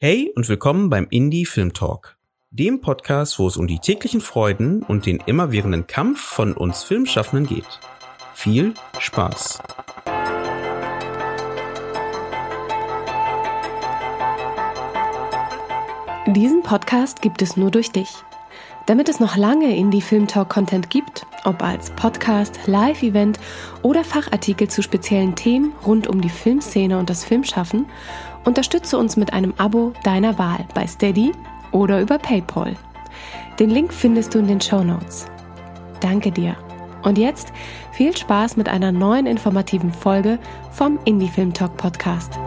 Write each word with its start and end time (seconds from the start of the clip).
Hey 0.00 0.30
und 0.36 0.48
willkommen 0.48 0.90
beim 0.90 1.08
Indie 1.10 1.44
Film 1.44 1.72
Talk, 1.72 2.18
dem 2.50 2.80
Podcast, 2.80 3.40
wo 3.40 3.48
es 3.48 3.56
um 3.56 3.66
die 3.66 3.80
täglichen 3.80 4.20
Freuden 4.20 4.84
und 4.84 5.06
den 5.06 5.18
immerwährenden 5.26 5.88
Kampf 5.88 6.20
von 6.20 6.52
uns 6.52 6.84
Filmschaffenden 6.84 7.48
geht. 7.48 7.80
Viel 8.32 8.74
Spaß! 9.00 9.60
Diesen 16.28 16.62
Podcast 16.62 17.20
gibt 17.20 17.42
es 17.42 17.56
nur 17.56 17.72
durch 17.72 17.90
dich. 17.90 18.08
Damit 18.86 19.08
es 19.08 19.18
noch 19.18 19.36
lange 19.36 19.76
Indie 19.76 20.00
Film 20.00 20.28
Talk 20.28 20.48
Content 20.48 20.90
gibt, 20.90 21.26
ob 21.44 21.62
als 21.62 21.90
Podcast, 21.90 22.60
Live-Event 22.66 23.38
oder 23.82 24.04
Fachartikel 24.04 24.68
zu 24.68 24.82
speziellen 24.82 25.34
Themen 25.34 25.74
rund 25.84 26.06
um 26.06 26.20
die 26.20 26.30
Filmszene 26.30 26.98
und 26.98 27.10
das 27.10 27.24
Filmschaffen, 27.24 27.86
unterstütze 28.44 28.98
uns 28.98 29.16
mit 29.16 29.32
einem 29.32 29.54
Abo 29.56 29.92
deiner 30.04 30.38
Wahl 30.38 30.66
bei 30.74 30.86
Steady 30.86 31.32
oder 31.72 32.00
über 32.00 32.18
PayPal. 32.18 32.76
Den 33.58 33.70
Link 33.70 33.92
findest 33.92 34.34
du 34.34 34.38
in 34.38 34.46
den 34.46 34.60
Show 34.60 34.82
Notes. 34.82 35.26
Danke 36.00 36.30
dir. 36.30 36.56
Und 37.02 37.18
jetzt 37.18 37.52
viel 37.92 38.16
Spaß 38.16 38.56
mit 38.56 38.68
einer 38.68 38.92
neuen 38.92 39.26
informativen 39.26 39.92
Folge 39.92 40.38
vom 40.72 40.98
Indie 41.04 41.28
Film 41.28 41.52
Talk 41.52 41.76
Podcast. 41.76 42.38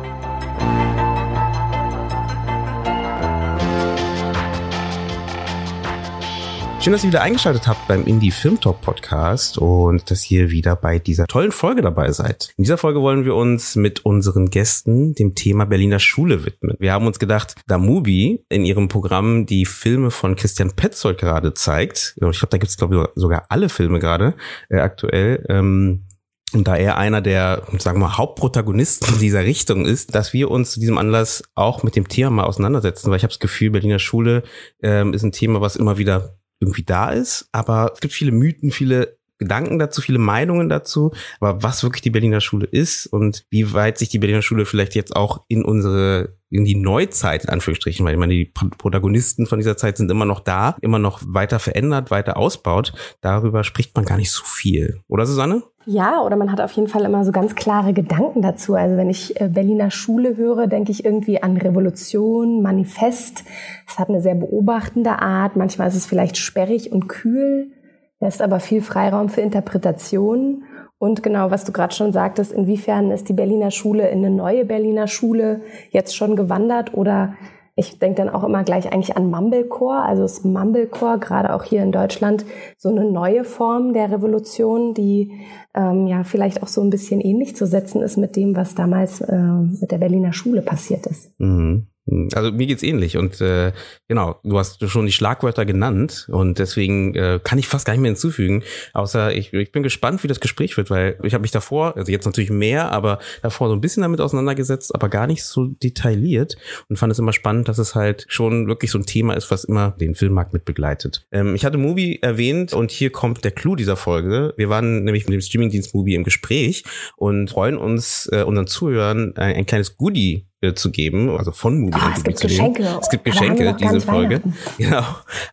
Schön, 6.81 6.94
dass 6.94 7.03
ihr 7.03 7.09
wieder 7.09 7.21
eingeschaltet 7.21 7.67
habt 7.67 7.88
beim 7.88 8.08
Indie 8.08 8.31
Film 8.31 8.59
Talk 8.59 8.81
Podcast 8.81 9.59
und 9.59 10.09
dass 10.09 10.31
ihr 10.31 10.49
wieder 10.49 10.76
bei 10.76 10.98
dieser 10.98 11.27
tollen 11.27 11.52
Folge 11.52 11.84
dabei 11.84 12.12
seid. 12.12 12.55
In 12.57 12.63
dieser 12.63 12.80
Folge 12.80 13.02
wollen 13.02 13.23
wir 13.23 13.35
uns 13.35 13.76
mit 13.76 14.04
unseren 14.04 14.49
Gästen 14.49 15.13
dem 15.13 15.35
Thema 15.35 15.66
Berliner 15.66 15.99
Schule 15.99 16.44
widmen. 16.44 16.77
Wir 16.80 16.94
haben 16.94 17.05
uns 17.05 17.20
gedacht, 17.20 17.54
da 17.67 17.77
Mubi 17.77 18.44
in 18.49 18.66
ihrem 18.66 18.88
Programm 18.88 19.45
die 19.45 19.67
Filme 19.67 20.09
von 20.09 20.35
Christian 20.35 20.71
Petzold 20.71 21.20
gerade 21.20 21.54
zeigt, 21.54 22.15
ich 22.15 22.20
glaube, 22.20 22.48
da 22.49 22.57
gibt 22.57 22.71
es 22.71 22.77
glaube 22.77 22.95
ich 22.95 23.21
sogar 23.21 23.45
alle 23.49 23.70
Filme 23.70 23.99
gerade 23.99 24.34
äh, 24.70 24.79
aktuell, 24.79 25.45
ähm, 25.49 26.07
und 26.54 26.68
da 26.68 26.76
er 26.76 26.98
einer 26.98 27.21
der, 27.21 27.63
sagen 27.77 27.99
wir 27.99 28.07
mal, 28.07 28.18
Hauptprotagonisten 28.18 29.20
dieser 29.20 29.45
Richtung 29.45 29.85
ist, 29.85 30.16
dass 30.16 30.34
wir 30.34 30.51
uns 30.51 30.71
zu 30.71 30.79
diesem 30.79 30.98
Anlass 30.98 31.43
auch 31.55 31.84
mit 31.84 31.95
dem 31.95 32.10
Thema 32.10 32.32
mal 32.32 32.43
auseinandersetzen, 32.43 33.10
weil 33.10 33.18
ich 33.18 33.23
habe 33.23 33.32
das 33.32 33.40
Gefühl, 33.40 33.70
Berliner 33.70 33.99
Schule 33.99 34.43
ähm, 34.82 35.13
ist 35.13 35.23
ein 35.23 35.32
Thema, 35.32 35.62
was 35.62 35.77
immer 35.77 35.98
wieder 35.98 36.41
irgendwie 36.62 36.84
da 36.84 37.09
ist, 37.09 37.49
aber 37.51 37.91
es 37.93 37.99
gibt 37.99 38.13
viele 38.13 38.31
Mythen, 38.31 38.71
viele 38.71 39.17
Gedanken 39.41 39.79
dazu, 39.79 40.01
viele 40.01 40.20
Meinungen 40.20 40.70
dazu, 40.70 41.12
aber 41.40 41.63
was 41.63 41.81
wirklich 41.81 42.04
die 42.04 42.12
Berliner 42.12 42.41
Schule 42.41 42.67
ist 42.67 43.07
und 43.07 43.43
wie 43.49 43.73
weit 43.73 43.98
sich 43.98 44.09
die 44.09 44.20
Berliner 44.20 44.43
Schule 44.43 44.67
vielleicht 44.67 44.93
jetzt 44.93 45.15
auch 45.15 45.43
in 45.48 45.65
unsere 45.65 46.37
in 46.51 46.63
die 46.63 46.76
Neuzeit 46.76 47.45
in 47.45 47.49
Anführungsstrichen, 47.49 48.05
weil 48.05 48.13
ich 48.13 48.20
meine, 48.20 48.34
die 48.34 48.45
Protagonisten 48.45 49.48
von 49.48 49.57
dieser 49.57 49.77
Zeit 49.77 49.98
sind 49.98 50.12
immer 50.12 50.26
noch 50.26 50.41
da, 50.41 50.76
immer 50.82 50.99
noch 50.99 51.21
weiter 51.26 51.57
verändert, 51.59 52.12
weiter 52.12 52.37
ausbaut. 52.37 52.93
Darüber 53.21 53.63
spricht 53.63 53.95
man 53.95 54.05
gar 54.05 54.17
nicht 54.17 54.32
so 54.32 54.43
viel, 54.43 55.01
oder 55.07 55.26
Susanne? 55.26 55.63
Ja, 55.85 56.21
oder 56.21 56.35
man 56.35 56.51
hat 56.51 56.62
auf 56.62 56.71
jeden 56.74 56.87
Fall 56.87 57.04
immer 57.05 57.26
so 57.26 57.32
ganz 57.32 57.55
klare 57.55 57.93
Gedanken 57.93 58.41
dazu. 58.41 58.76
Also 58.76 58.98
wenn 58.98 59.10
ich 59.10 59.41
äh, 59.41 59.48
Berliner 59.48 59.90
Schule 59.90 60.38
höre, 60.38 60.68
denke 60.68 60.91
ich 60.91 61.04
irgendwie 61.04 61.41
an 61.41 61.57
Revolution, 61.57 62.62
Manifest. 62.62 63.43
Es 63.88 63.98
hat 63.98 64.09
eine 64.09 64.22
sehr 64.22 64.35
beobachtende 64.35 65.19
Art. 65.19 65.56
Manchmal 65.56 65.88
ist 65.88 65.96
es 65.96 66.06
vielleicht 66.06 66.38
sperrig 66.38 66.91
und 66.91 67.07
kühl. 67.07 67.72
lässt 68.19 68.41
aber 68.41 68.59
viel 68.59 68.81
Freiraum 68.81 69.29
für 69.29 69.41
Interpretation. 69.41 70.63
Und 71.00 71.23
genau, 71.23 71.50
was 71.50 71.66
du 71.66 71.72
gerade 71.72 71.95
schon 71.95 72.13
sagtest, 72.13 72.51
inwiefern 72.51 73.09
ist 73.09 73.28
die 73.28 73.34
Berliner 73.34 73.72
Schule 73.72 74.09
in 74.09 74.19
eine 74.19 74.29
neue 74.29 74.66
Berliner 74.66 75.07
Schule 75.07 75.62
jetzt 75.90 76.16
schon 76.16 76.35
gewandert 76.35 76.94
oder 76.94 77.34
ich 77.75 78.00
denke 78.00 78.18
dann 78.18 78.30
auch 78.30 78.44
immer 78.44 78.64
gleich 78.64 78.91
eigentlich 78.91 79.16
an 79.16 79.30
Mumblecore, 79.30 80.02
also 80.03 80.24
das 80.24 80.44
Mumblecore, 80.44 81.19
gerade 81.19 81.53
auch 81.53 81.64
hier 81.64 81.84
in 81.84 81.91
Deutschland, 81.91 82.46
so 82.78 82.90
eine 82.90 83.09
neue 83.09 83.44
Form 83.44 83.94
der 83.94 84.12
Revolution, 84.12 84.94
die 84.94 85.41
ähm, 85.73 86.07
ja 86.07 86.23
vielleicht 86.23 86.63
auch 86.63 86.68
so 86.68 86.81
ein 86.81 86.90
bisschen 86.90 87.22
ähnlich 87.22 87.56
zu 87.56 87.66
setzen 87.66 88.01
ist 88.01 88.18
mit 88.18 88.35
dem, 88.35 88.56
was 88.56 88.75
damals 88.75 89.22
äh, 89.22 89.38
mit 89.38 89.91
der 89.91 89.97
Berliner 90.00 90.34
Schule 90.34 90.62
passiert 90.62 91.07
ist. 91.07 91.40
Mhm. 91.40 91.88
Hm, 92.11 92.29
also 92.35 92.51
mir 92.51 92.67
geht's 92.67 92.83
ähnlich 92.83 93.17
und 93.17 93.39
äh, 93.41 93.72
genau, 94.07 94.39
du 94.44 94.59
hast 94.59 94.88
schon 94.89 95.05
die 95.05 95.11
Schlagwörter 95.11 95.66
genannt 95.66 96.27
und 96.29 96.59
deswegen 96.59 97.16
äh, 97.16 97.39
kann 97.41 97.57
ich 97.57 97.67
fast 97.67 97.85
gar 97.85 97.94
nicht 97.94 98.01
mehr 98.01 98.11
hinzufügen, 98.11 98.63
außer 98.94 99.33
ich, 99.33 99.53
ich 99.53 99.72
bin 99.72 99.81
gespannt, 99.81 100.23
wie 100.23 100.27
das 100.27 100.41
Gespräch 100.41 100.75
wird, 100.77 100.89
weil 100.89 101.17
ich 101.23 101.33
habe 101.33 101.41
mich 101.41 101.51
davor, 101.51 101.95
also 101.95 102.11
jetzt 102.11 102.25
natürlich 102.25 102.50
mehr, 102.50 102.91
aber 102.91 103.19
davor 103.41 103.69
so 103.69 103.73
ein 103.73 103.81
bisschen 103.81 104.03
damit 104.03 104.19
auseinandergesetzt, 104.19 104.94
aber 104.94 105.09
gar 105.09 105.25
nicht 105.25 105.44
so 105.44 105.67
detailliert 105.67 106.57
und 106.89 106.97
fand 106.97 107.11
es 107.11 107.19
immer 107.19 107.33
spannend, 107.33 107.69
dass 107.69 107.77
es 107.77 107.95
halt 107.95 108.25
schon 108.27 108.67
wirklich 108.67 108.91
so 108.91 109.00
ein 109.00 109.05
Thema 109.05 109.33
ist, 109.33 109.50
was 109.50 109.63
immer 109.63 109.91
den 109.91 110.13
Filmmarkt 110.13 110.51
mit 110.53 110.66
begleitet. 110.66 111.25
Ähm, 111.31 111.55
ich 111.55 111.63
hatte 111.63 111.77
Movie 111.77 112.19
erwähnt 112.21 112.73
und 112.73 112.91
hier 112.91 113.11
kommt 113.11 113.45
der 113.45 113.51
Clou 113.51 113.77
dieser 113.77 113.95
Folge. 113.95 114.53
Wir 114.57 114.69
waren 114.69 115.05
nämlich 115.05 115.25
mit 115.25 115.33
dem 115.33 115.41
Streamingdienst 115.41 115.95
Movie 115.95 116.16
im 116.16 116.25
Gespräch 116.25 116.83
und 117.16 117.50
freuen 117.50 117.77
uns 117.77 118.29
äh, 118.33 118.44
unseren 118.44 118.67
Zuhörern 118.67 119.33
ein, 119.38 119.55
ein 119.55 119.66
kleines 119.66 119.95
Goodie 119.95 120.50
äh, 120.61 120.73
zu 120.73 120.91
geben, 120.91 121.29
also 121.29 121.51
von 121.51 121.79
Movie 121.79 121.97
oh, 121.97 122.11
es 122.16 122.23
gibt 122.23 122.41
Geschenke. 122.41 122.83
Es 123.01 123.09
gibt 123.09 123.25
Geschenke, 123.25 123.75
diese 123.79 123.99
Folge. 123.99 124.41
Genau. 124.77 125.03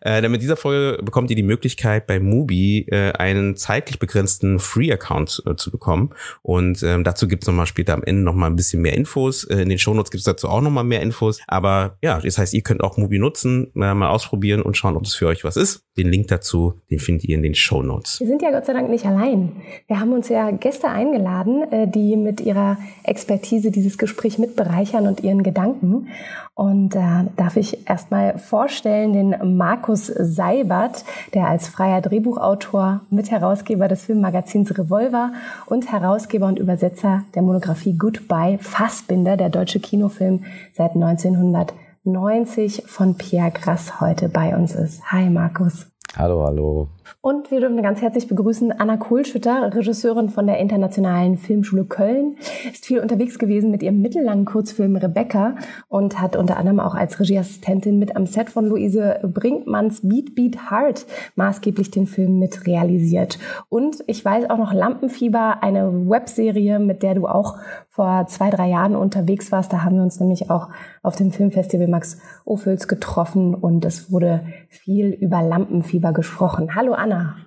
Äh, 0.01 0.21
damit 0.21 0.41
dieser 0.41 0.55
Folge 0.55 1.01
bekommt 1.03 1.29
ihr 1.29 1.35
die 1.35 1.43
Möglichkeit, 1.43 2.07
bei 2.07 2.19
Mubi 2.19 2.85
äh, 2.89 3.11
einen 3.13 3.55
zeitlich 3.55 3.99
begrenzten 3.99 4.59
Free-Account 4.59 5.43
äh, 5.45 5.55
zu 5.55 5.71
bekommen. 5.71 6.11
Und 6.41 6.83
ähm, 6.83 7.03
dazu 7.03 7.27
gibt 7.27 7.43
es 7.43 7.47
nochmal 7.47 7.65
später 7.65 7.93
am 7.93 8.03
Ende 8.03 8.21
nochmal 8.21 8.49
ein 8.49 8.55
bisschen 8.55 8.81
mehr 8.81 8.93
Infos. 8.93 9.43
Äh, 9.45 9.61
in 9.61 9.69
den 9.69 9.77
Shownotes 9.77 10.11
gibt 10.11 10.19
es 10.19 10.25
dazu 10.25 10.47
auch 10.47 10.61
nochmal 10.61 10.83
mehr 10.83 11.01
Infos. 11.01 11.39
Aber 11.47 11.97
ja, 12.01 12.19
das 12.19 12.37
heißt, 12.37 12.53
ihr 12.53 12.61
könnt 12.61 12.83
auch 12.83 12.97
Mubi 12.97 13.19
nutzen, 13.19 13.71
äh, 13.75 13.93
mal 13.93 14.09
ausprobieren 14.09 14.61
und 14.61 14.77
schauen, 14.77 14.95
ob 14.95 15.03
das 15.03 15.15
für 15.15 15.27
euch 15.27 15.43
was 15.43 15.57
ist. 15.57 15.83
Den 15.97 16.09
Link 16.09 16.27
dazu, 16.27 16.75
den 16.89 16.99
findet 16.99 17.25
ihr 17.25 17.35
in 17.35 17.43
den 17.43 17.55
Shownotes. 17.55 18.19
Wir 18.19 18.27
sind 18.27 18.41
ja 18.41 18.51
Gott 18.51 18.65
sei 18.65 18.73
Dank 18.73 18.89
nicht 18.89 19.05
allein. 19.05 19.53
Wir 19.87 19.99
haben 19.99 20.13
uns 20.13 20.29
ja 20.29 20.51
Gäste 20.51 20.87
eingeladen, 20.87 21.63
äh, 21.71 21.87
die 21.87 22.15
mit 22.15 22.41
ihrer 22.41 22.77
Expertise 23.03 23.71
dieses 23.71 23.97
Gespräch 23.97 24.37
mitbereichern 24.37 24.98
Büchern 24.99 25.07
und 25.07 25.23
ihren 25.23 25.43
Gedanken. 25.43 26.07
Und 26.53 26.89
da 26.89 27.21
äh, 27.21 27.25
darf 27.37 27.55
ich 27.55 27.89
erstmal 27.89 28.37
vorstellen 28.37 29.13
den 29.13 29.57
Markus 29.57 30.07
Seibert, 30.07 31.05
der 31.33 31.47
als 31.47 31.69
freier 31.69 32.01
Drehbuchautor, 32.01 33.01
Mitherausgeber 33.09 33.87
des 33.87 34.03
Filmmagazins 34.03 34.77
Revolver 34.77 35.31
und 35.67 35.91
Herausgeber 35.91 36.47
und 36.47 36.59
Übersetzer 36.59 37.23
der 37.33 37.41
Monographie 37.43 37.97
Goodbye 37.97 38.57
Fassbinder, 38.59 39.37
der 39.37 39.49
deutsche 39.49 39.79
Kinofilm 39.79 40.43
seit 40.73 40.95
1990 40.95 42.83
von 42.85 43.15
Pierre 43.15 43.51
Grass 43.51 44.01
heute 44.01 44.27
bei 44.27 44.55
uns 44.55 44.75
ist. 44.75 45.01
Hi 45.11 45.29
Markus. 45.29 45.87
Hallo, 46.17 46.43
hallo. 46.43 46.89
Und 47.21 47.51
wir 47.51 47.59
dürfen 47.59 47.81
ganz 47.81 48.01
herzlich 48.01 48.27
begrüßen 48.27 48.71
Anna 48.71 48.97
Kohlschütter, 48.97 49.73
Regisseurin 49.73 50.29
von 50.29 50.47
der 50.47 50.57
Internationalen 50.57 51.37
Filmschule 51.37 51.85
Köln. 51.85 52.37
Ist 52.71 52.85
viel 52.85 52.99
unterwegs 52.99 53.39
gewesen 53.39 53.71
mit 53.71 53.83
ihrem 53.83 54.01
mittellangen 54.01 54.45
Kurzfilm 54.45 54.95
Rebecca 54.95 55.55
und 55.87 56.21
hat 56.21 56.35
unter 56.35 56.57
anderem 56.57 56.79
auch 56.79 56.95
als 56.95 57.19
Regieassistentin 57.19 57.99
mit 57.99 58.15
am 58.15 58.25
Set 58.25 58.49
von 58.49 58.65
Luise 58.65 59.19
Brinkmanns 59.23 60.01
Beat 60.07 60.35
Beat 60.35 60.71
Heart 60.71 61.05
maßgeblich 61.35 61.91
den 61.91 62.07
Film 62.07 62.39
mit 62.39 62.65
realisiert. 62.67 63.39
Und 63.69 64.03
ich 64.07 64.23
weiß 64.23 64.49
auch 64.49 64.57
noch 64.57 64.73
Lampenfieber, 64.73 65.61
eine 65.61 66.09
Webserie, 66.09 66.79
mit 66.79 67.03
der 67.03 67.15
du 67.15 67.27
auch 67.27 67.57
vor 67.89 68.27
zwei, 68.27 68.49
drei 68.49 68.69
Jahren 68.69 68.95
unterwegs 68.95 69.51
warst. 69.51 69.73
Da 69.73 69.83
haben 69.83 69.97
wir 69.97 70.03
uns 70.03 70.19
nämlich 70.19 70.49
auch 70.49 70.69
auf 71.03 71.15
dem 71.17 71.31
Filmfestival 71.31 71.87
Max 71.87 72.17
Ophüls 72.45 72.87
getroffen 72.87 73.53
und 73.53 73.83
es 73.83 74.11
wurde 74.11 74.43
viel 74.69 75.09
über 75.09 75.41
Lampenfieber 75.41 76.13
gesprochen. 76.13 76.75
Hallo 76.75 76.93
Anna. 76.99 77.37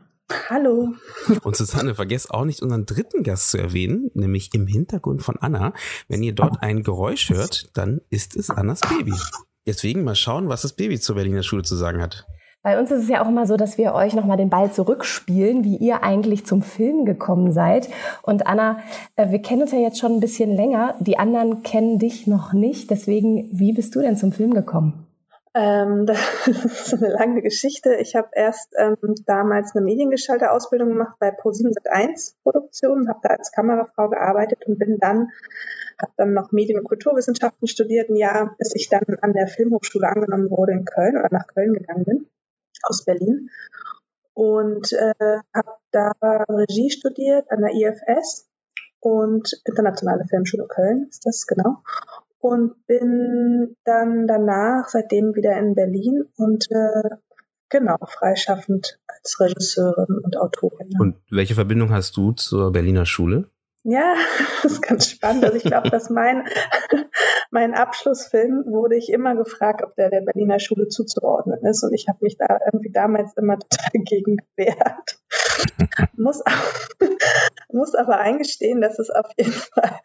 Hallo. 0.48 0.94
Und 1.44 1.56
Susanne, 1.56 1.94
vergesst 1.94 2.30
auch 2.30 2.46
nicht 2.46 2.62
unseren 2.62 2.86
dritten 2.86 3.22
Gast 3.22 3.50
zu 3.50 3.58
erwähnen, 3.58 4.10
nämlich 4.14 4.54
im 4.54 4.66
Hintergrund 4.66 5.22
von 5.22 5.36
Anna. 5.36 5.74
Wenn 6.08 6.22
ihr 6.22 6.34
dort 6.34 6.62
ein 6.62 6.82
Geräusch 6.82 7.28
hört, 7.28 7.68
dann 7.76 8.00
ist 8.08 8.34
es 8.34 8.48
Annas 8.48 8.80
Baby. 8.80 9.12
Deswegen 9.66 10.04
mal 10.04 10.14
schauen, 10.14 10.48
was 10.48 10.62
das 10.62 10.72
Baby 10.72 10.98
zur 10.98 11.16
Berliner 11.16 11.42
Schule 11.42 11.64
zu 11.64 11.76
sagen 11.76 12.00
hat. 12.00 12.26
Bei 12.62 12.80
uns 12.80 12.90
ist 12.90 13.02
es 13.02 13.08
ja 13.10 13.22
auch 13.22 13.28
immer 13.28 13.46
so, 13.46 13.58
dass 13.58 13.76
wir 13.76 13.92
euch 13.92 14.14
nochmal 14.14 14.38
den 14.38 14.48
Ball 14.48 14.72
zurückspielen, 14.72 15.64
wie 15.64 15.76
ihr 15.76 16.02
eigentlich 16.02 16.46
zum 16.46 16.62
Film 16.62 17.04
gekommen 17.04 17.52
seid. 17.52 17.90
Und 18.22 18.46
Anna, 18.46 18.78
äh, 19.16 19.30
wir 19.30 19.42
kennen 19.42 19.62
uns 19.62 19.72
ja 19.72 19.80
jetzt 19.80 19.98
schon 19.98 20.12
ein 20.12 20.20
bisschen 20.20 20.56
länger. 20.56 20.94
Die 21.00 21.18
anderen 21.18 21.62
kennen 21.62 21.98
dich 21.98 22.26
noch 22.26 22.54
nicht. 22.54 22.90
Deswegen, 22.90 23.50
wie 23.52 23.74
bist 23.74 23.94
du 23.94 24.00
denn 24.00 24.16
zum 24.16 24.32
Film 24.32 24.54
gekommen? 24.54 25.06
Ähm, 25.54 26.06
das 26.06 26.46
ist 26.46 26.94
eine 26.94 27.12
lange 27.12 27.42
Geschichte. 27.42 27.94
Ich 27.96 28.14
habe 28.14 28.28
erst 28.32 28.74
ähm, 28.78 28.96
damals 29.26 29.74
eine 29.74 29.84
Mediengestalter-Ausbildung 29.84 30.88
gemacht 30.90 31.16
bei 31.18 31.28
Pro7 31.28 31.74
1 31.90 32.36
Produktion, 32.42 33.08
habe 33.08 33.20
da 33.22 33.30
als 33.30 33.52
Kamerafrau 33.52 34.08
gearbeitet 34.08 34.66
und 34.66 34.78
bin 34.78 34.98
dann, 34.98 35.30
habe 36.00 36.12
dann 36.16 36.32
noch 36.32 36.52
Medien- 36.52 36.78
und 36.78 36.84
Kulturwissenschaften 36.84 37.68
studiert, 37.68 38.08
ein 38.08 38.16
Jahr, 38.16 38.54
bis 38.58 38.74
ich 38.74 38.88
dann 38.88 39.02
an 39.20 39.34
der 39.34 39.46
Filmhochschule 39.46 40.08
angenommen 40.08 40.50
wurde 40.50 40.72
in 40.72 40.84
Köln 40.84 41.16
oder 41.16 41.28
nach 41.30 41.46
Köln 41.46 41.74
gegangen 41.74 42.04
bin 42.04 42.26
aus 42.84 43.04
Berlin 43.04 43.50
und 44.34 44.92
äh, 44.92 45.14
habe 45.54 45.76
da 45.90 46.12
Regie 46.48 46.90
studiert 46.90 47.50
an 47.50 47.60
der 47.60 47.74
IFS 47.74 48.48
und 49.00 49.52
Internationale 49.64 50.24
Filmschule 50.28 50.66
Köln 50.66 51.06
ist 51.08 51.26
das 51.26 51.46
genau 51.46 51.82
und 52.42 52.86
bin 52.86 53.76
dann 53.84 54.26
danach 54.26 54.88
seitdem 54.88 55.34
wieder 55.36 55.56
in 55.58 55.74
Berlin 55.74 56.24
und 56.36 56.66
äh, 56.70 57.08
genau 57.68 57.98
freischaffend 58.06 58.98
als 59.06 59.38
Regisseurin 59.38 60.18
und 60.18 60.36
Autorin. 60.36 60.90
Und 60.98 61.16
welche 61.30 61.54
Verbindung 61.54 61.90
hast 61.90 62.16
du 62.16 62.32
zur 62.32 62.72
Berliner 62.72 63.06
Schule? 63.06 63.48
Ja, 63.84 64.14
das 64.62 64.72
ist 64.72 64.82
ganz 64.82 65.08
spannend. 65.08 65.44
Also 65.44 65.56
ich 65.56 65.64
glaube, 65.64 65.90
dass 65.90 66.08
mein, 66.08 66.46
mein 67.50 67.74
Abschlussfilm 67.74 68.64
wurde 68.66 68.96
ich 68.96 69.10
immer 69.10 69.34
gefragt, 69.34 69.82
ob 69.82 69.96
der 69.96 70.10
der 70.10 70.20
Berliner 70.20 70.60
Schule 70.60 70.88
zuzuordnen 70.88 71.64
ist. 71.64 71.82
Und 71.82 71.92
ich 71.92 72.06
habe 72.08 72.18
mich 72.20 72.36
da 72.36 72.60
irgendwie 72.66 72.92
damals 72.92 73.36
immer 73.36 73.58
total 73.70 74.02
gegen 74.04 74.36
gewehrt. 74.36 75.18
muss, 76.16 76.44
muss 77.72 77.94
aber 77.96 78.18
eingestehen, 78.18 78.80
dass 78.80 79.00
es 79.00 79.10
auf 79.10 79.26
jeden 79.36 79.52
Fall 79.52 79.98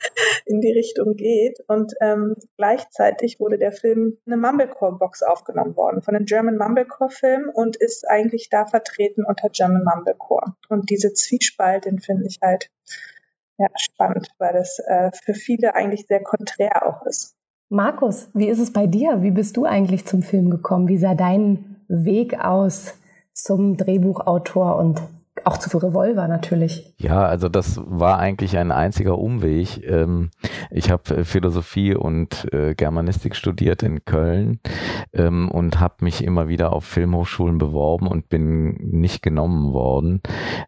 in 0.45 0.59
die 0.59 0.71
Richtung 0.71 1.15
geht. 1.15 1.59
Und 1.67 1.93
ähm, 2.01 2.35
gleichzeitig 2.57 3.39
wurde 3.39 3.59
der 3.59 3.73
Film 3.73 4.17
in 4.25 4.33
eine 4.33 4.41
Mumblecore-Box 4.41 5.21
aufgenommen 5.21 5.75
worden, 5.75 6.01
von 6.01 6.15
einem 6.15 6.25
German 6.25 6.57
Mumblecore-Film 6.57 7.51
und 7.53 7.75
ist 7.75 8.09
eigentlich 8.09 8.49
da 8.49 8.65
vertreten 8.65 9.23
unter 9.23 9.49
German 9.49 9.83
Mumblecore. 9.83 10.55
Und 10.67 10.89
diese 10.89 11.13
Zwiespalt, 11.13 11.85
den 11.85 11.99
finde 11.99 12.25
ich 12.25 12.39
halt 12.41 12.71
ja, 13.57 13.67
spannend, 13.75 14.29
weil 14.37 14.53
das 14.53 14.79
äh, 14.87 15.11
für 15.23 15.33
viele 15.33 15.75
eigentlich 15.75 16.05
sehr 16.07 16.23
konträr 16.23 16.87
auch 16.87 17.05
ist. 17.05 17.35
Markus, 17.69 18.29
wie 18.33 18.47
ist 18.47 18.59
es 18.59 18.71
bei 18.71 18.87
dir? 18.87 19.21
Wie 19.21 19.31
bist 19.31 19.57
du 19.57 19.65
eigentlich 19.65 20.05
zum 20.05 20.21
Film 20.21 20.49
gekommen? 20.49 20.87
Wie 20.87 20.97
sah 20.97 21.15
dein 21.15 21.77
Weg 21.87 22.39
aus 22.39 22.93
zum 23.33 23.77
Drehbuchautor 23.77 24.77
und 24.77 25.01
auch 25.45 25.57
zu 25.57 25.77
Revolver 25.77 26.27
natürlich. 26.27 26.93
Ja, 26.97 27.25
also 27.25 27.49
das 27.49 27.79
war 27.85 28.19
eigentlich 28.19 28.57
ein 28.57 28.71
einziger 28.71 29.17
Umweg. 29.17 29.83
Ähm, 29.87 30.31
ich 30.71 30.89
habe 30.89 31.17
äh, 31.17 31.23
Philosophie 31.23 31.95
und 31.95 32.51
äh, 32.53 32.73
Germanistik 32.75 33.35
studiert 33.35 33.83
in 33.83 34.03
Köln 34.05 34.59
ähm, 35.13 35.49
und 35.51 35.79
habe 35.79 35.95
mich 36.01 36.23
immer 36.23 36.47
wieder 36.47 36.73
auf 36.73 36.85
Filmhochschulen 36.85 37.57
beworben 37.57 38.07
und 38.07 38.29
bin 38.29 38.73
nicht 38.73 39.21
genommen 39.21 39.73
worden 39.73 40.21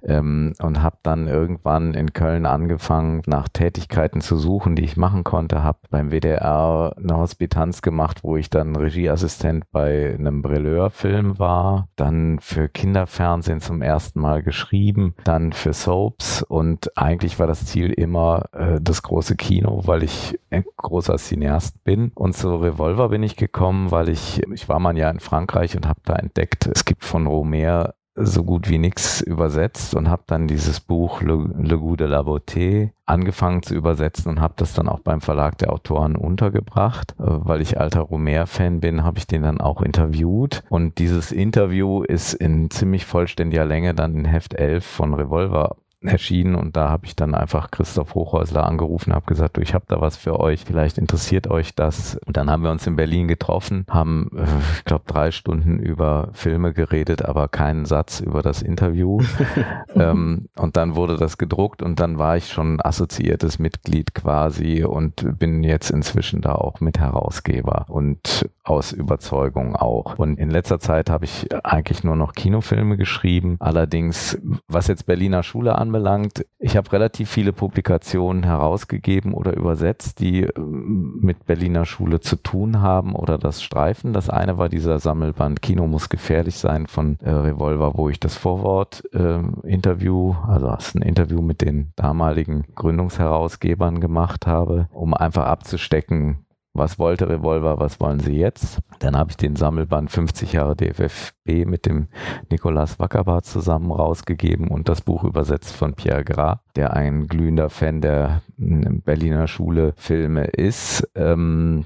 ähm, 0.04 0.54
und 0.62 0.82
habe 0.82 0.98
dann 1.04 1.28
irgendwann 1.28 1.94
in 1.94 2.14
Köln 2.14 2.46
angefangen, 2.46 3.22
nach 3.26 3.50
Tätigkeiten 3.50 4.22
zu 4.22 4.38
suchen, 4.38 4.76
die 4.76 4.84
ich 4.84 4.98
machen 4.98 5.24
konnte. 5.24 5.64
Habe 5.64 5.80
beim 5.90 6.12
WDR 6.12 6.94
eine 6.98 7.18
Hospitanz 7.18 7.82
gemacht, 7.82 8.24
wo 8.24 8.38
ich 8.38 8.50
dann 8.50 8.76
Regieassistent 8.76 9.66
bei 9.72 10.14
einem 10.14 10.42
Brilleur-Film 10.42 11.40
war, 11.40 11.88
dann 11.96 12.40
für 12.40 12.70
Kinderfernsehen 12.70 13.62
zum 13.62 13.82
ersten 13.82 14.20
Mal 14.20 14.44
geschrieben 14.44 14.59
geschrieben, 14.60 15.14
dann 15.24 15.54
für 15.54 15.72
Soaps 15.74 16.44
und 16.44 16.98
eigentlich 16.98 17.40
war 17.40 17.48
das 17.48 17.66
Ziel 17.66 17.92
immer 17.92 18.50
äh, 18.52 18.80
das 18.82 19.02
große 19.04 19.36
Kino, 19.38 19.82
weil 19.86 20.04
ich 20.04 20.38
ein 20.50 20.66
großer 20.76 21.16
Cineast 21.16 21.84
bin. 21.84 22.12
Und 22.14 22.36
zu 22.36 22.56
Revolver 22.56 23.10
bin 23.10 23.24
ich 23.24 23.38
gekommen, 23.38 23.92
weil 23.92 24.10
ich, 24.10 24.42
ich 24.54 24.68
war 24.68 24.80
mal 24.80 24.98
ja 24.98 25.10
in 25.10 25.22
Frankreich 25.22 25.78
und 25.78 25.88
habe 25.88 26.02
da 26.04 26.16
entdeckt, 26.16 26.68
es 26.68 26.84
gibt 26.84 27.06
von 27.06 27.28
Romer 27.28 27.94
so 28.22 28.44
gut 28.44 28.70
wie 28.70 28.78
nichts 28.78 29.22
übersetzt 29.22 29.96
und 29.96 30.10
habe 30.10 30.24
dann 30.28 30.48
dieses 30.48 30.80
Buch 30.80 31.22
Le, 31.22 31.50
Le 31.58 31.78
Goût 31.78 32.00
de 32.00 32.08
la 32.08 32.22
Beauté 32.22 32.92
angefangen 33.06 33.64
zu 33.64 33.74
übersetzen 33.74 34.30
und 34.30 34.42
habe 34.42 34.54
das 34.58 34.74
dann 34.74 34.88
auch 34.88 35.00
beim 35.00 35.22
Verlag 35.22 35.58
der 35.58 35.74
Autoren 35.74 36.16
untergebracht. 36.16 37.16
Äh, 37.20 37.24
weil 37.26 37.62
ich 37.62 37.80
alter 37.80 38.02
Romer-Fan 38.02 38.80
bin, 38.80 39.04
habe 39.04 39.18
ich 39.18 39.28
den 39.28 39.44
dann 39.44 39.62
auch 39.62 39.82
interviewt. 39.82 40.64
Und 40.70 41.00
dieses 41.00 41.32
Interview 41.32 42.04
ist 42.04 42.34
in 42.34 42.70
ziemlich 42.70 43.06
vollständiger 43.06 43.66
Länge 43.66 43.94
dann 43.94 44.16
in 44.16 44.26
Heft 44.26 44.54
11 44.54 44.86
von 44.86 45.14
Revolver 45.14 45.78
erschienen 46.02 46.56
und 46.56 46.78
da 46.78 46.90
habe 46.90 47.06
ich 47.06 47.16
dann 47.16 47.36
einfach 47.36 47.72
Christoph 47.72 48.16
Hochhäusler 48.16 48.66
angerufen, 48.66 49.14
habe 49.14 49.26
gesagt, 49.26 49.58
du, 49.58 49.62
ich 49.62 49.74
habe 49.74 49.86
da 49.88 50.00
was 50.00 50.16
für 50.16 50.40
euch, 50.40 50.64
vielleicht 50.66 50.98
interessiert 50.98 51.48
euch 51.48 51.76
das. 51.76 52.18
Und 52.26 52.38
dann 52.38 52.50
haben 52.50 52.64
wir 52.64 52.72
uns 52.72 52.88
in 52.88 52.96
Berlin 52.96 53.28
getroffen, 53.28 53.86
haben, 53.90 54.32
äh, 54.36 54.46
ich 54.78 54.86
glaube, 54.86 55.04
drei 55.08 55.32
Stunden 55.32 55.80
über 55.80 56.30
Filme 56.34 56.74
geredet, 56.74 57.26
aber 57.26 57.50
keinen 57.50 57.86
Satz 57.86 58.22
über 58.22 58.42
das 58.42 58.62
Interview. 58.62 59.20
ähm, 59.96 60.48
und 60.58 60.78
dann 60.78 60.96
wurde 60.96 61.18
das 61.18 61.38
gedruckt 61.38 61.82
und 61.82 62.00
dann 62.00 62.18
war 62.18 62.38
ich 62.38 62.48
schon 62.48 62.80
assoziiertes 62.82 63.60
Mitglied 63.60 64.14
quasi 64.14 64.86
und 64.86 65.38
bin 65.38 65.64
jetzt 65.64 65.90
inzwischen 65.90 66.42
da 66.42 66.56
auch 66.56 66.80
mit 66.80 67.00
Herausgeber 67.00 67.86
und 67.90 68.50
aus 68.64 68.92
Überzeugung 68.92 69.76
auch. 69.76 70.18
Und 70.18 70.38
in 70.38 70.50
letzter 70.50 70.80
Zeit 70.80 71.10
habe 71.10 71.26
ich 71.26 71.48
eigentlich 71.66 72.04
nur 72.04 72.16
noch 72.16 72.34
Kinofilme 72.34 72.98
geschrieben. 72.98 73.58
Allerdings, 73.60 74.40
was 74.68 74.88
jetzt 74.88 75.08
Berliner 75.08 75.44
Schule 75.44 75.76
an 75.76 75.89
anbelangt, 75.90 76.46
ich 76.60 76.78
habe 76.78 76.92
relativ 76.92 77.32
viele 77.32 77.52
Publikationen 77.52 78.44
herausgegeben 78.44 79.34
oder 79.34 79.58
übersetzt, 79.58 80.20
die 80.20 80.44
äh, 80.44 80.60
mit 80.60 81.48
Berliner 81.48 81.86
Schule 81.86 82.20
zu 82.20 82.36
tun 82.36 82.82
haben 82.82 83.16
oder 83.16 83.40
das 83.40 83.64
Streifen. 83.64 84.14
Das 84.14 84.30
eine 84.30 84.60
war 84.60 84.70
dieser 84.70 85.00
Sammelband 85.00 85.64
Kino 85.64 85.88
muss 85.88 86.10
gefährlich 86.10 86.58
sein 86.60 86.86
von 86.86 87.18
äh, 87.22 87.32
Revolver, 87.32 87.94
wo 87.96 88.08
ich 88.10 88.20
das 88.20 88.36
Vorwort-Interview, 88.36 90.32
äh, 90.32 90.52
also 90.52 90.68
das 90.68 90.94
ein 90.94 91.02
Interview 91.02 91.42
mit 91.42 91.62
den 91.62 91.92
damaligen 91.96 92.66
Gründungsherausgebern 92.76 94.00
gemacht 94.00 94.46
habe, 94.46 94.88
um 94.92 95.16
einfach 95.16 95.48
abzustecken, 95.48 96.46
was 96.74 97.00
wollte 97.00 97.28
Revolver, 97.30 97.80
was 97.80 98.00
wollen 98.00 98.20
sie 98.20 98.38
jetzt? 98.38 98.80
Dann 99.00 99.18
habe 99.18 99.32
ich 99.32 99.38
den 99.38 99.56
Sammelband 99.56 100.12
50 100.12 100.54
Jahre 100.54 100.76
DFFB 100.76 101.66
mit 101.66 101.86
dem 101.86 102.08
Nikolaus 102.50 103.00
Wackerbart 103.00 103.46
zusammen 103.46 103.92
rausgegeben 103.92 104.68
und 104.68 104.88
das 104.88 105.02
Buch 105.02 105.24
übersetzt 105.24 105.76
von 105.76 105.94
Pierre 105.94 106.24
Gras, 106.24 106.60
der 106.76 106.94
ein 106.94 107.28
glühender 107.28 107.70
Fan 107.70 108.02
der 108.02 108.42
Berliner 108.58 109.48
Schule 109.48 109.94
Filme 109.98 110.46
ist. 110.46 111.08
Ähm, 111.16 111.86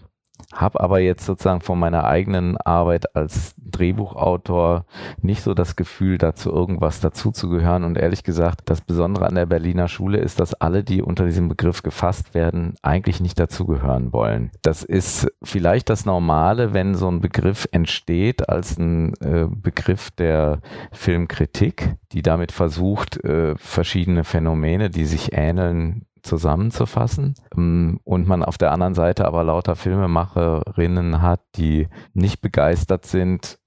habe 0.54 0.80
aber 0.80 1.00
jetzt 1.00 1.26
sozusagen 1.26 1.62
von 1.62 1.80
meiner 1.80 2.06
eigenen 2.06 2.58
Arbeit 2.58 3.16
als 3.16 3.56
Drehbuchautor 3.58 4.86
nicht 5.22 5.42
so 5.42 5.54
das 5.54 5.76
Gefühl, 5.76 6.18
dazu 6.18 6.52
irgendwas 6.52 7.00
dazuzugehören. 7.00 7.84
Und 7.84 7.98
ehrlich 7.98 8.24
gesagt, 8.24 8.62
das 8.66 8.82
Besondere 8.82 9.26
an 9.26 9.36
der 9.36 9.48
Berliner 9.48 9.88
Schule 9.88 10.20
ist, 10.20 10.40
dass 10.40 10.54
alle, 10.54 10.84
die 10.84 11.02
unter 11.02 11.26
diesem 11.26 11.50
Begriff 11.50 11.84
gefasst 11.84 12.34
werden, 12.34 12.76
eigentlich 12.82 13.20
nicht 13.20 13.40
dazugehören 13.40 14.14
wollen. 14.14 14.52
Das 14.62 14.84
ist 14.84 15.28
vielleicht 15.42 15.90
das 15.90 16.06
Normale, 16.06 16.74
wenn 16.74 16.96
so 16.96 17.10
ein 17.10 17.20
Begriff 17.20 17.68
entsteht 17.72 18.48
als 18.48 18.78
ein 18.78 19.14
äh, 19.22 19.48
Begriff 19.50 20.12
der 20.12 20.60
Filmkritik, 20.92 21.96
die 22.12 22.22
damit 22.22 22.52
versucht, 22.52 23.24
äh, 23.24 23.56
verschiedene 23.58 24.24
Phänomene, 24.24 24.90
die 24.90 25.06
sich 25.06 25.34
ähneln, 25.34 26.06
zusammenzufassen 26.24 27.36
ähm, 27.56 28.00
und 28.04 28.28
man 28.28 28.44
auf 28.44 28.58
der 28.58 28.72
anderen 28.72 28.96
Seite 28.96 29.26
aber 29.26 29.44
lauter 29.44 29.76
Filmemacherinnen 29.76 31.22
hat, 31.22 31.42
die 31.56 31.88
nicht 32.14 32.42
begeistert 32.42 33.06
sind, 33.06 33.60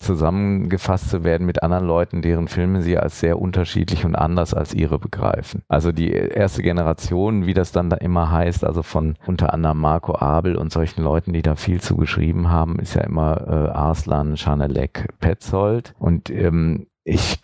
zusammengefasst 0.00 1.10
zu 1.10 1.24
werden 1.24 1.46
mit 1.46 1.62
anderen 1.62 1.86
Leuten, 1.86 2.22
deren 2.22 2.48
Filme 2.48 2.82
sie 2.82 2.96
als 2.96 3.20
sehr 3.20 3.38
unterschiedlich 3.38 4.06
und 4.06 4.16
anders 4.16 4.54
als 4.54 4.72
ihre 4.72 4.98
begreifen. 4.98 5.62
Also 5.68 5.92
die 5.92 6.10
erste 6.10 6.62
Generation, 6.62 7.46
wie 7.46 7.54
das 7.54 7.70
dann 7.70 7.90
da 7.90 7.96
immer 7.96 8.30
heißt, 8.30 8.64
also 8.64 8.82
von 8.82 9.16
unter 9.26 9.52
anderem 9.52 9.78
Marco 9.78 10.16
Abel 10.18 10.56
und 10.56 10.72
solchen 10.72 11.02
Leuten, 11.02 11.34
die 11.34 11.42
da 11.42 11.54
viel 11.54 11.82
zu 11.82 11.96
geschrieben 11.96 12.48
haben, 12.48 12.78
ist 12.78 12.94
ja 12.94 13.02
immer 13.02 13.46
äh, 13.46 13.70
Arslan, 13.70 14.38
Schanelek, 14.38 15.08
Petzold 15.20 15.94
und 15.98 16.30
ähm, 16.30 16.86
ich 17.04 17.38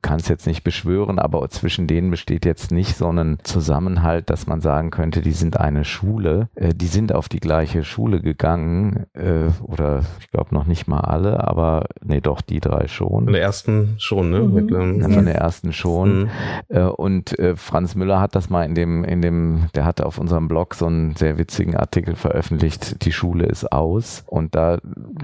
kann 0.00 0.18
es 0.18 0.28
jetzt 0.28 0.46
nicht 0.46 0.64
beschwören, 0.64 1.18
aber 1.18 1.46
zwischen 1.50 1.86
denen 1.86 2.10
besteht 2.10 2.46
jetzt 2.46 2.72
nicht 2.72 2.96
so 2.96 3.08
ein 3.10 3.38
Zusammenhalt, 3.42 4.30
dass 4.30 4.46
man 4.46 4.60
sagen 4.60 4.90
könnte, 4.90 5.20
die 5.20 5.32
sind 5.32 5.60
eine 5.60 5.84
Schule. 5.84 6.48
Äh, 6.54 6.74
die 6.74 6.86
sind 6.86 7.14
auf 7.14 7.28
die 7.28 7.40
gleiche 7.40 7.84
Schule 7.84 8.20
gegangen 8.20 9.06
äh, 9.12 9.48
oder 9.62 10.02
ich 10.20 10.30
glaube 10.30 10.54
noch 10.54 10.66
nicht 10.66 10.88
mal 10.88 11.00
alle, 11.00 11.46
aber 11.46 11.86
nee, 12.02 12.20
doch 12.20 12.40
die 12.40 12.60
drei 12.60 12.88
schon. 12.88 13.24
Von 13.24 13.32
der 13.32 13.42
ersten 13.42 13.94
schon, 13.98 14.30
ne? 14.30 14.40
Mhm. 14.40 14.54
Mit, 14.54 14.70
ähm, 14.72 15.00
ja, 15.00 15.08
von 15.08 15.24
der 15.26 15.36
ersten 15.36 15.72
schon. 15.72 16.22
Mhm. 16.22 16.30
Äh, 16.68 16.82
und 16.84 17.38
äh, 17.38 17.56
Franz 17.56 17.94
Müller 17.94 18.20
hat 18.20 18.34
das 18.34 18.48
mal 18.48 18.64
in 18.64 18.74
dem, 18.74 19.04
in 19.04 19.20
dem, 19.20 19.68
der 19.74 19.84
hatte 19.84 20.06
auf 20.06 20.18
unserem 20.18 20.48
Blog 20.48 20.74
so 20.74 20.86
einen 20.86 21.14
sehr 21.14 21.36
witzigen 21.36 21.76
Artikel 21.76 22.16
veröffentlicht, 22.16 23.04
die 23.04 23.12
Schule 23.12 23.46
ist 23.46 23.70
aus. 23.70 24.24
Und 24.26 24.54
da 24.54 24.78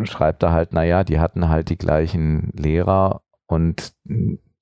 schreibt 0.04 0.42
er 0.42 0.52
halt, 0.52 0.74
naja, 0.74 1.02
die 1.02 1.18
hatten 1.18 1.48
halt 1.48 1.70
die 1.70 1.78
gleichen 1.78 2.50
Lehrer 2.54 3.22
und 3.50 3.94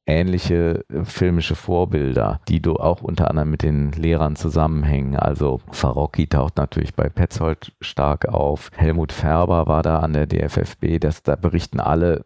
ähnliche 0.08 0.84
äh, 0.88 1.04
filmische 1.04 1.54
Vorbilder, 1.54 2.40
die 2.48 2.60
du 2.60 2.76
auch 2.76 3.02
unter 3.02 3.28
anderem 3.28 3.50
mit 3.50 3.62
den 3.62 3.92
Lehrern 3.92 4.34
zusammenhängen. 4.36 5.16
Also 5.16 5.60
Farocki 5.70 6.26
taucht 6.26 6.56
natürlich 6.56 6.94
bei 6.94 7.08
Petzold 7.08 7.72
stark 7.80 8.26
auf. 8.26 8.70
Helmut 8.74 9.12
Färber 9.12 9.66
war 9.66 9.82
da 9.82 10.00
an 10.00 10.14
der 10.14 10.26
DFFB. 10.26 10.98
Das, 10.98 11.22
da 11.22 11.36
berichten 11.36 11.78
alle 11.78 12.24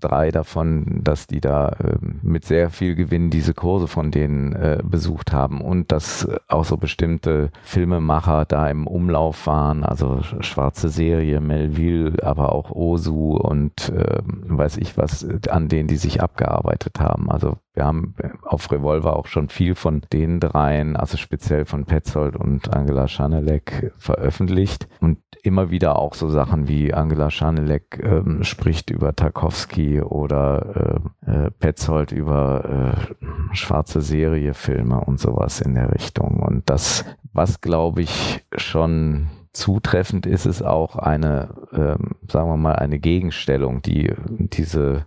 drei 0.00 0.30
davon, 0.30 1.00
dass 1.04 1.28
die 1.28 1.40
da 1.40 1.68
äh, 1.68 1.96
mit 2.22 2.44
sehr 2.44 2.70
viel 2.70 2.96
Gewinn 2.96 3.30
diese 3.30 3.54
Kurse 3.54 3.86
von 3.86 4.10
denen 4.10 4.52
äh, 4.54 4.80
besucht 4.82 5.32
haben 5.32 5.60
und 5.60 5.92
dass 5.92 6.28
auch 6.48 6.64
so 6.64 6.76
bestimmte 6.76 7.50
Filmemacher 7.62 8.44
da 8.44 8.68
im 8.68 8.86
Umlauf 8.86 9.46
waren. 9.46 9.84
Also 9.84 10.20
Schwarze 10.40 10.88
Serie, 10.88 11.40
Melville, 11.40 12.14
aber 12.22 12.52
auch 12.52 12.70
Osu 12.70 13.36
und 13.36 13.90
äh, 13.90 14.18
weiß 14.24 14.78
ich 14.78 14.98
was, 14.98 15.26
an 15.48 15.68
denen 15.68 15.86
die 15.86 15.96
sich 15.96 16.20
abgearbeitet 16.20 16.98
haben 16.98 17.19
haben. 17.20 17.30
Also 17.30 17.58
wir 17.74 17.84
haben 17.84 18.14
auf 18.42 18.70
Revolver 18.70 19.16
auch 19.16 19.26
schon 19.26 19.48
viel 19.48 19.74
von 19.74 20.02
den 20.12 20.40
dreien, 20.40 20.96
also 20.96 21.16
speziell 21.16 21.64
von 21.64 21.84
Petzold 21.84 22.36
und 22.36 22.74
Angela 22.74 23.08
Schanelek 23.08 23.92
veröffentlicht 23.98 24.88
und 25.00 25.18
immer 25.42 25.70
wieder 25.70 25.98
auch 25.98 26.14
so 26.14 26.28
Sachen 26.28 26.68
wie 26.68 26.92
Angela 26.92 27.30
Schanelek 27.30 28.00
ähm, 28.02 28.44
spricht 28.44 28.90
über 28.90 29.14
Tarkovsky 29.14 30.02
oder 30.02 31.00
äh, 31.26 31.30
äh, 31.30 31.50
Petzold 31.50 32.12
über 32.12 32.98
äh, 33.00 33.54
schwarze 33.54 34.02
Seriefilme 34.02 35.00
und 35.00 35.18
sowas 35.18 35.60
in 35.60 35.74
der 35.74 35.92
Richtung. 35.92 36.40
Und 36.40 36.68
das, 36.68 37.04
was 37.32 37.60
glaube 37.60 38.02
ich 38.02 38.44
schon 38.56 39.28
zutreffend 39.52 40.26
ist, 40.26 40.46
ist 40.46 40.62
auch 40.62 40.96
eine, 40.96 41.54
ähm, 41.72 42.12
sagen 42.28 42.48
wir 42.48 42.56
mal, 42.56 42.76
eine 42.76 42.98
Gegenstellung, 42.98 43.82
die 43.82 44.12
diese 44.28 45.06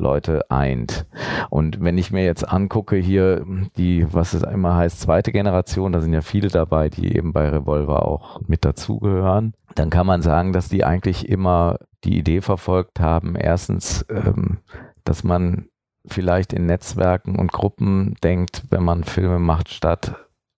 Leute 0.00 0.50
eint. 0.50 1.06
Und 1.50 1.80
wenn 1.80 1.98
ich 1.98 2.10
mir 2.10 2.24
jetzt 2.24 2.48
angucke 2.48 2.96
hier 2.96 3.44
die, 3.76 4.06
was 4.12 4.34
es 4.34 4.42
immer 4.42 4.76
heißt, 4.76 5.00
zweite 5.00 5.32
Generation, 5.32 5.92
da 5.92 6.00
sind 6.00 6.12
ja 6.12 6.22
viele 6.22 6.48
dabei, 6.48 6.88
die 6.88 7.16
eben 7.16 7.32
bei 7.32 7.48
Revolver 7.48 8.06
auch 8.06 8.40
mit 8.46 8.64
dazugehören, 8.64 9.54
dann 9.74 9.90
kann 9.90 10.06
man 10.06 10.22
sagen, 10.22 10.52
dass 10.52 10.68
die 10.68 10.84
eigentlich 10.84 11.28
immer 11.28 11.78
die 12.04 12.18
Idee 12.18 12.40
verfolgt 12.40 13.00
haben, 13.00 13.36
erstens, 13.36 14.04
ähm, 14.10 14.58
dass 15.04 15.22
man 15.22 15.68
vielleicht 16.06 16.52
in 16.52 16.66
Netzwerken 16.66 17.36
und 17.36 17.52
Gruppen 17.52 18.14
denkt, 18.22 18.64
wenn 18.70 18.82
man 18.82 19.04
Filme 19.04 19.38
macht, 19.38 19.68
statt 19.68 20.14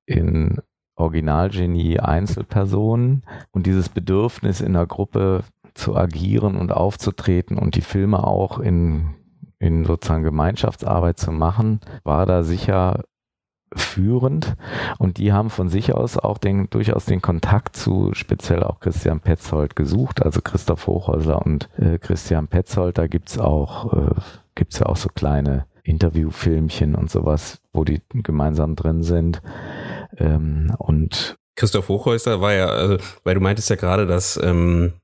in 0.07 0.59
Originalgenie 0.95 1.99
Einzelpersonen 1.99 3.25
und 3.51 3.67
dieses 3.67 3.89
Bedürfnis 3.89 4.61
in 4.61 4.75
der 4.75 4.87
Gruppe 4.87 5.43
zu 5.75 5.97
agieren 5.97 6.57
und 6.57 6.73
aufzutreten 6.73 7.59
und 7.59 7.75
die 7.75 7.81
Filme 7.81 8.25
auch 8.25 8.59
in 8.59 9.15
in 9.63 9.85
sozusagen 9.85 10.25
Gemeinschaftsarbeit 10.25 11.19
zu 11.19 11.31
machen, 11.31 11.81
war 12.03 12.27
da 12.27 12.43
sicher 12.43 13.05
führend. 13.75 14.57
Und 14.99 15.19
die 15.19 15.33
haben 15.33 15.51
von 15.51 15.69
sich 15.69 15.95
aus 15.95 16.19
auch 16.19 16.39
den, 16.39 16.69
durchaus 16.69 17.07
den 17.07 17.23
Kontakt 17.23 17.77
zu 17.77 18.11
speziell 18.13 18.65
auch 18.65 18.81
Christian 18.81 19.21
Petzold 19.21 19.77
gesucht, 19.77 20.21
also 20.21 20.41
Christoph 20.43 20.89
Hochhäuser 20.89 21.41
und 21.41 21.69
äh, 21.79 21.99
Christian 21.99 22.49
Petzold, 22.49 22.99
da 22.99 23.07
gibt's 23.07 23.39
auch, 23.39 23.93
äh, 23.95 24.15
gibt's 24.57 24.81
ja 24.81 24.87
auch 24.87 24.97
so 24.97 25.09
kleine 25.09 25.67
Interviewfilmchen 25.85 26.95
und 26.97 27.11
sowas, 27.11 27.61
wo 27.73 27.85
die 27.85 28.03
gemeinsam 28.13 28.75
drin 28.75 29.05
sind. 29.05 29.43
Ähm, 30.19 30.75
und 30.79 31.37
Christoph 31.55 31.89
Hochhäuser 31.89 32.41
war 32.41 32.53
ja, 32.53 32.67
also, 32.67 32.99
weil 33.25 33.35
du 33.35 33.41
meintest 33.41 33.71
ja 33.71 33.77
gerade, 33.77 34.07
dass 34.07 34.39
ähm, 34.43 34.95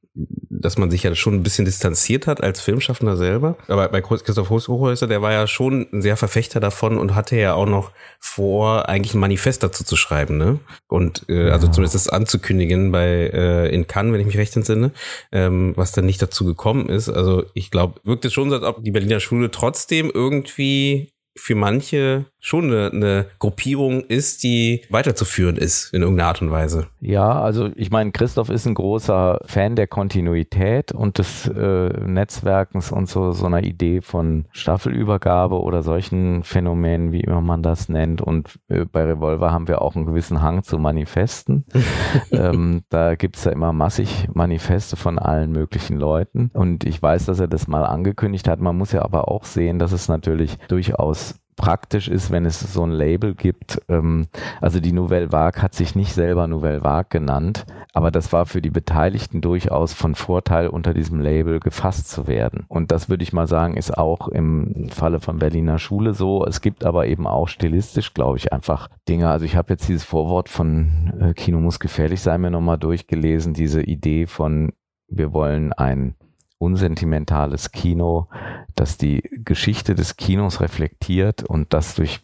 dass 0.50 0.78
man 0.78 0.90
sich 0.90 1.04
ja 1.04 1.14
schon 1.14 1.34
ein 1.34 1.42
bisschen 1.42 1.64
distanziert 1.64 2.26
hat 2.26 2.42
als 2.42 2.60
Filmschaffender 2.60 3.16
selber. 3.16 3.56
Aber 3.68 3.88
bei 3.88 4.00
Christoph 4.00 4.50
Hochhäuser, 4.50 5.06
der 5.06 5.22
war 5.22 5.32
ja 5.32 5.46
schon 5.46 5.86
ein 5.92 6.02
sehr 6.02 6.16
Verfechter 6.16 6.60
davon 6.60 6.98
und 6.98 7.14
hatte 7.14 7.36
ja 7.36 7.54
auch 7.54 7.66
noch 7.66 7.92
vor, 8.18 8.88
eigentlich 8.88 9.14
ein 9.14 9.20
Manifest 9.20 9.62
dazu 9.62 9.84
zu 9.84 9.96
schreiben, 9.96 10.36
ne? 10.36 10.58
Und 10.88 11.24
äh, 11.28 11.50
also 11.50 11.68
zumindest 11.68 11.94
das 11.94 12.08
anzukündigen 12.08 12.90
bei 12.90 13.30
äh, 13.32 13.68
in 13.72 13.86
Cannes, 13.86 14.12
wenn 14.12 14.20
ich 14.20 14.26
mich 14.26 14.38
recht 14.38 14.56
entsinne, 14.56 14.92
ähm, 15.30 15.72
was 15.76 15.92
dann 15.92 16.06
nicht 16.06 16.20
dazu 16.20 16.44
gekommen 16.44 16.88
ist. 16.88 17.08
Also 17.08 17.44
ich 17.54 17.70
glaube, 17.70 18.00
wirkt 18.04 18.24
es 18.24 18.32
schon 18.32 18.50
so, 18.50 18.56
als 18.56 18.64
ob 18.64 18.82
die 18.82 18.90
Berliner 18.90 19.20
Schule 19.20 19.50
trotzdem 19.50 20.10
irgendwie 20.12 21.12
für 21.36 21.54
manche 21.54 22.26
schon 22.40 22.64
eine, 22.64 22.90
eine 22.92 23.26
Gruppierung 23.38 24.02
ist, 24.02 24.42
die 24.42 24.82
weiterzuführen 24.90 25.56
ist 25.56 25.92
in 25.92 26.02
irgendeiner 26.02 26.28
Art 26.28 26.42
und 26.42 26.50
Weise. 26.50 26.86
Ja, 27.00 27.40
also 27.40 27.70
ich 27.74 27.90
meine, 27.90 28.12
Christoph 28.12 28.48
ist 28.48 28.66
ein 28.66 28.74
großer 28.74 29.40
Fan 29.44 29.76
der 29.76 29.86
Kontinuität 29.86 30.92
und 30.92 31.18
des 31.18 31.48
äh, 31.48 31.88
Netzwerkens 32.06 32.92
und 32.92 33.08
so, 33.08 33.32
so 33.32 33.46
einer 33.46 33.64
Idee 33.64 34.00
von 34.00 34.46
Staffelübergabe 34.52 35.60
oder 35.60 35.82
solchen 35.82 36.44
Phänomenen, 36.44 37.12
wie 37.12 37.20
immer 37.20 37.40
man 37.40 37.62
das 37.62 37.88
nennt. 37.88 38.20
Und 38.20 38.58
äh, 38.68 38.84
bei 38.84 39.04
Revolver 39.04 39.52
haben 39.52 39.68
wir 39.68 39.82
auch 39.82 39.96
einen 39.96 40.06
gewissen 40.06 40.40
Hang 40.40 40.62
zu 40.62 40.78
Manifesten. 40.78 41.64
ähm, 42.30 42.82
da 42.88 43.16
gibt's 43.16 43.44
ja 43.44 43.52
immer 43.52 43.72
massig 43.72 44.28
Manifeste 44.32 44.96
von 44.96 45.18
allen 45.18 45.50
möglichen 45.50 45.98
Leuten. 45.98 46.50
Und 46.54 46.84
ich 46.84 47.02
weiß, 47.02 47.26
dass 47.26 47.40
er 47.40 47.48
das 47.48 47.66
mal 47.66 47.84
angekündigt 47.84 48.48
hat. 48.48 48.60
Man 48.60 48.76
muss 48.76 48.92
ja 48.92 49.02
aber 49.02 49.28
auch 49.28 49.44
sehen, 49.44 49.78
dass 49.78 49.92
es 49.92 50.08
natürlich 50.08 50.58
durchaus 50.68 51.34
praktisch 51.58 52.08
ist, 52.08 52.30
wenn 52.30 52.46
es 52.46 52.60
so 52.60 52.84
ein 52.84 52.92
Label 52.92 53.34
gibt. 53.34 53.82
Ähm, 53.88 54.28
also 54.62 54.80
die 54.80 54.92
Nouvelle 54.92 55.30
Vague 55.30 55.60
hat 55.60 55.74
sich 55.74 55.94
nicht 55.94 56.14
selber 56.14 56.46
Nouvelle 56.46 56.82
Vague 56.82 57.08
genannt, 57.10 57.66
aber 57.92 58.10
das 58.10 58.32
war 58.32 58.46
für 58.46 58.62
die 58.62 58.70
Beteiligten 58.70 59.42
durchaus 59.42 59.92
von 59.92 60.14
Vorteil, 60.14 60.68
unter 60.68 60.94
diesem 60.94 61.20
Label 61.20 61.60
gefasst 61.60 62.08
zu 62.08 62.26
werden. 62.26 62.64
Und 62.68 62.92
das 62.92 63.10
würde 63.10 63.24
ich 63.24 63.34
mal 63.34 63.46
sagen, 63.46 63.76
ist 63.76 63.98
auch 63.98 64.28
im 64.28 64.88
Falle 64.88 65.20
von 65.20 65.38
Berliner 65.38 65.78
Schule 65.78 66.14
so. 66.14 66.46
Es 66.46 66.62
gibt 66.62 66.84
aber 66.86 67.06
eben 67.06 67.26
auch 67.26 67.48
stilistisch, 67.48 68.14
glaube 68.14 68.38
ich, 68.38 68.52
einfach 68.52 68.88
Dinge. 69.08 69.28
Also 69.28 69.44
ich 69.44 69.56
habe 69.56 69.74
jetzt 69.74 69.88
dieses 69.88 70.04
Vorwort 70.04 70.48
von 70.48 71.12
äh, 71.20 71.34
Kino 71.34 71.60
muss 71.60 71.80
gefährlich 71.80 72.20
sein 72.22 72.40
mir 72.40 72.50
nochmal 72.50 72.78
durchgelesen, 72.78 73.52
diese 73.52 73.82
Idee 73.82 74.26
von 74.26 74.72
wir 75.08 75.32
wollen 75.32 75.72
ein 75.72 76.14
unsentimentales 76.58 77.72
Kino, 77.72 78.28
das 78.74 78.98
die 78.98 79.22
Geschichte 79.44 79.94
des 79.94 80.16
Kinos 80.16 80.60
reflektiert 80.60 81.42
und 81.42 81.72
das 81.72 81.94
durch 81.94 82.20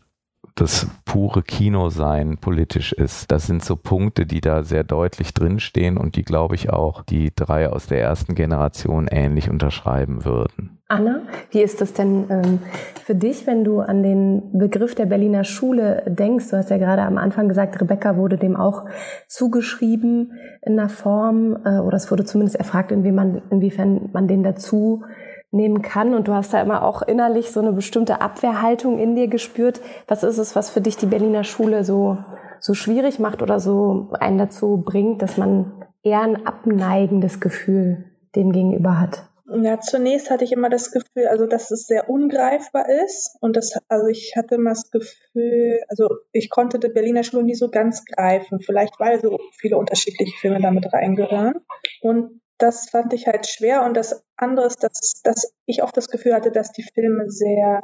das 0.55 0.87
pure 1.05 1.43
Kinosein 1.43 2.39
politisch 2.39 2.93
ist. 2.93 3.31
Das 3.33 3.47
sind 3.47 3.65
so 3.65 3.77
Punkte, 3.77 4.25
die 4.25 4.41
da 4.41 4.63
sehr 4.63 4.85
deutlich 4.85 5.35
drinstehen 5.35 5.97
und 5.97 6.17
die, 6.17 6.23
glaube 6.23 6.55
ich, 6.55 6.71
auch 6.71 7.03
die 7.03 7.35
drei 7.35 7.69
aus 7.69 7.87
der 7.87 8.01
ersten 8.01 8.35
Generation 8.35 9.09
ähnlich 9.09 9.51
unterschreiben 9.51 10.25
würden. 10.25 10.74
Anna, 10.87 11.23
wie 11.51 11.63
ist 11.63 11.81
das 11.81 11.95
denn 11.95 12.27
ähm, 12.29 12.59
für 13.05 13.15
dich, 13.15 13.47
wenn 13.47 13.65
du 13.65 13.81
an 13.81 14.03
den 14.03 14.59
Begriff 14.59 14.95
der 14.95 15.07
Berliner 15.07 15.43
Schule 15.43 16.03
denkst? 16.07 16.51
Du 16.51 16.59
hast 16.59 16.69
ja 16.69 16.77
gerade 16.77 17.03
am 17.03 17.17
Anfang 17.17 17.49
gesagt, 17.49 17.81
Rebecca 17.81 18.19
wurde 18.19 18.37
dem 18.37 18.55
auch 18.55 18.85
zugeschrieben 19.27 20.33
in 20.61 20.79
einer 20.79 20.91
Form, 20.91 21.57
äh, 21.65 21.79
oder 21.79 21.97
es 21.97 22.11
wurde 22.11 22.27
zumindest 22.27 22.57
erfragt, 22.57 22.93
inwiefern, 22.93 23.41
inwiefern 23.49 24.11
man 24.13 24.29
den 24.29 24.43
dazu 24.43 25.05
nehmen 25.51 25.81
kann. 25.81 26.13
Und 26.13 26.29
du 26.29 26.35
hast 26.35 26.53
da 26.53 26.61
immer 26.61 26.83
auch 26.83 27.01
innerlich 27.01 27.51
so 27.51 27.61
eine 27.61 27.73
bestimmte 27.73 28.21
Abwehrhaltung 28.21 28.99
in 28.99 29.17
dir 29.17 29.29
gespürt. 29.29 29.81
Was 30.07 30.23
ist 30.23 30.37
es, 30.37 30.55
was 30.55 30.69
für 30.69 30.83
dich 30.83 30.99
die 30.99 31.07
Berliner 31.07 31.45
Schule 31.45 31.85
so, 31.85 32.19
so 32.61 32.75
schwierig 32.75 33.19
macht 33.19 33.41
oder 33.41 33.59
so 33.59 34.11
einen 34.21 34.37
dazu 34.37 34.83
bringt, 34.85 35.23
dass 35.23 35.39
man 35.39 35.73
eher 36.03 36.21
ein 36.21 36.47
abneigendes 36.47 37.41
Gefühl 37.41 38.05
dem 38.37 38.53
gegenüber 38.53 39.01
hat? 39.01 39.34
Ja, 39.47 39.79
zunächst 39.79 40.31
hatte 40.31 40.45
ich 40.45 40.53
immer 40.53 40.71
das 40.71 40.91
Gefühl, 40.91 41.27
also 41.29 41.47
dass 41.47 41.71
es 41.71 41.87
sehr 41.87 42.09
ungreifbar 42.09 42.89
ist 42.89 43.37
und 43.41 43.57
das, 43.57 43.79
also 43.89 44.07
ich 44.07 44.35
hatte 44.37 44.55
immer 44.55 44.71
das 44.71 44.91
Gefühl, 44.91 45.81
also 45.89 46.09
ich 46.33 46.49
konnte 46.49 46.79
die 46.79 46.89
Berliner 46.89 47.25
Schule 47.25 47.45
nie 47.45 47.55
so 47.55 47.69
ganz 47.69 48.05
greifen, 48.07 48.61
vielleicht 48.61 48.99
weil 48.99 49.21
so 49.21 49.39
viele 49.53 49.77
unterschiedliche 49.77 50.37
Filme 50.39 50.63
damit 50.63 50.91
reingehören 50.93 51.61
und 52.01 52.41
das 52.59 52.89
fand 52.89 53.13
ich 53.13 53.27
halt 53.27 53.47
schwer. 53.47 53.85
Und 53.85 53.95
das 53.95 54.25
andere 54.37 54.67
ist, 54.67 54.83
dass, 54.83 55.21
dass 55.23 55.53
ich 55.67 55.83
oft 55.83 55.97
das 55.97 56.09
Gefühl 56.09 56.35
hatte, 56.35 56.51
dass 56.51 56.73
die 56.73 56.83
Filme 56.83 57.31
sehr 57.31 57.83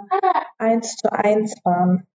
eins 0.58 0.96
zu 0.96 1.12
eins 1.12 1.56
waren. 1.64 2.06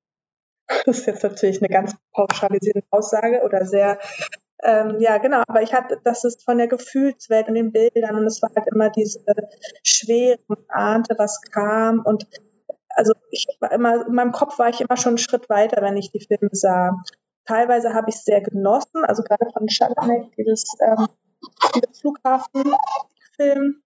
Das 0.88 0.98
ist 0.98 1.06
jetzt 1.06 1.22
natürlich 1.22 1.62
eine 1.62 1.70
ganz 1.70 1.96
pauschalisierende 2.12 2.88
Aussage 2.90 3.44
oder 3.46 3.68
sehr, 3.68 4.00
ähm, 4.64 4.98
ja, 5.00 5.18
genau, 5.18 5.44
aber 5.48 5.62
ich 5.62 5.74
hatte, 5.74 6.00
das 6.04 6.24
ist 6.24 6.44
von 6.44 6.58
der 6.58 6.68
Gefühlswelt 6.68 7.48
und 7.48 7.56
den 7.56 7.72
Bildern 7.72 8.16
und 8.16 8.26
es 8.26 8.42
war 8.42 8.52
halt 8.56 8.68
immer 8.74 8.90
diese 8.90 9.20
Schwere, 9.84 10.40
man 10.48 10.64
ahnte, 10.70 11.16
was 11.18 11.42
kam 11.42 12.02
und 12.06 12.28
also 12.96 13.14
ich 13.30 13.46
war 13.60 13.72
immer, 13.72 14.08
in 14.08 14.16
meinem 14.16 14.32
Kopf 14.32 14.58
war 14.58 14.70
ich 14.70 14.80
immer 14.80 14.96
schon 14.96 15.12
einen 15.12 15.18
Schritt 15.18 15.50
weiter, 15.50 15.82
wenn 15.82 15.98
ich 15.98 16.12
die 16.12 16.26
Filme 16.26 16.50
sah. 16.54 16.92
Teilweise 17.46 17.94
habe 17.94 18.10
ich 18.10 18.16
es 18.16 18.24
sehr 18.24 18.42
genossen, 18.42 19.04
also 19.04 19.22
gerade 19.22 19.52
von 19.52 19.68
Chalamet, 19.68 20.32
dieses 20.38 20.64
ähm, 20.80 21.08
Flughafenfilm 22.00 23.84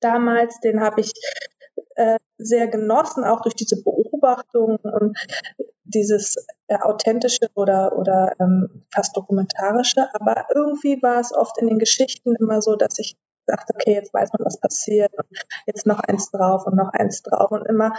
damals, 0.00 0.60
den 0.60 0.80
habe 0.80 1.00
ich 1.00 1.12
äh, 1.94 2.18
sehr 2.36 2.68
genossen, 2.68 3.24
auch 3.24 3.40
durch 3.42 3.54
diese 3.54 3.82
Beobachtung 3.82 4.76
und 4.76 5.16
dieses 5.86 6.36
äh, 6.68 6.78
authentische 6.78 7.48
oder, 7.54 7.96
oder 7.96 8.32
ähm, 8.40 8.84
fast 8.92 9.16
dokumentarische. 9.16 10.08
Aber 10.14 10.46
irgendwie 10.54 11.02
war 11.02 11.20
es 11.20 11.32
oft 11.32 11.58
in 11.58 11.68
den 11.68 11.78
Geschichten 11.78 12.34
immer 12.36 12.62
so, 12.62 12.76
dass 12.76 12.98
ich 12.98 13.16
dachte, 13.46 13.74
okay, 13.74 13.94
jetzt 13.94 14.12
weiß 14.12 14.30
man, 14.32 14.44
was 14.44 14.58
passiert 14.58 15.12
und 15.16 15.26
jetzt 15.66 15.86
noch 15.86 16.00
eins 16.00 16.30
drauf 16.30 16.66
und 16.66 16.76
noch 16.76 16.92
eins 16.92 17.22
drauf 17.22 17.50
und 17.52 17.66
immer 17.66 17.94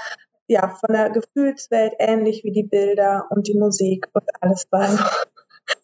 ja 0.48 0.68
von 0.70 0.94
der 0.94 1.10
Gefühlswelt 1.10 1.94
ähnlich 2.00 2.44
wie 2.44 2.52
die 2.52 2.64
Bilder 2.64 3.28
und 3.30 3.48
die 3.48 3.58
Musik 3.58 4.08
und 4.14 4.26
alles 4.42 4.68
war. 4.72 4.88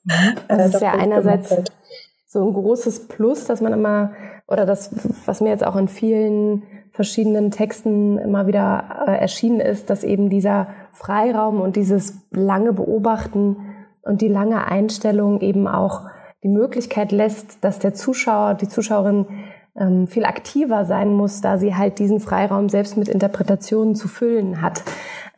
Mhm. 0.06 0.38
Äh, 0.48 0.58
das 0.58 0.76
ist 0.76 0.82
ja 0.82 0.94
einerseits 0.94 1.54
so 2.26 2.46
ein 2.46 2.54
großes 2.54 3.10
Plus, 3.10 3.46
dass 3.46 3.60
man 3.60 3.74
immer, 3.74 4.14
oder 4.48 4.66
das, 4.66 4.92
was 5.26 5.42
mir 5.42 5.50
jetzt 5.50 5.66
auch 5.66 5.76
in 5.76 5.90
vielen 5.90 6.64
verschiedenen 6.92 7.52
Texten 7.52 8.18
immer 8.18 8.48
wieder 8.48 9.04
äh, 9.08 9.18
erschienen 9.18 9.60
ist, 9.60 9.90
dass 9.90 10.04
eben 10.04 10.30
dieser 10.30 10.68
Freiraum 10.94 11.60
und 11.60 11.76
dieses 11.76 12.20
lange 12.32 12.72
Beobachten 12.74 13.58
und 14.04 14.22
die 14.22 14.28
lange 14.28 14.66
Einstellung 14.68 15.42
eben 15.42 15.68
auch 15.68 16.02
die 16.44 16.50
Möglichkeit 16.50 17.12
lässt, 17.12 17.64
dass 17.64 17.80
der 17.80 17.94
Zuschauer, 17.94 18.56
die 18.56 18.68
Zuschauerin 18.68 19.26
ähm, 19.76 20.08
viel 20.08 20.26
aktiver 20.26 20.86
sein 20.86 21.14
muss, 21.14 21.42
da 21.42 21.58
sie 21.58 21.76
halt 21.76 22.00
diesen 22.00 22.20
Freiraum 22.20 22.70
selbst 22.70 22.98
mit 22.98 23.08
Interpretationen 23.08 23.96
zu 23.96 24.08
füllen 24.08 24.62
hat. 24.62 24.84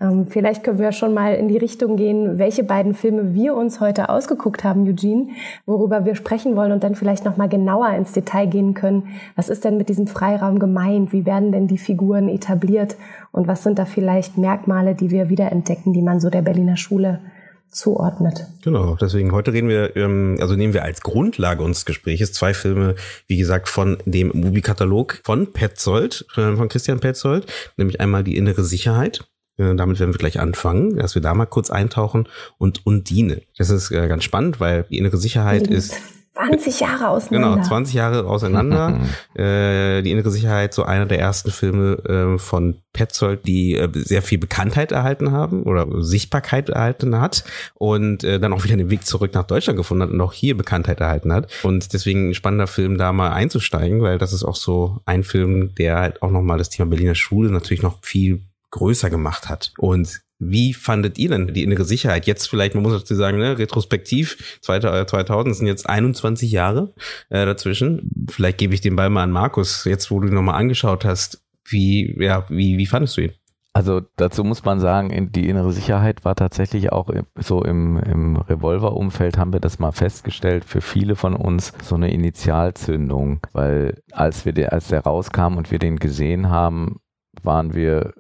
Ähm, 0.01 0.27
vielleicht 0.27 0.63
können 0.63 0.79
wir 0.79 0.91
schon 0.91 1.13
mal 1.13 1.35
in 1.35 1.47
die 1.47 1.57
Richtung 1.57 1.95
gehen, 1.95 2.37
welche 2.37 2.63
beiden 2.63 2.93
Filme 2.93 3.33
wir 3.33 3.55
uns 3.55 3.79
heute 3.79 4.09
ausgeguckt 4.09 4.63
haben, 4.63 4.85
Eugene, 4.87 5.29
worüber 5.65 6.03
wir 6.03 6.15
sprechen 6.15 6.55
wollen 6.55 6.73
und 6.73 6.83
dann 6.83 6.95
vielleicht 6.95 7.23
noch 7.23 7.37
mal 7.37 7.47
genauer 7.47 7.89
ins 7.91 8.11
Detail 8.11 8.47
gehen 8.47 8.73
können. 8.73 9.07
Was 9.35 9.47
ist 9.47 9.63
denn 9.63 9.77
mit 9.77 9.87
diesem 9.87 10.07
Freiraum 10.07 10.59
gemeint? 10.59 11.13
Wie 11.13 11.25
werden 11.25 11.51
denn 11.53 11.67
die 11.67 11.77
Figuren 11.77 12.27
etabliert? 12.27 12.97
Und 13.31 13.47
was 13.47 13.63
sind 13.63 13.79
da 13.79 13.85
vielleicht 13.85 14.37
Merkmale, 14.37 14.95
die 14.95 15.11
wir 15.11 15.29
wiederentdecken, 15.29 15.93
die 15.93 16.01
man 16.01 16.19
so 16.19 16.29
der 16.29 16.41
Berliner 16.41 16.77
Schule 16.77 17.21
zuordnet. 17.69 18.47
Genau, 18.63 18.95
deswegen 18.95 19.31
heute 19.33 19.51
reden 19.51 19.67
wir, 19.67 19.95
ähm, 19.95 20.37
also 20.39 20.55
nehmen 20.55 20.73
wir 20.73 20.83
als 20.83 21.01
Grundlage 21.01 21.61
unseres 21.61 21.85
Gespräches 21.85 22.31
zwei 22.31 22.53
Filme, 22.53 22.95
wie 23.27 23.37
gesagt, 23.37 23.67
von 23.67 23.97
dem 24.05 24.31
Movie-Katalog 24.33 25.19
von 25.23 25.51
Petzold, 25.51 26.25
äh, 26.37 26.55
von 26.55 26.69
Christian 26.69 27.01
Petzold, 27.01 27.51
nämlich 27.75 27.99
einmal 27.99 28.23
die 28.23 28.37
innere 28.37 28.63
Sicherheit. 28.63 29.25
Äh, 29.57 29.75
damit 29.75 29.99
werden 29.99 30.13
wir 30.13 30.19
gleich 30.19 30.39
anfangen, 30.39 30.97
dass 30.97 31.15
wir 31.15 31.21
da 31.21 31.33
mal 31.33 31.45
kurz 31.45 31.69
eintauchen 31.69 32.27
und 32.57 32.85
Undine. 32.85 33.41
Das 33.57 33.69
ist 33.69 33.91
äh, 33.91 34.07
ganz 34.07 34.23
spannend, 34.23 34.59
weil 34.59 34.83
die 34.89 34.97
innere 34.97 35.17
Sicherheit 35.17 35.67
ist 35.67 35.95
20 36.35 36.79
Jahre 36.81 37.07
auseinander. 37.09 37.55
Genau, 37.55 37.67
20 37.67 37.93
Jahre 37.95 38.25
auseinander. 38.25 38.99
äh, 39.35 40.01
die 40.01 40.11
innere 40.11 40.31
Sicherheit, 40.31 40.73
so 40.73 40.83
einer 40.83 41.05
der 41.05 41.19
ersten 41.19 41.49
Filme 41.49 41.93
äh, 42.35 42.37
von 42.37 42.81
Petzold, 42.91 43.47
die 43.47 43.75
äh, 43.75 43.89
sehr 43.93 44.21
viel 44.21 44.37
Bekanntheit 44.37 44.91
erhalten 44.91 45.31
haben 45.31 45.63
oder 45.63 45.87
Sichtbarkeit 46.03 46.69
erhalten 46.69 47.19
hat 47.21 47.45
und 47.73 48.25
äh, 48.25 48.39
dann 48.39 48.51
auch 48.51 48.65
wieder 48.65 48.75
den 48.75 48.89
Weg 48.89 49.05
zurück 49.05 49.33
nach 49.33 49.45
Deutschland 49.45 49.77
gefunden 49.77 50.03
hat 50.03 50.09
und 50.09 50.19
auch 50.19 50.33
hier 50.33 50.57
Bekanntheit 50.57 50.99
erhalten 50.99 51.31
hat. 51.31 51.49
Und 51.63 51.93
deswegen 51.93 52.29
ein 52.29 52.33
spannender 52.33 52.67
Film, 52.67 52.97
da 52.97 53.13
mal 53.13 53.31
einzusteigen, 53.31 54.01
weil 54.01 54.17
das 54.17 54.33
ist 54.33 54.43
auch 54.43 54.57
so 54.57 54.99
ein 55.05 55.23
Film, 55.23 55.73
der 55.75 55.99
halt 55.99 56.21
auch 56.21 56.31
nochmal 56.31 56.57
das 56.57 56.69
Thema 56.69 56.89
Berliner 56.89 57.15
Schule 57.15 57.49
natürlich 57.49 57.81
noch 57.81 57.99
viel 58.01 58.41
größer 58.75 59.09
gemacht 59.09 59.49
hat. 59.49 59.73
Und 59.77 60.21
wie 60.37 60.73
fandet 60.73 61.17
ihr 61.17 61.29
denn 61.29 61.53
die 61.53 61.63
innere 61.63 61.85
Sicherheit? 61.85 62.27
Jetzt 62.27 62.49
vielleicht, 62.49 62.75
man 62.75 62.83
muss 62.83 62.91
dazu 62.91 63.15
sagen, 63.15 63.37
ne, 63.37 63.57
retrospektiv, 63.57 64.59
2000 64.61 65.55
sind 65.55 65.67
jetzt 65.67 65.89
21 65.89 66.51
Jahre 66.51 66.93
äh, 67.29 67.45
dazwischen. 67.45 68.27
Vielleicht 68.29 68.57
gebe 68.57 68.73
ich 68.73 68.81
den 68.81 68.97
Ball 68.97 69.09
mal 69.09 69.23
an 69.23 69.31
Markus, 69.31 69.85
jetzt 69.85 70.11
wo 70.11 70.19
du 70.19 70.27
ihn 70.27 70.33
nochmal 70.33 70.59
angeschaut 70.59 71.05
hast. 71.05 71.41
Wie, 71.63 72.15
ja, 72.21 72.45
wie, 72.49 72.77
wie 72.77 72.85
fandest 72.85 73.17
du 73.17 73.21
ihn? 73.21 73.31
Also 73.71 74.01
dazu 74.17 74.43
muss 74.43 74.63
man 74.63 74.79
sagen, 74.79 75.31
die 75.31 75.49
innere 75.49 75.73
Sicherheit 75.73 76.23
war 76.23 76.35
tatsächlich 76.35 76.91
auch 76.91 77.09
so 77.35 77.63
im, 77.63 77.97
im 77.97 78.37
Revolver-Umfeld 78.37 79.37
haben 79.37 79.51
wir 79.51 79.59
das 79.59 79.79
mal 79.79 79.91
festgestellt, 79.91 80.63
für 80.63 80.79
viele 80.79 81.15
von 81.15 81.33
uns 81.33 81.73
so 81.83 81.95
eine 81.95 82.11
Initialzündung, 82.13 83.41
weil 83.51 84.01
als 84.11 84.45
wir 84.45 84.53
der, 84.53 84.71
als 84.71 84.89
der 84.89 85.01
rauskam 85.01 85.57
und 85.57 85.71
wir 85.71 85.79
den 85.79 85.97
gesehen 85.97 86.49
haben, 86.49 87.01
waren 87.43 87.73
wir 87.73 88.13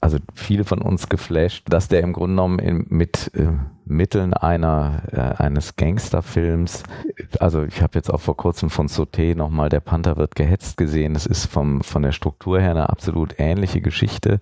also 0.00 0.18
viele 0.34 0.64
von 0.64 0.80
uns 0.80 1.08
geflasht, 1.08 1.64
dass 1.68 1.88
der 1.88 2.00
im 2.00 2.12
Grunde 2.12 2.34
genommen 2.34 2.58
in, 2.58 2.86
mit 2.88 3.30
äh, 3.34 3.48
Mitteln 3.86 4.34
einer 4.34 5.02
äh, 5.12 5.42
eines 5.42 5.76
Gangsterfilms, 5.76 6.82
also 7.38 7.62
ich 7.62 7.82
habe 7.82 7.92
jetzt 7.94 8.12
auch 8.12 8.20
vor 8.20 8.36
kurzem 8.36 8.68
von 8.68 8.88
Sauté 8.88 9.36
nochmal 9.36 9.68
Der 9.68 9.80
Panther 9.80 10.16
wird 10.16 10.34
gehetzt 10.34 10.76
gesehen. 10.76 11.14
Das 11.14 11.24
ist 11.24 11.46
vom, 11.46 11.82
von 11.82 12.02
der 12.02 12.12
Struktur 12.12 12.60
her 12.60 12.72
eine 12.72 12.90
absolut 12.90 13.36
ähnliche 13.38 13.80
Geschichte, 13.80 14.40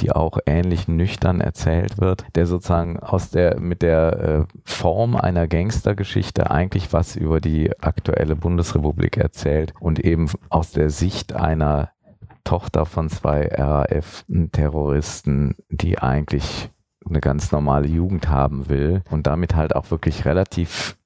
die 0.00 0.12
auch 0.12 0.38
ähnlich 0.46 0.88
nüchtern 0.88 1.40
erzählt 1.40 1.98
wird, 1.98 2.24
der 2.34 2.46
sozusagen 2.46 3.00
aus 3.00 3.30
der 3.30 3.58
mit 3.58 3.82
der 3.82 4.46
äh, 4.48 4.58
Form 4.64 5.16
einer 5.16 5.48
Gangstergeschichte 5.48 6.50
eigentlich 6.50 6.92
was 6.92 7.16
über 7.16 7.40
die 7.40 7.70
aktuelle 7.80 8.36
Bundesrepublik 8.36 9.16
erzählt 9.16 9.72
und 9.80 10.00
eben 10.00 10.28
aus 10.50 10.70
der 10.70 10.90
Sicht 10.90 11.32
einer 11.32 11.90
Tochter 12.44 12.86
von 12.86 13.08
zwei 13.08 13.48
RAF-Terroristen, 13.48 15.56
die 15.68 15.98
eigentlich 15.98 16.70
eine 17.08 17.20
ganz 17.20 17.52
normale 17.52 17.88
Jugend 17.88 18.28
haben 18.28 18.68
will 18.68 19.02
und 19.10 19.26
damit 19.26 19.56
halt 19.56 19.74
auch 19.74 19.90
wirklich 19.90 20.24
relativ 20.24 20.96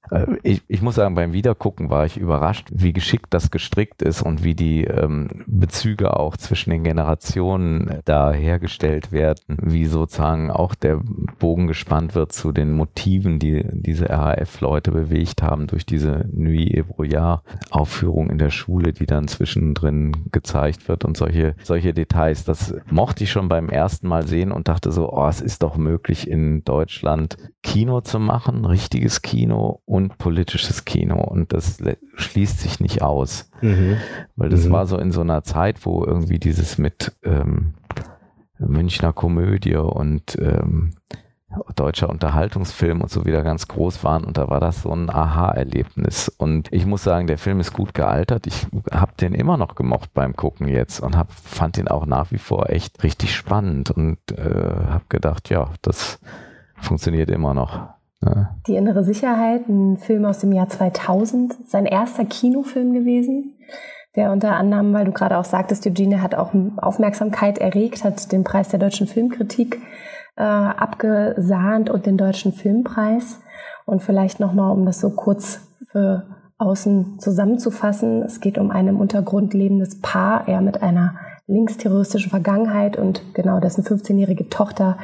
ich, 0.43 0.63
ich 0.69 0.83
muss 0.83 0.95
sagen, 0.95 1.15
beim 1.15 1.33
Wiedergucken 1.33 1.91
war 1.91 2.07
ich 2.07 2.17
überrascht, 2.17 2.69
wie 2.73 2.93
geschickt 2.93 3.27
das 3.31 3.51
gestrickt 3.51 4.03
ist 4.03 4.23
und 4.23 4.45
wie 4.45 4.55
die 4.55 4.85
ähm, 4.85 5.45
Bezüge 5.47 6.17
auch 6.17 6.37
zwischen 6.37 6.71
den 6.71 6.85
Generationen 6.85 8.01
da 8.05 8.33
hergestellt 8.33 9.13
werden, 9.13 9.59
wie 9.63 9.87
sozusagen 9.87 10.51
auch 10.51 10.75
der 10.75 11.01
Bogen 11.39 11.67
gespannt 11.67 12.15
wird 12.15 12.33
zu 12.33 12.53
den 12.53 12.73
Motiven, 12.73 13.39
die 13.39 13.65
diese 13.73 14.09
RAF-Leute 14.11 14.93
bewegt 14.93 15.43
haben 15.43 15.67
durch 15.67 15.87
diese 15.87 16.29
Nuit 16.33 16.75
et 16.75 16.89
Brouillard-Aufführung 16.89 18.31
in 18.31 18.39
der 18.39 18.51
Schule, 18.51 18.93
die 18.93 19.07
dann 19.07 19.29
zwischendrin 19.29 20.13
gezeigt 20.33 20.89
wird 20.89 21.05
und 21.05 21.17
solche, 21.17 21.55
solche 21.63 21.93
Details. 21.93 22.45
Das 22.45 22.75
mochte 22.91 23.25
ich 23.25 23.31
schon 23.31 23.49
beim 23.49 23.69
ersten 23.69 24.09
Mal 24.09 24.27
sehen 24.27 24.53
und 24.53 24.69
dachte 24.69 24.93
so, 24.93 25.13
oh, 25.13 25.27
es 25.29 25.41
ist 25.41 25.63
doch 25.63 25.77
möglich 25.77 26.29
in 26.29 26.65
Deutschland 26.65 27.37
Kino 27.63 28.01
zu 28.01 28.21
machen, 28.21 28.65
richtiges 28.65 29.23
Kino 29.23 29.81
und 29.97 30.19
politisches 30.19 30.85
Kino. 30.85 31.17
Und 31.23 31.53
das 31.53 31.83
schließt 32.15 32.61
sich 32.61 32.81
nicht 32.81 33.03
aus. 33.03 33.51
Mhm. 33.63 33.97
Weil 34.37 34.51
das 34.51 34.67
mhm. 34.67 34.73
war 34.73 34.87
so 34.87 34.99
in 34.99 35.11
so 35.11 35.23
einer 35.23 35.43
Zeit, 35.43 35.85
wo 35.85 36.05
irgendwie 36.05 36.39
dieses 36.39 36.79
mit 36.79 37.13
ähm, 37.23 37.75
Münchner 38.59 39.13
Komödie 39.13 39.77
und 39.77 40.37
ähm, 40.41 40.93
deutscher 41.75 42.11
Unterhaltungsfilm 42.11 43.01
und 43.01 43.11
so 43.11 43.25
wieder 43.25 43.43
ganz 43.43 43.69
groß 43.69 44.05
waren 44.05 44.25
und 44.25 44.37
da 44.37 44.51
war 44.51 44.61
das 44.61 44.83
so 44.83 44.93
ein 44.93 45.09
Aha-Erlebnis 45.09 46.29
und 46.29 46.71
ich 46.73 46.87
muss 46.87 47.03
sagen, 47.05 47.27
der 47.27 47.39
Film 47.39 47.61
ist 47.61 47.73
gut 47.73 47.95
gealtert. 47.95 48.47
Ich 48.47 48.67
habe 48.91 49.13
den 49.19 49.35
immer 49.35 49.57
noch 49.57 49.75
gemocht 49.75 50.13
beim 50.13 50.35
Gucken 50.35 50.69
jetzt 50.69 51.01
und 51.01 51.17
hab, 51.17 51.33
fand 51.33 51.77
den 51.77 51.89
auch 51.89 52.05
nach 52.05 52.33
wie 52.33 52.39
vor 52.39 52.69
echt 52.69 53.03
richtig 53.03 53.35
spannend 53.35 53.91
und 53.91 54.19
äh, 54.33 54.43
habe 54.43 55.05
gedacht, 55.09 55.49
ja, 55.49 55.71
das 55.83 56.19
funktioniert 56.79 57.31
immer 57.31 57.55
noch. 57.55 57.96
Die 58.67 58.75
innere 58.75 59.05
Sicherheit, 59.05 59.69
ein 59.69 59.99
Film 59.99 60.25
aus 60.25 60.41
dem 60.41 60.53
Jahr 60.53 60.69
2000, 60.69 61.69
sein 61.69 61.87
erster 61.87 62.25
Kinofilm 62.25 62.93
gewesen, 62.93 63.55
der 64.17 64.33
unter 64.33 64.57
anderem, 64.57 64.93
weil 64.93 65.05
du 65.05 65.13
gerade 65.13 65.37
auch 65.39 65.45
sagtest, 65.45 65.87
Eugene 65.87 66.23
hat 66.23 66.35
auch 66.35 66.53
Aufmerksamkeit 66.79 67.59
erregt, 67.59 68.03
hat 68.05 68.33
den 68.33 68.45
Preis 68.45 68.69
der 68.69 68.79
deutschen 68.79 69.07
Filmkritik 69.07 69.81
äh, 70.37 70.43
abgesahnt 70.43 71.91
und 71.91 72.07
den 72.07 72.17
deutschen 72.17 72.53
Filmpreis. 72.53 73.41
Und 73.85 74.03
vielleicht 74.03 74.41
nochmal, 74.41 74.73
um 74.73 74.85
das 74.85 75.01
so 75.01 75.11
kurz 75.11 75.61
für 75.91 76.27
außen 76.59 77.19
zusammenzufassen, 77.21 78.23
es 78.23 78.41
geht 78.41 78.59
um 78.59 78.71
ein 78.71 78.89
im 78.89 78.99
Untergrund 78.99 79.53
lebendes 79.53 80.01
Paar, 80.01 80.49
er 80.49 80.63
mit 80.63 80.83
einer 80.83 81.17
linksterroristischen 81.47 82.31
Vergangenheit 82.31 82.97
und 82.97 83.23
genau 83.35 83.61
dessen 83.61 83.85
15-jährige 83.85 84.49
Tochter, 84.49 84.99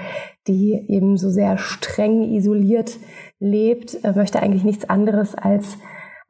die 0.46 0.72
eben 0.88 1.16
so 1.16 1.30
sehr 1.30 1.58
streng 1.58 2.22
isoliert 2.32 2.98
lebt, 3.38 4.04
äh, 4.04 4.12
möchte 4.12 4.40
eigentlich 4.40 4.64
nichts 4.64 4.88
anderes 4.88 5.34
als 5.34 5.78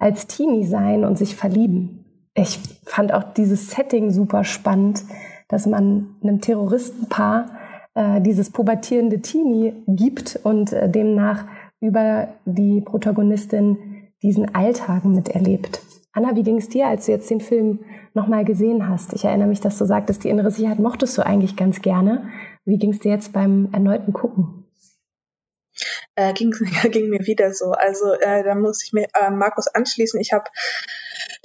als 0.02 0.26
Teenie 0.26 0.66
sein 0.66 1.04
und 1.04 1.16
sich 1.16 1.36
verlieben. 1.36 2.04
Ich 2.34 2.58
fand 2.84 3.14
auch 3.14 3.22
dieses 3.34 3.70
Setting 3.70 4.10
super 4.10 4.42
spannend, 4.42 5.04
dass 5.48 5.66
man 5.66 6.16
einem 6.22 6.40
Terroristenpaar 6.40 7.52
äh, 7.94 8.20
dieses 8.20 8.50
pubertierende 8.50 9.20
Teenie 9.20 9.74
gibt 9.86 10.40
und 10.42 10.72
äh, 10.72 10.90
demnach 10.90 11.44
über 11.80 12.28
die 12.46 12.80
Protagonistin 12.80 13.78
diesen 14.22 14.54
Alltag 14.54 15.04
miterlebt. 15.04 15.80
Anna, 16.12 16.34
wie 16.34 16.42
ging 16.42 16.56
es 16.56 16.68
dir, 16.68 16.88
als 16.88 17.06
du 17.06 17.12
jetzt 17.12 17.30
den 17.30 17.40
Film 17.40 17.80
nochmal 18.12 18.44
gesehen 18.44 18.88
hast? 18.88 19.12
Ich 19.12 19.24
erinnere 19.24 19.48
mich, 19.48 19.60
dass 19.60 19.78
du 19.78 19.84
sagtest, 19.84 20.24
die 20.24 20.30
innere 20.30 20.50
Sicherheit 20.50 20.80
mochtest 20.80 21.16
du 21.16 21.24
eigentlich 21.24 21.56
ganz 21.56 21.80
gerne. 21.80 22.28
Wie 22.64 22.78
ging 22.78 22.90
es 22.90 23.00
dir 23.00 23.10
jetzt 23.10 23.32
beim 23.32 23.70
erneuten 23.72 24.12
Gucken? 24.12 24.62
Äh, 26.14 26.32
ging, 26.34 26.50
ging 26.90 27.08
mir 27.08 27.26
wieder 27.26 27.52
so. 27.52 27.72
Also 27.72 28.12
äh, 28.12 28.44
da 28.44 28.54
muss 28.54 28.84
ich 28.84 28.92
mir 28.92 29.06
äh, 29.14 29.30
Markus 29.30 29.68
anschließen. 29.68 30.20
Ich 30.20 30.32
habe 30.32 30.44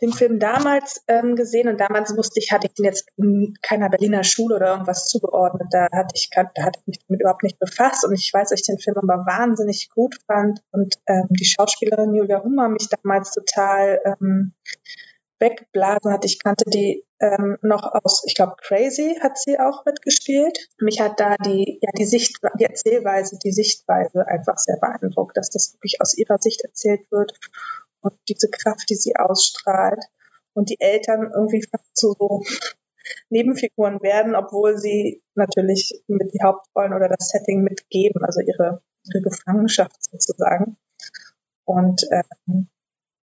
den 0.02 0.12
Film 0.12 0.40
damals 0.40 1.04
ähm, 1.08 1.36
gesehen 1.36 1.68
und 1.70 1.80
damals 1.80 2.16
wusste 2.16 2.40
ich, 2.40 2.52
hatte 2.52 2.68
ich 2.68 2.74
den 2.74 2.86
jetzt 2.86 3.08
in 3.18 3.56
keiner 3.62 3.90
Berliner 3.90 4.24
Schule 4.24 4.56
oder 4.56 4.72
irgendwas 4.72 5.08
zugeordnet. 5.08 5.70
Da 5.72 5.88
hatte 5.92 6.14
ich, 6.14 6.30
da 6.30 6.42
hatte 6.64 6.80
ich 6.82 6.88
mich 6.88 7.00
damit 7.08 7.22
überhaupt 7.22 7.44
nicht 7.44 7.60
befasst 7.60 8.06
und 8.06 8.14
ich 8.14 8.32
weiß, 8.32 8.50
dass 8.50 8.60
ich 8.60 8.66
den 8.66 8.80
Film 8.80 8.98
aber 8.98 9.26
wahnsinnig 9.26 9.90
gut 9.94 10.16
fand 10.28 10.62
und 10.72 10.96
ähm, 11.08 11.28
die 11.30 11.46
Schauspielerin 11.46 12.14
Julia 12.14 12.44
Hummer 12.44 12.70
mich 12.70 12.90
damals 12.90 13.32
total 13.32 14.00
ähm, 14.06 14.54
weggeblasen 15.40 16.12
hat. 16.12 16.26
Ich 16.26 16.40
kannte 16.40 16.70
die 16.70 17.06
ähm, 17.20 17.58
noch 17.62 17.84
aus, 17.84 18.24
ich 18.26 18.36
glaube, 18.36 18.56
Crazy 18.62 19.18
hat 19.22 19.38
sie 19.38 19.60
auch 19.60 19.86
mitgespielt. 19.86 20.58
Mich 20.80 21.00
hat 21.00 21.20
da 21.20 21.36
die, 21.38 21.80
ja, 21.82 21.90
die 21.98 22.06
Sicht, 22.06 22.38
die 22.60 22.66
Erzählweise, 22.66 23.38
die 23.44 23.52
Sichtweise 23.52 24.28
einfach 24.28 24.58
sehr 24.58 24.78
beeindruckt, 24.78 25.38
dass 25.38 25.50
das 25.50 25.74
wirklich 25.74 26.02
aus 26.02 26.18
ihrer 26.18 26.38
Sicht 26.38 26.64
erzählt 26.64 27.10
wird 27.12 27.34
und 28.02 28.14
diese 28.30 28.50
Kraft, 28.50 28.90
die 28.90 28.96
sie 28.96 29.16
ausstrahlt 29.16 30.04
und 30.54 30.70
die 30.70 30.80
Eltern 30.80 31.32
irgendwie 31.34 31.64
zu 31.94 32.16
so 32.18 32.44
Nebenfiguren 33.30 34.02
werden, 34.02 34.36
obwohl 34.36 34.78
sie 34.78 35.24
natürlich 35.36 36.04
mit 36.08 36.34
die 36.34 36.44
Hauptrollen 36.44 36.94
oder 36.94 37.08
das 37.08 37.30
Setting 37.30 37.64
mitgeben, 37.64 38.24
also 38.24 38.42
ihre, 38.42 38.82
ihre 39.06 39.22
Gefangenschaft 39.22 40.04
sozusagen. 40.04 40.78
Und 41.64 42.06
ähm, 42.12 42.70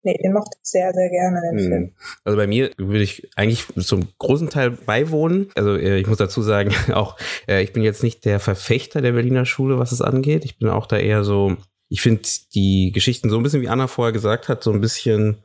Nee, 0.04 0.18
den 0.24 0.34
mochte 0.34 0.58
ich 0.62 0.70
sehr, 0.70 0.92
sehr 0.94 1.10
gerne, 1.10 1.42
den 1.42 1.60
hm. 1.60 1.68
Film. 1.68 1.92
Also 2.24 2.38
bei 2.38 2.48
mir 2.48 2.72
würde 2.78 3.04
ich 3.04 3.30
eigentlich 3.36 3.66
zum 3.78 4.08
großen 4.18 4.50
Teil 4.50 4.72
beiwohnen. 4.72 5.50
Also 5.56 5.76
äh, 5.76 6.00
ich 6.00 6.08
muss 6.08 6.18
dazu 6.18 6.42
sagen, 6.42 6.74
auch 6.94 7.18
äh, 7.48 7.62
ich 7.64 7.74
bin 7.74 7.84
jetzt 7.84 8.04
nicht 8.04 8.26
der 8.26 8.40
Verfechter 8.40 9.02
der 9.02 9.12
Berliner 9.12 9.46
Schule, 9.46 9.80
was 9.80 9.92
es 9.92 10.02
angeht. 10.02 10.46
Ich 10.46 10.58
bin 10.58 10.70
auch 10.70 10.88
da 10.88 10.98
eher 10.98 11.24
so, 11.24 11.56
ich 11.90 12.02
finde 12.02 12.24
die 12.56 12.92
Geschichten 12.94 13.30
so 13.30 13.38
ein 13.38 13.44
bisschen, 13.44 13.62
wie 13.62 13.70
Anna 13.70 13.88
vorher 13.88 14.14
gesagt 14.14 14.50
hat, 14.50 14.64
so 14.64 14.72
ein 14.72 14.82
bisschen 14.82 15.38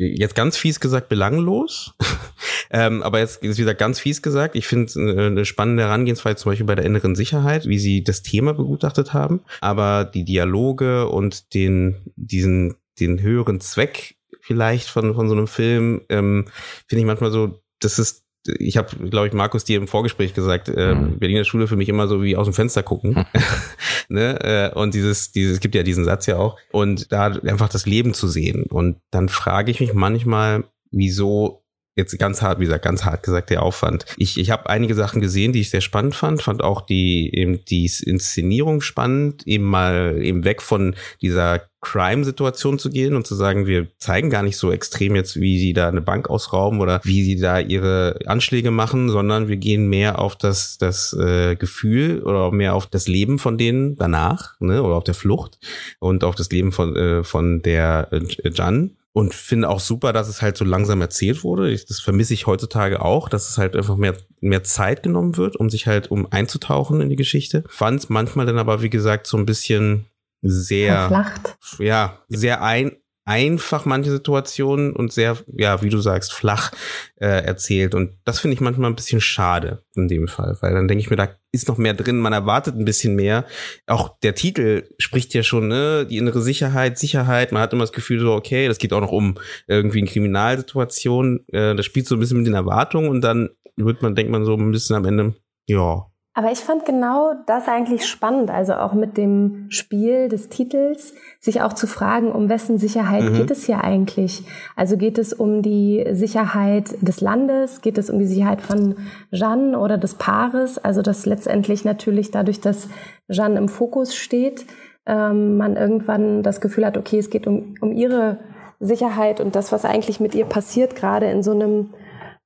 jetzt 0.00 0.34
ganz 0.34 0.56
fies 0.56 0.80
gesagt 0.80 1.08
belanglos. 1.08 1.94
ähm, 2.70 3.02
aber 3.02 3.18
jetzt 3.18 3.42
ist 3.42 3.58
wieder 3.58 3.74
ganz 3.74 4.00
fies 4.00 4.22
gesagt. 4.22 4.56
Ich 4.56 4.66
finde 4.66 4.92
eine 4.98 5.44
spannende 5.44 5.84
Herangehensweise 5.84 6.36
zum 6.36 6.52
Beispiel 6.52 6.66
bei 6.66 6.74
der 6.74 6.86
inneren 6.86 7.14
Sicherheit, 7.14 7.66
wie 7.66 7.78
sie 7.78 8.02
das 8.02 8.22
Thema 8.22 8.54
begutachtet 8.54 9.12
haben. 9.12 9.42
Aber 9.60 10.04
die 10.04 10.24
Dialoge 10.24 11.08
und 11.08 11.54
den, 11.54 11.96
diesen, 12.16 12.76
den 12.98 13.20
höheren 13.20 13.60
Zweck 13.60 14.16
vielleicht 14.40 14.88
von, 14.88 15.14
von 15.14 15.28
so 15.28 15.34
einem 15.34 15.46
Film, 15.46 16.02
ähm, 16.08 16.46
finde 16.86 17.00
ich 17.00 17.06
manchmal 17.06 17.30
so, 17.30 17.60
das 17.80 17.98
ist 17.98 18.24
ich 18.46 18.76
habe, 18.76 19.08
glaube 19.08 19.26
ich, 19.26 19.32
Markus 19.32 19.64
dir 19.64 19.76
im 19.76 19.88
Vorgespräch 19.88 20.34
gesagt, 20.34 20.68
äh, 20.68 20.94
mhm. 20.94 21.18
Berliner 21.18 21.44
Schule 21.44 21.66
für 21.66 21.76
mich 21.76 21.88
immer 21.88 22.08
so 22.08 22.22
wie 22.22 22.36
aus 22.36 22.46
dem 22.46 22.54
Fenster 22.54 22.82
gucken. 22.82 23.26
ne? 24.08 24.40
Äh, 24.40 24.78
und 24.78 24.94
dieses, 24.94 25.32
dieses, 25.32 25.54
es 25.54 25.60
gibt 25.60 25.74
ja 25.74 25.82
diesen 25.82 26.04
Satz 26.04 26.26
ja 26.26 26.36
auch. 26.36 26.56
Und 26.72 27.12
da 27.12 27.26
einfach 27.26 27.68
das 27.68 27.86
Leben 27.86 28.14
zu 28.14 28.28
sehen. 28.28 28.64
Und 28.64 28.96
dann 29.10 29.28
frage 29.28 29.70
ich 29.70 29.80
mich 29.80 29.92
manchmal, 29.92 30.64
wieso 30.90 31.59
jetzt 32.00 32.18
ganz 32.18 32.42
hart, 32.42 32.58
wie 32.58 32.64
gesagt, 32.64 32.84
ganz 32.84 33.04
hart 33.04 33.22
gesagt, 33.22 33.50
der 33.50 33.62
Aufwand. 33.62 34.04
Ich, 34.16 34.38
ich 34.38 34.50
habe 34.50 34.68
einige 34.68 34.94
Sachen 34.94 35.20
gesehen, 35.20 35.52
die 35.52 35.60
ich 35.60 35.70
sehr 35.70 35.80
spannend 35.80 36.14
fand, 36.14 36.42
fand 36.42 36.62
auch 36.62 36.80
die 36.80 37.34
eben 37.34 37.64
die 37.64 37.90
Inszenierung 38.04 38.80
spannend, 38.80 39.46
eben 39.46 39.64
mal 39.64 40.18
eben 40.20 40.44
weg 40.44 40.62
von 40.62 40.94
dieser 41.22 41.62
Crime-Situation 41.80 42.78
zu 42.78 42.90
gehen 42.90 43.14
und 43.14 43.26
zu 43.26 43.34
sagen, 43.34 43.66
wir 43.66 43.86
zeigen 43.98 44.28
gar 44.28 44.42
nicht 44.42 44.58
so 44.58 44.70
extrem 44.70 45.16
jetzt, 45.16 45.40
wie 45.40 45.58
sie 45.58 45.72
da 45.72 45.88
eine 45.88 46.02
Bank 46.02 46.28
ausrauben 46.28 46.80
oder 46.80 47.00
wie 47.04 47.24
sie 47.24 47.36
da 47.36 47.58
ihre 47.58 48.18
Anschläge 48.26 48.70
machen, 48.70 49.08
sondern 49.08 49.48
wir 49.48 49.56
gehen 49.56 49.88
mehr 49.88 50.18
auf 50.18 50.36
das, 50.36 50.76
das 50.76 51.14
äh, 51.14 51.56
Gefühl 51.56 52.22
oder 52.22 52.50
mehr 52.50 52.74
auf 52.74 52.86
das 52.86 53.08
Leben 53.08 53.38
von 53.38 53.56
denen 53.56 53.96
danach, 53.96 54.60
ne, 54.60 54.82
oder 54.82 54.96
auf 54.96 55.04
der 55.04 55.14
Flucht 55.14 55.58
und 56.00 56.22
auf 56.22 56.34
das 56.34 56.50
Leben 56.50 56.72
von, 56.72 56.94
äh, 56.96 57.24
von 57.24 57.62
der 57.62 58.08
äh, 58.12 58.50
Jan 58.50 58.96
und 59.12 59.34
finde 59.34 59.68
auch 59.68 59.80
super, 59.80 60.12
dass 60.12 60.28
es 60.28 60.40
halt 60.40 60.56
so 60.56 60.64
langsam 60.64 61.00
erzählt 61.00 61.42
wurde. 61.42 61.70
Ich, 61.70 61.84
das 61.86 62.00
vermisse 62.00 62.34
ich 62.34 62.46
heutzutage 62.46 63.02
auch, 63.02 63.28
dass 63.28 63.48
es 63.48 63.58
halt 63.58 63.74
einfach 63.74 63.96
mehr, 63.96 64.16
mehr 64.40 64.62
Zeit 64.62 65.02
genommen 65.02 65.36
wird, 65.36 65.56
um 65.56 65.68
sich 65.68 65.86
halt 65.86 66.10
um 66.10 66.30
einzutauchen 66.30 67.00
in 67.00 67.08
die 67.08 67.16
Geschichte. 67.16 67.64
Fand 67.68 68.00
es 68.00 68.08
manchmal 68.08 68.46
dann 68.46 68.58
aber, 68.58 68.82
wie 68.82 68.90
gesagt, 68.90 69.26
so 69.26 69.36
ein 69.36 69.46
bisschen 69.46 70.06
sehr, 70.42 71.08
Verflacht. 71.08 71.58
ja, 71.78 72.20
sehr 72.28 72.62
ein, 72.62 72.96
einfach 73.30 73.84
manche 73.84 74.10
Situationen 74.10 74.92
und 74.92 75.12
sehr, 75.12 75.36
ja, 75.56 75.82
wie 75.82 75.88
du 75.88 75.98
sagst, 75.98 76.32
flach 76.32 76.72
äh, 77.14 77.44
erzählt. 77.44 77.94
Und 77.94 78.14
das 78.24 78.40
finde 78.40 78.54
ich 78.54 78.60
manchmal 78.60 78.90
ein 78.90 78.96
bisschen 78.96 79.20
schade 79.20 79.84
in 79.94 80.08
dem 80.08 80.26
Fall, 80.26 80.58
weil 80.60 80.74
dann 80.74 80.88
denke 80.88 81.00
ich 81.00 81.10
mir, 81.10 81.16
da 81.16 81.28
ist 81.52 81.68
noch 81.68 81.78
mehr 81.78 81.94
drin, 81.94 82.18
man 82.18 82.32
erwartet 82.32 82.74
ein 82.74 82.84
bisschen 82.84 83.14
mehr. 83.14 83.44
Auch 83.86 84.18
der 84.18 84.34
Titel 84.34 84.88
spricht 84.98 85.32
ja 85.32 85.44
schon, 85.44 85.68
ne, 85.68 86.06
die 86.06 86.18
innere 86.18 86.42
Sicherheit, 86.42 86.98
Sicherheit. 86.98 87.52
Man 87.52 87.62
hat 87.62 87.72
immer 87.72 87.84
das 87.84 87.92
Gefühl 87.92 88.18
so, 88.18 88.32
okay, 88.32 88.66
das 88.66 88.78
geht 88.78 88.92
auch 88.92 89.00
noch 89.00 89.12
um 89.12 89.36
irgendwie 89.68 90.00
eine 90.00 90.10
Kriminalsituation. 90.10 91.44
Äh, 91.52 91.76
das 91.76 91.86
spielt 91.86 92.08
so 92.08 92.16
ein 92.16 92.20
bisschen 92.20 92.38
mit 92.38 92.48
den 92.48 92.54
Erwartungen 92.54 93.10
und 93.10 93.20
dann 93.20 93.50
wird 93.76 94.02
man, 94.02 94.16
denkt 94.16 94.32
man 94.32 94.44
so 94.44 94.56
ein 94.56 94.72
bisschen 94.72 94.96
am 94.96 95.04
Ende, 95.04 95.36
ja, 95.68 96.09
aber 96.32 96.52
ich 96.52 96.60
fand 96.60 96.84
genau 96.84 97.32
das 97.46 97.66
eigentlich 97.66 98.06
spannend, 98.06 98.50
also 98.50 98.74
auch 98.74 98.92
mit 98.92 99.16
dem 99.16 99.66
Spiel 99.68 100.28
des 100.28 100.48
Titels, 100.48 101.12
sich 101.40 101.60
auch 101.60 101.72
zu 101.72 101.88
fragen, 101.88 102.30
um 102.30 102.48
wessen 102.48 102.78
Sicherheit 102.78 103.24
mhm. 103.24 103.34
geht 103.34 103.50
es 103.50 103.64
hier 103.64 103.82
eigentlich? 103.82 104.44
Also 104.76 104.96
geht 104.96 105.18
es 105.18 105.32
um 105.32 105.60
die 105.60 106.06
Sicherheit 106.12 106.94
des 107.00 107.20
Landes? 107.20 107.80
Geht 107.80 107.98
es 107.98 108.10
um 108.10 108.20
die 108.20 108.26
Sicherheit 108.26 108.60
von 108.60 108.94
Jeanne 109.32 109.76
oder 109.76 109.98
des 109.98 110.14
Paares? 110.14 110.78
Also 110.78 111.02
dass 111.02 111.26
letztendlich 111.26 111.84
natürlich 111.84 112.30
dadurch, 112.30 112.60
dass 112.60 112.88
Jeanne 113.28 113.58
im 113.58 113.68
Fokus 113.68 114.14
steht, 114.14 114.66
ähm, 115.06 115.56
man 115.56 115.74
irgendwann 115.76 116.44
das 116.44 116.60
Gefühl 116.60 116.86
hat, 116.86 116.96
okay, 116.96 117.18
es 117.18 117.30
geht 117.30 117.48
um, 117.48 117.74
um 117.80 117.90
ihre 117.90 118.38
Sicherheit 118.78 119.40
und 119.40 119.56
das, 119.56 119.72
was 119.72 119.84
eigentlich 119.84 120.20
mit 120.20 120.36
ihr 120.36 120.44
passiert, 120.44 120.94
gerade 120.94 121.26
in 121.26 121.42
so 121.42 121.50
einem 121.50 121.90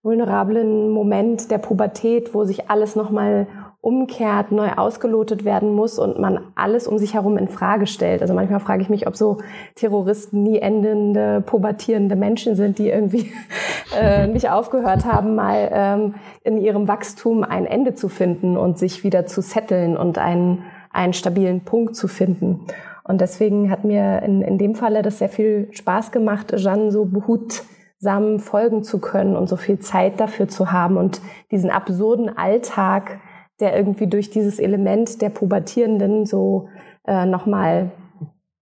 vulnerablen 0.02 0.90
Moment 0.90 1.50
der 1.50 1.58
Pubertät, 1.58 2.34
wo 2.34 2.44
sich 2.44 2.70
alles 2.70 2.96
nochmal 2.96 3.46
umkehrt, 3.84 4.50
neu 4.50 4.70
ausgelotet 4.76 5.44
werden 5.44 5.74
muss 5.74 5.98
und 5.98 6.18
man 6.18 6.40
alles 6.54 6.86
um 6.86 6.96
sich 6.96 7.12
herum 7.12 7.36
in 7.36 7.48
Frage 7.48 7.86
stellt. 7.86 8.22
Also 8.22 8.32
manchmal 8.32 8.60
frage 8.60 8.80
ich 8.80 8.88
mich, 8.88 9.06
ob 9.06 9.14
so 9.14 9.38
Terroristen 9.74 10.42
nie 10.42 10.58
endende, 10.58 11.42
pubertierende 11.44 12.16
Menschen 12.16 12.56
sind, 12.56 12.78
die 12.78 12.88
irgendwie 12.88 13.30
äh, 14.00 14.26
nicht 14.26 14.48
aufgehört 14.48 15.04
haben, 15.04 15.34
mal 15.34 15.68
ähm, 15.70 16.14
in 16.42 16.56
ihrem 16.56 16.88
Wachstum 16.88 17.44
ein 17.44 17.66
Ende 17.66 17.94
zu 17.94 18.08
finden 18.08 18.56
und 18.56 18.78
sich 18.78 19.04
wieder 19.04 19.26
zu 19.26 19.42
setteln 19.42 19.98
und 19.98 20.16
einen, 20.16 20.62
einen 20.90 21.12
stabilen 21.12 21.60
Punkt 21.60 21.94
zu 21.94 22.08
finden. 22.08 22.60
Und 23.06 23.20
deswegen 23.20 23.70
hat 23.70 23.84
mir 23.84 24.22
in, 24.22 24.40
in 24.40 24.56
dem 24.56 24.74
Falle 24.74 25.02
das 25.02 25.18
sehr 25.18 25.28
viel 25.28 25.68
Spaß 25.72 26.10
gemacht, 26.10 26.54
Jeanne 26.56 26.90
so 26.90 27.04
behutsam 27.04 28.40
folgen 28.40 28.82
zu 28.82 28.98
können 28.98 29.36
und 29.36 29.46
so 29.46 29.56
viel 29.56 29.78
Zeit 29.78 30.20
dafür 30.20 30.48
zu 30.48 30.72
haben 30.72 30.96
und 30.96 31.20
diesen 31.50 31.68
absurden 31.68 32.34
Alltag 32.34 33.20
der 33.60 33.76
irgendwie 33.76 34.06
durch 34.06 34.30
dieses 34.30 34.58
Element 34.58 35.22
der 35.22 35.30
Pubertierenden 35.30 36.26
so 36.26 36.68
äh, 37.06 37.26
nochmal 37.26 37.92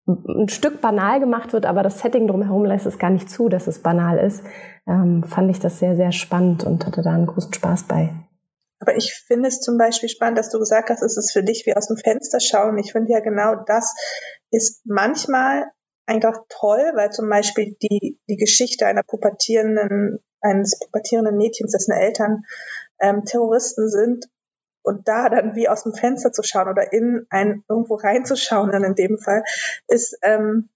ein 0.06 0.48
Stück 0.48 0.80
banal 0.80 1.20
gemacht 1.20 1.52
wird, 1.52 1.64
aber 1.64 1.82
das 1.82 2.00
Setting 2.00 2.26
drumherum 2.26 2.64
lässt 2.64 2.86
es 2.86 2.98
gar 2.98 3.10
nicht 3.10 3.30
zu, 3.30 3.48
dass 3.48 3.66
es 3.68 3.78
banal 3.78 4.18
ist, 4.18 4.42
ähm, 4.86 5.22
fand 5.22 5.50
ich 5.50 5.60
das 5.60 5.78
sehr, 5.78 5.96
sehr 5.96 6.12
spannend 6.12 6.64
und 6.64 6.84
hatte 6.84 7.02
da 7.02 7.12
einen 7.12 7.26
großen 7.26 7.52
Spaß 7.52 7.84
bei. 7.84 8.12
Aber 8.80 8.96
ich 8.96 9.14
finde 9.14 9.48
es 9.48 9.60
zum 9.60 9.78
Beispiel 9.78 10.08
spannend, 10.08 10.38
dass 10.38 10.50
du 10.50 10.58
gesagt 10.58 10.90
hast, 10.90 11.02
es 11.02 11.16
ist 11.16 11.32
für 11.32 11.44
dich 11.44 11.64
wie 11.66 11.76
aus 11.76 11.86
dem 11.86 11.96
Fenster 11.96 12.40
schauen. 12.40 12.78
Ich 12.78 12.90
finde 12.90 13.12
ja 13.12 13.20
genau 13.20 13.54
das 13.64 13.94
ist 14.50 14.82
manchmal 14.84 15.66
einfach 16.04 16.36
toll, 16.48 16.90
weil 16.96 17.10
zum 17.10 17.28
Beispiel 17.28 17.76
die, 17.80 18.18
die 18.28 18.36
Geschichte 18.36 18.86
einer 18.86 19.04
pubertierenden, 19.04 20.18
eines 20.40 20.80
pubertierenden 20.80 21.36
Mädchens, 21.36 21.70
dessen 21.70 21.92
Eltern 21.92 22.42
ähm, 23.00 23.24
Terroristen 23.24 23.88
sind, 23.88 24.26
und 24.82 25.08
da 25.08 25.28
dann 25.28 25.54
wie 25.54 25.68
aus 25.68 25.84
dem 25.84 25.94
Fenster 25.94 26.32
zu 26.32 26.42
schauen 26.42 26.68
oder 26.68 26.92
in 26.92 27.26
ein 27.30 27.64
irgendwo 27.68 27.94
reinzuschauen, 27.94 28.72
dann 28.72 28.84
in 28.84 28.94
dem 28.94 29.18
Fall, 29.18 29.44
ist 29.88 30.18
ähm, 30.22 30.68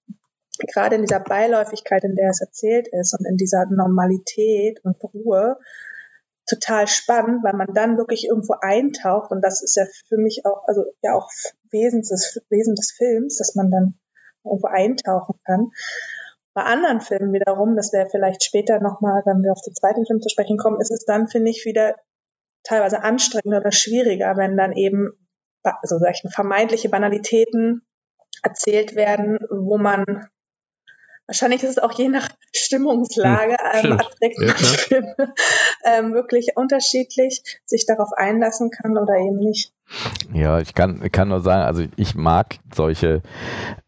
gerade 0.65 0.95
in 0.95 1.01
dieser 1.01 1.19
Beiläufigkeit, 1.19 2.03
in 2.03 2.15
der 2.15 2.29
es 2.29 2.41
erzählt 2.41 2.87
ist 2.91 3.13
und 3.17 3.25
in 3.25 3.37
dieser 3.37 3.65
Normalität 3.65 4.83
und 4.83 4.95
Ruhe 5.03 5.57
total 6.47 6.87
spannend, 6.87 7.43
weil 7.43 7.53
man 7.53 7.73
dann 7.73 7.97
wirklich 7.97 8.25
irgendwo 8.27 8.55
eintaucht 8.61 9.31
und 9.31 9.41
das 9.41 9.61
ist 9.61 9.75
ja 9.75 9.85
für 10.07 10.17
mich 10.17 10.45
auch, 10.45 10.63
also 10.67 10.85
ja 11.03 11.13
auch 11.13 11.29
Wesen 11.71 12.01
des, 12.01 12.41
Wesen 12.49 12.75
des 12.75 12.91
Films, 12.91 13.37
dass 13.37 13.55
man 13.55 13.69
dann 13.69 13.99
irgendwo 14.43 14.67
eintauchen 14.67 15.35
kann. 15.45 15.71
Bei 16.53 16.63
anderen 16.63 17.01
Filmen 17.01 17.33
wiederum, 17.33 17.75
das 17.75 17.93
wäre 17.93 18.09
vielleicht 18.09 18.43
später 18.43 18.79
nochmal, 18.79 19.21
wenn 19.25 19.43
wir 19.43 19.51
auf 19.51 19.61
den 19.61 19.75
zweiten 19.75 20.05
Film 20.05 20.21
zu 20.21 20.29
sprechen 20.29 20.57
kommen, 20.57 20.81
ist 20.81 20.91
es 20.91 21.05
dann, 21.05 21.27
finde 21.27 21.51
ich, 21.51 21.65
wieder 21.65 21.95
teilweise 22.67 23.03
anstrengender 23.03 23.59
oder 23.59 23.71
schwieriger, 23.71 24.35
wenn 24.37 24.57
dann 24.57 24.73
eben 24.73 25.11
also 25.63 25.97
solche 25.99 26.29
vermeintliche 26.29 26.89
Banalitäten 26.89 27.81
erzählt 28.43 28.95
werden, 28.95 29.39
wo 29.49 29.77
man 29.77 30.29
wahrscheinlich 31.27 31.63
ist 31.63 31.71
es 31.71 31.79
auch 31.79 31.91
je 31.91 32.07
nach 32.07 32.29
Stimmungslage 32.55 33.57
hm, 33.81 33.99
ähm, 34.21 34.39
ja, 34.39 35.03
ähm, 35.85 36.13
wirklich 36.13 36.51
unterschiedlich, 36.55 37.41
sich 37.65 37.85
darauf 37.85 38.09
einlassen 38.15 38.71
kann 38.71 38.97
oder 38.97 39.15
eben 39.15 39.37
nicht. 39.37 39.73
Ja, 40.33 40.59
ich 40.59 40.73
kann, 40.73 41.11
kann 41.11 41.29
nur 41.29 41.39
sagen, 41.39 41.63
also 41.63 41.83
ich 41.95 42.15
mag 42.15 42.57
solche 42.73 43.21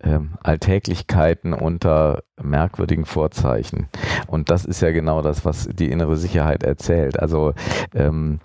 ähm, 0.02 0.36
Alltäglichkeiten 0.42 1.54
unter 1.54 2.24
merkwürdigen 2.42 3.06
Vorzeichen. 3.06 3.90
Und 4.28 4.50
das 4.50 4.64
ist 4.64 4.82
ja 4.82 4.92
genau 4.92 5.22
das, 5.22 5.44
was 5.44 5.68
die 5.72 5.92
innere 5.92 6.16
Sicherheit 6.16 6.64
erzählt. 6.64 7.20
Also 7.20 7.54
ähm, 7.94 8.40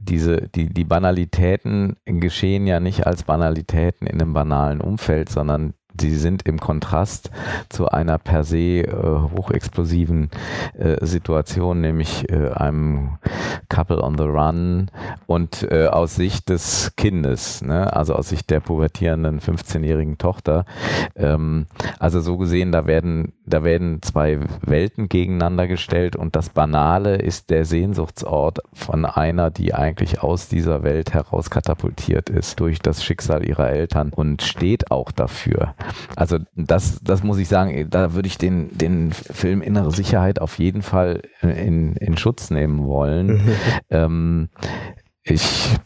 diese, 0.00 0.48
die, 0.48 0.72
die 0.72 0.84
Banalitäten 0.84 1.96
geschehen 2.04 2.66
ja 2.66 2.80
nicht 2.80 3.06
als 3.06 3.24
Banalitäten 3.24 4.06
in 4.06 4.20
einem 4.20 4.32
banalen 4.32 4.80
Umfeld, 4.80 5.28
sondern 5.28 5.74
sie 6.00 6.14
sind 6.14 6.46
im 6.46 6.58
Kontrast 6.58 7.30
zu 7.68 7.88
einer 7.88 8.18
per 8.18 8.44
se 8.44 8.80
äh, 8.80 8.92
hochexplosiven 9.36 10.30
äh, 10.78 11.04
Situation, 11.04 11.80
nämlich 11.80 12.28
äh, 12.30 12.50
einem 12.50 13.18
Couple 13.68 14.02
on 14.02 14.18
the 14.18 14.24
Run 14.24 14.90
und 15.26 15.66
äh, 15.70 15.86
aus 15.86 16.16
Sicht 16.16 16.48
des 16.48 16.92
Kindes, 16.96 17.62
ne? 17.62 17.92
also 17.92 18.14
aus 18.14 18.28
Sicht 18.28 18.50
der 18.50 18.60
pubertierenden 18.60 19.40
15-jährigen 19.40 20.18
Tochter. 20.18 20.64
Ähm, 21.16 21.66
also 21.98 22.20
so 22.20 22.36
gesehen, 22.36 22.72
da 22.72 22.86
werden, 22.86 23.32
da 23.46 23.64
werden 23.64 24.02
zwei 24.02 24.40
Welten 24.62 25.08
gegeneinander 25.08 25.66
gestellt 25.66 26.16
und 26.16 26.36
das 26.36 26.50
Banale 26.50 27.16
ist 27.16 27.50
der 27.50 27.64
Sehnsuchtsort 27.64 28.60
von 28.72 29.04
einer, 29.04 29.50
die 29.50 29.74
eigentlich 29.74 30.22
aus 30.22 30.48
dieser 30.48 30.82
Welt 30.82 31.14
heraus 31.14 31.50
katapultiert 31.50 32.30
ist 32.30 32.60
durch 32.60 32.78
das 32.78 33.04
Schicksal 33.04 33.46
ihrer 33.46 33.70
Eltern 33.70 34.10
und 34.14 34.42
steht 34.42 34.90
auch 34.90 35.10
dafür. 35.10 35.74
Also 36.16 36.38
das, 36.54 37.00
das 37.02 37.22
muss 37.22 37.38
ich 37.38 37.48
sagen, 37.48 37.88
da 37.90 38.14
würde 38.14 38.26
ich 38.26 38.38
den, 38.38 38.76
den 38.76 39.12
Film 39.12 39.62
Innere 39.62 39.90
Sicherheit 39.90 40.40
auf 40.40 40.58
jeden 40.58 40.82
Fall 40.82 41.22
in, 41.40 41.96
in 41.96 42.16
Schutz 42.16 42.50
nehmen 42.50 42.86
wollen. 42.86 43.40
Ähm, 43.90 44.48
ich. 45.22 45.76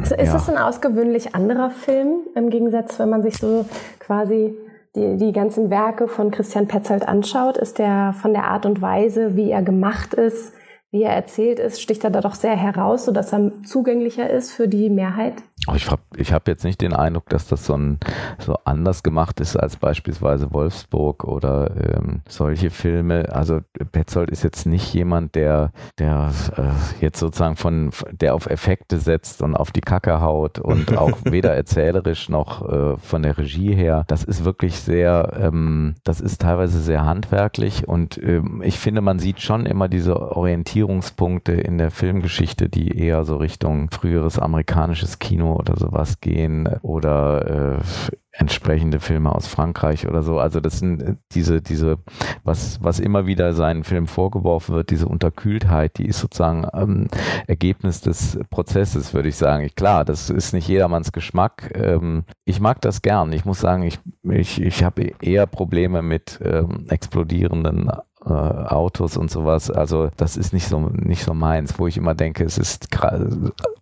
Also 0.00 0.14
ist 0.14 0.28
ja. 0.28 0.36
es 0.36 0.48
ein 0.48 0.58
ausgewöhnlich 0.58 1.34
anderer 1.34 1.70
Film 1.70 2.20
im 2.34 2.50
Gegensatz, 2.50 2.98
wenn 2.98 3.08
man 3.08 3.22
sich 3.22 3.36
so 3.38 3.66
quasi 3.98 4.54
die, 4.96 5.16
die 5.16 5.32
ganzen 5.32 5.70
Werke 5.70 6.08
von 6.08 6.30
Christian 6.30 6.66
Petzold 6.66 7.06
anschaut? 7.06 7.56
Ist 7.56 7.78
der 7.78 8.14
von 8.20 8.32
der 8.32 8.44
Art 8.44 8.66
und 8.66 8.80
Weise, 8.80 9.36
wie 9.36 9.50
er 9.50 9.62
gemacht 9.62 10.14
ist, 10.14 10.52
wie 10.90 11.02
er 11.02 11.12
erzählt 11.12 11.58
ist, 11.58 11.82
sticht 11.82 12.04
er 12.04 12.10
da 12.10 12.20
doch 12.20 12.34
sehr 12.34 12.56
heraus, 12.56 13.04
sodass 13.04 13.32
er 13.32 13.52
zugänglicher 13.64 14.28
ist 14.30 14.52
für 14.52 14.68
die 14.68 14.88
Mehrheit? 14.88 15.34
Ich 15.74 15.90
habe 15.90 16.02
ich 16.16 16.32
hab 16.32 16.46
jetzt 16.48 16.64
nicht 16.64 16.80
den 16.80 16.92
Eindruck, 16.92 17.28
dass 17.28 17.48
das 17.48 17.66
so, 17.66 17.76
ein, 17.76 17.98
so 18.38 18.56
anders 18.64 19.02
gemacht 19.02 19.40
ist 19.40 19.56
als 19.56 19.76
beispielsweise 19.76 20.52
Wolfsburg 20.52 21.24
oder 21.24 21.70
ähm, 21.76 22.20
solche 22.28 22.70
Filme. 22.70 23.34
Also 23.34 23.60
Petzold 23.92 24.30
ist 24.30 24.44
jetzt 24.44 24.66
nicht 24.66 24.94
jemand, 24.94 25.34
der, 25.34 25.72
der 25.98 26.32
äh, 26.56 27.02
jetzt 27.04 27.18
sozusagen 27.18 27.56
von, 27.56 27.90
der 28.12 28.34
auf 28.34 28.46
Effekte 28.46 28.98
setzt 28.98 29.42
und 29.42 29.56
auf 29.56 29.72
die 29.72 29.80
Kacke 29.80 30.20
haut 30.20 30.58
und 30.58 30.96
auch 30.98 31.18
weder 31.24 31.54
erzählerisch 31.54 32.28
noch 32.28 32.68
äh, 32.68 32.96
von 32.98 33.22
der 33.22 33.36
Regie 33.38 33.74
her. 33.74 34.04
Das 34.06 34.22
ist 34.22 34.44
wirklich 34.44 34.78
sehr, 34.78 35.32
ähm, 35.40 35.96
das 36.04 36.20
ist 36.20 36.42
teilweise 36.42 36.80
sehr 36.80 37.04
handwerklich 37.04 37.88
und 37.88 38.18
ähm, 38.22 38.62
ich 38.64 38.78
finde, 38.78 39.00
man 39.00 39.18
sieht 39.18 39.40
schon 39.40 39.66
immer 39.66 39.88
diese 39.88 40.36
Orientierungspunkte 40.36 41.52
in 41.52 41.78
der 41.78 41.90
Filmgeschichte, 41.90 42.68
die 42.68 42.96
eher 42.96 43.24
so 43.24 43.36
Richtung 43.36 43.90
früheres 43.90 44.38
amerikanisches 44.38 45.18
Kino 45.18 45.55
oder 45.56 45.76
sowas 45.76 46.20
gehen 46.20 46.68
oder 46.82 47.78
äh, 47.78 48.06
entsprechende 48.38 49.00
Filme 49.00 49.34
aus 49.34 49.46
Frankreich 49.46 50.06
oder 50.06 50.22
so. 50.22 50.38
Also 50.38 50.60
das 50.60 50.78
sind 50.78 51.02
äh, 51.02 51.14
diese, 51.32 51.62
diese, 51.62 51.98
was, 52.44 52.82
was 52.82 53.00
immer 53.00 53.26
wieder 53.26 53.54
seinen 53.54 53.84
Film 53.84 54.06
vorgeworfen 54.06 54.74
wird, 54.74 54.90
diese 54.90 55.08
Unterkühltheit, 55.08 55.98
die 55.98 56.06
ist 56.06 56.20
sozusagen 56.20 56.66
ähm, 56.74 57.08
Ergebnis 57.46 58.00
des 58.00 58.38
Prozesses, 58.50 59.14
würde 59.14 59.28
ich 59.28 59.36
sagen. 59.36 59.70
Klar, 59.74 60.04
das 60.04 60.30
ist 60.30 60.52
nicht 60.52 60.68
jedermanns 60.68 61.12
Geschmack. 61.12 61.72
Ähm, 61.74 62.24
ich 62.44 62.60
mag 62.60 62.80
das 62.82 63.02
gern. 63.02 63.32
Ich 63.32 63.44
muss 63.44 63.60
sagen, 63.60 63.82
ich, 63.82 63.98
ich, 64.22 64.60
ich 64.60 64.84
habe 64.84 65.12
eher 65.22 65.46
Probleme 65.46 66.02
mit 66.02 66.38
ähm, 66.44 66.86
explodierenden 66.88 67.90
äh, 68.26 68.32
Autos 68.32 69.16
und 69.16 69.30
sowas. 69.30 69.70
Also 69.70 70.10
das 70.16 70.36
ist 70.36 70.52
nicht 70.52 70.66
so 70.66 70.90
nicht 70.92 71.22
so 71.24 71.32
meins, 71.32 71.78
wo 71.78 71.86
ich 71.86 71.96
immer 71.96 72.14
denke, 72.14 72.44
es 72.44 72.58
ist 72.58 72.88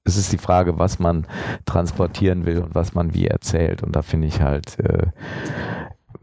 es 0.04 0.16
ist 0.16 0.32
die 0.32 0.38
Frage, 0.38 0.78
was 0.78 0.98
man 0.98 1.26
transportieren 1.64 2.44
will 2.44 2.60
und 2.60 2.74
was 2.74 2.94
man 2.94 3.14
wie 3.14 3.26
erzählt. 3.26 3.82
Und 3.82 3.96
da 3.96 4.02
finde 4.02 4.26
ich 4.26 4.42
halt 4.42 4.78
äh, 4.78 5.06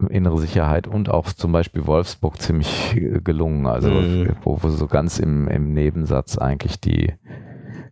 innere 0.08 0.38
Sicherheit 0.38 0.86
und 0.86 1.10
auch 1.10 1.32
zum 1.32 1.52
Beispiel 1.52 1.86
Wolfsburg 1.86 2.40
ziemlich 2.40 2.96
gelungen. 3.24 3.66
Also 3.66 3.90
mhm. 3.90 4.36
wo, 4.42 4.62
wo 4.62 4.68
so 4.68 4.86
ganz 4.86 5.18
im, 5.18 5.48
im 5.48 5.72
Nebensatz 5.72 6.38
eigentlich 6.38 6.80
die 6.80 7.14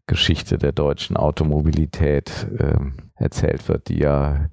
Geschichte 0.06 0.58
der 0.58 0.72
deutschen 0.72 1.16
Automobilität 1.16 2.48
äh, 2.58 2.78
erzählt 3.14 3.68
wird, 3.68 3.88
die 3.88 3.98
ja 3.98 4.48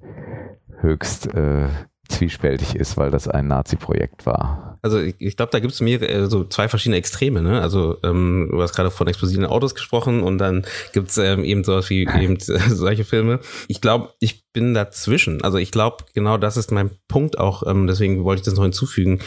höchst 0.80 1.32
äh, 1.34 1.66
zwiespältig 2.08 2.74
ist, 2.74 2.96
weil 2.96 3.10
das 3.10 3.28
ein 3.28 3.48
Nazi-Projekt 3.48 4.26
war. 4.26 4.78
Also 4.82 4.98
ich, 4.98 5.14
ich 5.18 5.36
glaube, 5.36 5.52
da 5.52 5.60
gibt 5.60 5.72
es 5.72 5.80
mehrere, 5.80 6.08
äh, 6.08 6.26
so 6.26 6.44
zwei 6.44 6.68
verschiedene 6.68 6.96
Extreme. 6.96 7.42
Ne? 7.42 7.60
Also 7.60 7.98
ähm, 8.02 8.48
du 8.50 8.60
hast 8.62 8.74
gerade 8.74 8.90
von 8.90 9.06
explosiven 9.06 9.44
Autos 9.44 9.74
gesprochen 9.74 10.22
und 10.22 10.38
dann 10.38 10.64
gibt 10.92 11.10
es 11.10 11.18
ähm, 11.18 11.44
eben 11.44 11.64
sowas 11.64 11.90
wie 11.90 12.02
eben 12.20 12.36
äh, 12.36 12.58
solche 12.68 13.04
Filme. 13.04 13.40
Ich 13.68 13.80
glaube, 13.80 14.10
ich 14.20 14.44
bin 14.52 14.74
dazwischen. 14.74 15.42
Also 15.42 15.58
ich 15.58 15.70
glaube, 15.70 16.04
genau 16.14 16.38
das 16.38 16.56
ist 16.56 16.72
mein 16.72 16.90
Punkt 17.08 17.38
auch. 17.38 17.66
Ähm, 17.66 17.86
deswegen 17.86 18.24
wollte 18.24 18.40
ich 18.40 18.44
das 18.46 18.54
noch 18.54 18.64
hinzufügen. 18.64 19.20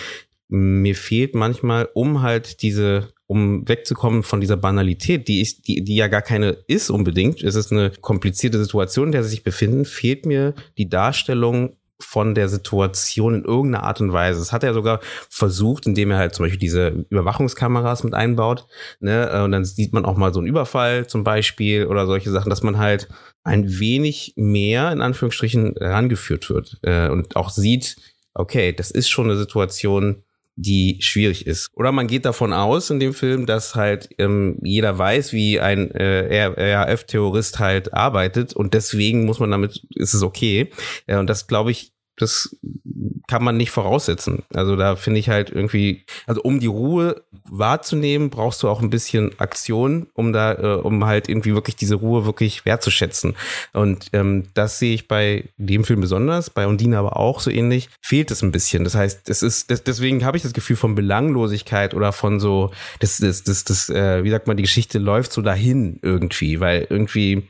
Mir 0.49 0.95
fehlt 0.95 1.35
manchmal, 1.35 1.87
um 1.93 2.21
halt 2.21 2.61
diese 2.61 3.13
um 3.31 3.65
wegzukommen 3.65 4.23
von 4.23 4.41
dieser 4.41 4.57
Banalität, 4.57 5.29
die 5.29 5.39
ist, 5.39 5.65
die, 5.65 5.85
die 5.85 5.95
ja 5.95 6.09
gar 6.09 6.21
keine 6.21 6.57
ist 6.67 6.89
unbedingt. 6.89 7.41
Es 7.41 7.55
ist 7.55 7.71
eine 7.71 7.91
komplizierte 8.01 8.61
Situation, 8.61 9.05
in 9.07 9.11
der 9.13 9.23
sie 9.23 9.29
sich 9.29 9.43
befinden, 9.43 9.85
fehlt 9.85 10.25
mir 10.25 10.53
die 10.77 10.89
Darstellung 10.89 11.77
von 12.01 12.35
der 12.35 12.49
Situation 12.49 13.35
in 13.35 13.45
irgendeiner 13.45 13.83
Art 13.83 14.01
und 14.01 14.13
Weise. 14.13 14.39
Das 14.39 14.51
hat 14.51 14.63
er 14.63 14.73
sogar 14.73 14.99
versucht, 15.29 15.85
indem 15.85 16.11
er 16.11 16.17
halt 16.17 16.35
zum 16.35 16.45
Beispiel 16.45 16.59
diese 16.59 17.05
Überwachungskameras 17.09 18.03
mit 18.03 18.13
einbaut. 18.13 18.67
Ne? 18.99 19.29
Äh, 19.31 19.41
und 19.41 19.51
dann 19.51 19.65
sieht 19.65 19.93
man 19.93 20.05
auch 20.05 20.17
mal 20.17 20.33
so 20.33 20.39
einen 20.39 20.47
Überfall 20.47 21.07
zum 21.07 21.23
Beispiel 21.23 21.85
oder 21.85 22.05
solche 22.05 22.31
Sachen, 22.31 22.49
dass 22.49 22.63
man 22.63 22.77
halt 22.77 23.07
ein 23.43 23.79
wenig 23.79 24.33
mehr 24.35 24.91
in 24.91 25.01
Anführungsstrichen 25.01 25.75
rangeführt 25.77 26.49
wird 26.49 26.77
äh, 26.83 27.09
und 27.09 27.35
auch 27.35 27.49
sieht, 27.49 27.97
okay, 28.33 28.73
das 28.73 28.91
ist 28.91 29.09
schon 29.09 29.29
eine 29.29 29.37
Situation, 29.37 30.23
die 30.61 30.97
schwierig 31.01 31.47
ist. 31.47 31.71
Oder 31.73 31.91
man 31.91 32.07
geht 32.07 32.25
davon 32.25 32.53
aus 32.53 32.89
in 32.89 32.99
dem 32.99 33.13
Film, 33.13 33.45
dass 33.45 33.75
halt 33.75 34.09
ähm, 34.17 34.57
jeder 34.61 34.97
weiß, 34.97 35.33
wie 35.33 35.59
ein 35.59 35.91
äh, 35.91 36.45
RAF-Terrorist 36.45 37.59
halt 37.59 37.93
arbeitet 37.93 38.53
und 38.53 38.73
deswegen 38.73 39.25
muss 39.25 39.39
man 39.39 39.51
damit, 39.51 39.81
ist 39.95 40.13
es 40.13 40.23
okay. 40.23 40.71
Ja, 41.07 41.19
und 41.19 41.29
das 41.29 41.47
glaube 41.47 41.71
ich 41.71 41.93
das 42.17 42.55
kann 43.27 43.43
man 43.43 43.57
nicht 43.57 43.71
voraussetzen. 43.71 44.43
Also 44.53 44.75
da 44.75 44.95
finde 44.95 45.19
ich 45.19 45.29
halt 45.29 45.49
irgendwie, 45.49 46.03
also 46.27 46.41
um 46.41 46.59
die 46.59 46.67
Ruhe 46.67 47.23
wahrzunehmen, 47.49 48.29
brauchst 48.29 48.61
du 48.61 48.69
auch 48.69 48.81
ein 48.81 48.89
bisschen 48.89 49.39
Aktion, 49.39 50.07
um 50.13 50.33
da, 50.33 50.53
äh, 50.53 50.81
um 50.81 51.05
halt 51.05 51.29
irgendwie 51.29 51.53
wirklich 51.53 51.75
diese 51.75 51.95
Ruhe 51.95 52.25
wirklich 52.25 52.65
wertzuschätzen. 52.65 53.35
Und 53.73 54.07
ähm, 54.13 54.43
das 54.53 54.79
sehe 54.79 54.93
ich 54.93 55.07
bei 55.07 55.49
dem 55.57 55.83
Film 55.83 56.01
besonders, 56.01 56.49
bei 56.49 56.67
Undine 56.67 56.97
aber 56.97 57.17
auch 57.17 57.39
so 57.39 57.49
ähnlich, 57.49 57.89
fehlt 58.01 58.31
es 58.31 58.41
ein 58.41 58.51
bisschen. 58.51 58.83
Das 58.83 58.95
heißt, 58.95 59.29
es 59.29 59.41
ist, 59.41 59.71
das, 59.71 59.83
deswegen 59.83 60.25
habe 60.25 60.37
ich 60.37 60.43
das 60.43 60.53
Gefühl 60.53 60.75
von 60.75 60.95
Belanglosigkeit 60.95 61.93
oder 61.93 62.11
von 62.11 62.39
so, 62.39 62.71
das, 62.99 63.17
das, 63.17 63.43
das, 63.43 63.63
das, 63.63 63.89
äh, 63.89 64.23
wie 64.23 64.29
sagt 64.29 64.47
man, 64.47 64.57
die 64.57 64.63
Geschichte 64.63 64.99
läuft 64.99 65.31
so 65.31 65.41
dahin 65.41 65.99
irgendwie, 66.01 66.59
weil 66.59 66.85
irgendwie 66.89 67.47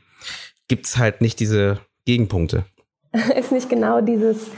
gibt's 0.67 0.97
halt 0.97 1.21
nicht 1.21 1.39
diese 1.39 1.79
Gegenpunkte. 2.05 2.65
ist 3.37 3.51
nicht 3.51 3.69
genau 3.69 4.01
dieses 4.01 4.49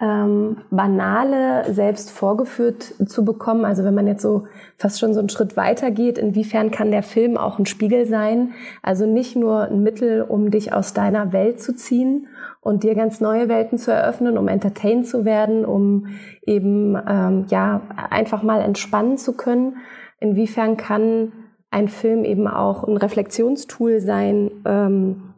ähm, 0.00 0.56
banale 0.70 1.72
selbst 1.72 2.10
vorgeführt 2.10 2.94
zu 3.06 3.24
bekommen. 3.24 3.64
Also 3.64 3.84
wenn 3.84 3.94
man 3.94 4.06
jetzt 4.06 4.22
so 4.22 4.46
fast 4.76 4.98
schon 4.98 5.12
so 5.12 5.20
einen 5.20 5.28
Schritt 5.28 5.56
weiter 5.56 5.90
geht, 5.90 6.18
inwiefern 6.18 6.70
kann 6.70 6.90
der 6.90 7.02
Film 7.02 7.36
auch 7.36 7.58
ein 7.58 7.66
Spiegel 7.66 8.06
sein? 8.06 8.52
Also 8.82 9.06
nicht 9.06 9.36
nur 9.36 9.64
ein 9.64 9.82
Mittel, 9.82 10.22
um 10.22 10.50
dich 10.50 10.72
aus 10.72 10.94
deiner 10.94 11.32
Welt 11.32 11.60
zu 11.62 11.74
ziehen 11.74 12.28
und 12.60 12.82
dir 12.82 12.94
ganz 12.94 13.20
neue 13.20 13.48
Welten 13.48 13.78
zu 13.78 13.92
eröffnen, 13.92 14.38
um 14.38 14.48
entertained 14.48 15.06
zu 15.06 15.24
werden, 15.24 15.64
um 15.64 16.06
eben 16.46 16.96
ähm, 17.06 17.44
ja 17.48 17.82
einfach 18.10 18.42
mal 18.42 18.60
entspannen 18.62 19.18
zu 19.18 19.34
können. 19.34 19.76
Inwiefern 20.18 20.76
kann 20.76 21.32
ein 21.70 21.88
Film 21.88 22.24
eben 22.24 22.48
auch 22.48 22.84
ein 22.84 22.96
Reflexionstool 22.96 24.00
sein? 24.00 24.50
Ähm, 24.64 25.29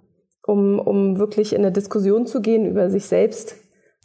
um, 0.47 0.79
um 0.79 1.19
wirklich 1.19 1.55
in 1.55 1.61
eine 1.61 1.73
Diskussion 1.73 2.27
zu 2.27 2.41
gehen 2.41 2.67
über 2.67 2.91
sich 2.91 3.07
selbst. 3.07 3.57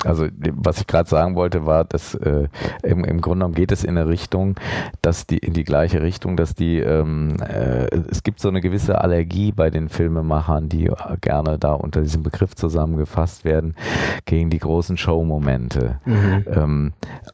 Also 0.04 0.28
was 0.52 0.80
ich 0.80 0.86
gerade 0.86 1.10
sagen 1.10 1.36
wollte, 1.36 1.65
war, 1.65 1.84
dass 1.84 2.13
äh, 2.13 2.50
im, 2.84 3.04
im 3.04 3.19
Grunde 3.19 3.39
genommen 3.39 3.56
geht 3.56 3.71
es 3.71 3.84
in 3.84 3.97
eine 3.97 4.08
Richtung, 4.08 4.56
dass 5.02 5.26
die 5.26 5.39
in 5.39 5.54
die 5.54 5.63
gleiche 5.63 6.04
Richtung, 6.04 6.38
dass 6.38 6.54
die 6.54 6.78
ähm, 6.78 7.38
äh, 7.41 7.88
es 8.12 8.21
gibt 8.21 8.39
so 8.39 8.47
eine 8.47 8.62
gewisse 8.62 9.02
Allergie 9.02 9.52
bei 9.52 9.71
den 9.71 9.89
Filmemachern, 9.89 10.69
die 10.69 10.91
gerne 11.19 11.58
da 11.58 11.73
unter 11.73 12.02
diesem 12.02 12.21
Begriff 12.21 12.54
zusammengefasst 12.54 13.43
werden, 13.43 13.76
gegen 14.26 14.52
die 14.52 14.60
großen 14.60 14.97
Showmomente. 14.97 16.00
Mhm. 16.06 16.45
Ähm, 16.45 16.93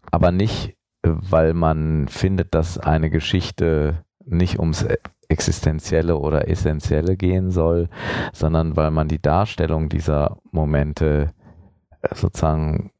aber 0.10 0.32
nicht, 0.32 0.78
weil 1.02 1.54
man 1.54 2.08
findet, 2.08 2.56
dass 2.56 2.78
eine 2.78 3.10
Geschichte 3.10 4.06
nicht 4.26 4.58
ums 4.58 4.86
Existenzielle 5.30 6.18
oder 6.18 6.48
Essentielle 6.48 7.18
gehen 7.18 7.52
soll, 7.52 7.90
sondern 8.34 8.76
weil 8.76 8.92
man 8.92 9.08
die 9.08 9.22
Darstellung 9.22 9.90
dieser 9.90 10.38
Momente 10.52 11.34
äh, 12.02 12.16
sozusagen 12.16 12.92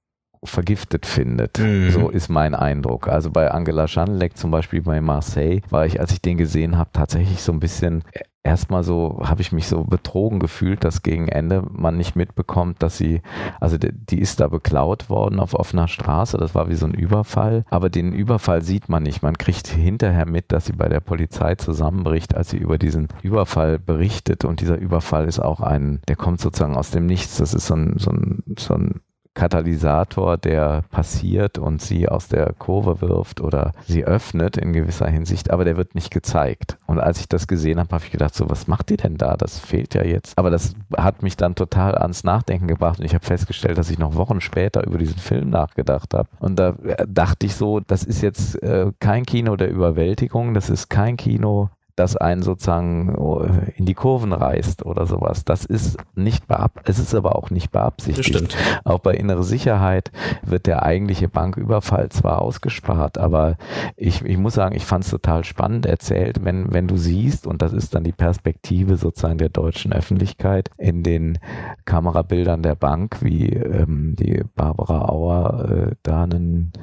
vergiftet 0.44 1.06
findet. 1.06 1.60
Mhm. 1.60 1.92
So 1.92 2.10
ist 2.10 2.30
mein 2.30 2.54
Eindruck. 2.54 3.08
Also 3.08 3.32
bei 3.32 3.50
Angela 3.50 3.88
Schanleck 3.88 4.38
zum 4.38 4.52
Beispiel 4.52 4.82
bei 4.82 5.00
Marseille 5.00 5.62
war 5.70 5.86
ich, 5.86 6.00
als 6.00 6.12
ich 6.12 6.22
den 6.22 6.38
gesehen 6.38 6.78
habe, 6.78 6.90
tatsächlich 6.92 7.42
so 7.42 7.52
ein 7.52 7.60
bisschen 7.60 8.04
erstmal 8.44 8.84
so 8.84 9.22
habe 9.24 9.42
ich 9.42 9.52
mich 9.52 9.68
so 9.68 9.84
betrogen 9.84 10.40
gefühlt, 10.40 10.84
dass 10.84 11.02
gegen 11.02 11.30
Ende 11.30 11.64
man 11.72 11.98
nicht 11.98 12.16
mitbekommt, 12.16 12.84
dass 12.84 12.98
sie, 12.98 13.22
also 13.60 13.78
die, 13.78 13.92
die, 13.94 14.20
ist 14.20 14.42
da 14.42 14.50
beklaut 14.50 15.10
worden 15.10 15.40
auf 15.40 15.54
offener 15.54 15.88
Straße, 15.88 16.38
das 16.38 16.54
war 16.54 16.70
wie 16.70 16.76
so 16.76 16.86
ein 16.86 16.94
Überfall, 16.94 17.66
aber 17.70 17.90
den 17.90 18.12
Überfall 18.12 18.62
sieht 18.62 18.90
man 18.90 19.04
nicht. 19.04 19.24
Man 19.24 19.38
kriegt 19.38 19.68
hinterher 19.68 20.26
mit, 20.26 20.52
dass 20.52 20.66
sie 20.66 20.74
bei 20.74 20.90
der 20.90 21.00
Polizei 21.00 21.56
zusammenbricht, 21.56 22.36
als 22.36 22.50
sie 22.50 22.58
über 22.58 22.78
diesen 22.78 23.08
Überfall 23.22 23.80
berichtet. 23.80 24.44
Und 24.44 24.60
dieser 24.60 24.78
Überfall 24.78 25.26
ist 25.26 25.40
auch 25.40 25.62
ein, 25.62 26.02
der 26.08 26.18
kommt 26.18 26.42
sozusagen 26.42 26.76
aus 26.76 26.92
dem 26.92 27.06
Nichts, 27.06 27.38
das 27.38 27.54
ist 27.54 27.68
so 27.68 27.76
ein, 27.76 27.98
so 27.98 28.12
ein, 28.12 28.44
so 28.58 28.74
ein 28.74 29.02
Katalysator, 29.34 30.38
der 30.38 30.84
passiert 30.92 31.58
und 31.58 31.82
sie 31.82 32.08
aus 32.08 32.28
der 32.28 32.54
Kurve 32.54 33.02
wirft 33.02 33.42
oder 33.42 33.72
sie 33.86 34.06
öffnet 34.06 34.58
in 34.58 34.74
gewisser 34.74 35.08
Hinsicht, 35.08 35.52
aber 35.52 35.66
der 35.66 35.78
wird 35.78 35.96
nicht 35.96 36.12
gezeigt. 36.12 36.78
Und 36.86 37.00
als 37.00 37.20
ich 37.20 37.28
das 37.28 37.48
gesehen 37.48 37.80
habe, 37.80 37.92
habe 37.92 38.04
ich 38.06 38.12
gedacht, 38.12 38.36
so 38.36 38.50
was 38.50 38.68
macht 38.68 38.90
die 38.90 38.98
denn 38.98 39.18
da? 39.18 39.36
Das 39.36 39.60
fehlt 39.60 39.96
ja 39.96 40.04
jetzt. 40.04 40.38
Aber 40.38 40.50
das 40.50 40.74
hat 40.96 41.24
mich 41.24 41.38
dann 41.38 41.56
total 41.56 41.96
ans 41.96 42.24
Nachdenken 42.24 42.68
gebracht 42.68 43.00
und 43.00 43.06
ich 43.06 43.16
habe 43.16 43.26
festgestellt, 43.26 43.78
dass 43.78 43.90
ich 43.90 43.98
noch 43.98 44.16
Wochen 44.16 44.42
später 44.42 44.86
über 44.86 44.98
diesen 44.98 45.18
Film 45.18 45.50
nachgedacht 45.50 46.14
habe. 46.14 46.30
Und 46.40 46.58
da 46.60 46.76
äh, 46.84 47.06
dachte 47.08 47.46
ich 47.46 47.56
so, 47.56 47.80
das 47.80 48.04
ist 48.04 48.22
jetzt 48.22 48.62
äh, 48.62 48.92
kein 49.00 49.26
Kino 49.26 49.56
der 49.56 49.72
Überwältigung, 49.72 50.54
das 50.54 50.70
ist 50.70 50.90
kein 50.90 51.18
Kino 51.18 51.70
das 51.96 52.18
einen 52.18 52.42
sozusagen 52.42 53.16
oh, 53.16 53.46
in 53.76 53.86
die 53.86 53.94
Kurven 53.94 54.34
reißt 54.34 54.86
oder 54.86 55.06
sowas. 55.06 55.46
Das 55.46 55.66
ist 55.66 55.98
nicht 56.16 56.48
beab 56.48 56.84
es 56.86 57.00
ist 57.00 57.16
aber 57.16 57.36
auch 57.36 57.50
nicht 57.50 57.72
beabsichtigt. 57.72 58.58
Auch 58.84 59.00
bei 59.00 59.14
innere 59.14 59.44
Sicherheit 59.44 60.12
wird 60.44 60.68
der 60.68 60.84
eigentliche 60.84 61.28
Banküberfall 61.28 62.10
zwar 62.10 62.42
ausgespart, 62.42 63.18
aber 63.18 63.58
ich, 63.96 64.24
ich 64.24 64.38
muss 64.38 64.56
sagen, 64.56 64.76
ich 64.76 64.86
fand 64.86 65.06
es 65.06 65.12
total 65.12 65.44
spannend 65.44 65.86
erzählt, 65.86 66.44
wenn, 66.44 66.74
wenn 66.74 66.88
du 66.88 66.98
siehst, 66.98 67.48
und 67.48 67.62
das 67.62 67.74
ist 67.74 67.96
dann 67.96 68.04
die 68.04 68.12
Perspektive 68.12 68.98
sozusagen 68.98 69.38
der 69.38 69.50
deutschen 69.50 69.94
Öffentlichkeit 69.94 70.70
in 70.78 71.04
den 71.04 71.40
Kamerabildern 71.86 72.64
der 72.64 72.76
Bank, 72.76 73.18
wie 73.22 73.50
ähm, 73.50 74.16
die 74.18 74.44
Barbara 74.56 75.10
Auer 75.10 75.70
äh, 75.70 75.96
da 76.04 76.24
einen 76.24 76.74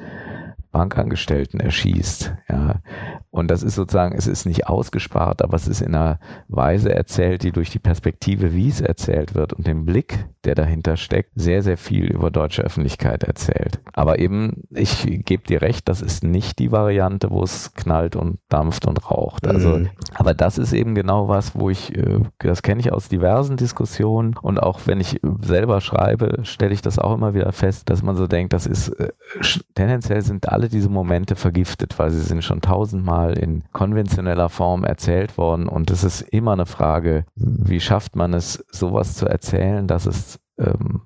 Bankangestellten 0.72 1.60
erschießt. 1.60 2.32
Ja. 2.48 2.80
Und 3.30 3.50
das 3.50 3.62
ist 3.62 3.76
sozusagen, 3.76 4.16
es 4.16 4.26
ist 4.26 4.44
nicht 4.44 4.66
ausgespart, 4.66 5.42
aber 5.42 5.54
es 5.54 5.68
ist 5.68 5.80
in 5.80 5.94
einer 5.94 6.18
Weise 6.48 6.94
erzählt, 6.94 7.42
die 7.44 7.52
durch 7.52 7.70
die 7.70 7.78
Perspektive, 7.78 8.54
wie 8.54 8.68
es 8.68 8.80
erzählt 8.80 9.34
wird 9.34 9.52
und 9.52 9.66
den 9.66 9.84
Blick, 9.84 10.26
der 10.44 10.56
dahinter 10.56 10.96
steckt, 10.96 11.30
sehr, 11.36 11.62
sehr 11.62 11.76
viel 11.76 12.06
über 12.06 12.30
deutsche 12.30 12.62
Öffentlichkeit 12.62 13.22
erzählt. 13.22 13.80
Aber 13.92 14.18
eben, 14.18 14.64
ich 14.70 15.06
gebe 15.24 15.44
dir 15.44 15.62
recht, 15.62 15.88
das 15.88 16.02
ist 16.02 16.24
nicht 16.24 16.58
die 16.58 16.72
Variante, 16.72 17.30
wo 17.30 17.42
es 17.42 17.72
knallt 17.74 18.16
und 18.16 18.38
dampft 18.48 18.86
und 18.86 19.10
raucht. 19.10 19.46
Also, 19.46 19.78
mhm. 19.78 19.90
aber 20.14 20.34
das 20.34 20.58
ist 20.58 20.72
eben 20.72 20.94
genau 20.94 21.28
was, 21.28 21.54
wo 21.54 21.70
ich, 21.70 21.96
äh, 21.96 22.20
das 22.38 22.62
kenne 22.62 22.80
ich 22.80 22.92
aus 22.92 23.08
diversen 23.08 23.56
Diskussionen 23.56 24.34
und 24.36 24.60
auch 24.60 24.80
wenn 24.86 25.00
ich 25.00 25.20
selber 25.40 25.80
schreibe, 25.80 26.40
stelle 26.42 26.74
ich 26.74 26.82
das 26.82 26.98
auch 26.98 27.14
immer 27.14 27.34
wieder 27.34 27.52
fest, 27.52 27.90
dass 27.90 28.02
man 28.02 28.16
so 28.16 28.26
denkt, 28.26 28.52
das 28.52 28.66
ist, 28.66 28.88
äh, 28.88 29.10
tendenziell 29.74 30.22
sind 30.22 30.48
alle 30.48 30.59
diese 30.68 30.88
Momente 30.88 31.36
vergiftet, 31.36 31.98
weil 31.98 32.10
sie 32.10 32.20
sind 32.20 32.44
schon 32.44 32.60
tausendmal 32.60 33.38
in 33.38 33.64
konventioneller 33.72 34.48
Form 34.48 34.84
erzählt 34.84 35.38
worden 35.38 35.68
und 35.68 35.90
es 35.90 36.04
ist 36.04 36.22
immer 36.22 36.52
eine 36.52 36.66
Frage, 36.66 37.24
wie 37.34 37.80
schafft 37.80 38.16
man 38.16 38.34
es, 38.34 38.64
sowas 38.70 39.14
zu 39.16 39.26
erzählen, 39.26 39.86
dass 39.86 40.06
es 40.06 40.40
ähm, 40.58 41.02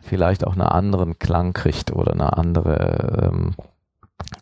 vielleicht 0.00 0.46
auch 0.46 0.52
einen 0.52 0.62
anderen 0.62 1.18
Klang 1.18 1.52
kriegt 1.52 1.92
oder 1.92 2.12
eine 2.12 2.36
andere 2.36 3.30
ähm, 3.30 3.54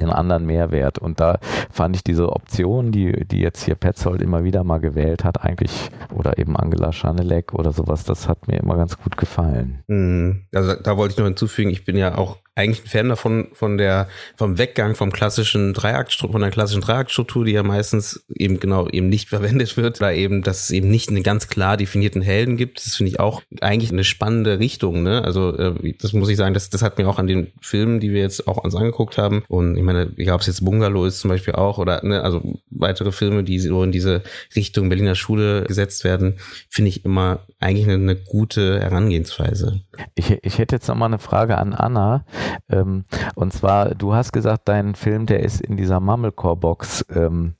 einen 0.00 0.11
anderen 0.11 0.46
Mehrwert. 0.46 0.98
Und 0.98 1.20
da 1.20 1.38
fand 1.70 1.96
ich 1.96 2.04
diese 2.04 2.30
Option, 2.30 2.92
die, 2.92 3.26
die 3.26 3.40
jetzt 3.40 3.64
hier 3.64 3.74
Petzold 3.74 4.22
immer 4.22 4.44
wieder 4.44 4.64
mal 4.64 4.78
gewählt 4.78 5.24
hat, 5.24 5.42
eigentlich, 5.42 5.90
oder 6.14 6.38
eben 6.38 6.56
Angela 6.56 6.92
Schanelek 6.92 7.54
oder 7.54 7.72
sowas, 7.72 8.04
das 8.04 8.28
hat 8.28 8.48
mir 8.48 8.58
immer 8.58 8.76
ganz 8.76 8.98
gut 8.98 9.16
gefallen. 9.16 9.82
Mhm. 9.88 10.46
Also 10.54 10.74
da 10.74 10.96
wollte 10.96 11.12
ich 11.12 11.18
noch 11.18 11.26
hinzufügen, 11.26 11.70
ich 11.70 11.84
bin 11.84 11.96
ja 11.96 12.16
auch 12.16 12.38
eigentlich 12.58 12.84
ein 12.84 12.88
Fan 12.88 13.08
davon, 13.08 13.48
von 13.52 13.78
der, 13.78 14.08
vom 14.36 14.58
Weggang 14.58 14.96
vom 14.96 15.12
klassischen 15.12 15.74
Dreiaktstruktur, 15.74 16.32
von 16.32 16.40
der 16.40 16.50
klassischen 16.50 16.82
Dreiaktstruktur, 16.82 17.44
die 17.44 17.52
ja 17.52 17.62
meistens 17.62 18.24
eben 18.34 18.58
genau 18.58 18.88
eben 18.88 19.08
nicht 19.08 19.28
verwendet 19.38 19.76
wird, 19.76 20.00
oder 20.00 20.12
eben, 20.12 20.42
dass 20.42 20.64
es 20.64 20.70
eben 20.70 20.90
nicht 20.90 21.08
einen 21.08 21.22
ganz 21.22 21.48
klar 21.48 21.76
definierten 21.76 22.20
Helden 22.20 22.56
gibt. 22.56 22.84
Das 22.84 22.96
finde 22.96 23.12
ich 23.12 23.20
auch 23.20 23.42
eigentlich 23.60 23.92
eine 23.92 24.04
spannende 24.04 24.58
Richtung, 24.58 25.02
ne? 25.02 25.22
Also, 25.24 25.56
äh, 25.56 25.94
das 26.00 26.12
muss 26.12 26.28
ich 26.28 26.36
sagen, 26.36 26.54
das, 26.54 26.68
das 26.68 26.82
hat 26.82 26.98
mir 26.98 27.08
auch 27.08 27.18
an 27.18 27.28
den 27.28 27.52
Filmen, 27.60 28.00
die 28.00 28.12
wir 28.12 28.22
jetzt 28.22 28.48
auch 28.48 28.58
uns 28.58 28.74
angeguckt 28.74 29.18
haben, 29.18 29.44
und 29.48 29.76
ich 29.76 29.82
meine, 29.82 30.12
ich 30.16 30.24
glaube, 30.24 30.40
es 30.40 30.46
jetzt 30.46 30.64
Bungalow 30.64 31.04
ist 31.04 31.20
zum 31.20 31.30
Beispiel 31.30 31.54
auch, 31.54 31.78
oder, 31.78 32.04
ne, 32.04 32.22
also 32.22 32.58
weitere 32.70 33.12
Filme, 33.12 33.44
die 33.44 33.60
so 33.60 33.82
in 33.84 33.92
diese 33.92 34.22
Richtung 34.56 34.88
Berliner 34.88 35.14
Schule 35.14 35.62
gesetzt 35.64 36.02
werden, 36.04 36.38
finde 36.68 36.88
ich 36.88 37.04
immer 37.04 37.40
eigentlich 37.60 37.86
eine, 37.86 37.94
eine 37.94 38.16
gute 38.16 38.80
Herangehensweise. 38.80 39.80
Ich, 40.14 40.30
ich 40.42 40.58
hätte 40.58 40.76
jetzt 40.76 40.88
noch 40.88 40.96
mal 40.96 41.06
eine 41.06 41.18
Frage 41.18 41.58
an 41.58 41.72
Anna. 41.72 42.24
Ähm, 42.68 43.04
und 43.34 43.52
zwar, 43.52 43.94
du 43.94 44.14
hast 44.14 44.32
gesagt, 44.32 44.68
dein 44.68 44.94
Film, 44.94 45.26
der 45.26 45.40
ist 45.40 45.61
in 45.61 45.76
dieser 45.76 46.00
Mumblecore-Box 46.00 47.06
ähm, 47.14 47.54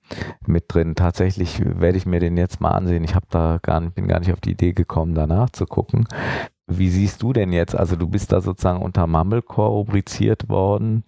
mit 0.47 0.65
drin. 0.69 0.95
Tatsächlich 0.95 1.61
werde 1.65 1.99
ich 1.99 2.07
mir 2.07 2.21
den 2.21 2.37
jetzt 2.37 2.61
mal 2.61 2.71
ansehen. 2.71 3.05
Ich 3.05 3.15
habe 3.15 3.27
da 3.31 3.59
gar 3.63 3.81
nicht, 3.81 3.95
bin 3.95 4.09
gar 4.09 4.21
nicht 4.21 4.33
auf 4.33 4.41
die 4.41 4.53
Idee 4.53 4.73
gekommen, 4.73 5.15
danach 5.15 5.51
zu 5.51 5.67
gucken. 5.67 6.07
Wie 6.67 6.91
siehst 6.91 7.23
du 7.23 7.33
denn 7.33 7.53
jetzt? 7.53 7.75
Also 7.75 7.97
du 7.97 8.07
bist 8.07 8.33
da 8.33 8.41
sozusagen 8.41 8.83
unter 8.83 9.07
Mumblecore 9.07 9.71
rubriziert 9.71 10.49
worden 10.49 11.05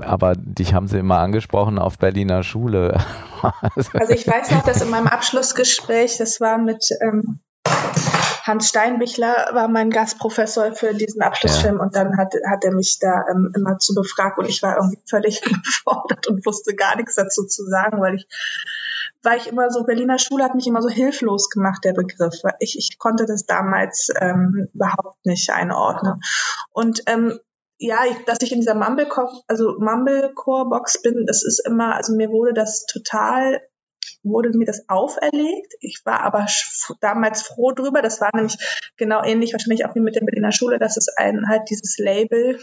aber 0.00 0.34
dich 0.36 0.74
haben 0.74 0.88
sie 0.88 0.98
immer 0.98 1.18
angesprochen 1.18 1.78
auf 1.78 1.98
Berliner 1.98 2.42
Schule. 2.42 2.98
also 3.42 4.12
ich 4.12 4.26
weiß 4.26 4.50
noch, 4.50 4.62
dass 4.62 4.82
in 4.82 4.90
meinem 4.90 5.06
Abschlussgespräch, 5.06 6.18
das 6.18 6.40
war 6.40 6.58
mit 6.58 6.90
ähm, 7.00 7.40
Hans 8.44 8.68
Steinbichler 8.70 9.50
war 9.52 9.68
mein 9.68 9.90
Gastprofessor 9.90 10.72
für 10.72 10.94
diesen 10.94 11.20
Abschlussfilm 11.20 11.76
ja. 11.76 11.82
und 11.82 11.94
dann 11.94 12.16
hat, 12.16 12.32
hat 12.48 12.64
er 12.64 12.72
mich 12.72 12.98
da 12.98 13.26
ähm, 13.30 13.52
immer 13.54 13.78
zu 13.78 13.94
befragt 13.94 14.38
und 14.38 14.48
ich 14.48 14.62
war 14.62 14.76
irgendwie 14.76 15.02
völlig 15.06 15.44
überfordert 15.46 16.26
und 16.28 16.46
wusste 16.46 16.74
gar 16.74 16.96
nichts 16.96 17.14
dazu 17.14 17.44
zu 17.44 17.64
sagen, 17.66 18.00
weil 18.00 18.14
ich 18.14 18.26
weil 19.22 19.38
ich 19.38 19.48
immer 19.48 19.70
so, 19.70 19.84
Berliner 19.84 20.18
Schule 20.18 20.44
hat 20.44 20.54
mich 20.54 20.66
immer 20.66 20.80
so 20.80 20.88
hilflos 20.88 21.50
gemacht, 21.50 21.84
der 21.84 21.92
Begriff. 21.92 22.34
Ich, 22.60 22.78
ich 22.78 22.98
konnte 22.98 23.26
das 23.26 23.46
damals 23.46 24.10
ähm, 24.20 24.68
überhaupt 24.72 25.26
nicht 25.26 25.50
einordnen. 25.50 26.20
Und 26.70 27.02
ähm, 27.06 27.38
ja, 27.78 27.98
ich, 28.08 28.24
dass 28.26 28.38
ich 28.42 28.52
in 28.52 28.60
dieser 28.60 28.74
Mumblecore, 28.74 29.42
also 29.46 29.76
Mumblecore-Box 29.78 31.02
bin, 31.02 31.24
das 31.26 31.44
ist 31.44 31.64
immer, 31.66 31.96
also 31.96 32.14
mir 32.14 32.30
wurde 32.30 32.52
das 32.54 32.86
total 32.86 33.60
wurde 34.22 34.50
mir 34.56 34.66
das 34.66 34.88
auferlegt. 34.88 35.74
Ich 35.80 36.02
war 36.04 36.20
aber 36.20 36.46
damals 37.00 37.42
froh 37.42 37.72
drüber. 37.72 38.02
Das 38.02 38.20
war 38.20 38.30
nämlich 38.34 38.56
genau 38.96 39.22
ähnlich 39.22 39.52
wahrscheinlich 39.52 39.84
auch 39.86 39.94
wie 39.94 40.00
mit 40.00 40.16
der 40.16 40.24
Berliner 40.24 40.52
Schule, 40.52 40.78
dass 40.78 40.96
es 40.96 41.08
einen 41.16 41.48
halt 41.48 41.70
dieses 41.70 41.98
Label 41.98 42.58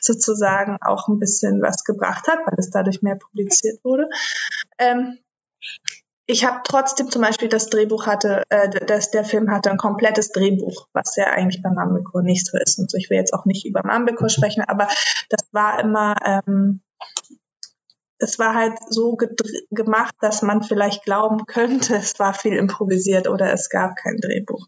sozusagen 0.00 0.78
auch 0.80 1.08
ein 1.08 1.18
bisschen 1.18 1.62
was 1.62 1.84
gebracht 1.84 2.28
hat, 2.28 2.38
weil 2.46 2.58
es 2.58 2.70
dadurch 2.70 3.02
mehr 3.02 3.16
publiziert 3.16 3.84
wurde. 3.84 4.08
Ähm, 4.78 5.18
ich 6.28 6.44
habe 6.44 6.60
trotzdem 6.64 7.08
zum 7.08 7.22
Beispiel 7.22 7.48
das 7.48 7.70
Drehbuch 7.70 8.06
hatte, 8.06 8.42
äh, 8.48 8.68
dass 8.68 9.12
der 9.12 9.24
Film 9.24 9.50
hatte 9.50 9.70
ein 9.70 9.76
komplettes 9.76 10.32
Drehbuch, 10.32 10.88
was 10.92 11.14
ja 11.16 11.26
eigentlich 11.26 11.62
bei 11.62 11.70
Mambeko 11.70 12.20
nicht 12.20 12.46
so 12.46 12.58
ist. 12.58 12.78
Und 12.80 12.90
so, 12.90 12.98
ich 12.98 13.10
will 13.10 13.16
jetzt 13.16 13.32
auch 13.32 13.44
nicht 13.44 13.64
über 13.64 13.82
Mambeko 13.84 14.28
sprechen, 14.28 14.64
aber 14.66 14.88
das 15.30 15.48
war 15.52 15.78
immer 15.78 16.16
ähm, 16.24 16.80
es 18.18 18.38
war 18.38 18.54
halt 18.54 18.78
so 18.88 19.16
gemacht, 19.70 20.14
dass 20.20 20.42
man 20.42 20.62
vielleicht 20.62 21.04
glauben 21.04 21.46
könnte, 21.46 21.96
es 21.96 22.18
war 22.18 22.34
viel 22.34 22.54
improvisiert 22.54 23.28
oder 23.28 23.52
es 23.52 23.68
gab 23.68 23.96
kein 23.96 24.16
Drehbuch. 24.18 24.66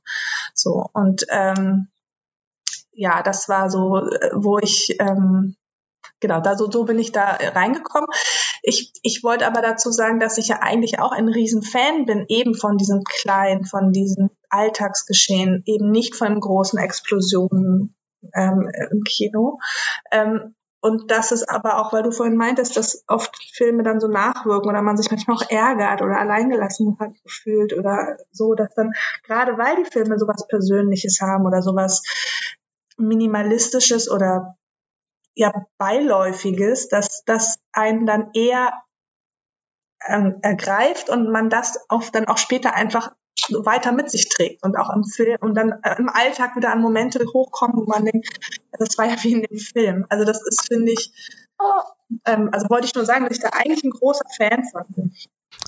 So 0.55 0.87
und 0.93 1.25
ähm, 1.31 1.89
ja, 2.93 3.23
das 3.23 3.49
war 3.49 3.71
so, 3.71 3.99
äh, 3.99 4.31
wo 4.35 4.59
ich 4.59 4.97
ähm, 4.99 5.57
genau, 6.21 6.41
da 6.41 6.57
so, 6.57 6.71
so 6.71 6.85
bin 6.85 6.99
ich 6.99 7.13
da 7.13 7.39
reingekommen. 7.41 8.09
Ich, 8.63 8.93
ich 9.03 9.23
wollte 9.23 9.47
aber 9.47 9.63
dazu 9.63 9.91
sagen, 9.91 10.21
dass 10.21 10.39
ich 10.39 10.49
ja 10.49 10.61
eigentlich 10.61 10.99
auch 10.99 11.13
ein 11.13 11.29
Riesenfan 11.29 12.07
bin, 12.07 12.25
eben 12.29 12.55
von 12.55 12.77
diesem 12.77 13.03
kleinen, 13.05 13.65
von 13.65 13.93
diesem 13.93 14.31
Alltagsgeschehen, 14.51 15.63
eben 15.67 15.91
nicht 15.91 16.17
von 16.17 16.39
großen 16.39 16.79
Explosionen 16.79 17.95
ähm, 18.35 18.71
im 18.91 19.05
Kino. 19.05 19.59
Ähm, 20.11 20.55
und 20.81 21.11
das 21.11 21.33
ist 21.33 21.49
aber 21.49 21.79
auch, 21.79 21.93
weil 21.93 22.05
du 22.05 22.13
vorhin 22.13 22.37
meintest, 22.37 22.77
dass 22.77 23.03
oft 23.09 23.37
Filme 23.53 23.83
dann 23.83 23.99
so 23.99 24.07
nachwirken 24.07 24.71
oder 24.71 24.81
man 24.83 24.97
sich 24.97 25.11
manchmal 25.11 25.37
auch 25.37 25.51
ärgert 25.51 26.03
oder 26.03 26.19
alleingelassen 26.19 26.97
hat 27.01 27.11
gefühlt 27.25 27.73
oder 27.73 28.17
so, 28.31 28.55
dass 28.55 28.75
dann, 28.75 28.93
gerade 29.25 29.59
weil 29.59 29.77
die 29.83 29.91
Filme 29.91 30.19
sowas 30.19 30.47
Persönliches 30.47 31.21
haben 31.21 31.47
oder 31.47 31.63
sowas 31.63 32.03
Minimalistisches 32.97 34.11
oder 34.11 34.57
ja 35.35 35.53
Beiläufiges, 35.79 36.89
dass 36.89 37.25
das 37.25 37.59
einen 37.73 38.07
dann 38.07 38.31
eher 38.35 38.73
ähm, 40.07 40.39
ergreift 40.43 41.11
und 41.11 41.31
man 41.31 41.51
das 41.51 41.85
oft 41.89 42.15
dann 42.15 42.29
auch 42.29 42.39
später 42.39 42.75
einfach 42.75 43.13
weiter 43.51 43.93
mit 43.93 44.11
sich 44.11 44.29
trägt 44.29 44.63
und 44.65 44.77
auch 44.77 44.95
im 44.95 45.05
Film 45.05 45.39
und 45.41 45.55
dann 45.55 45.73
äh, 45.83 45.97
im 45.99 46.09
Alltag 46.09 46.57
wieder 46.57 46.73
an 46.73 46.83
Momente 46.83 47.25
hochkommen, 47.33 47.77
wo 47.77 47.85
man 47.85 48.05
denkt, 48.05 48.29
das 48.73 48.99
war 48.99 49.07
ja 49.07 49.17
wie 49.23 49.33
in 49.33 49.43
dem 49.43 49.59
Film. 49.59 50.07
Also 50.09 50.25
das 50.25 50.41
ist, 50.47 50.67
finde 50.69 50.93
ich, 50.93 51.13
ähm, 52.25 52.51
also 52.53 52.69
wollte 52.69 52.87
ich 52.87 52.95
nur 52.95 53.05
sagen, 53.05 53.25
dass 53.25 53.37
ich 53.37 53.43
da 53.43 53.51
eigentlich 53.53 53.85
ein 53.85 53.91
großer 53.91 54.25
Fan 54.37 54.65
von 54.65 54.85
bin. 54.89 55.15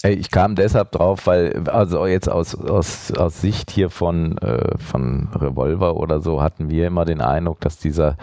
Ich 0.03 0.31
kam 0.31 0.55
deshalb 0.55 0.93
drauf, 0.93 1.27
weil, 1.27 1.69
also 1.69 2.07
jetzt 2.07 2.29
aus, 2.29 2.55
aus, 2.55 3.13
aus 3.13 3.41
Sicht 3.41 3.71
hier 3.71 3.91
von, 3.91 4.39
äh, 4.39 4.79
von 4.79 5.29
Revolver 5.35 5.97
oder 5.97 6.21
so, 6.21 6.43
hatten 6.43 6.71
wir 6.71 6.87
immer 6.87 7.05
den 7.05 7.21
Eindruck, 7.21 7.61
dass 7.61 7.77
dieser, 7.77 8.17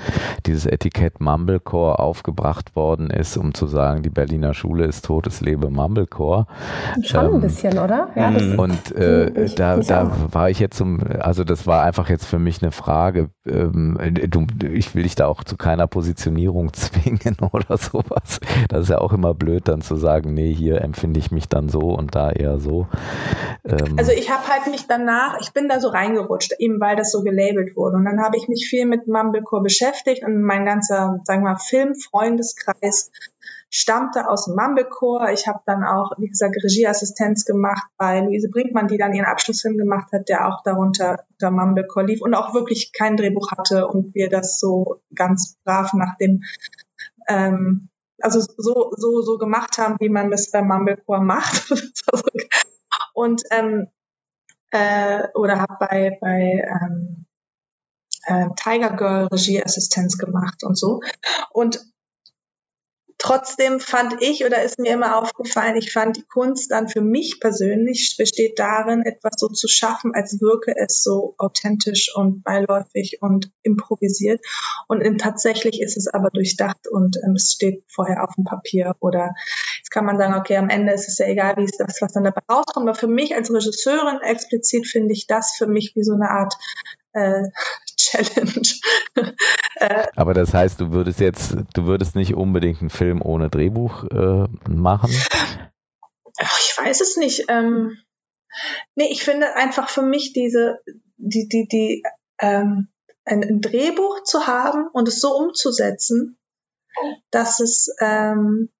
dieses 0.47 0.65
Etikett 0.65 1.21
Mumblecore 1.21 1.99
aufgebracht 1.99 2.75
worden 2.75 3.11
ist, 3.11 3.37
um 3.37 3.53
zu 3.53 3.67
sagen, 3.67 4.01
die 4.01 4.09
Berliner 4.09 4.55
Schule 4.55 4.85
ist 4.85 5.05
totes 5.05 5.41
Lebe 5.41 5.69
Mumblecore. 5.69 6.47
Schon 7.03 7.25
ähm, 7.25 7.35
ein 7.35 7.41
bisschen, 7.41 7.77
oder? 7.77 8.09
Ja, 8.15 8.29
und 8.57 8.95
äh, 8.95 9.43
ich, 9.43 9.53
da, 9.53 9.77
da 9.77 10.11
war 10.31 10.49
ich 10.49 10.57
jetzt 10.57 10.77
zum, 10.77 10.99
also 11.19 11.43
das 11.43 11.67
war 11.67 11.83
einfach 11.83 12.09
jetzt 12.09 12.25
für 12.25 12.39
mich 12.39 12.63
eine 12.63 12.71
Frage. 12.71 13.29
Ähm, 13.45 13.99
du, 14.29 14.47
ich 14.71 14.95
will 14.95 15.03
dich 15.03 15.13
da 15.13 15.27
auch 15.27 15.43
zu 15.43 15.57
keiner 15.57 15.85
Positionierung 15.85 16.73
zwingen 16.73 17.37
oder 17.51 17.77
sowas. 17.77 18.39
Das 18.69 18.83
ist 18.83 18.89
ja 18.89 18.97
auch 18.97 19.13
immer 19.13 19.35
blöd, 19.35 19.67
dann 19.67 19.81
zu 19.81 19.95
sagen, 19.95 20.33
nee, 20.33 20.51
hier 20.51 20.81
empfinde 20.81 21.19
ich 21.19 21.29
mich 21.29 21.46
dann 21.49 21.69
so 21.69 21.79
und 21.79 22.15
da 22.15 22.31
eher 22.31 22.59
so. 22.59 22.87
Ähm 23.63 23.95
also 23.97 24.11
ich 24.11 24.29
habe 24.29 24.47
halt 24.47 24.67
mich 24.67 24.87
danach, 24.87 25.39
ich 25.41 25.53
bin 25.53 25.67
da 25.67 25.79
so 25.79 25.89
reingerutscht, 25.89 26.53
eben 26.59 26.79
weil 26.79 26.95
das 26.95 27.11
so 27.11 27.23
gelabelt 27.23 27.75
wurde. 27.75 27.97
Und 27.97 28.05
dann 28.05 28.21
habe 28.21 28.37
ich 28.37 28.47
mich 28.47 28.67
viel 28.69 28.85
mit 28.85 29.07
Mumblecore 29.07 29.63
beschäftigt 29.63 30.23
und 30.23 30.41
mein 30.41 30.65
ganzer, 30.65 31.19
sagen 31.23 31.43
wir 31.43 31.53
mal, 31.53 31.59
Filmfreundeskreis 31.59 33.11
stammte 33.69 34.29
aus 34.29 34.45
dem 34.45 34.55
Mumblecore. 34.55 35.33
Ich 35.33 35.47
habe 35.47 35.59
dann 35.65 35.83
auch, 35.83 36.11
wie 36.17 36.27
gesagt, 36.27 36.55
Regieassistenz 36.63 37.45
gemacht 37.45 37.87
bei 37.97 38.21
Luise 38.21 38.49
Brinkmann, 38.49 38.87
die 38.87 38.97
dann 38.97 39.13
ihren 39.13 39.25
Abschlussfilm 39.25 39.77
gemacht 39.77 40.11
hat, 40.13 40.29
der 40.29 40.47
auch 40.47 40.63
darunter 40.63 41.25
unter 41.33 41.51
Mumblecore 41.51 42.05
lief 42.05 42.21
und 42.21 42.33
auch 42.33 42.53
wirklich 42.53 42.91
kein 42.93 43.17
Drehbuch 43.17 43.51
hatte 43.51 43.87
und 43.87 44.15
wir 44.15 44.29
das 44.29 44.59
so 44.59 45.01
ganz 45.13 45.57
brav 45.63 45.93
nach 45.93 46.17
dem 46.17 46.43
ähm, 47.27 47.89
also 48.21 48.41
so, 48.41 48.91
so, 48.95 49.21
so 49.21 49.37
gemacht 49.37 49.77
haben, 49.77 49.95
wie 49.99 50.09
man 50.09 50.31
das 50.31 50.51
bei 50.51 50.61
Mumblecore 50.61 51.21
macht. 51.21 51.71
und 53.13 53.43
ähm, 53.51 53.87
äh, 54.71 55.27
oder 55.33 55.59
habe 55.59 55.77
bei, 55.79 56.17
bei 56.19 56.63
ähm, 56.81 57.25
äh, 58.25 58.49
Tiger 58.55 58.95
Girl 58.95 59.27
Regieassistenz 59.27 60.17
gemacht 60.17 60.63
und 60.63 60.77
so. 60.77 61.01
Und 61.51 61.79
Trotzdem 63.19 63.79
fand 63.79 64.21
ich 64.21 64.45
oder 64.45 64.61
ist 64.61 64.77
mir 64.77 64.93
immer 64.93 65.17
aufgefallen, 65.17 65.75
ich 65.75 65.91
fand 65.91 66.17
die 66.17 66.23
Kunst 66.23 66.71
dann 66.71 66.87
für 66.87 67.01
mich 67.01 67.39
persönlich 67.39 68.15
besteht 68.15 68.59
darin, 68.59 69.01
etwas 69.01 69.33
so 69.37 69.47
zu 69.47 69.67
schaffen, 69.67 70.13
als 70.13 70.39
wirke 70.39 70.75
es 70.77 71.01
so 71.01 71.33
authentisch 71.39 72.13
und 72.15 72.43
beiläufig 72.43 73.17
und 73.21 73.51
improvisiert. 73.63 74.39
Und 74.87 75.01
in, 75.01 75.17
tatsächlich 75.17 75.81
ist 75.81 75.97
es 75.97 76.07
aber 76.07 76.29
durchdacht 76.29 76.87
und 76.87 77.17
ähm, 77.25 77.33
es 77.35 77.53
steht 77.53 77.83
vorher 77.87 78.23
auf 78.23 78.35
dem 78.35 78.43
Papier. 78.43 78.95
Oder 78.99 79.33
jetzt 79.79 79.89
kann 79.89 80.05
man 80.05 80.17
sagen, 80.17 80.35
okay, 80.35 80.57
am 80.57 80.69
Ende 80.69 80.93
ist 80.93 81.07
es 81.07 81.17
ja 81.17 81.25
egal, 81.25 81.57
wie 81.57 81.65
es 81.65 81.77
das, 81.77 82.01
was 82.01 82.13
dann 82.13 82.23
dabei 82.23 82.41
rauskommt. 82.51 82.87
Aber 82.87 82.97
für 82.97 83.07
mich 83.07 83.35
als 83.35 83.51
Regisseurin 83.51 84.21
explizit 84.21 84.85
finde 84.85 85.13
ich 85.13 85.25
das 85.25 85.55
für 85.57 85.65
mich 85.65 85.95
wie 85.95 86.03
so 86.03 86.13
eine 86.13 86.29
Art 86.29 86.53
äh, 87.17 87.43
Challenge. 87.97 88.67
Äh, 89.79 90.07
Aber 90.15 90.33
das 90.33 90.55
heißt, 90.55 90.81
du 90.81 90.91
würdest 90.91 91.19
jetzt, 91.19 91.55
du 91.75 91.85
würdest 91.85 92.15
nicht 92.15 92.33
unbedingt 92.33 92.81
einen 92.81 92.89
Film 92.89 93.21
ohne 93.21 93.47
Drehbuch 93.47 94.05
äh, 94.05 94.47
machen? 94.67 95.11
Ich 95.11 96.77
weiß 96.77 96.99
es 97.01 97.15
nicht. 97.15 97.45
Ähm, 97.47 97.95
nee, 98.95 99.09
ich 99.11 99.23
finde 99.23 99.55
einfach 99.55 99.89
für 99.89 100.01
mich 100.01 100.33
diese, 100.33 100.79
die, 101.17 101.47
die, 101.47 101.67
die, 101.67 102.03
ähm, 102.39 102.87
ein, 103.23 103.43
ein 103.43 103.61
Drehbuch 103.61 104.23
zu 104.23 104.47
haben 104.47 104.87
und 104.93 105.07
es 105.07 105.21
so 105.21 105.35
umzusetzen, 105.35 106.39
dass 107.29 107.59
es 107.59 107.93
ähm, 107.99 108.71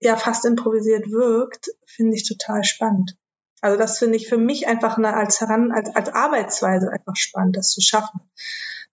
ja 0.00 0.16
fast 0.16 0.44
improvisiert 0.44 1.10
wirkt, 1.10 1.70
finde 1.86 2.16
ich 2.16 2.28
total 2.28 2.64
spannend. 2.64 3.16
Also 3.60 3.78
das 3.78 3.98
finde 3.98 4.16
ich 4.16 4.28
für 4.28 4.38
mich 4.38 4.66
einfach 4.68 4.96
eine, 4.96 5.14
als, 5.14 5.40
heran, 5.40 5.72
als, 5.72 5.94
als 5.94 6.08
Arbeitsweise 6.08 6.90
einfach 6.90 7.16
spannend, 7.16 7.56
das 7.56 7.70
zu 7.70 7.80
schaffen. 7.80 8.20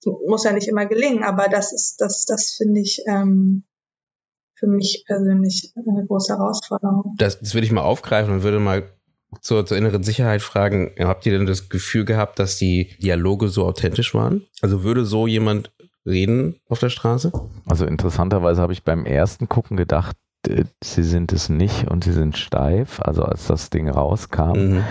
Das 0.04 0.14
muss 0.28 0.44
ja 0.44 0.52
nicht 0.52 0.68
immer 0.68 0.86
gelingen, 0.86 1.24
aber 1.24 1.48
das 1.48 1.72
ist, 1.74 2.02
das, 2.02 2.26
das 2.26 2.52
finde 2.52 2.82
ich 2.82 3.04
ähm, 3.08 3.64
für 4.56 4.68
mich 4.68 5.04
persönlich 5.06 5.74
eine 5.76 6.06
große 6.06 6.34
Herausforderung. 6.34 7.16
Das, 7.18 7.40
das 7.40 7.54
würde 7.54 7.66
ich 7.66 7.72
mal 7.72 7.82
aufgreifen 7.82 8.34
und 8.34 8.44
würde 8.44 8.60
mal 8.60 8.92
zur, 9.42 9.66
zur 9.66 9.78
inneren 9.78 10.04
Sicherheit 10.04 10.42
fragen, 10.42 10.94
habt 11.00 11.26
ihr 11.26 11.38
denn 11.38 11.46
das 11.46 11.70
Gefühl 11.70 12.06
gehabt, 12.06 12.40
dass 12.40 12.58
die 12.58 12.96
Dialoge 13.02 13.50
so 13.50 13.66
authentisch 13.66 14.14
waren? 14.14 14.46
Also 14.62 14.84
würde 14.84 15.06
so 15.06 15.28
jemand 15.28 15.72
reden 16.06 16.60
auf 16.70 16.80
der 16.80 16.90
Straße? 16.90 17.32
Also 17.66 17.86
interessanterweise 17.86 18.62
habe 18.62 18.74
ich 18.74 18.84
beim 18.84 19.06
ersten 19.06 19.50
Gucken 19.50 19.78
gedacht, 19.78 20.16
sie 20.84 21.04
sind 21.04 21.34
es 21.34 21.50
nicht 21.50 21.90
und 21.90 22.04
sie 22.04 22.12
sind 22.12 22.38
steif, 22.38 23.00
also 23.02 23.24
als 23.24 23.48
das 23.48 23.70
Ding 23.70 23.90
rauskam, 23.90 24.54
mhm. 24.54 24.84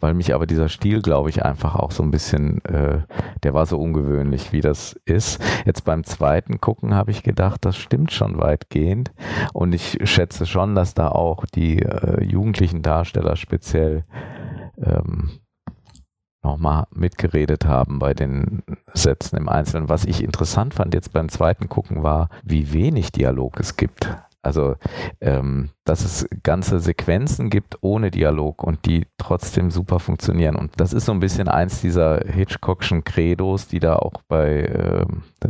weil 0.00 0.14
mich 0.14 0.34
aber 0.34 0.46
dieser 0.46 0.68
Stil, 0.68 1.02
glaube 1.02 1.30
ich, 1.30 1.44
einfach 1.44 1.74
auch 1.74 1.90
so 1.90 2.02
ein 2.02 2.10
bisschen, 2.10 2.64
äh, 2.64 3.00
der 3.42 3.54
war 3.54 3.66
so 3.66 3.78
ungewöhnlich, 3.78 4.52
wie 4.52 4.60
das 4.60 4.98
ist. 5.04 5.42
Jetzt 5.64 5.84
beim 5.84 6.04
zweiten 6.04 6.60
Gucken 6.60 6.94
habe 6.94 7.10
ich 7.10 7.22
gedacht, 7.22 7.64
das 7.64 7.76
stimmt 7.76 8.12
schon 8.12 8.38
weitgehend 8.38 9.12
und 9.52 9.74
ich 9.74 9.98
schätze 10.04 10.46
schon, 10.46 10.74
dass 10.74 10.94
da 10.94 11.08
auch 11.08 11.44
die 11.46 11.80
äh, 11.80 12.24
jugendlichen 12.24 12.82
Darsteller 12.82 13.36
speziell 13.36 14.04
ähm, 14.82 15.30
nochmal 16.42 16.86
mitgeredet 16.92 17.66
haben 17.66 17.98
bei 17.98 18.14
den 18.14 18.62
Sätzen 18.92 19.36
im 19.36 19.48
Einzelnen. 19.48 19.88
Was 19.88 20.04
ich 20.04 20.22
interessant 20.22 20.74
fand 20.74 20.94
jetzt 20.94 21.12
beim 21.12 21.28
zweiten 21.28 21.68
Gucken 21.68 22.02
war, 22.02 22.28
wie 22.42 22.72
wenig 22.72 23.12
Dialog 23.12 23.60
es 23.60 23.76
gibt. 23.76 24.08
Also, 24.42 24.74
ähm, 25.20 25.70
dass 25.84 26.04
es 26.04 26.28
ganze 26.42 26.80
Sequenzen 26.80 27.48
gibt 27.48 27.78
ohne 27.80 28.10
Dialog 28.10 28.64
und 28.64 28.84
die 28.86 29.06
trotzdem 29.16 29.70
super 29.70 30.00
funktionieren. 30.00 30.56
Und 30.56 30.72
das 30.78 30.92
ist 30.92 31.06
so 31.06 31.12
ein 31.12 31.20
bisschen 31.20 31.48
eins 31.48 31.80
dieser 31.80 32.20
Hitchcockschen 32.26 33.04
Credos, 33.04 33.68
die 33.68 33.78
da 33.78 33.96
auch 33.96 34.14
bei 34.26 34.62
äh, 34.62 35.06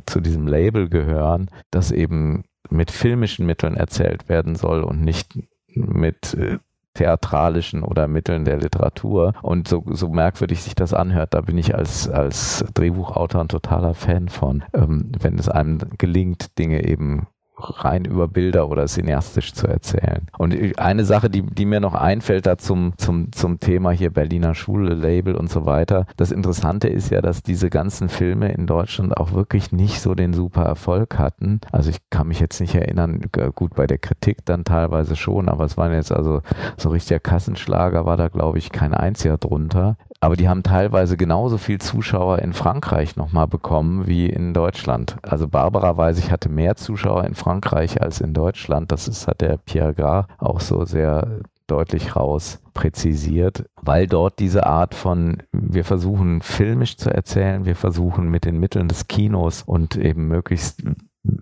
zu 0.06 0.20
diesem 0.20 0.46
Label 0.46 0.90
gehören, 0.90 1.50
dass 1.70 1.90
eben 1.90 2.44
mit 2.68 2.90
filmischen 2.90 3.46
Mitteln 3.46 3.76
erzählt 3.76 4.28
werden 4.28 4.56
soll 4.56 4.82
und 4.84 5.02
nicht 5.02 5.38
mit 5.74 6.34
äh, 6.34 6.58
theatralischen 6.94 7.82
oder 7.82 8.06
Mitteln 8.08 8.44
der 8.44 8.58
Literatur. 8.58 9.32
Und 9.42 9.68
so, 9.68 9.84
so 9.86 10.08
merkwürdig 10.10 10.62
sich 10.62 10.74
das 10.74 10.92
anhört, 10.92 11.34
da 11.34 11.40
bin 11.40 11.56
ich 11.56 11.74
als, 11.74 12.08
als 12.08 12.64
Drehbuchautor 12.74 13.40
ein 13.40 13.48
totaler 13.48 13.94
Fan 13.94 14.28
von, 14.28 14.64
ähm, 14.74 15.12
wenn 15.18 15.38
es 15.38 15.48
einem 15.48 15.78
gelingt, 15.96 16.58
Dinge 16.58 16.86
eben 16.86 17.26
rein 17.56 18.04
über 18.04 18.28
Bilder 18.28 18.68
oder 18.68 18.86
cineastisch 18.86 19.52
zu 19.52 19.66
erzählen. 19.66 20.26
Und 20.38 20.78
eine 20.78 21.04
Sache, 21.04 21.30
die, 21.30 21.42
die 21.42 21.66
mir 21.66 21.80
noch 21.80 21.94
einfällt 21.94 22.46
da 22.46 22.58
zum, 22.58 22.94
zum, 22.96 23.32
zum 23.32 23.60
Thema 23.60 23.90
hier 23.90 24.10
Berliner 24.10 24.54
Schule, 24.54 24.94
Label 24.94 25.34
und 25.34 25.50
so 25.50 25.66
weiter. 25.66 26.06
Das 26.16 26.32
Interessante 26.32 26.88
ist 26.88 27.10
ja, 27.10 27.20
dass 27.20 27.42
diese 27.42 27.70
ganzen 27.70 28.08
Filme 28.08 28.52
in 28.52 28.66
Deutschland 28.66 29.16
auch 29.16 29.32
wirklich 29.32 29.72
nicht 29.72 30.00
so 30.00 30.14
den 30.14 30.32
super 30.32 30.62
Erfolg 30.62 31.18
hatten. 31.18 31.60
Also 31.70 31.90
ich 31.90 31.98
kann 32.10 32.28
mich 32.28 32.40
jetzt 32.40 32.60
nicht 32.60 32.74
erinnern, 32.74 33.20
gut 33.54 33.74
bei 33.74 33.86
der 33.86 33.98
Kritik 33.98 34.44
dann 34.44 34.64
teilweise 34.64 35.16
schon, 35.16 35.48
aber 35.48 35.64
es 35.64 35.76
waren 35.76 35.92
jetzt 35.92 36.12
also 36.12 36.42
so 36.76 36.90
richtiger 36.90 37.20
Kassenschlager 37.20 38.06
war 38.06 38.16
da 38.16 38.28
glaube 38.28 38.58
ich 38.58 38.72
kein 38.72 38.94
einziger 38.94 39.38
drunter. 39.38 39.96
Aber 40.22 40.36
die 40.36 40.48
haben 40.48 40.62
teilweise 40.62 41.16
genauso 41.16 41.58
viel 41.58 41.80
Zuschauer 41.80 42.38
in 42.38 42.52
Frankreich 42.52 43.16
nochmal 43.16 43.48
bekommen 43.48 44.06
wie 44.06 44.28
in 44.28 44.54
Deutschland. 44.54 45.16
Also 45.22 45.48
Barbara 45.48 45.96
weiß 45.96 46.16
ich 46.20 46.30
hatte 46.30 46.48
mehr 46.48 46.76
Zuschauer 46.76 47.24
in 47.24 47.34
Frankreich 47.34 48.00
als 48.00 48.20
in 48.20 48.32
Deutschland. 48.32 48.92
Das 48.92 49.08
ist, 49.08 49.26
hat 49.26 49.40
der 49.40 49.56
Pierre 49.56 49.94
Gras 49.94 50.26
auch 50.38 50.60
so 50.60 50.84
sehr 50.84 51.40
deutlich 51.66 52.14
raus 52.14 52.60
präzisiert, 52.72 53.64
weil 53.80 54.06
dort 54.06 54.38
diese 54.38 54.64
Art 54.64 54.94
von, 54.94 55.42
wir 55.50 55.84
versuchen 55.84 56.40
filmisch 56.40 56.98
zu 56.98 57.12
erzählen, 57.12 57.64
wir 57.64 57.74
versuchen 57.74 58.28
mit 58.28 58.44
den 58.44 58.60
Mitteln 58.60 58.86
des 58.86 59.08
Kinos 59.08 59.62
und 59.62 59.96
eben 59.96 60.28
möglichst 60.28 60.84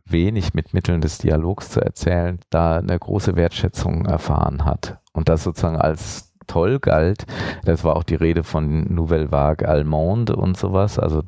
wenig 0.07 0.55
mit 0.55 0.73
Mitteln 0.73 1.03
des 1.03 1.19
Dialogs 1.19 1.69
zu 1.69 1.83
erzählen, 1.83 2.39
da 2.49 2.79
eine 2.79 2.99
große 2.99 3.37
Wertschätzung 3.37 4.07
erfahren 4.07 4.65
hat. 4.65 5.01
Und 5.13 5.29
das 5.29 5.43
sozusagen 5.43 5.77
als 5.77 6.30
toll 6.47 6.79
galt. 6.79 7.27
Das 7.65 7.85
war 7.85 7.97
auch 7.97 8.03
die 8.03 8.15
Rede 8.15 8.43
von 8.43 8.93
Nouvelle 8.93 9.31
Vague 9.31 9.69
Allemande 9.69 10.37
und 10.37 10.57
sowas, 10.57 10.99
also 10.99 11.23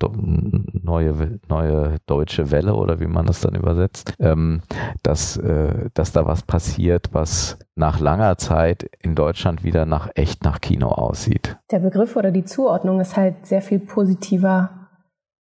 neue, 0.83 1.39
neue 1.49 1.97
deutsche 2.07 2.51
Welle 2.51 2.75
oder 2.75 3.01
wie 3.01 3.07
man 3.07 3.27
das 3.27 3.41
dann 3.41 3.55
übersetzt, 3.55 4.15
ähm, 4.19 4.63
dass, 5.03 5.37
äh, 5.37 5.91
dass 5.95 6.13
da 6.13 6.27
was 6.27 6.43
passiert, 6.43 7.11
was 7.13 7.59
nach 7.75 8.01
langer 8.01 8.37
Zeit 8.39 8.89
in 9.01 9.15
Deutschland 9.15 9.65
wieder 9.65 9.87
nach 9.87 10.11
echt 10.15 10.45
nach 10.45 10.61
Kino 10.61 10.89
aussieht. 10.89 11.57
Der 11.71 11.79
Begriff 11.79 12.17
oder 12.17 12.31
die 12.31 12.45
Zuordnung 12.45 13.01
ist 13.01 13.17
halt 13.17 13.47
sehr 13.47 13.63
viel 13.63 13.79
positiver 13.79 14.83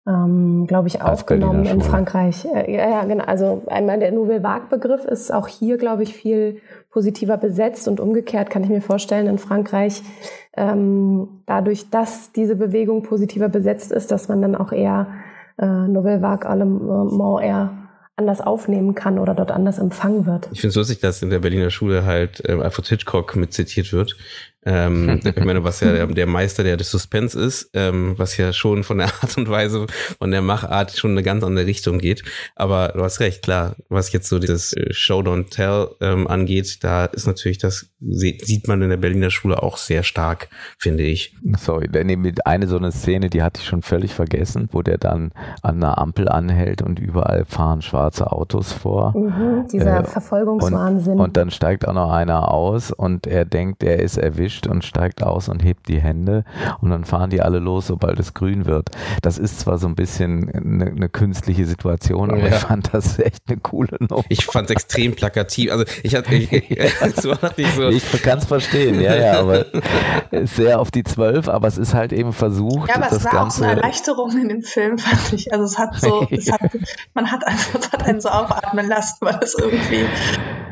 ähm, 0.10 0.66
glaube 0.68 0.88
ich, 0.88 1.02
aufgenommen 1.02 1.66
in 1.66 1.82
Frankreich. 1.82 2.46
Äh, 2.46 2.74
ja, 2.74 2.90
ja, 2.90 3.04
genau. 3.04 3.26
Also 3.26 3.64
einmal 3.68 4.00
der 4.00 4.12
Nouvelle 4.12 4.44
Vague-Begriff 4.44 5.06
ist 5.06 5.32
auch 5.32 5.48
hier, 5.48 5.78
glaube 5.78 6.04
ich, 6.04 6.16
viel 6.16 6.62
positiver 6.90 7.38
besetzt 7.38 7.88
und 7.88 8.00
umgekehrt 8.00 8.50
kann 8.50 8.64
ich 8.64 8.70
mir 8.70 8.82
vorstellen, 8.82 9.28
in 9.28 9.38
Frankreich 9.38 10.02
ähm, 10.58 11.42
dadurch, 11.46 11.90
dass 11.90 12.32
diese 12.32 12.56
Bewegung 12.56 13.04
positiver 13.04 13.50
besetzt 13.50 13.92
ist, 13.92 14.12
dass 14.12 14.28
man 14.28 14.42
dann 14.42 14.56
auch 14.56 14.72
eher 14.72 15.08
äh, 15.58 15.66
Nouvelle 15.66 16.22
Vague 16.22 16.50
Allemand 16.50 17.44
eher 17.44 17.72
anders 18.20 18.42
aufnehmen 18.42 18.96
kann 18.96 19.18
oder 19.18 19.34
dort 19.34 19.52
anders 19.52 19.80
empfangen 19.80 20.26
wird. 20.26 20.50
Ich 20.52 20.62
finde 20.62 20.72
es 20.72 20.76
lustig, 20.76 21.00
dass 21.00 21.22
in 21.22 21.30
der 21.30 21.40
Berliner 21.40 21.70
Schule 21.70 22.06
halt 22.06 22.44
äh, 22.48 22.52
Alfred 22.52 22.88
Hitchcock 22.88 23.36
mit 23.36 23.54
zitiert 23.54 23.94
wird. 23.94 24.18
Ähm, 24.66 25.20
ich 25.24 25.44
meine, 25.44 25.64
was 25.64 25.80
ja 25.80 25.92
der, 25.92 26.08
der 26.08 26.28
Meister 26.28 26.64
der 26.64 26.78
des 26.78 26.92
Suspense 26.92 27.40
ist, 27.40 27.70
ähm, 27.74 28.14
was 28.18 28.38
ja 28.38 28.52
schon 28.54 28.84
von 28.84 28.98
der 28.98 29.08
Art 29.22 29.38
und 29.38 29.50
Weise, 29.50 29.88
von 30.18 30.32
der 30.32 30.42
Machart 30.42 30.92
schon 30.92 31.12
eine 31.12 31.24
ganz 31.24 31.44
andere 31.44 31.66
Richtung 31.66 32.00
geht. 32.00 32.24
Aber 32.56 32.90
du 32.90 33.04
hast 33.04 33.20
recht, 33.20 33.42
klar, 33.42 33.76
was 33.88 34.12
jetzt 34.12 34.30
so 34.30 34.40
dieses 34.40 34.74
äh, 34.74 34.94
Show 34.94 35.22
Don't 35.22 35.50
Tell 35.50 35.90
ähm, 36.02 36.28
angeht, 36.28 36.84
da 36.84 37.06
ist 37.06 37.28
natürlich 37.28 37.58
das, 37.58 37.90
sieht 38.00 38.68
man 38.68 38.82
in 38.82 38.90
der 38.90 38.98
Berliner 38.98 39.30
Schule 39.30 39.62
auch 39.64 39.78
sehr 39.78 40.04
stark, 40.04 40.50
finde 40.78 41.04
ich. 41.04 41.36
Sorry, 41.58 41.90
mit 42.18 42.46
eine 42.46 42.68
so 42.68 42.78
eine 42.78 42.92
Szene, 42.92 43.30
die 43.30 43.42
hatte 43.44 43.62
ich 43.62 43.68
schon 43.68 43.82
völlig 43.82 44.14
vergessen, 44.14 44.70
wo 44.72 44.82
der 44.82 44.98
dann 44.98 45.32
an 45.62 45.78
einer 45.78 45.98
Ampel 45.98 46.28
anhält 46.28 46.82
und 46.82 47.00
überall 47.00 47.46
fahren 47.46 47.82
schwarze 47.82 48.32
Autos 48.32 48.74
vor. 48.74 49.18
Mhm, 49.18 49.68
dieser 49.72 50.02
äh, 50.02 50.04
Verfolgungswahnsinn. 50.04 51.14
Und, 51.14 51.20
und 51.20 51.38
dann 51.38 51.52
steigt 51.52 51.88
auch 51.88 51.94
noch 51.94 52.12
einer 52.12 52.52
aus 52.52 52.92
und 52.92 53.26
er 53.26 53.46
denkt, 53.46 53.84
er 53.84 54.00
ist 54.00 54.18
erwischt 54.18 54.49
erwischt 54.50 54.68
und 54.68 54.84
steigt 54.84 55.24
aus 55.24 55.48
und 55.50 55.64
hebt 55.64 55.88
die 55.88 56.02
Hände 56.02 56.44
und 56.82 56.90
dann 56.90 57.06
fahren 57.06 57.30
die 57.30 57.42
alle 57.42 57.60
los, 57.60 57.88
sobald 57.88 58.20
es 58.20 58.34
grün 58.34 58.66
wird. 58.66 58.90
Das 59.22 59.38
ist 59.38 59.60
zwar 59.60 59.78
so 59.78 59.88
ein 59.88 59.96
bisschen 59.96 60.50
eine, 60.50 60.88
eine 60.88 61.10
künstliche 61.10 61.66
Situation, 61.66 62.32
aber 62.32 62.40
ja. 62.40 62.56
ich 62.56 62.56
fand 62.56 62.94
das 62.94 63.20
echt 63.20 63.44
eine 63.48 63.58
coole 63.58 63.98
Nummer. 64.00 64.24
Ich 64.30 64.46
fand 64.46 64.70
es 64.70 64.76
extrem 64.76 65.16
plakativ. 65.16 65.72
Also 65.72 65.86
ich 66.04 66.16
hatte, 66.16 66.34
ich, 66.34 66.50
so 67.16 67.34
ich 67.58 67.74
so. 67.74 67.90
Ich 67.90 68.22
kann 68.24 68.40
es 68.40 68.46
verstehen, 68.46 69.00
ja, 69.00 69.16
ja, 69.16 69.40
aber 69.40 69.66
sehr 70.46 70.80
auf 70.80 70.92
die 70.92 71.04
Zwölf, 71.04 71.48
aber 71.48 71.68
es 71.68 71.78
ist 71.78 71.94
halt 71.94 72.12
eben 72.12 72.34
versucht. 72.34 72.90
Ja, 72.90 72.96
aber 72.96 73.12
es 73.12 73.24
war 73.24 73.32
Ganze 73.32 73.62
auch 73.62 73.68
eine 73.68 73.82
Erleichterung 73.82 74.32
in 74.32 74.50
dem 74.50 74.62
Film, 74.64 74.98
fand 74.98 75.34
ich. 75.34 75.54
Also 75.54 75.66
es 75.66 75.78
hat 75.78 75.96
so, 75.96 76.28
es 76.32 76.52
hat, 76.52 76.62
man 77.14 77.32
hat 77.32 77.46
einfach, 77.46 77.80
es 77.80 77.92
hat 77.92 78.04
einen 78.04 78.22
so 78.22 78.30
aufatmen 78.30 78.88
lassen, 78.88 79.18
weil 79.22 79.40
es 79.42 79.56
irgendwie, 79.56 80.06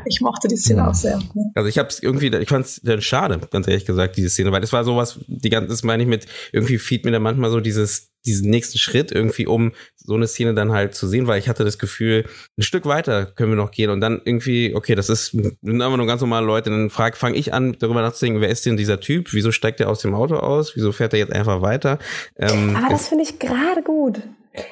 ich 0.04 0.20
mochte 0.20 0.48
die 0.48 0.56
Szene 0.56 0.80
ja. 0.80 0.88
auch 0.88 0.94
sehr. 0.94 1.18
Also 1.54 1.68
ich 1.68 1.78
habe 1.78 1.88
es 1.88 2.02
irgendwie, 2.02 2.28
ich 2.28 2.48
fand 2.48 2.66
es 2.66 2.80
schade, 3.04 3.40
ganz 3.50 3.67
ehrlich 3.68 3.84
gesagt, 3.86 4.16
diese 4.16 4.30
Szene, 4.30 4.52
weil 4.52 4.60
das 4.60 4.72
war 4.72 4.84
sowas, 4.84 5.20
die 5.26 5.50
ganze, 5.50 5.68
das 5.68 5.82
meine 5.82 6.02
ich 6.02 6.08
mit, 6.08 6.26
irgendwie 6.52 6.78
fiel 6.78 7.00
mir 7.04 7.12
da 7.12 7.18
manchmal 7.18 7.50
so 7.50 7.60
dieses, 7.60 8.10
diesen 8.24 8.50
nächsten 8.50 8.78
Schritt 8.78 9.12
irgendwie, 9.12 9.46
um 9.46 9.72
so 9.96 10.14
eine 10.14 10.26
Szene 10.26 10.54
dann 10.54 10.72
halt 10.72 10.94
zu 10.94 11.06
sehen, 11.06 11.26
weil 11.26 11.38
ich 11.38 11.48
hatte 11.48 11.64
das 11.64 11.78
Gefühl, 11.78 12.24
ein 12.56 12.62
Stück 12.62 12.86
weiter 12.86 13.26
können 13.26 13.52
wir 13.52 13.56
noch 13.56 13.70
gehen 13.70 13.90
und 13.90 14.00
dann 14.00 14.20
irgendwie, 14.24 14.74
okay, 14.74 14.94
das 14.94 15.08
ist, 15.08 15.26
sind 15.62 15.82
aber 15.82 15.96
nur 15.96 16.06
ganz 16.06 16.20
normale 16.20 16.46
Leute, 16.46 16.70
dann 16.70 16.90
frag, 16.90 17.16
fange 17.16 17.36
ich 17.36 17.52
an, 17.52 17.76
darüber 17.78 18.02
nachzudenken, 18.02 18.40
wer 18.40 18.48
ist 18.48 18.66
denn 18.66 18.76
dieser 18.76 19.00
Typ? 19.00 19.32
Wieso 19.32 19.52
steigt 19.52 19.80
er 19.80 19.88
aus 19.88 20.00
dem 20.00 20.14
Auto 20.14 20.36
aus? 20.36 20.76
Wieso 20.76 20.92
fährt 20.92 21.12
er 21.12 21.18
jetzt 21.18 21.32
einfach 21.32 21.62
weiter? 21.62 21.98
Ähm, 22.36 22.76
aber 22.76 22.90
das 22.90 23.08
finde 23.08 23.24
ich 23.24 23.38
gerade 23.38 23.82
gut. 23.82 24.20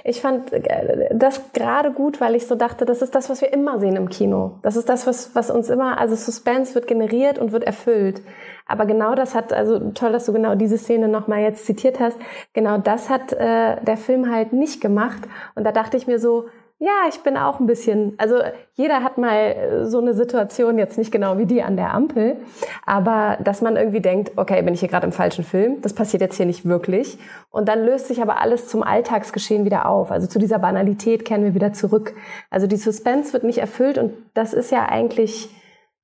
Ich 0.05 0.21
fand 0.21 0.53
äh, 0.53 1.09
das 1.15 1.53
gerade 1.53 1.93
gut, 1.93 2.21
weil 2.21 2.35
ich 2.35 2.47
so 2.47 2.55
dachte, 2.55 2.85
das 2.85 3.03
ist 3.03 3.15
das, 3.15 3.29
was 3.31 3.41
wir 3.41 3.53
immer 3.53 3.79
sehen 3.79 3.97
im 3.97 4.09
Kino. 4.09 4.59
Das 4.63 4.77
ist 4.77 4.89
das, 4.89 5.07
was, 5.07 5.35
was 5.35 5.51
uns 5.51 5.69
immer, 5.69 5.99
also 5.99 6.15
Suspense 6.15 6.75
wird 6.75 6.87
generiert 6.87 7.39
und 7.39 7.53
wird 7.53 7.65
erfüllt. 7.65 8.23
Aber 8.67 8.87
genau 8.87 9.15
das 9.15 9.35
hat, 9.35 9.53
also 9.53 9.91
toll, 9.91 10.13
dass 10.13 10.27
du 10.27 10.33
genau 10.33 10.55
diese 10.55 10.79
Szene 10.79 11.09
nochmal 11.09 11.43
jetzt 11.43 11.67
zitiert 11.67 12.01
hast, 12.01 12.19
genau 12.53 12.79
das 12.79 13.09
hat 13.09 13.33
äh, 13.33 13.77
der 13.83 13.97
Film 13.97 14.31
halt 14.31 14.53
nicht 14.53 14.81
gemacht. 14.81 15.23
Und 15.55 15.65
da 15.65 15.73
dachte 15.73 15.97
ich 15.97 16.07
mir 16.07 16.19
so, 16.19 16.47
ja, 16.79 17.09
ich 17.09 17.21
bin 17.21 17.39
auch 17.39 17.59
ein 17.59 17.67
bisschen, 17.67 18.13
also 18.19 18.37
jeder 18.75 19.03
hat 19.03 19.17
mal 19.17 19.35
äh, 19.35 19.87
so 19.87 19.99
eine 19.99 20.13
Situation, 20.13 20.79
jetzt 20.79 20.99
nicht 20.99 21.11
genau 21.11 21.39
wie 21.39 21.47
die 21.47 21.63
an 21.63 21.77
der 21.77 21.95
Ampel, 21.95 22.37
aber 22.85 23.39
dass 23.43 23.63
man 23.63 23.77
irgendwie 23.77 24.01
denkt, 24.01 24.33
okay, 24.37 24.61
bin 24.61 24.75
ich 24.75 24.81
hier 24.81 24.91
gerade 24.91 25.07
im 25.07 25.13
falschen 25.13 25.43
Film, 25.43 25.81
das 25.81 25.95
passiert 25.95 26.21
jetzt 26.21 26.37
hier 26.37 26.45
nicht 26.45 26.67
wirklich. 26.67 27.19
Und 27.51 27.69
dann 27.69 27.83
löst 27.83 28.09
sich 28.09 28.21
aber 28.21 28.43
alles 28.43 28.69
zum 28.69 28.83
Alltagsgeschehen 28.83 29.65
wieder 29.65 29.89
auf. 29.89 30.11
Also 30.11 30.27
zu 30.27 30.39
dieser 30.39 30.59
Banalität 30.59 31.25
kehren 31.25 31.45
wir 31.45 31.55
wieder 31.55 31.73
zurück. 31.73 32.15
Also 32.51 32.67
die 32.67 32.77
Suspense 32.77 33.33
wird 33.33 33.45
nicht 33.45 33.59
erfüllt 33.59 33.97
und 33.97 34.13
das 34.35 34.53
ist 34.53 34.71
ja 34.71 34.87
eigentlich 34.87 35.49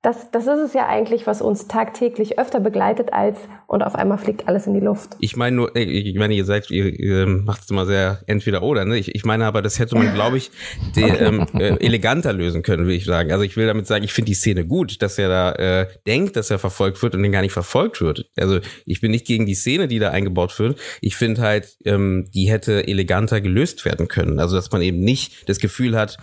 das, 0.03 0.33
das 0.33 0.49
ist 0.49 0.59
es 0.59 0.73
ja 0.75 0.89
eigentlich, 0.89 1.29
was 1.29 1.41
uns 1.41 1.69
tagtäglich 1.69 2.37
öfter 2.37 2.59
begleitet 2.59 3.13
als 3.13 3.39
und 3.69 3.83
auf 3.83 3.95
einmal 3.95 4.19
fliegt 4.19 4.49
alles 4.49 4.67
in 4.67 4.75
die 4.75 4.81
Luft. 4.81 5.11
Ich 5.21 5.37
meine 5.37 5.55
nur, 5.55 5.77
ich 5.77 6.17
meine, 6.17 6.35
ihr 6.35 6.45
seid, 6.45 6.69
ihr, 6.73 6.87
ihr 6.99 7.27
macht 7.29 7.63
es 7.63 7.71
immer 7.71 7.87
sehr 7.87 8.21
entweder 8.27 8.65
oder, 8.65 8.85
ne? 8.85 8.99
Ich, 8.99 9.15
ich 9.15 9.25
meine 9.25 9.47
aber, 9.47 9.63
das 9.63 9.79
hätte 9.79 9.95
man, 9.95 10.13
glaube 10.13 10.39
ich, 10.39 10.51
okay. 10.91 11.17
ähm, 11.21 11.47
äh, 11.55 11.77
eleganter 11.77 12.33
lösen 12.33 12.63
können, 12.63 12.89
will 12.89 12.97
ich 12.97 13.05
sagen. 13.05 13.31
Also 13.31 13.45
ich 13.45 13.57
will 13.57 13.69
damit 13.69 13.87
sagen, 13.87 14.05
ich 14.05 14.13
finde 14.13 14.27
die 14.27 14.35
Szene 14.35 14.67
gut, 14.67 15.01
dass 15.03 15.19
er 15.19 15.29
da 15.29 15.53
äh, 15.53 15.87
denkt, 16.05 16.35
dass 16.35 16.51
er 16.51 16.59
verfolgt 16.59 17.01
wird 17.01 17.15
und 17.15 17.23
den 17.23 17.31
gar 17.31 17.43
nicht 17.43 17.53
verfolgt 17.53 18.01
wird. 18.01 18.29
Also 18.37 18.59
ich 18.85 19.01
bin 19.01 19.13
nicht 19.13 19.27
gegen 19.27 19.47
die 19.47 19.55
Szene, 19.55 19.87
die 19.87 20.01
da 20.01 20.11
eingebaut 20.11 20.59
wird. 20.59 20.81
Ich 21.01 21.15
finde 21.15 21.43
halt, 21.43 21.77
ähm, 21.85 22.29
die 22.35 22.51
hätte 22.51 22.89
eleganter 22.89 23.41
gelöst 23.41 23.85
werden 23.85 24.09
können. 24.09 24.41
Also 24.41 24.57
dass 24.57 24.73
man 24.73 24.83
eben 24.83 24.99
nicht 24.99 25.49
das 25.49 25.61
Gefühl 25.61 25.97
hat, 25.97 26.19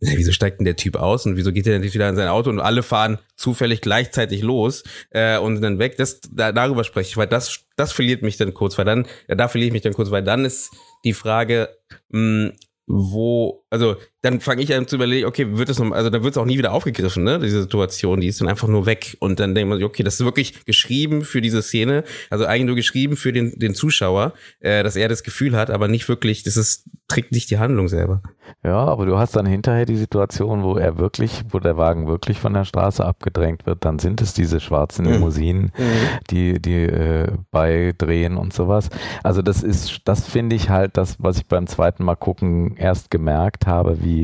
wieso 0.00 0.32
steigt 0.32 0.60
denn 0.60 0.64
der 0.64 0.76
Typ 0.76 0.96
aus 0.96 1.26
und 1.26 1.36
wieso 1.36 1.52
geht 1.52 1.66
er 1.66 1.72
denn 1.72 1.82
nicht 1.82 1.94
wieder 1.94 2.08
in 2.08 2.16
sein 2.16 2.28
Auto 2.28 2.50
und 2.50 2.60
alle 2.60 2.82
fahren 2.82 3.18
zufällig 3.34 3.80
gleichzeitig 3.80 4.42
los 4.42 4.84
äh, 5.10 5.38
und 5.38 5.60
dann 5.62 5.78
weg. 5.78 5.96
Das 5.96 6.20
da, 6.30 6.52
darüber 6.52 6.84
spreche 6.84 7.08
ich, 7.08 7.16
weil 7.16 7.26
das 7.26 7.60
das 7.76 7.92
verliert 7.92 8.22
mich 8.22 8.36
dann 8.36 8.54
kurz, 8.54 8.76
weil 8.78 8.84
dann 8.84 9.06
ja, 9.28 9.34
da 9.34 9.48
verliere 9.48 9.68
ich 9.68 9.72
mich 9.72 9.82
dann 9.82 9.94
kurz, 9.94 10.10
weil 10.10 10.22
dann 10.22 10.44
ist 10.44 10.70
die 11.04 11.14
Frage, 11.14 11.70
mh, 12.10 12.52
wo, 12.86 13.64
also 13.70 13.96
dann 14.26 14.40
fange 14.40 14.62
ich 14.62 14.74
an 14.74 14.88
zu 14.88 14.96
überlegen, 14.96 15.26
okay, 15.26 15.56
wird 15.56 15.68
es 15.68 15.78
noch, 15.78 15.92
also 15.92 16.10
dann 16.10 16.24
wird 16.24 16.34
es 16.34 16.38
auch 16.38 16.44
nie 16.44 16.58
wieder 16.58 16.72
aufgegriffen, 16.72 17.22
ne? 17.22 17.38
Diese 17.38 17.62
Situation, 17.62 18.20
die 18.20 18.26
ist 18.26 18.40
dann 18.40 18.48
einfach 18.48 18.66
nur 18.66 18.84
weg. 18.84 19.16
Und 19.20 19.38
dann 19.38 19.54
denkt 19.54 19.68
man 19.68 19.78
sich, 19.78 19.86
okay, 19.86 20.02
das 20.02 20.14
ist 20.14 20.24
wirklich 20.24 20.64
geschrieben 20.64 21.22
für 21.22 21.40
diese 21.40 21.62
Szene, 21.62 22.02
also 22.28 22.44
eigentlich 22.44 22.66
nur 22.66 22.74
geschrieben 22.74 23.16
für 23.16 23.32
den, 23.32 23.56
den 23.56 23.74
Zuschauer, 23.74 24.32
äh, 24.58 24.82
dass 24.82 24.96
er 24.96 25.08
das 25.08 25.22
Gefühl 25.22 25.56
hat, 25.56 25.70
aber 25.70 25.86
nicht 25.86 26.08
wirklich, 26.08 26.42
das 26.42 26.56
ist, 26.56 26.86
trägt 27.06 27.30
nicht 27.30 27.50
die 27.50 27.58
Handlung 27.58 27.88
selber. 27.88 28.20
Ja, 28.64 28.78
aber 28.78 29.06
du 29.06 29.16
hast 29.16 29.36
dann 29.36 29.46
hinterher 29.46 29.86
die 29.86 29.96
Situation, 29.96 30.64
wo 30.64 30.76
er 30.76 30.98
wirklich, 30.98 31.44
wo 31.50 31.58
der 31.60 31.76
Wagen 31.76 32.08
wirklich 32.08 32.38
von 32.38 32.52
der 32.52 32.64
Straße 32.64 33.04
abgedrängt 33.04 33.64
wird, 33.66 33.84
dann 33.84 33.98
sind 33.98 34.20
es 34.22 34.34
diese 34.34 34.60
schwarzen 34.60 35.06
mhm. 35.06 35.12
Limousinen, 35.12 35.72
mhm. 35.76 35.82
die, 36.30 36.60
die 36.60 36.82
äh, 36.82 37.28
beidrehen 37.52 38.36
und 38.36 38.52
sowas. 38.52 38.88
Also 39.22 39.42
das 39.42 39.62
ist, 39.62 40.00
das 40.04 40.26
finde 40.26 40.56
ich 40.56 40.68
halt 40.68 40.96
das, 40.96 41.16
was 41.20 41.38
ich 41.38 41.46
beim 41.46 41.66
zweiten 41.66 42.04
Mal 42.04 42.16
gucken 42.16 42.76
erst 42.76 43.10
gemerkt 43.10 43.66
habe, 43.66 44.02
wie, 44.02 44.15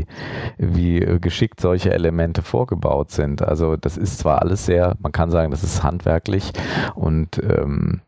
wie 0.58 1.00
geschickt 1.20 1.60
solche 1.60 1.92
Elemente 1.92 2.42
vorgebaut 2.42 3.10
sind. 3.10 3.42
Also 3.42 3.76
das 3.76 3.96
ist 3.96 4.18
zwar 4.18 4.42
alles 4.42 4.66
sehr, 4.66 4.96
man 5.00 5.12
kann 5.12 5.30
sagen, 5.30 5.50
das 5.50 5.62
ist 5.62 5.82
handwerklich 5.82 6.52
und 6.94 7.38
ähm, 7.42 8.00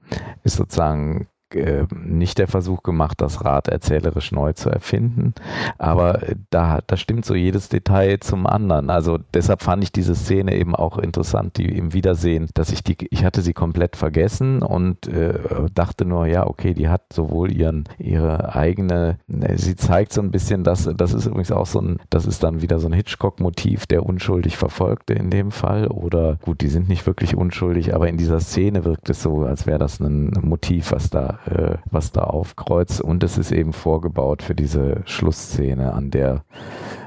ist 0.42 0.56
sozusagen 0.56 1.28
äh, 1.54 1.86
nicht 1.94 2.38
der 2.38 2.48
Versuch 2.48 2.82
gemacht, 2.82 3.20
das 3.20 3.44
Rad 3.44 3.68
erzählerisch 3.68 4.32
neu 4.32 4.52
zu 4.52 4.70
erfinden, 4.70 5.34
aber 5.78 6.20
da, 6.50 6.80
da 6.86 6.96
stimmt 6.96 7.24
so 7.24 7.34
jedes 7.34 7.68
Detail 7.68 8.18
zum 8.20 8.46
anderen. 8.46 8.90
Also 8.90 9.18
deshalb 9.32 9.62
fand 9.62 9.82
ich 9.84 9.92
diese 9.92 10.14
Szene 10.14 10.54
eben 10.54 10.74
auch 10.74 10.98
interessant, 10.98 11.56
die 11.58 11.76
im 11.76 11.92
Wiedersehen, 11.92 12.48
dass 12.54 12.70
ich 12.70 12.82
die, 12.82 12.96
ich 13.10 13.24
hatte 13.24 13.42
sie 13.42 13.52
komplett 13.52 13.96
vergessen 13.96 14.62
und 14.62 15.06
äh, 15.08 15.34
dachte 15.74 16.04
nur, 16.04 16.26
ja, 16.26 16.46
okay, 16.46 16.74
die 16.74 16.88
hat 16.88 17.02
sowohl 17.12 17.52
ihren, 17.52 17.84
ihre 17.98 18.54
eigene, 18.54 19.18
ne, 19.26 19.56
sie 19.56 19.76
zeigt 19.76 20.12
so 20.12 20.20
ein 20.20 20.30
bisschen, 20.30 20.64
dass, 20.64 20.88
das 20.96 21.12
ist 21.12 21.26
übrigens 21.26 21.52
auch 21.52 21.66
so 21.66 21.80
ein, 21.80 21.98
das 22.10 22.26
ist 22.26 22.42
dann 22.42 22.62
wieder 22.62 22.78
so 22.78 22.88
ein 22.88 22.92
Hitchcock-Motiv, 22.92 23.86
der 23.86 24.04
unschuldig 24.04 24.56
Verfolgte 24.56 25.14
in 25.14 25.30
dem 25.30 25.50
Fall 25.50 25.88
oder 25.88 26.38
gut, 26.42 26.60
die 26.60 26.68
sind 26.68 26.88
nicht 26.88 27.06
wirklich 27.06 27.36
unschuldig, 27.36 27.94
aber 27.94 28.08
in 28.08 28.16
dieser 28.16 28.40
Szene 28.40 28.84
wirkt 28.84 29.10
es 29.10 29.22
so, 29.22 29.44
als 29.44 29.66
wäre 29.66 29.78
das 29.78 30.00
ein 30.00 30.32
Motiv, 30.42 30.92
was 30.92 31.10
da 31.10 31.38
äh, 31.46 31.76
was 31.90 32.12
da 32.12 32.22
aufkreuzt. 32.22 33.00
Und 33.00 33.22
es 33.22 33.38
ist 33.38 33.52
eben 33.52 33.72
vorgebaut 33.72 34.42
für 34.42 34.54
diese 34.54 35.02
Schlussszene, 35.04 35.92
an 35.92 36.10
der, 36.10 36.44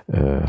äh, 0.08 0.48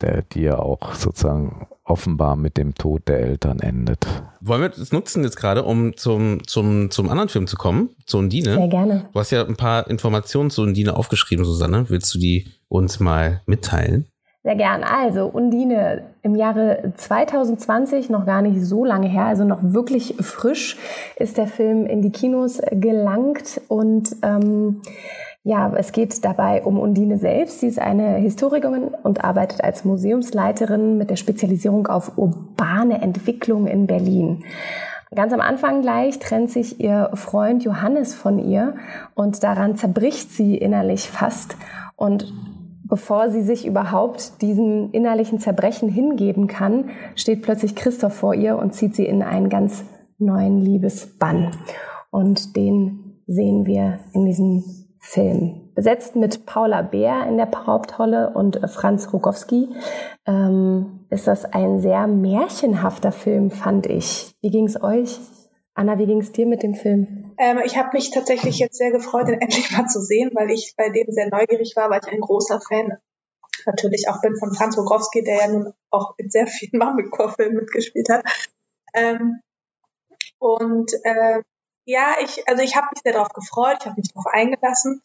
der 0.00 0.22
die 0.22 0.42
ja 0.42 0.58
auch 0.58 0.94
sozusagen 0.94 1.66
offenbar 1.84 2.36
mit 2.36 2.56
dem 2.56 2.74
Tod 2.74 3.08
der 3.08 3.20
Eltern 3.20 3.60
endet. 3.60 4.06
Wollen 4.40 4.60
wir 4.60 4.68
das 4.68 4.92
nutzen 4.92 5.24
jetzt 5.24 5.36
gerade, 5.36 5.64
um 5.64 5.96
zum, 5.96 6.46
zum, 6.46 6.90
zum 6.90 7.08
anderen 7.08 7.28
Film 7.28 7.46
zu 7.46 7.56
kommen, 7.56 7.90
zu 8.04 8.18
Undine? 8.18 8.54
Sehr 8.54 8.68
gerne. 8.68 9.08
Du 9.12 9.18
hast 9.18 9.30
ja 9.30 9.44
ein 9.44 9.56
paar 9.56 9.88
Informationen 9.88 10.50
zu 10.50 10.62
Undine 10.62 10.96
aufgeschrieben, 10.96 11.44
Susanne. 11.44 11.88
Willst 11.88 12.14
du 12.14 12.18
die 12.18 12.46
uns 12.68 13.00
mal 13.00 13.42
mitteilen? 13.46 14.06
Sehr 14.44 14.54
gern. 14.54 14.84
Also 14.84 15.26
Undine 15.26 16.14
im 16.22 16.36
Jahre 16.36 16.92
2020, 16.96 18.08
noch 18.08 18.24
gar 18.24 18.40
nicht 18.40 18.62
so 18.64 18.84
lange 18.84 19.08
her, 19.08 19.26
also 19.26 19.44
noch 19.44 19.58
wirklich 19.62 20.14
frisch, 20.20 20.76
ist 21.16 21.38
der 21.38 21.48
Film 21.48 21.86
in 21.86 22.02
die 22.02 22.12
Kinos 22.12 22.60
gelangt 22.70 23.60
und 23.68 24.14
ähm, 24.22 24.80
ja, 25.42 25.72
es 25.74 25.92
geht 25.92 26.24
dabei 26.24 26.62
um 26.62 26.78
Undine 26.78 27.18
selbst. 27.18 27.60
Sie 27.60 27.68
ist 27.68 27.78
eine 27.78 28.16
Historikerin 28.16 28.94
und 29.02 29.24
arbeitet 29.24 29.64
als 29.64 29.84
Museumsleiterin 29.84 30.98
mit 30.98 31.10
der 31.10 31.16
Spezialisierung 31.16 31.86
auf 31.86 32.18
urbane 32.18 33.00
Entwicklung 33.00 33.66
in 33.66 33.86
Berlin. 33.86 34.44
Ganz 35.14 35.32
am 35.32 35.40
Anfang 35.40 35.80
gleich 35.80 36.18
trennt 36.18 36.50
sich 36.50 36.80
ihr 36.80 37.10
Freund 37.14 37.64
Johannes 37.64 38.14
von 38.14 38.38
ihr 38.38 38.74
und 39.14 39.42
daran 39.42 39.76
zerbricht 39.76 40.30
sie 40.30 40.56
innerlich 40.58 41.08
fast. 41.08 41.56
Und 41.96 42.32
bevor 42.88 43.30
sie 43.30 43.42
sich 43.42 43.66
überhaupt 43.66 44.40
diesem 44.42 44.90
innerlichen 44.92 45.38
Zerbrechen 45.38 45.88
hingeben 45.88 46.46
kann, 46.46 46.90
steht 47.14 47.42
plötzlich 47.42 47.74
Christoph 47.74 48.14
vor 48.14 48.34
ihr 48.34 48.58
und 48.58 48.74
zieht 48.74 48.94
sie 48.96 49.06
in 49.06 49.22
einen 49.22 49.48
ganz 49.48 49.84
neuen 50.18 50.60
Liebesbann. 50.60 51.52
Und 52.10 52.56
den 52.56 53.22
sehen 53.26 53.66
wir 53.66 54.00
in 54.12 54.24
diesem 54.24 54.64
Film. 54.98 55.70
Besetzt 55.74 56.16
mit 56.16 56.44
Paula 56.44 56.82
Beer 56.82 57.26
in 57.28 57.36
der 57.36 57.48
Hauptrolle 57.66 58.30
und 58.30 58.60
Franz 58.68 59.12
Rogowski 59.12 59.68
ähm, 60.26 61.06
ist 61.08 61.28
das 61.28 61.44
ein 61.44 61.80
sehr 61.80 62.06
märchenhafter 62.06 63.12
Film, 63.12 63.50
fand 63.50 63.86
ich. 63.86 64.34
Wie 64.40 64.50
ging 64.50 64.66
es 64.66 64.82
euch? 64.82 65.20
Anna, 65.74 65.98
wie 65.98 66.06
ging 66.06 66.20
es 66.20 66.32
dir 66.32 66.46
mit 66.46 66.64
dem 66.64 66.74
Film? 66.74 67.27
Ähm, 67.38 67.60
ich 67.64 67.76
habe 67.76 67.90
mich 67.92 68.10
tatsächlich 68.10 68.58
jetzt 68.58 68.76
sehr 68.76 68.90
gefreut, 68.90 69.28
den 69.28 69.40
endlich 69.40 69.70
mal 69.70 69.86
zu 69.86 70.00
sehen, 70.00 70.30
weil 70.34 70.50
ich 70.50 70.74
bei 70.76 70.90
dem 70.90 71.10
sehr 71.10 71.28
neugierig 71.30 71.74
war, 71.76 71.90
weil 71.90 72.00
ich 72.04 72.12
ein 72.12 72.20
großer 72.20 72.60
Fan 72.60 72.98
natürlich 73.66 74.08
auch 74.08 74.20
bin 74.20 74.36
von 74.36 74.54
Franz 74.54 74.76
Rogowski, 74.76 75.22
der 75.22 75.36
ja 75.38 75.48
nun 75.48 75.72
auch 75.90 76.14
in 76.18 76.30
sehr 76.30 76.46
vielen 76.46 76.78
Mumblecore-Filmen 76.84 77.56
mitgespielt 77.56 78.08
hat. 78.10 78.24
Ähm, 78.94 79.40
und 80.38 80.92
äh, 81.04 81.42
ja, 81.84 82.16
ich, 82.22 82.46
also 82.48 82.62
ich 82.62 82.76
habe 82.76 82.88
mich 82.92 83.02
sehr 83.02 83.12
darauf 83.12 83.30
gefreut, 83.30 83.78
ich 83.80 83.86
habe 83.86 84.00
mich 84.00 84.12
darauf 84.12 84.26
eingelassen 84.26 85.02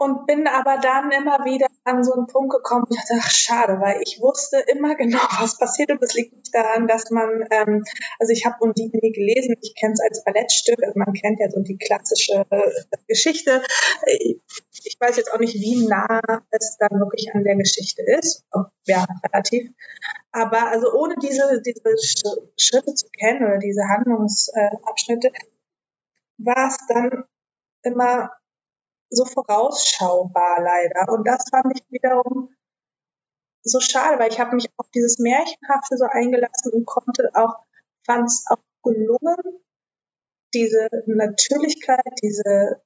und 0.00 0.26
bin 0.26 0.46
aber 0.46 0.78
dann 0.78 1.10
immer 1.10 1.44
wieder 1.44 1.66
an 1.84 2.02
so 2.02 2.14
einen 2.14 2.26
Punkt 2.26 2.54
gekommen, 2.54 2.86
ich 2.88 2.96
dachte, 2.96 3.14
ach 3.18 3.30
schade, 3.30 3.80
weil 3.80 4.00
ich 4.02 4.18
wusste 4.20 4.56
immer 4.72 4.94
genau, 4.96 5.18
was 5.38 5.58
passiert 5.58 5.90
und 5.90 6.02
das 6.02 6.14
liegt 6.14 6.34
nicht 6.34 6.54
daran, 6.54 6.88
dass 6.88 7.10
man, 7.10 7.46
ähm, 7.50 7.84
also 8.18 8.32
ich 8.32 8.46
habe 8.46 8.56
Undine 8.60 8.98
nie 9.02 9.12
gelesen, 9.12 9.56
ich 9.60 9.74
kenne 9.78 9.92
es 9.92 10.00
als 10.00 10.24
Ballettstück, 10.24 10.82
also 10.82 10.98
man 10.98 11.12
kennt 11.12 11.38
ja 11.38 11.50
so 11.50 11.60
die 11.60 11.76
klassische 11.76 12.46
äh, 12.48 12.70
Geschichte. 13.08 13.62
Ich 14.06 14.96
weiß 14.98 15.18
jetzt 15.18 15.34
auch 15.34 15.38
nicht, 15.38 15.54
wie 15.54 15.86
nah 15.86 16.20
es 16.50 16.78
dann 16.78 16.98
wirklich 16.98 17.30
an 17.34 17.44
der 17.44 17.56
Geschichte 17.56 18.02
ist, 18.18 18.44
ja, 18.86 19.06
relativ. 19.22 19.70
Aber 20.32 20.68
also 20.68 20.94
ohne 20.94 21.16
diese, 21.22 21.60
diese 21.60 22.42
Schritte 22.56 22.94
zu 22.94 23.06
kennen 23.10 23.44
oder 23.44 23.58
diese 23.58 23.82
Handlungsabschnitte, 23.86 25.30
war 26.38 26.68
es 26.68 26.78
dann 26.88 27.24
immer 27.82 28.30
so 29.10 29.24
vorausschaubar 29.24 30.62
leider. 30.62 31.12
Und 31.12 31.26
das 31.26 31.44
fand 31.50 31.72
ich 31.74 31.84
wiederum 31.90 32.54
so 33.62 33.80
schade, 33.80 34.18
weil 34.18 34.30
ich 34.30 34.40
habe 34.40 34.54
mich 34.54 34.68
auf 34.76 34.88
dieses 34.90 35.18
Märchenhafte 35.18 35.96
so 35.96 36.04
eingelassen 36.04 36.72
und 36.72 36.86
konnte 36.86 37.30
auch, 37.34 37.56
fand 38.06 38.26
es 38.26 38.44
auch 38.48 38.62
gelungen, 38.82 39.36
diese 40.54 40.88
Natürlichkeit, 41.06 42.12
diese 42.22 42.80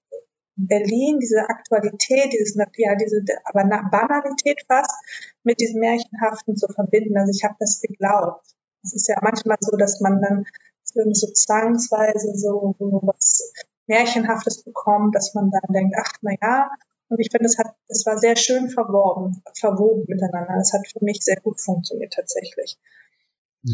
Berlin, 0.57 1.18
diese 1.20 1.49
Aktualität, 1.49 2.33
dieses, 2.33 2.57
ja, 2.77 2.95
diese, 2.97 3.25
aber 3.45 3.64
Banalität 3.91 4.64
fast 4.68 4.95
mit 5.43 5.61
diesem 5.61 5.81
Märchenhaften 5.81 6.57
zu 6.57 6.68
verbinden. 6.68 7.16
Also 7.16 7.33
ich 7.35 7.45
habe 7.45 7.57
das 7.59 7.81
geglaubt. 7.81 8.45
Es 8.83 8.95
ist 8.95 9.09
ja 9.09 9.16
manchmal 9.22 9.57
so, 9.61 9.77
dass 9.77 10.01
man 10.01 10.20
dann 10.20 10.45
so 10.85 11.27
zwangsweise 11.33 12.35
so, 12.37 12.75
so 12.79 13.01
was 13.03 13.53
Märchenhaftes 13.87 14.64
bekommt, 14.64 15.14
dass 15.14 15.35
man 15.35 15.51
dann 15.51 15.72
denkt, 15.72 15.95
ach, 16.01 16.12
na 16.22 16.32
ja. 16.41 16.70
Und 17.09 17.20
ich 17.20 17.28
finde, 17.30 17.47
es 17.47 17.59
hat, 17.59 17.74
es 17.89 18.07
war 18.07 18.18
sehr 18.18 18.37
schön 18.37 18.70
verworben, 18.70 19.43
verwoben 19.59 20.05
miteinander. 20.09 20.57
Es 20.61 20.72
hat 20.72 20.87
für 20.87 21.05
mich 21.05 21.18
sehr 21.20 21.37
gut 21.37 21.61
funktioniert 21.61 22.12
tatsächlich. 22.12 22.78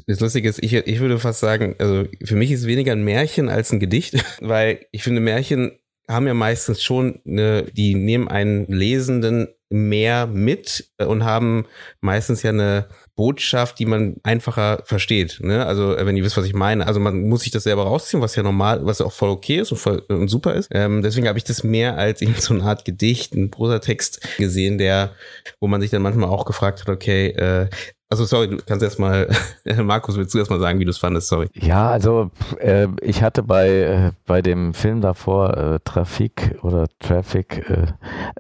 Das 0.07 0.21
Lustige 0.21 0.49
ist, 0.49 0.63
ich, 0.63 0.73
ich 0.73 1.01
würde 1.01 1.19
fast 1.19 1.41
sagen, 1.41 1.75
also 1.79 2.05
für 2.25 2.37
mich 2.37 2.51
ist 2.53 2.67
weniger 2.67 2.93
ein 2.93 3.05
Märchen 3.05 3.49
als 3.49 3.73
ein 3.73 3.81
Gedicht, 3.81 4.25
weil 4.41 4.87
ich 4.93 5.03
finde, 5.03 5.21
Märchen 5.21 5.79
haben 6.09 6.27
ja 6.27 6.35
meistens 6.35 6.83
schon 6.83 7.21
eine, 7.25 7.65
die 7.65 7.95
nehmen 7.95 8.29
einen 8.29 8.67
Lesenden 8.67 9.49
mehr 9.71 10.27
mit 10.27 10.91
und 10.99 11.25
haben 11.25 11.67
meistens 12.01 12.43
ja 12.43 12.51
eine 12.51 12.89
Botschaft, 13.15 13.79
die 13.79 13.87
man 13.87 14.17
einfacher 14.25 14.83
versteht. 14.85 15.39
Ne? 15.43 15.65
Also 15.65 15.95
wenn 15.97 16.17
ihr 16.17 16.25
wisst, 16.25 16.37
was 16.37 16.47
ich 16.47 16.55
meine. 16.55 16.87
Also 16.87 16.99
man 16.99 17.29
muss 17.29 17.43
sich 17.43 17.53
das 17.53 17.63
selber 17.63 17.85
rausziehen, 17.85 18.23
was 18.23 18.35
ja 18.35 18.43
normal, 18.43 18.85
was 18.85 18.99
ja 18.99 19.07
auch 19.07 19.13
voll 19.13 19.31
okay 19.31 19.61
ist 19.61 19.71
und, 19.71 19.79
voll, 19.79 20.03
und 20.09 20.29
super 20.29 20.55
ist. 20.55 20.69
Ähm, 20.73 21.03
deswegen 21.03 21.29
habe 21.29 21.39
ich 21.39 21.45
das 21.45 21.63
mehr 21.63 21.97
als 21.97 22.21
in 22.21 22.35
so 22.35 22.55
eine 22.55 22.65
Art 22.65 22.85
Gedicht, 22.85 23.35
ein 23.35 23.51
Prosatext 23.51 24.37
gesehen, 24.39 24.79
der, 24.79 25.15
wo 25.61 25.69
man 25.69 25.81
sich 25.81 25.91
dann 25.91 26.03
manchmal 26.03 26.31
auch 26.31 26.45
gefragt 26.45 26.81
hat, 26.81 26.89
okay, 26.89 27.29
äh, 27.29 27.69
also 28.13 28.25
sorry, 28.25 28.49
du 28.49 28.57
kannst 28.67 28.83
erst 28.83 28.99
mal, 28.99 29.29
Markus, 29.85 30.17
willst 30.17 30.35
du 30.35 30.39
erst 30.39 30.51
mal 30.51 30.59
sagen, 30.59 30.81
wie 30.81 30.85
du 30.85 30.91
es 30.91 30.99
fandest, 30.99 31.29
sorry. 31.29 31.49
Ja, 31.55 31.91
also 31.91 32.33
äh, 32.59 32.89
ich 33.03 33.23
hatte 33.23 33.45
bei, 33.45 33.69
äh, 33.69 34.13
bei 34.27 34.43
dem 34.43 34.75
Film 34.75 35.01
davor, 35.01 35.57
äh, 35.57 35.79
Trafik 35.85 36.59
oder 36.63 36.89
Traffic, 36.99 37.71
äh, 37.71 37.93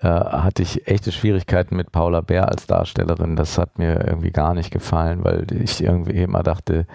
äh, 0.04 0.08
hatte 0.08 0.62
ich 0.62 0.88
echte 0.88 1.12
Schwierigkeiten 1.12 1.76
mit 1.76 1.92
Paula 1.92 2.20
Bär 2.20 2.48
als 2.48 2.66
Darstellerin. 2.66 3.36
Das 3.36 3.58
hat 3.58 3.78
mir 3.78 4.04
irgendwie 4.04 4.32
gar 4.32 4.54
nicht 4.54 4.72
gefallen, 4.72 5.22
weil 5.22 5.46
ich 5.52 5.80
irgendwie 5.84 6.20
immer 6.20 6.42
dachte, 6.42 6.86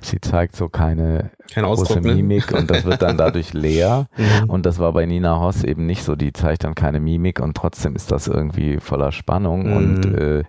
sie 0.00 0.20
zeigt 0.20 0.56
so 0.56 0.68
keine 0.68 1.30
Kein 1.52 1.62
große 1.62 2.00
ne? 2.00 2.14
Mimik 2.16 2.50
und 2.50 2.68
das 2.68 2.84
wird 2.84 3.00
dann 3.00 3.16
dadurch 3.16 3.52
leer. 3.52 4.08
Mhm. 4.16 4.50
Und 4.50 4.66
das 4.66 4.80
war 4.80 4.92
bei 4.92 5.06
Nina 5.06 5.38
Hoss 5.38 5.62
eben 5.62 5.86
nicht 5.86 6.02
so. 6.02 6.16
Die 6.16 6.32
zeigt 6.32 6.64
dann 6.64 6.74
keine 6.74 6.98
Mimik 6.98 7.38
und 7.38 7.56
trotzdem 7.56 7.94
ist 7.94 8.10
das 8.10 8.26
irgendwie 8.26 8.78
voller 8.78 9.12
Spannung. 9.12 9.68
Mhm. 9.68 9.76
Und 9.76 10.04
äh, 10.14 10.44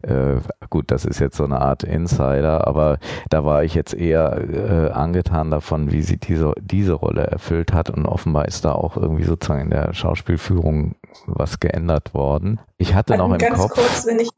gut, 0.71 0.89
das 0.89 1.05
ist 1.05 1.19
jetzt 1.19 1.37
so 1.37 1.43
eine 1.43 1.58
Art 1.59 1.83
Insider, 1.83 2.67
aber 2.67 2.99
da 3.29 3.45
war 3.45 3.63
ich 3.63 3.75
jetzt 3.75 3.93
eher 3.93 4.37
äh, 4.37 4.91
angetan 4.91 5.51
davon, 5.51 5.91
wie 5.91 6.01
sie 6.01 6.17
diese, 6.17 6.53
diese 6.61 6.93
Rolle 6.93 7.27
erfüllt 7.27 7.73
hat. 7.73 7.89
Und 7.89 8.05
offenbar 8.05 8.47
ist 8.47 8.65
da 8.65 8.73
auch 8.73 8.97
irgendwie 8.97 9.23
sozusagen 9.23 9.61
in 9.61 9.69
der 9.69 9.93
Schauspielführung 9.93 10.95
was 11.25 11.59
geändert 11.59 12.13
worden. 12.13 12.59
Ich 12.77 12.95
hatte 12.95 13.13
also 13.13 13.27
noch 13.27 13.33
im 13.33 13.39
ganz 13.39 13.59
Kopf. 13.59 13.73
Kurz, 13.73 14.05
wenn 14.07 14.19
ich 14.19 14.29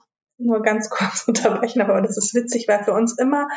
nur 0.46 0.62
ganz 0.62 0.90
kurz 0.90 1.24
unterbrechen, 1.28 1.82
aber 1.82 2.02
das 2.02 2.18
ist 2.18 2.34
witzig, 2.34 2.66
weil 2.68 2.84
für 2.84 2.94
uns 2.94 3.18
immer 3.18 3.48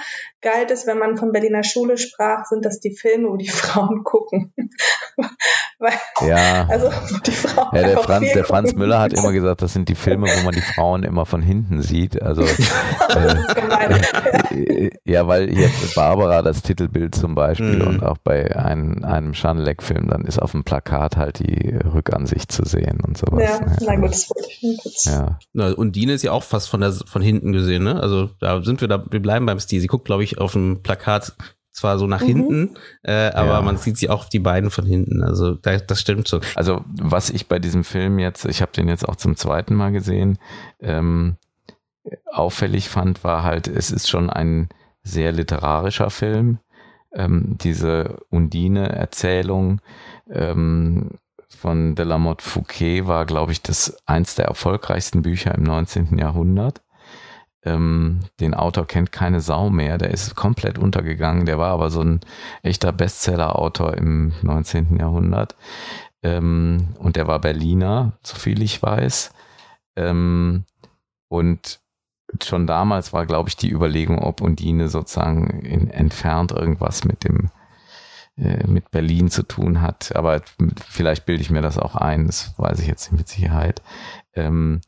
galt 0.40 0.70
es, 0.70 0.86
wenn 0.86 0.98
man 0.98 1.16
von 1.16 1.32
Berliner 1.32 1.64
Schule 1.64 1.98
sprach, 1.98 2.44
sind 2.46 2.64
das 2.64 2.80
die 2.80 2.94
Filme, 2.94 3.28
wo 3.28 3.36
die 3.36 3.48
Frauen 3.54 4.04
gucken. 4.04 4.52
weil, 5.78 5.92
ja. 6.28 6.66
Also 6.68 6.90
die 7.26 7.32
Frauen 7.32 7.76
ja, 7.76 7.82
der, 7.82 7.98
Franz, 7.98 8.32
der 8.32 8.44
Franz 8.44 8.74
Müller 8.74 9.00
hat 9.00 9.12
immer 9.12 9.32
gesagt, 9.32 9.62
das 9.62 9.72
sind 9.72 9.88
die 9.88 9.94
Filme, 9.94 10.26
wo 10.26 10.44
man 10.44 10.54
die 10.54 10.60
Frauen 10.60 11.02
immer 11.02 11.26
von 11.26 11.42
hinten 11.42 11.82
sieht. 11.82 12.20
Also 12.22 12.42
äh, 12.42 13.34
ja, 15.04 15.26
weil 15.26 15.50
hier 15.50 15.70
Barbara 15.94 16.42
das 16.42 16.62
Titelbild 16.62 17.14
zum 17.14 17.34
Beispiel 17.34 17.78
mhm. 17.80 17.86
und 17.86 18.02
auch 18.02 18.18
bei 18.18 18.56
einem, 18.56 19.04
einem 19.04 19.34
Schanleck-Film, 19.34 20.08
dann 20.08 20.24
ist 20.24 20.40
auf 20.40 20.52
dem 20.52 20.64
Plakat 20.64 21.16
halt 21.16 21.40
die 21.40 21.74
Rückansicht 21.76 22.50
zu 22.50 22.64
sehen 22.64 23.00
und 23.06 23.18
sowas. 23.18 23.42
Ja, 23.42 23.60
ne? 23.60 23.76
na 23.80 23.96
gut, 23.96 24.10
das 24.10 24.30
wollte 24.30 24.48
ich 24.50 24.62
nur 24.62 24.76
kurz. 24.76 25.04
Ja. 25.04 25.38
Na, 25.52 25.72
und 25.72 25.96
Dine 25.96 26.12
ist 26.14 26.22
ja 26.22 26.32
auch 26.32 26.42
fast 26.42 26.68
von 26.74 26.80
der 26.80 26.92
von 26.92 27.22
hinten 27.22 27.52
gesehen, 27.52 27.84
ne? 27.84 28.00
Also 28.00 28.30
da 28.40 28.60
sind 28.64 28.80
wir 28.80 28.88
da, 28.88 29.04
wir 29.08 29.22
bleiben 29.22 29.46
beim 29.46 29.60
Stil. 29.60 29.80
Sie 29.80 29.86
guckt, 29.86 30.06
glaube 30.06 30.24
ich, 30.24 30.38
auf 30.38 30.54
dem 30.54 30.82
Plakat 30.82 31.36
zwar 31.70 31.98
so 31.98 32.08
nach 32.08 32.20
mhm. 32.20 32.26
hinten, 32.26 32.70
äh, 33.04 33.30
aber 33.30 33.52
ja. 33.52 33.62
man 33.62 33.76
sieht 33.76 33.96
sie 33.96 34.10
auch 34.10 34.24
die 34.24 34.40
beiden 34.40 34.70
von 34.70 34.84
hinten. 34.84 35.22
Also 35.22 35.54
da, 35.54 35.76
das 35.76 36.00
stimmt 36.00 36.26
so. 36.26 36.40
Also 36.56 36.84
was 37.00 37.30
ich 37.30 37.46
bei 37.46 37.60
diesem 37.60 37.84
Film 37.84 38.18
jetzt, 38.18 38.44
ich 38.44 38.60
habe 38.60 38.72
den 38.72 38.88
jetzt 38.88 39.08
auch 39.08 39.14
zum 39.14 39.36
zweiten 39.36 39.76
Mal 39.76 39.92
gesehen, 39.92 40.38
ähm, 40.80 41.36
auffällig 42.26 42.88
fand, 42.88 43.22
war 43.22 43.44
halt, 43.44 43.68
es 43.68 43.92
ist 43.92 44.08
schon 44.08 44.30
ein 44.30 44.68
sehr 45.04 45.30
literarischer 45.30 46.10
Film. 46.10 46.58
Ähm, 47.12 47.56
diese 47.60 48.18
Undine-Erzählung 48.30 49.80
ähm, 50.28 51.10
von 51.54 51.94
Delamotte 51.94 52.44
Fouquet 52.44 53.06
war, 53.06 53.24
glaube 53.26 53.52
ich, 53.52 53.62
das 53.62 53.96
eins 54.06 54.34
der 54.34 54.46
erfolgreichsten 54.46 55.22
Bücher 55.22 55.54
im 55.54 55.62
19. 55.62 56.18
Jahrhundert. 56.18 56.82
Ähm, 57.64 58.20
den 58.40 58.54
Autor 58.54 58.86
kennt 58.86 59.10
keine 59.10 59.40
Sau 59.40 59.70
mehr, 59.70 59.96
der 59.96 60.10
ist 60.10 60.34
komplett 60.34 60.78
untergegangen, 60.78 61.46
der 61.46 61.58
war 61.58 61.70
aber 61.70 61.90
so 61.90 62.02
ein 62.02 62.20
echter 62.62 62.92
Bestseller-Autor 62.92 63.94
im 63.94 64.32
19. 64.42 64.98
Jahrhundert. 64.98 65.56
Ähm, 66.22 66.88
und 66.98 67.16
der 67.16 67.26
war 67.26 67.38
Berliner, 67.38 68.18
soviel 68.22 68.62
ich 68.62 68.82
weiß. 68.82 69.32
Ähm, 69.96 70.64
und 71.28 71.80
schon 72.42 72.66
damals 72.66 73.12
war, 73.12 73.26
glaube 73.26 73.48
ich, 73.48 73.56
die 73.56 73.70
Überlegung, 73.70 74.18
ob 74.18 74.40
Undine 74.40 74.88
sozusagen 74.88 75.60
in, 75.60 75.90
entfernt 75.90 76.52
irgendwas 76.52 77.04
mit 77.04 77.24
dem 77.24 77.50
äh, 78.36 78.66
mit 78.66 78.90
Berlin 78.90 79.30
zu 79.30 79.42
tun 79.42 79.80
hat. 79.80 80.14
Aber 80.16 80.42
vielleicht 80.88 81.26
bilde 81.26 81.42
ich 81.42 81.50
mir 81.50 81.62
das 81.62 81.78
auch 81.78 81.94
ein, 81.94 82.26
das 82.26 82.54
weiß 82.56 82.80
ich 82.80 82.88
jetzt 82.88 83.10
nicht 83.10 83.18
mit 83.18 83.28
Sicherheit. 83.28 83.82
Ähm, 84.34 84.80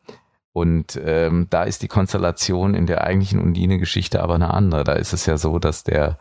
und 0.52 0.98
ähm, 1.04 1.46
da 1.50 1.64
ist 1.64 1.82
die 1.82 1.88
Konstellation 1.88 2.74
in 2.74 2.86
der 2.86 3.04
eigentlichen 3.04 3.40
Undine-Geschichte 3.40 4.22
aber 4.22 4.36
eine 4.36 4.54
andere. 4.54 4.84
Da 4.84 4.94
ist 4.94 5.12
es 5.12 5.26
ja 5.26 5.36
so, 5.36 5.58
dass 5.58 5.84
der 5.84 6.18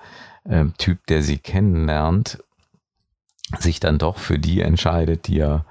ähm, 0.48 0.74
Typ, 0.78 1.08
der 1.08 1.24
sie 1.24 1.38
kennenlernt, 1.38 2.44
sich 3.60 3.80
dann 3.80 3.98
doch 3.98 4.18
für 4.18 4.38
die 4.38 4.62
entscheidet, 4.62 5.28
die 5.28 5.40
er 5.40 5.66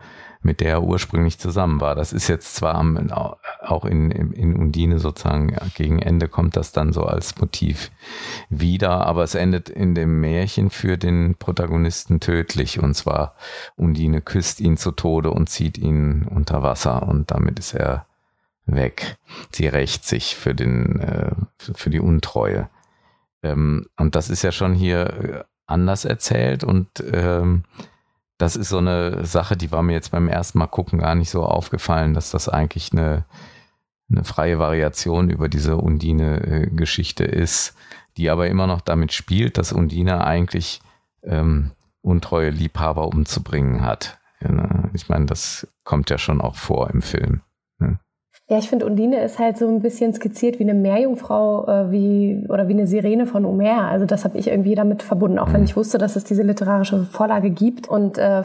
mit 0.45 0.61
der 0.61 0.72
er 0.72 0.82
ursprünglich 0.82 1.38
zusammen 1.38 1.80
war. 1.80 1.95
Das 1.95 2.12
ist 2.12 2.28
jetzt 2.28 2.55
zwar 2.55 2.74
am, 2.74 3.11
auch 3.11 3.84
in, 3.84 4.11
in 4.11 4.55
Undine 4.55 4.99
sozusagen 4.99 5.57
gegen 5.74 6.01
Ende 6.01 6.28
kommt 6.28 6.57
das 6.57 6.72
dann 6.72 6.92
so 6.92 7.05
als 7.05 7.38
Motiv 7.38 7.90
wieder, 8.51 9.07
aber 9.07 9.22
es 9.22 9.34
endet 9.34 9.70
in 9.70 9.95
dem 9.95 10.20
Märchen 10.20 10.70
für 10.70 10.99
den 10.99 11.34
Protagonisten 11.36 12.20
tödlich 12.20 12.82
und 12.82 12.95
zwar 12.95 13.34
Undine 13.76 14.20
küsst 14.20 14.61
ihn 14.61 14.76
zu 14.76 14.92
Tode 14.92 15.30
und 15.30 15.49
zieht 15.49 15.78
ihn 15.78 16.26
unter 16.28 16.62
Wasser 16.62 17.09
und 17.09 17.30
damit 17.30 17.59
ist 17.59 17.74
er 17.74 18.07
weg. 18.66 19.16
Sie 19.51 19.66
rächt 19.66 20.05
sich 20.05 20.36
für 20.36 20.55
den, 20.55 21.01
äh, 21.01 21.32
für 21.59 21.90
die 21.90 22.01
Untreue. 22.01 22.68
Ähm, 23.42 23.86
und 23.97 24.14
das 24.14 24.28
ist 24.28 24.42
ja 24.42 24.53
schon 24.53 24.74
hier 24.74 25.47
anders 25.66 26.05
erzählt 26.05 26.64
und 26.64 26.88
ähm, 27.12 27.64
das 28.39 28.57
ist 28.57 28.68
so 28.68 28.78
eine 28.78 29.24
Sache, 29.24 29.57
die 29.57 29.70
war 29.70 29.82
mir 29.82 29.93
jetzt 29.93 30.11
beim 30.11 30.28
ersten 30.28 30.59
Mal 30.59 30.66
gucken 30.66 30.99
gar 30.99 31.14
nicht 31.14 31.30
so 31.30 31.45
aufgefallen, 31.45 32.14
dass 32.14 32.30
das 32.30 32.49
eigentlich 32.49 32.93
eine, 32.93 33.24
eine 34.11 34.24
freie 34.24 34.59
Variation 34.59 35.30
über 35.30 35.49
diese 35.49 35.76
Undine-Geschichte 35.76 37.24
ist, 37.24 37.76
die 38.16 38.30
aber 38.30 38.49
immer 38.49 38.66
noch 38.66 38.80
damit 38.80 39.12
spielt, 39.12 39.59
dass 39.59 39.72
Undine 39.72 40.24
eigentlich 40.24 40.80
ähm, 41.22 41.72
untreue 42.03 42.51
Liebhaber 42.51 43.09
umzubringen 43.09 43.82
hat. 43.82 44.18
Ne? 44.41 44.91
Ich 44.93 45.09
meine, 45.09 45.26
das 45.26 45.66
kommt 45.85 46.11
ja 46.11 46.18
schon 46.18 46.41
auch 46.41 46.57
vor 46.57 46.91
im 46.91 47.03
Film. 47.03 47.41
Ja, 48.47 48.59
ich 48.59 48.68
finde, 48.68 48.84
Undine 48.84 49.22
ist 49.22 49.38
halt 49.38 49.57
so 49.57 49.66
ein 49.66 49.80
bisschen 49.80 50.12
skizziert 50.12 50.59
wie 50.59 50.64
eine 50.64 50.74
Meerjungfrau 50.74 51.66
äh, 51.66 51.90
wie, 51.90 52.45
oder 52.51 52.68
wie 52.68 52.74
eine 52.74 52.86
Sirene 52.86 53.26
von 53.26 53.47
Homer. 53.47 53.88
Also 53.88 54.05
das 54.05 54.24
habe 54.24 54.36
ich 54.36 54.49
irgendwie 54.49 54.74
damit 54.74 55.03
verbunden, 55.03 55.38
auch 55.38 55.49
mhm. 55.49 55.55
wenn 55.55 55.64
ich 55.64 55.76
wusste, 55.76 55.97
dass 55.97 56.14
es 56.14 56.24
diese 56.24 56.42
literarische 56.42 57.05
Vorlage 57.05 57.49
gibt. 57.49 57.88
Und 57.88 58.18
äh, 58.18 58.42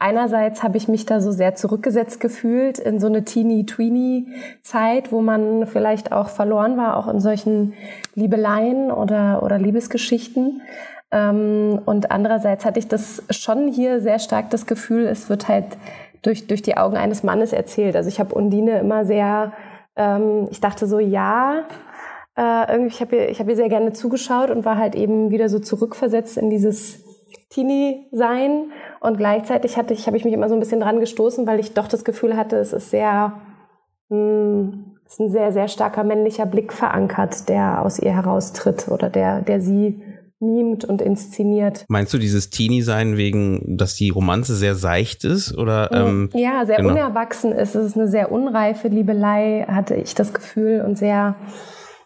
einerseits 0.00 0.64
habe 0.64 0.76
ich 0.76 0.88
mich 0.88 1.06
da 1.06 1.20
so 1.20 1.30
sehr 1.30 1.54
zurückgesetzt 1.54 2.18
gefühlt 2.18 2.80
in 2.80 2.98
so 2.98 3.06
eine 3.06 3.24
Teeny-Tweeny-Zeit, 3.24 5.12
wo 5.12 5.20
man 5.20 5.66
vielleicht 5.66 6.10
auch 6.10 6.30
verloren 6.30 6.76
war, 6.76 6.96
auch 6.96 7.06
in 7.06 7.20
solchen 7.20 7.74
Liebeleien 8.16 8.90
oder, 8.90 9.44
oder 9.44 9.56
Liebesgeschichten. 9.56 10.62
Ähm, 11.12 11.80
und 11.84 12.10
andererseits 12.10 12.64
hatte 12.64 12.80
ich 12.80 12.88
das 12.88 13.22
schon 13.30 13.68
hier 13.68 14.00
sehr 14.00 14.18
stark 14.18 14.50
das 14.50 14.66
Gefühl, 14.66 15.06
es 15.06 15.30
wird 15.30 15.46
halt 15.46 15.78
durch, 16.22 16.46
durch 16.46 16.62
die 16.62 16.76
Augen 16.76 16.96
eines 16.96 17.22
Mannes 17.22 17.52
erzählt. 17.52 17.96
Also 17.96 18.08
ich 18.08 18.20
habe 18.20 18.34
Undine 18.34 18.78
immer 18.78 19.04
sehr, 19.04 19.52
ähm, 19.96 20.48
ich 20.50 20.60
dachte 20.60 20.86
so, 20.86 20.98
ja, 20.98 21.64
äh, 22.36 22.72
irgendwie, 22.72 22.94
ich 22.94 23.00
habe 23.00 23.16
ihr, 23.16 23.34
hab 23.34 23.48
ihr 23.48 23.56
sehr 23.56 23.68
gerne 23.68 23.92
zugeschaut 23.92 24.50
und 24.50 24.64
war 24.64 24.76
halt 24.76 24.94
eben 24.94 25.30
wieder 25.30 25.48
so 25.48 25.58
zurückversetzt 25.58 26.38
in 26.38 26.50
dieses 26.50 27.04
Teenie-Sein. 27.50 28.72
Und 29.00 29.16
gleichzeitig 29.16 29.76
hatte 29.76 29.94
ich, 29.94 30.06
habe 30.06 30.16
ich 30.16 30.24
mich 30.24 30.34
immer 30.34 30.48
so 30.48 30.54
ein 30.54 30.60
bisschen 30.60 30.80
dran 30.80 31.00
gestoßen, 31.00 31.46
weil 31.46 31.60
ich 31.60 31.74
doch 31.74 31.88
das 31.88 32.04
Gefühl 32.04 32.36
hatte, 32.36 32.56
es 32.56 32.72
ist 32.72 32.90
sehr, 32.90 33.34
mh, 34.08 34.16
hm, 34.16 34.84
es 35.04 35.14
ist 35.14 35.20
ein 35.20 35.30
sehr, 35.30 35.52
sehr 35.52 35.68
starker 35.68 36.04
männlicher 36.04 36.44
Blick 36.44 36.70
verankert, 36.70 37.48
der 37.48 37.82
aus 37.82 37.98
ihr 37.98 38.14
heraustritt 38.14 38.88
oder 38.88 39.08
der, 39.08 39.40
der 39.40 39.58
sie 39.58 40.02
mimt 40.40 40.84
und 40.84 41.02
inszeniert. 41.02 41.84
Meinst 41.88 42.14
du 42.14 42.18
dieses 42.18 42.50
Teenie-Sein 42.50 43.16
wegen, 43.16 43.76
dass 43.76 43.94
die 43.94 44.10
Romanze 44.10 44.54
sehr 44.54 44.74
seicht 44.74 45.24
ist? 45.24 45.56
Oder, 45.56 45.90
ähm, 45.92 46.30
ja, 46.32 46.64
sehr 46.64 46.76
genau. 46.76 46.90
unerwachsen 46.90 47.52
ist. 47.52 47.74
Es 47.74 47.86
ist 47.86 47.96
eine 47.96 48.08
sehr 48.08 48.30
unreife 48.30 48.88
Liebelei, 48.88 49.66
hatte 49.68 49.96
ich 49.96 50.14
das 50.14 50.32
Gefühl, 50.32 50.82
und 50.86 50.96
sehr 50.96 51.36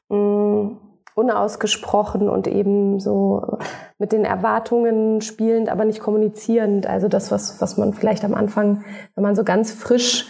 mh, 0.08 0.16
mm, 0.16 0.78
unausgesprochen 1.14 2.28
und 2.28 2.46
eben 2.46 2.98
so 2.98 3.58
mit 3.98 4.12
den 4.12 4.24
Erwartungen 4.24 5.20
spielend, 5.20 5.68
aber 5.68 5.84
nicht 5.84 6.00
kommunizierend. 6.00 6.86
Also 6.86 7.08
das, 7.08 7.30
was, 7.30 7.60
was 7.60 7.76
man 7.76 7.92
vielleicht 7.92 8.24
am 8.24 8.34
Anfang, 8.34 8.84
wenn 9.14 9.22
man 9.22 9.36
so 9.36 9.44
ganz 9.44 9.72
frisch 9.72 10.26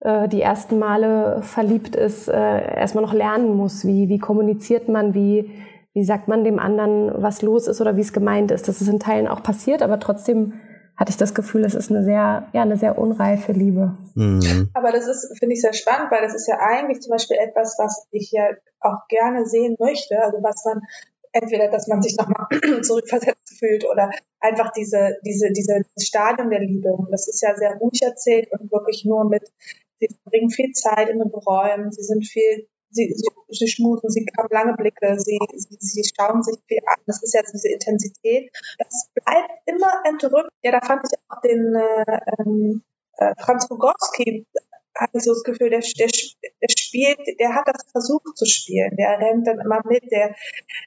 äh, 0.00 0.28
die 0.28 0.42
ersten 0.42 0.80
Male 0.80 1.42
verliebt 1.42 1.94
ist, 1.94 2.28
äh, 2.28 2.76
erstmal 2.76 3.04
noch 3.04 3.12
lernen 3.12 3.56
muss. 3.56 3.86
Wie, 3.86 4.08
wie 4.08 4.18
kommuniziert 4.18 4.88
man, 4.88 5.14
wie 5.14 5.50
wie 5.96 6.04
sagt 6.04 6.28
man 6.28 6.44
dem 6.44 6.58
anderen, 6.58 7.10
was 7.22 7.40
los 7.40 7.66
ist 7.66 7.80
oder 7.80 7.96
wie 7.96 8.02
es 8.02 8.12
gemeint 8.12 8.50
ist. 8.50 8.68
Das 8.68 8.82
ist 8.82 8.88
in 8.88 9.00
Teilen 9.00 9.26
auch 9.26 9.42
passiert, 9.42 9.80
aber 9.80 9.98
trotzdem 9.98 10.52
hatte 10.94 11.08
ich 11.08 11.16
das 11.16 11.34
Gefühl, 11.34 11.64
es 11.64 11.74
ist 11.74 11.90
eine 11.90 12.04
sehr, 12.04 12.48
ja, 12.52 12.60
eine 12.60 12.76
sehr 12.76 12.98
unreife 12.98 13.52
Liebe. 13.52 13.96
Mhm. 14.14 14.68
Aber 14.74 14.92
das 14.92 15.08
ist, 15.08 15.38
finde 15.38 15.54
ich, 15.54 15.62
sehr 15.62 15.72
spannend, 15.72 16.10
weil 16.10 16.20
das 16.20 16.34
ist 16.34 16.48
ja 16.48 16.58
eigentlich 16.60 17.00
zum 17.00 17.12
Beispiel 17.12 17.38
etwas, 17.38 17.76
was 17.78 18.06
ich 18.10 18.30
ja 18.30 18.44
auch 18.80 19.08
gerne 19.08 19.46
sehen 19.46 19.76
möchte. 19.78 20.22
Also 20.22 20.36
was 20.42 20.66
man 20.66 20.82
entweder, 21.32 21.70
dass 21.70 21.86
man 21.86 22.02
sich 22.02 22.14
nochmal 22.18 22.46
zurückversetzt 22.82 23.58
fühlt 23.58 23.86
oder 23.90 24.10
einfach 24.38 24.72
diese, 24.72 25.16
diese, 25.24 25.50
diese 25.50 25.80
Stadium 25.98 26.50
der 26.50 26.60
Liebe. 26.60 26.92
Und 26.92 27.10
das 27.10 27.26
ist 27.26 27.40
ja 27.40 27.56
sehr 27.56 27.74
ruhig 27.76 28.02
erzählt 28.02 28.52
und 28.52 28.70
wirklich 28.70 29.06
nur 29.06 29.26
mit, 29.26 29.50
sie 29.98 30.08
bringen 30.26 30.50
viel 30.50 30.72
Zeit 30.72 31.08
in 31.08 31.20
den 31.20 31.30
Räumen, 31.30 31.90
sie 31.90 32.02
sind 32.02 32.26
viel 32.26 32.68
sie, 32.96 33.12
sie, 33.14 33.28
sie 33.48 33.68
schmusen, 33.68 34.10
sie 34.10 34.26
haben 34.36 34.48
lange 34.50 34.74
Blicke, 34.74 35.18
sie, 35.18 35.38
sie, 35.54 35.76
sie 35.78 36.02
schauen 36.16 36.42
sich 36.42 36.56
viel 36.66 36.80
an. 36.86 36.96
Das 37.06 37.22
ist 37.22 37.34
jetzt 37.34 37.52
diese 37.52 37.68
Intensität. 37.68 38.50
Das 38.78 39.10
bleibt 39.14 39.52
immer 39.66 40.02
entrückt. 40.04 40.50
Ja, 40.62 40.72
da 40.72 40.80
fand 40.80 41.02
ich 41.04 41.18
auch 41.28 41.40
den 41.42 41.74
äh, 41.74 42.18
ähm, 42.38 42.82
äh, 43.18 43.34
Franz 43.38 43.70
Rogowski, 43.70 44.46
hatte 44.94 45.20
so 45.20 45.32
das 45.34 45.42
Gefühl, 45.42 45.70
der, 45.70 45.80
der, 45.80 46.08
der 46.08 46.68
spielt, 46.76 47.20
der 47.38 47.54
hat 47.54 47.68
das 47.68 47.84
versucht 47.92 48.36
zu 48.36 48.46
spielen. 48.46 48.96
Der 48.96 49.18
rennt 49.18 49.46
dann 49.46 49.60
immer 49.60 49.82
mit, 49.84 50.10
der, 50.10 50.34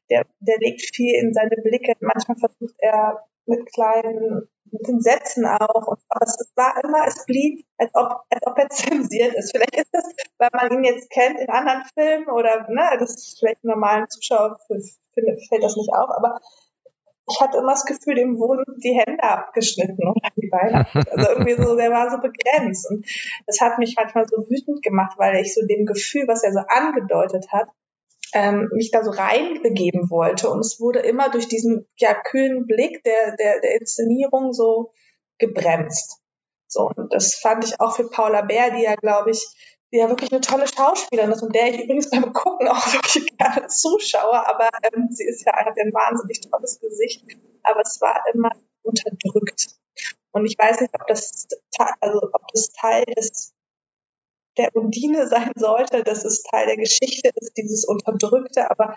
der, 0.09 0.25
der 0.39 0.57
legt 0.59 0.95
viel 0.95 1.13
in 1.15 1.33
seine 1.33 1.57
Blicke. 1.61 1.93
Manchmal 1.99 2.37
versucht 2.37 2.75
er 2.79 3.23
mit 3.45 3.65
kleinen 3.71 4.49
mit 4.71 4.87
den 4.87 5.01
Sätzen 5.01 5.45
auch. 5.45 5.87
Und 5.87 5.99
es, 6.21 6.51
war 6.55 6.81
immer, 6.83 7.07
es 7.07 7.25
blieb, 7.25 7.65
als 7.77 7.91
ob, 7.93 8.23
als 8.29 8.45
ob 8.45 8.57
er 8.57 8.69
zensiert 8.69 9.35
ist. 9.35 9.51
Vielleicht 9.51 9.75
ist 9.75 9.89
das, 9.91 10.05
weil 10.37 10.49
man 10.53 10.71
ihn 10.71 10.83
jetzt 10.83 11.09
kennt 11.09 11.39
in 11.39 11.49
anderen 11.49 11.83
Filmen 11.93 12.29
oder, 12.29 12.67
ne, 12.69 12.97
das 12.99 13.15
ist 13.15 13.39
vielleicht 13.39 13.63
normalen 13.63 14.09
Zuschauer 14.09 14.57
fällt 14.67 15.63
das 15.63 15.75
nicht 15.75 15.91
auf, 15.93 16.09
aber 16.09 16.39
ich 17.29 17.39
hatte 17.39 17.57
immer 17.57 17.73
das 17.73 17.85
Gefühl, 17.85 18.15
dem 18.15 18.39
wurden 18.39 18.79
die 18.83 18.97
Hände 18.97 19.21
abgeschnitten 19.21 20.07
oder 20.07 20.29
die 20.35 20.49
Beine. 20.49 20.87
Also 20.93 21.31
irgendwie 21.31 21.61
so, 21.61 21.75
der 21.75 21.91
war 21.91 22.09
so 22.09 22.17
begrenzt. 22.17 22.89
Und 22.89 23.05
das 23.45 23.61
hat 23.61 23.77
mich 23.77 23.95
manchmal 23.95 24.27
so 24.27 24.37
wütend 24.49 24.81
gemacht, 24.81 25.17
weil 25.17 25.35
ich 25.35 25.53
so 25.53 25.65
dem 25.65 25.85
Gefühl, 25.85 26.27
was 26.27 26.43
er 26.43 26.53
so 26.53 26.59
angedeutet 26.67 27.51
hat, 27.51 27.69
ähm, 28.33 28.69
mich 28.73 28.91
da 28.91 29.03
so 29.03 29.11
reinbegeben 29.11 30.09
wollte. 30.09 30.49
Und 30.49 30.59
es 30.59 30.79
wurde 30.79 30.99
immer 30.99 31.29
durch 31.29 31.47
diesen 31.47 31.87
ja, 31.97 32.13
kühlen 32.13 32.65
Blick 32.65 33.03
der, 33.03 33.35
der, 33.35 33.61
der 33.61 33.79
Inszenierung 33.79 34.53
so 34.53 34.91
gebremst. 35.37 36.19
So, 36.67 36.91
und 36.95 37.13
das 37.13 37.35
fand 37.35 37.65
ich 37.65 37.79
auch 37.79 37.95
für 37.95 38.09
Paula 38.09 38.41
Bär, 38.41 38.71
die 38.71 38.83
ja, 38.83 38.95
glaube 38.95 39.31
ich, 39.31 39.47
die 39.91 39.97
ja 39.97 40.09
wirklich 40.09 40.31
eine 40.31 40.41
tolle 40.41 40.67
Schauspielerin 40.67 41.31
ist 41.31 41.41
und 41.41 41.55
der 41.55 41.73
ich 41.73 41.83
übrigens 41.83 42.09
beim 42.11 42.31
Gucken 42.31 42.67
auch 42.67 42.93
wirklich 42.93 43.25
gerne 43.37 43.67
zuschaue, 43.67 44.47
aber 44.47 44.69
ähm, 44.83 45.07
sie 45.09 45.25
ist 45.25 45.45
ja, 45.45 45.53
hat 45.53 45.77
ein 45.79 45.93
wahnsinnig 45.93 46.41
tolles 46.41 46.79
Gesicht, 46.79 47.23
aber 47.63 47.81
es 47.81 47.99
war 48.01 48.23
immer 48.33 48.51
unterdrückt. 48.83 49.69
Und 50.31 50.45
ich 50.45 50.55
weiß 50.57 50.81
nicht, 50.81 50.93
ob 50.93 51.07
das, 51.07 51.47
also, 52.01 52.21
ob 52.21 52.47
das 52.53 52.69
Teil 52.69 53.03
des 53.05 53.53
der 54.59 54.75
Undine 54.75 55.27
sein 55.27 55.51
sollte, 55.55 56.03
dass 56.03 56.25
es 56.25 56.43
Teil 56.43 56.67
der 56.67 56.77
Geschichte 56.77 57.31
ist, 57.33 57.53
dieses 57.57 57.85
Unterdrückte, 57.85 58.69
aber 58.69 58.95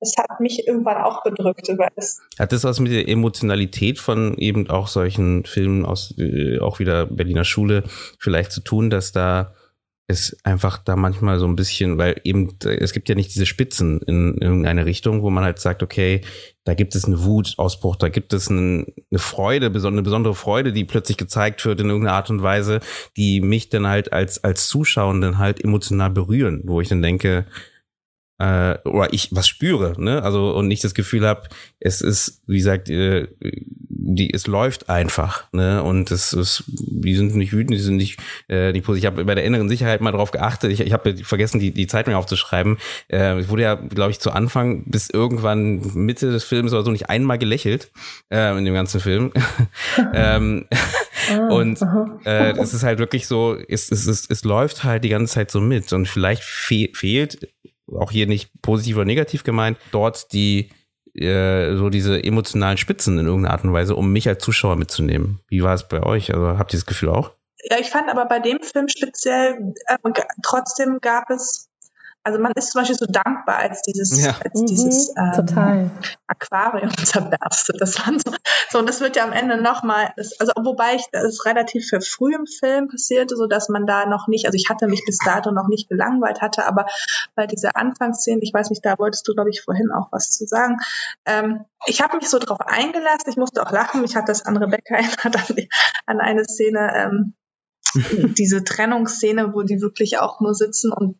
es 0.00 0.14
hat 0.16 0.38
mich 0.40 0.66
irgendwann 0.66 1.02
auch 1.02 1.24
bedrückt. 1.24 1.68
Weil 1.76 1.90
es 1.96 2.20
hat 2.38 2.52
das 2.52 2.64
was 2.64 2.78
mit 2.78 2.92
der 2.92 3.08
Emotionalität 3.08 3.98
von 3.98 4.36
eben 4.38 4.70
auch 4.70 4.86
solchen 4.86 5.44
Filmen 5.44 5.84
aus, 5.84 6.14
äh, 6.18 6.60
auch 6.60 6.78
wieder 6.78 7.06
Berliner 7.06 7.44
Schule 7.44 7.84
vielleicht 8.18 8.52
zu 8.52 8.60
tun, 8.60 8.90
dass 8.90 9.12
da 9.12 9.54
ist 10.08 10.38
einfach 10.42 10.78
da 10.78 10.96
manchmal 10.96 11.38
so 11.38 11.46
ein 11.46 11.54
bisschen, 11.54 11.98
weil 11.98 12.18
eben 12.24 12.56
es 12.64 12.94
gibt 12.94 13.10
ja 13.10 13.14
nicht 13.14 13.34
diese 13.34 13.44
Spitzen 13.44 14.00
in 14.00 14.38
irgendeine 14.38 14.86
Richtung, 14.86 15.22
wo 15.22 15.28
man 15.28 15.44
halt 15.44 15.58
sagt, 15.58 15.82
okay, 15.82 16.22
da 16.64 16.72
gibt 16.72 16.94
es 16.94 17.04
einen 17.04 17.22
Wutausbruch, 17.22 17.96
da 17.96 18.08
gibt 18.08 18.32
es 18.32 18.50
eine 18.50 18.86
Freude, 19.16 19.66
eine 19.66 20.02
besondere 20.02 20.34
Freude, 20.34 20.72
die 20.72 20.84
plötzlich 20.84 21.18
gezeigt 21.18 21.62
wird 21.66 21.80
in 21.80 21.88
irgendeiner 21.88 22.16
Art 22.16 22.30
und 22.30 22.42
Weise, 22.42 22.80
die 23.18 23.42
mich 23.42 23.68
dann 23.68 23.86
halt 23.86 24.12
als 24.14 24.42
als 24.42 24.68
Zuschauenden 24.68 25.36
halt 25.36 25.62
emotional 25.62 26.10
berühren, 26.10 26.62
wo 26.64 26.80
ich 26.80 26.88
dann 26.88 27.02
denke, 27.02 27.44
äh, 28.38 28.78
oder 28.84 29.12
ich 29.12 29.28
was 29.32 29.46
spüre, 29.46 30.00
ne? 30.00 30.22
Also 30.22 30.54
und 30.56 30.68
nicht 30.68 30.84
das 30.84 30.94
Gefühl 30.94 31.26
habe, 31.26 31.48
es 31.80 32.00
ist, 32.00 32.42
wie 32.46 32.58
gesagt, 32.58 32.88
äh, 32.88 33.28
die, 34.10 34.32
es 34.32 34.46
läuft 34.46 34.88
einfach, 34.88 35.44
ne? 35.52 35.82
Und 35.82 36.10
es 36.10 36.32
ist, 36.32 36.64
die 36.66 37.14
sind 37.14 37.34
nicht 37.36 37.52
wütend, 37.52 37.72
die 37.76 37.82
sind 37.82 37.96
nicht, 37.96 38.18
äh, 38.48 38.72
nicht 38.72 38.88
Ich 38.88 39.04
habe 39.04 39.24
bei 39.24 39.34
der 39.34 39.44
inneren 39.44 39.68
Sicherheit 39.68 40.00
mal 40.00 40.12
drauf 40.12 40.30
geachtet. 40.30 40.72
Ich, 40.72 40.80
ich 40.80 40.92
habe 40.94 41.14
vergessen, 41.18 41.60
die, 41.60 41.72
die 41.72 41.86
Zeit 41.86 42.06
mir 42.06 42.16
aufzuschreiben. 42.16 42.78
Äh, 43.12 43.38
ich 43.40 43.50
wurde 43.50 43.62
ja, 43.62 43.74
glaube 43.74 44.10
ich, 44.10 44.18
zu 44.18 44.30
Anfang 44.30 44.84
bis 44.86 45.10
irgendwann 45.10 45.80
Mitte 45.94 46.30
des 46.30 46.44
Films 46.44 46.72
oder 46.72 46.84
so 46.84 46.90
nicht 46.90 47.10
einmal 47.10 47.36
gelächelt 47.36 47.90
äh, 48.32 48.56
in 48.56 48.64
dem 48.64 48.74
ganzen 48.74 49.00
Film. 49.00 49.30
ähm, 50.14 50.66
ah, 51.30 51.48
und 51.48 51.78
äh, 52.24 52.52
es 52.52 52.72
ist 52.72 52.84
halt 52.84 52.98
wirklich 52.98 53.26
so, 53.26 53.56
es, 53.56 53.90
es, 53.90 54.06
es, 54.06 54.24
es 54.28 54.42
läuft 54.44 54.84
halt 54.84 55.04
die 55.04 55.10
ganze 55.10 55.34
Zeit 55.34 55.50
so 55.50 55.60
mit 55.60 55.92
und 55.92 56.08
vielleicht 56.08 56.42
fe 56.42 56.88
fehlt 56.94 57.48
auch 57.98 58.10
hier 58.10 58.26
nicht 58.26 58.50
positiv 58.62 58.96
oder 58.96 59.06
negativ 59.06 59.44
gemeint, 59.44 59.78
dort 59.92 60.32
die 60.32 60.68
äh, 61.20 61.76
so 61.76 61.90
diese 61.90 62.22
emotionalen 62.22 62.78
Spitzen 62.78 63.18
in 63.18 63.26
irgendeiner 63.26 63.54
Art 63.54 63.64
und 63.64 63.72
Weise, 63.72 63.94
um 63.96 64.12
mich 64.12 64.28
als 64.28 64.42
Zuschauer 64.42 64.76
mitzunehmen. 64.76 65.40
Wie 65.48 65.62
war 65.62 65.74
es 65.74 65.86
bei 65.86 66.02
euch? 66.02 66.34
Also 66.34 66.58
habt 66.58 66.72
ihr 66.72 66.78
das 66.78 66.86
Gefühl 66.86 67.10
auch? 67.10 67.32
Ja, 67.64 67.78
ich 67.78 67.90
fand 67.90 68.08
aber 68.08 68.26
bei 68.26 68.38
dem 68.38 68.60
Film 68.62 68.88
speziell, 68.88 69.74
äh, 69.86 69.96
trotzdem 70.42 70.98
gab 71.00 71.30
es 71.30 71.67
also 72.24 72.38
man 72.38 72.52
ist 72.56 72.72
zum 72.72 72.80
Beispiel 72.80 72.96
so 72.96 73.06
dankbar, 73.06 73.58
als 73.58 73.82
dieses, 73.82 74.22
ja. 74.22 74.34
als 74.44 74.64
dieses 74.64 75.14
mhm, 75.16 75.56
ähm, 75.56 75.90
Aquarium 76.26 76.90
zerberstet. 77.04 77.80
Das 77.80 77.98
war 77.98 78.12
so, 78.12 78.32
so, 78.70 78.78
und 78.78 78.88
das 78.88 79.00
wird 79.00 79.16
ja 79.16 79.24
am 79.24 79.32
Ende 79.32 79.60
nochmal, 79.60 80.12
also 80.16 80.52
wobei 80.62 80.96
ich, 80.96 81.04
das 81.12 81.24
ist 81.24 81.46
relativ 81.46 81.88
für 81.88 82.00
früh 82.00 82.34
im 82.34 82.46
Film 82.46 82.88
passierte, 82.88 83.36
so 83.36 83.46
dass 83.46 83.68
man 83.68 83.86
da 83.86 84.06
noch 84.06 84.28
nicht, 84.28 84.46
also 84.46 84.56
ich 84.56 84.68
hatte 84.68 84.88
mich 84.88 85.02
bis 85.06 85.18
dato 85.24 85.50
noch 85.52 85.68
nicht 85.68 85.88
gelangweilt 85.88 86.40
hatte, 86.40 86.66
aber 86.66 86.86
bei 87.34 87.46
dieser 87.46 87.76
Anfangsszene, 87.76 88.40
ich 88.42 88.52
weiß 88.52 88.70
nicht, 88.70 88.84
da 88.84 88.98
wolltest 88.98 89.26
du, 89.26 89.34
glaube 89.34 89.50
ich, 89.50 89.62
vorhin 89.62 89.90
auch 89.90 90.08
was 90.12 90.30
zu 90.30 90.46
sagen. 90.46 90.76
Ähm, 91.24 91.64
ich 91.86 92.02
habe 92.02 92.16
mich 92.16 92.28
so 92.28 92.38
drauf 92.38 92.60
eingelassen, 92.60 93.30
ich 93.30 93.36
musste 93.36 93.62
auch 93.62 93.72
lachen, 93.72 94.02
mich 94.02 94.16
hat 94.16 94.28
das 94.28 94.44
an 94.44 94.56
Rebecca 94.56 94.94
erinnert 94.96 95.24
an, 95.26 95.56
an 96.06 96.20
eine 96.20 96.44
Szene, 96.44 96.92
ähm, 96.94 97.34
diese 98.36 98.64
Trennungsszene, 98.64 99.54
wo 99.54 99.62
die 99.62 99.80
wirklich 99.80 100.18
auch 100.18 100.40
nur 100.40 100.54
sitzen 100.54 100.92
und 100.92 101.18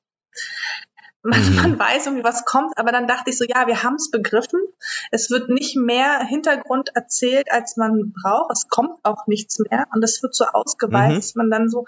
man, 1.28 1.48
mhm. 1.48 1.56
man 1.56 1.78
weiß 1.78 2.06
irgendwie, 2.06 2.24
was 2.24 2.44
kommt, 2.44 2.76
aber 2.76 2.92
dann 2.92 3.06
dachte 3.06 3.30
ich 3.30 3.38
so, 3.38 3.44
ja, 3.44 3.66
wir 3.66 3.82
haben 3.82 3.94
es 3.94 4.10
begriffen. 4.10 4.60
Es 5.10 5.30
wird 5.30 5.48
nicht 5.48 5.76
mehr 5.76 6.20
Hintergrund 6.20 6.90
erzählt, 6.94 7.50
als 7.50 7.76
man 7.76 8.12
braucht. 8.12 8.50
Es 8.52 8.68
kommt 8.68 8.98
auch 9.02 9.26
nichts 9.26 9.58
mehr 9.58 9.86
und 9.94 10.02
es 10.02 10.22
wird 10.22 10.34
so 10.34 10.44
ausgeweitet, 10.46 11.12
mhm. 11.12 11.16
dass 11.16 11.34
man 11.34 11.50
dann 11.50 11.68
so, 11.68 11.86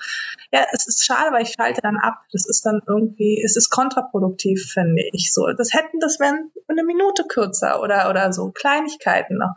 ja, 0.52 0.66
es 0.72 0.86
ist 0.86 1.04
schade, 1.04 1.32
weil 1.32 1.42
ich 1.42 1.54
schalte 1.58 1.80
dann 1.80 1.96
ab. 1.96 2.22
Das 2.32 2.46
ist 2.46 2.64
dann 2.66 2.82
irgendwie, 2.86 3.42
es 3.44 3.56
ist 3.56 3.70
kontraproduktiv, 3.70 4.70
finde 4.72 5.02
ich 5.12 5.32
so. 5.32 5.46
Das 5.56 5.72
hätten, 5.72 5.98
das 6.00 6.20
wären 6.20 6.50
eine 6.68 6.84
Minute 6.84 7.24
kürzer 7.24 7.82
oder, 7.82 8.10
oder 8.10 8.32
so 8.32 8.50
Kleinigkeiten 8.50 9.38
noch 9.38 9.54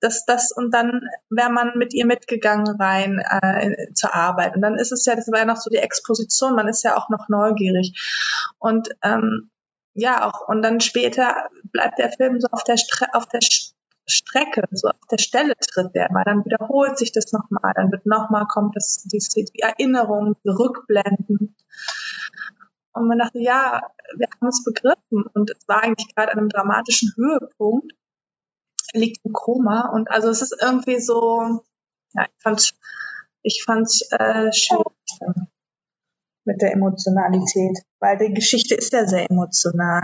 das, 0.00 0.24
das, 0.24 0.52
und 0.52 0.72
dann 0.72 1.02
wäre 1.30 1.50
man 1.50 1.72
mit 1.76 1.92
ihr 1.94 2.06
mitgegangen 2.06 2.68
rein 2.80 3.18
äh, 3.18 3.92
zur 3.94 4.14
Arbeit. 4.14 4.54
Und 4.54 4.62
dann 4.62 4.76
ist 4.76 4.92
es 4.92 5.04
ja, 5.06 5.16
das 5.16 5.28
war 5.28 5.40
ja 5.40 5.44
noch 5.44 5.56
so 5.56 5.70
die 5.70 5.76
Exposition, 5.76 6.54
man 6.54 6.68
ist 6.68 6.84
ja 6.84 6.96
auch 6.96 7.08
noch 7.08 7.28
neugierig. 7.28 7.98
Und 8.58 8.88
ähm, 9.02 9.50
ja, 9.94 10.28
auch, 10.28 10.48
und 10.48 10.62
dann 10.62 10.80
später 10.80 11.48
bleibt 11.72 11.98
der 11.98 12.12
Film 12.12 12.40
so 12.40 12.48
auf 12.52 12.62
der, 12.64 12.76
Stre 12.76 13.06
auf 13.14 13.26
der 13.26 13.40
Strecke, 14.06 14.62
so 14.70 14.88
auf 14.88 15.06
der 15.10 15.18
Stelle 15.18 15.54
tritt 15.56 15.94
der 15.94 16.10
mal, 16.12 16.24
dann 16.24 16.44
wiederholt 16.44 16.96
sich 16.96 17.12
das 17.12 17.32
nochmal, 17.32 17.72
dann 17.74 17.90
wird 17.90 18.06
nochmal, 18.06 18.46
kommt 18.46 18.76
das, 18.76 19.04
die, 19.04 19.18
die 19.18 19.60
Erinnerung, 19.60 20.36
die 20.44 20.50
Rückblenden. 20.50 21.56
Und 22.92 23.08
man 23.08 23.18
dachte, 23.18 23.38
ja, 23.40 23.82
wir 24.16 24.28
haben 24.40 24.48
es 24.48 24.64
begriffen 24.64 25.24
und 25.34 25.50
es 25.50 25.68
war 25.68 25.82
eigentlich 25.82 26.14
gerade 26.14 26.32
an 26.32 26.38
einem 26.38 26.48
dramatischen 26.48 27.12
Höhepunkt 27.16 27.92
liegt 28.92 29.24
im 29.24 29.32
Koma 29.32 29.90
und 29.92 30.10
also 30.10 30.28
es 30.28 30.42
ist 30.42 30.56
irgendwie 30.60 31.00
so, 31.00 31.62
ja, 32.14 32.24
ich 32.24 32.42
fand's, 32.42 32.72
ich 33.42 33.62
fand's 33.64 34.02
äh, 34.12 34.52
schwierig 34.52 34.86
mit 36.44 36.62
der 36.62 36.72
Emotionalität, 36.72 37.78
weil 38.00 38.18
die 38.18 38.32
Geschichte 38.32 38.74
ist 38.74 38.92
ja 38.92 39.06
sehr 39.06 39.30
emotional. 39.30 40.02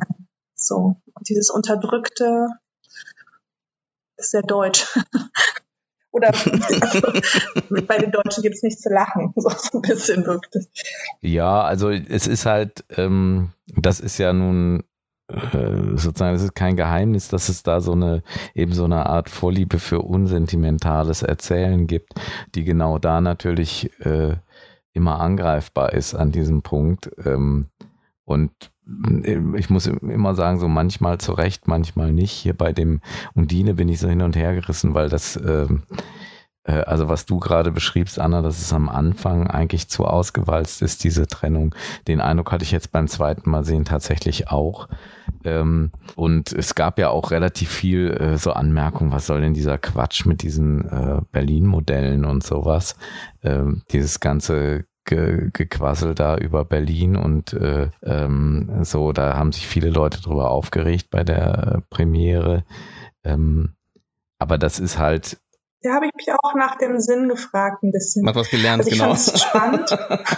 So 0.55 0.97
und 1.15 1.29
dieses 1.29 1.51
unterdrückte 1.51 2.49
ist 4.17 4.31
sehr 4.31 4.43
deutsch. 4.43 4.87
Oder 6.15 6.29
also, 6.29 7.81
bei 7.89 7.99
den 7.99 8.13
Deutschen 8.13 8.45
gibt 8.45 8.55
es 8.55 8.63
nichts 8.63 8.83
zu 8.83 8.89
lachen, 8.89 9.33
so 9.35 9.49
ein 9.79 9.83
bisschen 9.83 10.25
wirkt 10.25 10.55
es. 10.55 10.69
Ja, 11.21 11.63
also 11.63 11.91
es 11.91 12.29
ist 12.29 12.47
halt, 12.47 12.85
ähm, 12.91 13.53
das 13.67 13.99
ist 13.99 14.19
ja 14.19 14.33
nun 14.33 14.85
sozusagen, 15.29 16.37
es 16.37 16.43
ist 16.43 16.55
kein 16.55 16.77
Geheimnis, 16.77 17.29
dass 17.29 17.49
es 17.49 17.63
da 17.63 17.81
so 17.81 17.93
eine, 17.93 18.23
eben 18.55 18.73
so 18.73 18.85
eine 18.85 19.07
Art 19.07 19.31
Vorliebe 19.31 19.79
für 19.79 20.03
unsentimentales 20.03 21.23
Erzählen 21.23 21.87
gibt, 21.87 22.13
die 22.55 22.65
genau 22.65 22.99
da 22.99 23.21
natürlich 23.21 23.91
äh, 24.01 24.37
immer 24.93 25.21
angreifbar 25.21 25.93
ist 25.95 26.15
an 26.15 26.31
diesem 26.31 26.63
Punkt. 26.63 27.11
Ähm, 27.25 27.69
und 28.25 28.53
äh, 29.25 29.39
ich 29.57 29.71
muss 29.71 29.87
immer 29.87 30.35
sagen, 30.35 30.59
so 30.59 30.69
manchmal 30.69 31.19
zu 31.19 31.33
Recht, 31.33 31.69
manchmal 31.69 32.13
nicht. 32.13 32.33
Hier 32.33 32.55
bei 32.55 32.73
dem 32.73 33.01
Undine 33.35 33.75
bin 33.75 33.89
ich 33.89 34.01
so 34.01 34.09
hin 34.09 34.23
und 34.23 34.37
her 34.37 34.55
gerissen, 34.55 34.95
weil 34.95 35.09
das, 35.09 35.37
äh, 35.37 35.67
also 36.73 37.09
was 37.09 37.27
du 37.27 37.39
gerade 37.39 37.71
beschriebst, 37.71 38.19
Anna, 38.19 38.41
dass 38.41 38.61
es 38.61 38.73
am 38.73 38.89
Anfang 38.89 39.47
eigentlich 39.49 39.89
zu 39.89 40.07
ausgewalzt 40.07 40.81
ist, 40.81 41.05
diese 41.05 41.27
Trennung. 41.27 41.75
Den 42.09 42.21
Eindruck 42.21 42.53
hatte 42.53 42.65
ich 42.65 42.73
jetzt 42.73 42.91
beim 42.91 43.07
zweiten 43.07 43.51
Mal 43.51 43.65
sehen 43.65 43.85
tatsächlich 43.85 44.49
auch. 44.49 44.89
Ähm, 45.45 45.91
und 46.17 46.53
es 46.53 46.75
gab 46.75 46.99
ja 46.99 47.11
auch 47.11 47.31
relativ 47.31 47.71
viel 47.71 48.11
äh, 48.13 48.39
so 48.39 48.53
Anmerkungen, 48.53 49.13
was 49.13 49.27
soll 49.27 49.43
denn 49.43 49.53
dieser 49.53 49.77
Quatsch 49.77 50.25
mit 50.25 50.43
diesen 50.43 50.89
äh, 50.89 51.21
Berlin-Modellen 51.33 52.25
und 52.25 52.43
sowas. 52.43 52.97
Ähm, 53.43 53.83
dieses 53.93 54.21
ganze 54.21 54.87
Ge 55.07 55.51
Gequassel 55.53 56.15
da 56.15 56.39
über 56.39 56.65
Berlin 56.65 57.17
und 57.17 57.53
äh, 57.53 57.91
ähm, 58.03 58.85
so, 58.85 59.13
da 59.13 59.37
haben 59.37 59.53
sich 59.53 59.67
viele 59.67 59.91
Leute 59.91 60.23
drüber 60.23 60.51
aufgeregt 60.51 61.09
bei 61.11 61.25
der 61.25 61.83
Premiere. 61.91 62.65
Aber 64.39 64.59
das 64.59 64.81
ist 64.81 64.99
halt 64.99 65.39
da 65.85 65.95
habe 65.95 66.07
ich 66.07 66.13
mich 66.15 66.33
auch 66.33 66.55
nach 66.55 66.77
dem 66.79 66.99
Sinn 66.99 67.29
gefragt 67.29 67.83
ein 67.83 67.93
bisschen. 67.93 68.27
Hat 68.27 68.35
was 68.35 68.49
gelernt, 68.49 68.85
also 68.85 68.91
ich 68.91 68.99
genau. 68.99 69.13
Ich 69.15 69.21
fand 69.21 69.35
es 69.35 69.43
spannend. 69.43 70.29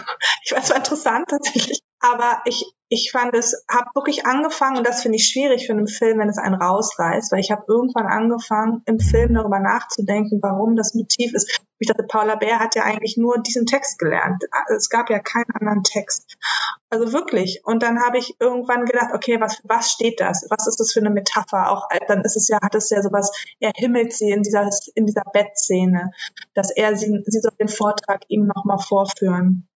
ich 0.42 0.50
fand 0.50 0.64
es 0.64 0.70
interessant 0.70 1.28
tatsächlich. 1.28 1.80
Aber 2.00 2.42
ich, 2.44 2.64
ich 2.88 3.10
fand 3.10 3.34
es, 3.34 3.64
habe 3.68 3.90
wirklich 3.94 4.26
angefangen, 4.26 4.78
und 4.78 4.86
das 4.86 5.02
finde 5.02 5.16
ich 5.16 5.28
schwierig 5.28 5.66
für 5.66 5.72
einen 5.72 5.88
Film, 5.88 6.18
wenn 6.18 6.28
es 6.28 6.38
einen 6.38 6.54
rausreißt, 6.54 7.32
weil 7.32 7.40
ich 7.40 7.50
habe 7.50 7.64
irgendwann 7.66 8.06
angefangen, 8.06 8.82
im 8.86 9.00
Film 9.00 9.34
darüber 9.34 9.58
nachzudenken, 9.58 10.38
warum 10.40 10.76
das 10.76 10.94
Motiv 10.94 11.34
ist. 11.34 11.60
Ich 11.78 11.88
dachte, 11.88 12.04
Paula 12.04 12.36
Bär 12.36 12.60
hat 12.60 12.76
ja 12.76 12.84
eigentlich 12.84 13.16
nur 13.16 13.42
diesen 13.42 13.66
Text 13.66 13.98
gelernt. 13.98 14.44
Es 14.74 14.88
gab 14.88 15.10
ja 15.10 15.18
keinen 15.18 15.50
anderen 15.58 15.82
Text. 15.82 16.36
Also 16.88 17.12
wirklich. 17.12 17.60
Und 17.64 17.82
dann 17.82 18.00
habe 18.00 18.18
ich 18.18 18.36
irgendwann 18.38 18.86
gedacht, 18.86 19.10
okay, 19.12 19.40
was, 19.40 19.60
was 19.64 19.90
steht 19.90 20.20
das? 20.20 20.46
Was 20.48 20.66
ist 20.68 20.78
das 20.78 20.92
für 20.92 21.00
eine 21.00 21.10
Metapher? 21.10 21.70
Auch 21.72 21.88
dann 22.06 22.22
ist 22.22 22.36
es 22.36 22.48
ja, 22.48 22.58
hat 22.62 22.74
es 22.76 22.88
ja 22.90 23.02
sowas, 23.02 23.30
er 23.58 23.72
himmelt 23.74 24.12
sie 24.12 24.30
in 24.30 24.42
dieser, 24.42 24.70
in 24.94 25.06
dieser 25.06 25.24
Bettszene, 25.32 26.12
dass 26.54 26.70
er 26.70 26.96
sie, 26.96 27.22
sie 27.26 27.40
soll 27.40 27.52
den 27.58 27.68
Vortrag 27.68 28.22
ihm 28.28 28.46
nochmal 28.46 28.78
vorführen 28.78 29.68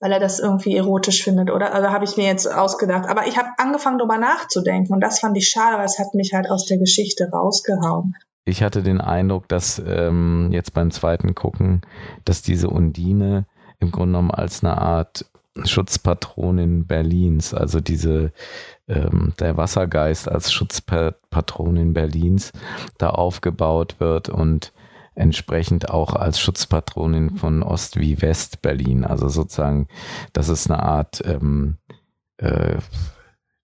weil 0.00 0.12
er 0.12 0.20
das 0.20 0.38
irgendwie 0.40 0.76
erotisch 0.76 1.24
findet, 1.24 1.50
oder? 1.50 1.72
Also 1.74 1.90
habe 1.90 2.04
ich 2.04 2.16
mir 2.16 2.26
jetzt 2.26 2.46
ausgedacht. 2.46 3.08
Aber 3.08 3.26
ich 3.26 3.38
habe 3.38 3.48
angefangen, 3.58 3.98
darüber 3.98 4.18
nachzudenken 4.18 4.92
und 4.92 5.00
das 5.00 5.20
fand 5.20 5.36
ich 5.36 5.48
schade, 5.48 5.78
weil 5.78 5.86
es 5.86 5.98
hat 5.98 6.14
mich 6.14 6.32
halt 6.34 6.50
aus 6.50 6.66
der 6.66 6.78
Geschichte 6.78 7.30
rausgehauen. 7.32 8.14
Ich 8.44 8.62
hatte 8.62 8.82
den 8.82 9.00
Eindruck, 9.00 9.48
dass 9.48 9.82
ähm, 9.84 10.50
jetzt 10.52 10.72
beim 10.72 10.90
zweiten 10.90 11.34
Gucken, 11.34 11.80
dass 12.24 12.42
diese 12.42 12.70
Undine 12.70 13.46
im 13.80 13.90
Grunde 13.90 14.12
genommen 14.12 14.30
als 14.30 14.62
eine 14.62 14.78
Art 14.78 15.26
Schutzpatronin 15.64 16.86
Berlins, 16.86 17.54
also 17.54 17.80
diese 17.80 18.32
ähm, 18.88 19.32
der 19.40 19.56
Wassergeist 19.56 20.28
als 20.30 20.52
Schutzpatronin 20.52 21.94
Berlins 21.94 22.52
da 22.98 23.10
aufgebaut 23.10 23.96
wird 23.98 24.28
und 24.28 24.72
entsprechend 25.16 25.90
auch 25.90 26.14
als 26.14 26.38
Schutzpatronin 26.38 27.36
von 27.36 27.62
Ost 27.62 27.98
wie 27.98 28.20
West 28.22 28.62
Berlin. 28.62 29.04
Also 29.04 29.28
sozusagen, 29.28 29.88
das 30.32 30.48
ist 30.48 30.70
eine 30.70 30.82
Art, 30.82 31.22
ähm, 31.26 31.78
äh, 32.36 32.76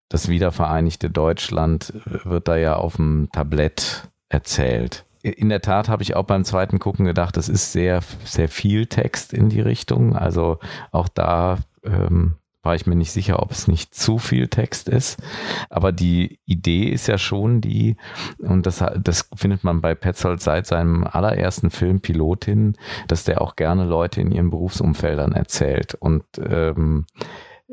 das 0.08 0.28
wiedervereinigte 0.28 1.10
Deutschland 1.10 1.92
wird 2.04 2.48
da 2.48 2.56
ja 2.56 2.76
auf 2.76 2.96
dem 2.96 3.28
Tablett 3.32 4.08
erzählt. 4.28 5.04
In 5.22 5.50
der 5.50 5.60
Tat 5.60 5.88
habe 5.88 6.02
ich 6.02 6.16
auch 6.16 6.24
beim 6.24 6.44
zweiten 6.44 6.78
Gucken 6.80 7.04
gedacht, 7.04 7.36
es 7.36 7.48
ist 7.48 7.72
sehr, 7.72 8.00
sehr 8.24 8.48
viel 8.48 8.86
Text 8.86 9.32
in 9.32 9.50
die 9.50 9.60
Richtung. 9.60 10.16
Also 10.16 10.58
auch 10.90 11.08
da 11.08 11.58
ähm, 11.84 12.36
war 12.62 12.74
ich 12.74 12.86
mir 12.86 12.94
nicht 12.94 13.10
sicher, 13.10 13.42
ob 13.42 13.50
es 13.50 13.68
nicht 13.68 13.94
zu 13.94 14.18
viel 14.18 14.48
Text 14.48 14.88
ist. 14.88 15.20
Aber 15.68 15.92
die 15.92 16.38
Idee 16.46 16.84
ist 16.84 17.08
ja 17.08 17.18
schon 17.18 17.60
die, 17.60 17.96
und 18.38 18.66
das, 18.66 18.84
das 18.98 19.28
findet 19.34 19.64
man 19.64 19.80
bei 19.80 19.94
Petzold 19.94 20.40
seit 20.40 20.66
seinem 20.66 21.04
allerersten 21.04 21.70
Film 21.70 22.00
Pilotin, 22.00 22.76
dass 23.08 23.24
der 23.24 23.40
auch 23.42 23.56
gerne 23.56 23.84
Leute 23.84 24.20
in 24.20 24.30
ihren 24.30 24.50
Berufsumfeldern 24.50 25.32
erzählt. 25.32 25.94
Und 25.94 26.24
ähm, 26.38 27.06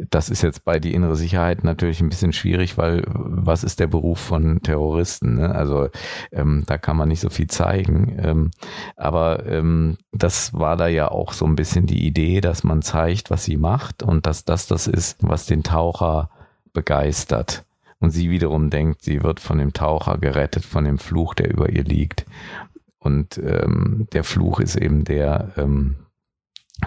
das 0.10 0.30
ist 0.30 0.42
jetzt 0.42 0.64
bei 0.64 0.80
die 0.80 0.94
innere 0.94 1.16
Sicherheit 1.16 1.64
natürlich 1.64 2.00
ein 2.00 2.10
bisschen 2.10 2.32
schwierig, 2.32 2.78
weil 2.78 3.04
was 3.08 3.64
ist 3.64 3.80
der 3.80 3.88
Beruf 3.88 4.20
von 4.20 4.62
Terroristen? 4.62 5.36
Ne? 5.36 5.54
Also 5.54 5.90
ähm, 6.32 6.64
da 6.66 6.78
kann 6.78 6.96
man 6.96 7.10
nicht 7.10 7.20
so 7.20 7.30
viel 7.30 7.48
zeigen. 7.48 8.18
Ähm, 8.22 8.52
aber 8.96 9.46
ähm, 9.46 9.98
das 10.12 10.54
war 10.54 10.78
da 10.78 10.88
ja 10.88 11.10
auch 11.10 11.34
so 11.34 11.46
ein 11.46 11.56
bisschen 11.56 11.86
die 11.86 12.06
Idee, 12.08 12.40
dass 12.40 12.64
man 12.64 12.82
zeigt, 12.82 13.30
was 13.30 13.44
sie 13.44 13.58
macht 13.58 14.02
und 14.02 14.26
dass 14.26 14.46
das 14.46 14.68
das 14.68 14.88
ist, 14.88 15.18
was 15.22 15.46
den 15.46 15.64
Taucher 15.64 16.30
begeistert. 16.72 17.66
Und 18.00 18.12
sie 18.12 18.30
wiederum 18.30 18.70
denkt, 18.70 19.02
sie 19.02 19.24
wird 19.24 19.42
von 19.42 19.58
dem 19.58 19.74
Taucher 19.74 20.18
gerettet, 20.18 20.64
von 20.64 20.86
dem 20.86 21.00
Fluch, 21.00 21.34
der 21.34 21.52
über 21.52 21.70
ihr 21.70 21.84
liegt. 21.84 22.26
Und 23.00 23.38
ähm, 23.38 24.08
der 24.14 24.24
Fluch 24.24 24.62
ist 24.62 24.78
eben 24.78 25.04
der 25.04 25.52
ähm, 25.58 25.96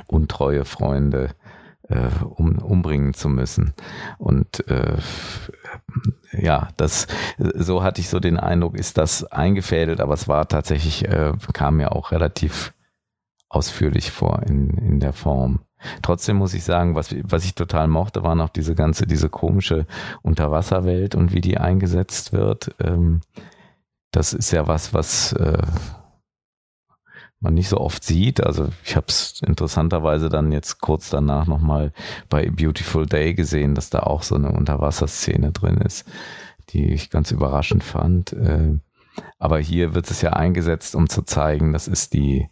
untreue 0.07 0.65
Freunde 0.65 1.31
äh, 1.93 2.25
um, 2.25 2.59
umbringen 2.59 3.15
zu 3.15 3.29
müssen. 3.29 3.75
Und 4.19 4.67
äh, 4.69 4.97
ja, 6.33 6.69
das 6.77 7.07
so 7.39 7.83
hatte 7.83 8.01
ich 8.01 8.09
so 8.09 8.21
den 8.21 8.39
Eindruck, 8.39 8.79
ist 8.79 8.99
das 8.99 9.25
eingefädelt, 9.25 10.01
aber 10.01 10.15
es 10.15 10.29
war 10.29 10.49
tatsächlich, 10.49 11.07
äh, 11.07 11.33
kam 11.53 11.77
mir 11.77 11.93
auch 11.93 12.13
relativ 12.13 12.73
ausführlich 13.49 14.11
vor 14.11 14.43
in, 14.47 14.71
in 14.79 15.01
der 15.01 15.13
Form. 15.13 15.61
Trotzdem 16.01 16.37
muss 16.37 16.55
ich 16.55 16.65
sagen, 16.65 16.95
was, 16.95 17.15
was 17.23 17.45
ich 17.45 17.55
total 17.55 17.89
mochte, 17.89 18.23
war 18.23 18.35
noch 18.35 18.49
diese 18.49 18.75
ganze, 18.75 19.07
diese 19.07 19.29
komische 19.29 19.87
Unterwasserwelt 20.23 21.15
und 21.15 21.33
wie 21.33 21.41
die 21.41 21.59
eingesetzt 21.59 22.33
wird. 22.33 22.75
Ähm, 22.81 23.21
das 24.13 24.33
ist 24.33 24.53
ja 24.53 24.69
was, 24.69 24.95
was 24.95 25.33
äh, 25.33 25.63
man 27.43 27.55
nicht 27.55 27.69
so 27.69 27.79
oft 27.79 28.05
sieht. 28.05 28.43
Also 28.43 28.69
ich 28.85 28.97
habe 28.97 29.07
es 29.09 29.43
interessanterweise 29.45 30.29
dann 30.29 30.53
jetzt 30.53 30.81
kurz 30.81 31.11
danach 31.11 31.47
nochmal 31.47 31.93
bei 32.29 32.49
Beautiful 32.49 33.07
Day 33.07 33.35
gesehen, 33.35 33.75
dass 33.75 33.91
da 33.91 34.01
auch 34.01 34.23
so 34.23 34.37
eine 34.37 34.53
Unterwasserszene 34.53 35.53
drin 35.53 35.79
ist, 35.79 36.07
die 36.71 36.93
ich 36.93 37.11
ganz 37.11 37.31
überraschend 37.33 37.83
fand. 37.83 38.33
Äh, 38.33 38.79
aber 39.39 39.59
hier 39.59 39.95
wird 39.95 40.11
es 40.11 40.23
ja 40.23 40.33
eingesetzt, 40.33 40.95
um 40.95 41.09
zu 41.09 41.23
zeigen, 41.23 41.73
das 41.73 41.89
ist 41.89 42.15
die, 42.15 42.49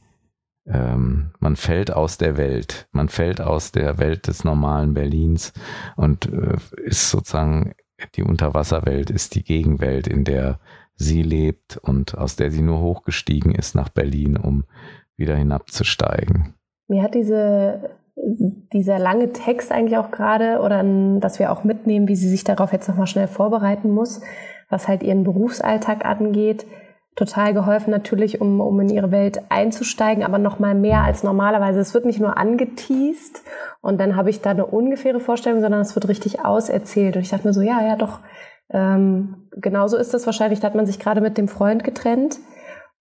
ähm, 0.67 1.31
man 1.39 1.57
fällt 1.57 1.93
aus 1.93 2.19
der 2.19 2.37
Welt, 2.37 2.89
man 2.93 3.09
fällt 3.09 3.41
aus 3.41 3.73
der 3.73 3.99
Welt 3.99 4.27
des 4.27 4.45
normalen 4.45 4.93
Berlins 4.93 5.53
und 5.97 6.27
äh, 6.27 6.57
ist 6.85 7.11
sozusagen 7.11 7.73
die 8.15 8.23
Unterwasserwelt 8.23 9.11
ist 9.11 9.35
die 9.35 9.45
Gegenwelt, 9.45 10.07
in 10.07 10.25
der 10.25 10.59
sie 11.01 11.23
lebt 11.23 11.79
und 11.79 12.17
aus 12.19 12.37
der 12.37 12.51
sie 12.51 12.61
nur 12.61 12.81
hochgestiegen 12.81 13.55
ist 13.55 13.75
nach 13.75 13.89
Berlin, 13.89 14.37
um 14.37 14.65
wieder 15.17 15.35
hinabzusteigen. 15.35 16.55
Mir 16.89 17.03
hat 17.03 17.15
diese, 17.15 17.97
dieser 18.73 18.99
lange 18.99 19.33
Text 19.33 19.73
eigentlich 19.73 19.97
auch 19.97 20.11
gerade, 20.11 20.61
oder 20.61 20.85
dass 21.19 21.39
wir 21.39 21.53
auch 21.53 21.65
mitnehmen, 21.65 22.07
wie 22.07 22.17
sie 22.17 22.29
sich 22.29 22.45
darauf 22.45 22.73
jetzt 22.73 22.89
nochmal 22.89 23.07
schnell 23.07 23.29
vorbereiten 23.29 23.91
muss, 23.91 24.21
was 24.69 24.89
halt 24.89 25.03
ihren 25.03 25.25
Berufsalltag 25.25 26.05
angeht, 26.05 26.67
total 27.17 27.55
geholfen 27.55 27.91
natürlich, 27.91 28.41
um, 28.41 28.61
um 28.61 28.79
in 28.81 28.91
ihre 28.91 29.11
Welt 29.11 29.41
einzusteigen, 29.49 30.23
aber 30.23 30.39
nochmal 30.39 30.75
mehr 30.75 31.03
als 31.03 31.23
normalerweise. 31.23 31.81
Es 31.81 31.95
wird 31.95 32.05
nicht 32.05 32.21
nur 32.21 32.37
angeteased 32.37 33.43
und 33.81 33.99
dann 33.99 34.17
habe 34.17 34.29
ich 34.29 34.43
da 34.43 34.51
eine 34.51 34.67
ungefähre 34.67 35.21
Vorstellung, 35.21 35.63
sondern 35.63 35.81
es 35.81 35.95
wird 35.95 36.09
richtig 36.09 36.45
auserzählt. 36.45 37.17
Und 37.17 37.23
ich 37.23 37.31
dachte 37.31 37.47
mir 37.47 37.55
so, 37.55 37.63
ja, 37.63 37.83
ja, 37.83 37.97
doch, 37.97 38.21
ähm, 38.73 39.49
genauso 39.53 39.97
ist 39.97 40.15
es 40.15 40.27
wahrscheinlich, 40.27 40.61
da 40.61 40.67
hat 40.67 40.75
man 40.75 40.87
sich 40.87 40.99
gerade 40.99 41.21
mit 41.21 41.39
dem 41.39 41.49
Freund 41.49 41.85
getrennt 41.85 42.39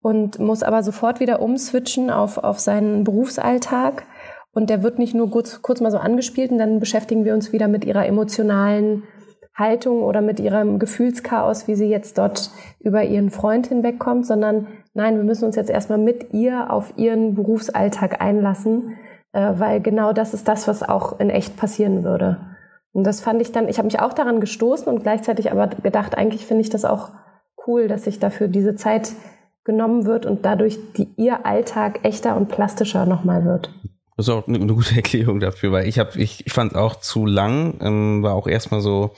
und 0.01 0.39
muss 0.39 0.63
aber 0.63 0.83
sofort 0.83 1.19
wieder 1.19 1.41
umswitchen 1.41 2.09
auf, 2.09 2.37
auf 2.37 2.59
seinen 2.59 3.03
Berufsalltag. 3.03 4.03
Und 4.51 4.69
der 4.69 4.81
wird 4.81 4.97
nicht 4.97 5.13
nur 5.13 5.29
kurz, 5.29 5.61
kurz 5.61 5.79
mal 5.79 5.91
so 5.91 5.99
angespielt 5.99 6.51
und 6.51 6.57
dann 6.57 6.79
beschäftigen 6.79 7.23
wir 7.23 7.33
uns 7.33 7.53
wieder 7.53 7.67
mit 7.67 7.85
ihrer 7.85 8.05
emotionalen 8.05 9.03
Haltung 9.53 10.01
oder 10.01 10.21
mit 10.21 10.39
ihrem 10.39 10.79
Gefühlschaos, 10.79 11.67
wie 11.67 11.75
sie 11.75 11.87
jetzt 11.87 12.17
dort 12.17 12.49
über 12.79 13.03
ihren 13.03 13.29
Freund 13.29 13.67
hinwegkommt, 13.67 14.25
sondern 14.25 14.67
nein, 14.93 15.17
wir 15.17 15.23
müssen 15.23 15.45
uns 15.45 15.55
jetzt 15.55 15.69
erstmal 15.69 15.99
mit 15.99 16.33
ihr 16.33 16.71
auf 16.71 16.93
ihren 16.97 17.35
Berufsalltag 17.35 18.21
einlassen, 18.21 18.97
äh, 19.33 19.53
weil 19.57 19.81
genau 19.81 20.13
das 20.13 20.33
ist 20.33 20.47
das, 20.47 20.67
was 20.67 20.81
auch 20.81 21.19
in 21.19 21.29
echt 21.29 21.57
passieren 21.57 22.03
würde. 22.03 22.37
Und 22.91 23.03
das 23.03 23.21
fand 23.21 23.41
ich 23.41 23.51
dann, 23.51 23.67
ich 23.69 23.77
habe 23.77 23.85
mich 23.85 23.99
auch 23.99 24.13
daran 24.13 24.39
gestoßen 24.39 24.87
und 24.87 25.03
gleichzeitig 25.03 25.51
aber 25.51 25.67
gedacht, 25.67 26.17
eigentlich 26.17 26.45
finde 26.45 26.61
ich 26.61 26.69
das 26.69 26.85
auch 26.85 27.09
cool, 27.67 27.87
dass 27.87 28.05
sich 28.05 28.19
dafür 28.19 28.47
diese 28.47 28.75
Zeit 28.75 29.11
genommen 29.63 30.05
wird 30.05 30.25
und 30.25 30.45
dadurch 30.45 30.79
die, 30.97 31.09
ihr 31.17 31.45
Alltag 31.45 31.99
echter 32.03 32.35
und 32.35 32.49
plastischer 32.49 33.05
nochmal 33.05 33.45
wird. 33.45 33.71
Das 34.17 34.27
ist 34.27 34.33
auch 34.33 34.47
eine, 34.47 34.57
eine 34.57 34.73
gute 34.73 34.95
Erklärung 34.97 35.39
dafür, 35.39 35.71
weil 35.71 35.87
ich 35.87 35.99
habe, 35.99 36.19
ich, 36.19 36.45
ich 36.45 36.51
fand 36.51 36.71
es 36.71 36.77
auch 36.77 36.95
zu 36.95 37.25
lang, 37.25 37.75
ähm, 37.81 38.23
war 38.23 38.33
auch 38.33 38.47
erstmal 38.47 38.81
so, 38.81 39.13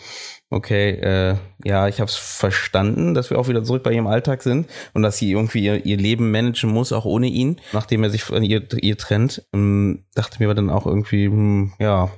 okay, 0.51 0.91
äh, 0.91 1.35
ja, 1.63 1.87
ich 1.87 1.99
habe 2.01 2.09
es 2.09 2.15
verstanden, 2.15 3.13
dass 3.13 3.29
wir 3.29 3.39
auch 3.39 3.47
wieder 3.47 3.63
zurück 3.63 3.83
bei 3.83 3.93
ihrem 3.93 4.07
Alltag 4.07 4.43
sind 4.43 4.67
und 4.93 5.01
dass 5.01 5.17
sie 5.17 5.31
irgendwie 5.31 5.63
ihr, 5.63 5.85
ihr 5.85 5.97
Leben 5.97 6.29
managen 6.29 6.69
muss, 6.69 6.91
auch 6.91 7.05
ohne 7.05 7.27
ihn, 7.27 7.59
nachdem 7.71 8.03
er 8.03 8.09
sich 8.09 8.23
von 8.23 8.43
ihr, 8.43 8.61
ihr 8.81 8.97
trennt. 8.97 9.47
Ähm, 9.53 10.05
dachte 10.13 10.43
mir 10.43 10.53
dann 10.53 10.69
auch 10.69 10.85
irgendwie, 10.85 11.27
hm, 11.27 11.73
ja, 11.79 12.11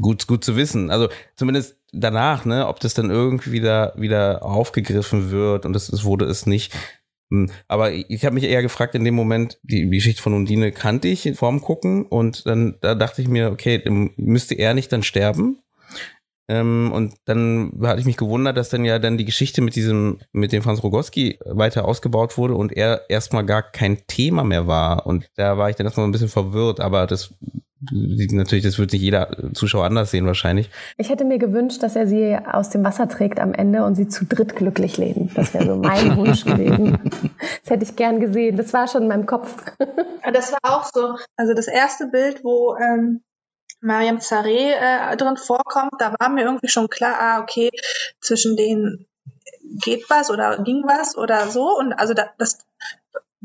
gut, 0.00 0.26
gut 0.26 0.44
zu 0.44 0.56
wissen. 0.56 0.90
Also 0.90 1.08
zumindest 1.36 1.76
danach, 1.92 2.44
ne, 2.44 2.66
ob 2.66 2.80
das 2.80 2.94
dann 2.94 3.10
irgendwie 3.10 3.52
wieder, 3.52 3.94
wieder 3.96 4.44
aufgegriffen 4.44 5.30
wird 5.30 5.66
und 5.66 5.72
das, 5.72 5.88
das 5.88 6.04
wurde 6.04 6.24
es 6.24 6.46
nicht. 6.46 6.74
Hm, 7.30 7.50
aber 7.68 7.92
ich 7.92 8.24
habe 8.24 8.34
mich 8.34 8.44
eher 8.44 8.62
gefragt 8.62 8.94
in 8.94 9.04
dem 9.04 9.14
Moment, 9.14 9.58
die, 9.62 9.88
Geschichte 9.88 10.22
von 10.22 10.34
Undine 10.34 10.72
kannte 10.72 11.08
ich 11.08 11.32
vorm 11.36 11.60
Gucken 11.60 12.06
und 12.06 12.46
dann 12.46 12.76
da 12.80 12.94
dachte 12.94 13.22
ich 13.22 13.28
mir, 13.28 13.50
okay, 13.50 13.82
müsste 14.16 14.54
er 14.54 14.74
nicht 14.74 14.92
dann 14.92 15.02
sterben? 15.02 15.58
Ähm, 16.46 16.92
und 16.92 17.14
dann 17.24 17.72
hatte 17.82 18.00
ich 18.00 18.06
mich 18.06 18.18
gewundert, 18.18 18.58
dass 18.58 18.68
dann 18.68 18.84
ja 18.84 18.98
dann 18.98 19.16
die 19.16 19.24
Geschichte 19.24 19.62
mit 19.62 19.76
diesem, 19.76 20.18
mit 20.32 20.52
dem 20.52 20.62
Franz 20.62 20.82
Rogowski 20.82 21.38
weiter 21.46 21.86
ausgebaut 21.86 22.36
wurde 22.36 22.54
und 22.54 22.70
er 22.72 23.08
erstmal 23.08 23.46
gar 23.46 23.62
kein 23.62 24.06
Thema 24.06 24.44
mehr 24.44 24.66
war. 24.66 25.06
Und 25.06 25.30
da 25.36 25.56
war 25.56 25.70
ich 25.70 25.76
dann 25.76 25.86
erstmal 25.86 26.06
ein 26.06 26.12
bisschen 26.12 26.28
verwirrt, 26.28 26.80
aber 26.80 27.06
das 27.06 27.34
natürlich, 27.90 28.64
das 28.64 28.78
wird 28.78 28.92
nicht 28.92 29.02
jeder 29.02 29.36
Zuschauer 29.54 29.84
anders 29.84 30.10
sehen 30.10 30.26
wahrscheinlich. 30.26 30.70
Ich 30.96 31.10
hätte 31.10 31.24
mir 31.24 31.38
gewünscht, 31.38 31.82
dass 31.82 31.96
er 31.96 32.06
sie 32.06 32.36
aus 32.36 32.70
dem 32.70 32.84
Wasser 32.84 33.08
trägt 33.08 33.40
am 33.40 33.54
Ende 33.54 33.84
und 33.84 33.94
sie 33.94 34.08
zu 34.08 34.24
dritt 34.24 34.56
glücklich 34.56 34.96
leben. 34.96 35.30
Das 35.34 35.54
wäre 35.54 35.66
so 35.66 35.76
mein 35.76 36.16
Wunsch 36.16 36.44
gewesen. 36.44 36.98
Das 37.62 37.70
hätte 37.70 37.84
ich 37.84 37.96
gern 37.96 38.20
gesehen. 38.20 38.56
Das 38.56 38.72
war 38.72 38.88
schon 38.88 39.02
in 39.02 39.08
meinem 39.08 39.26
Kopf. 39.26 39.54
Das 40.32 40.52
war 40.52 40.60
auch 40.62 40.84
so. 40.92 41.16
Also 41.36 41.54
das 41.54 41.68
erste 41.68 42.06
Bild, 42.06 42.42
wo 42.44 42.76
ähm, 42.76 43.22
Mariam 43.80 44.20
Zareh 44.20 44.72
äh, 44.72 45.16
drin 45.16 45.36
vorkommt, 45.36 45.92
da 45.98 46.14
war 46.18 46.28
mir 46.28 46.44
irgendwie 46.44 46.68
schon 46.68 46.88
klar, 46.88 47.16
ah, 47.20 47.42
okay, 47.42 47.70
zwischen 48.20 48.56
denen 48.56 49.06
geht 49.84 50.08
was 50.08 50.30
oder 50.30 50.62
ging 50.62 50.82
was 50.86 51.16
oder 51.16 51.48
so. 51.48 51.76
Und 51.78 51.92
also 51.92 52.14
da, 52.14 52.30
das 52.38 52.58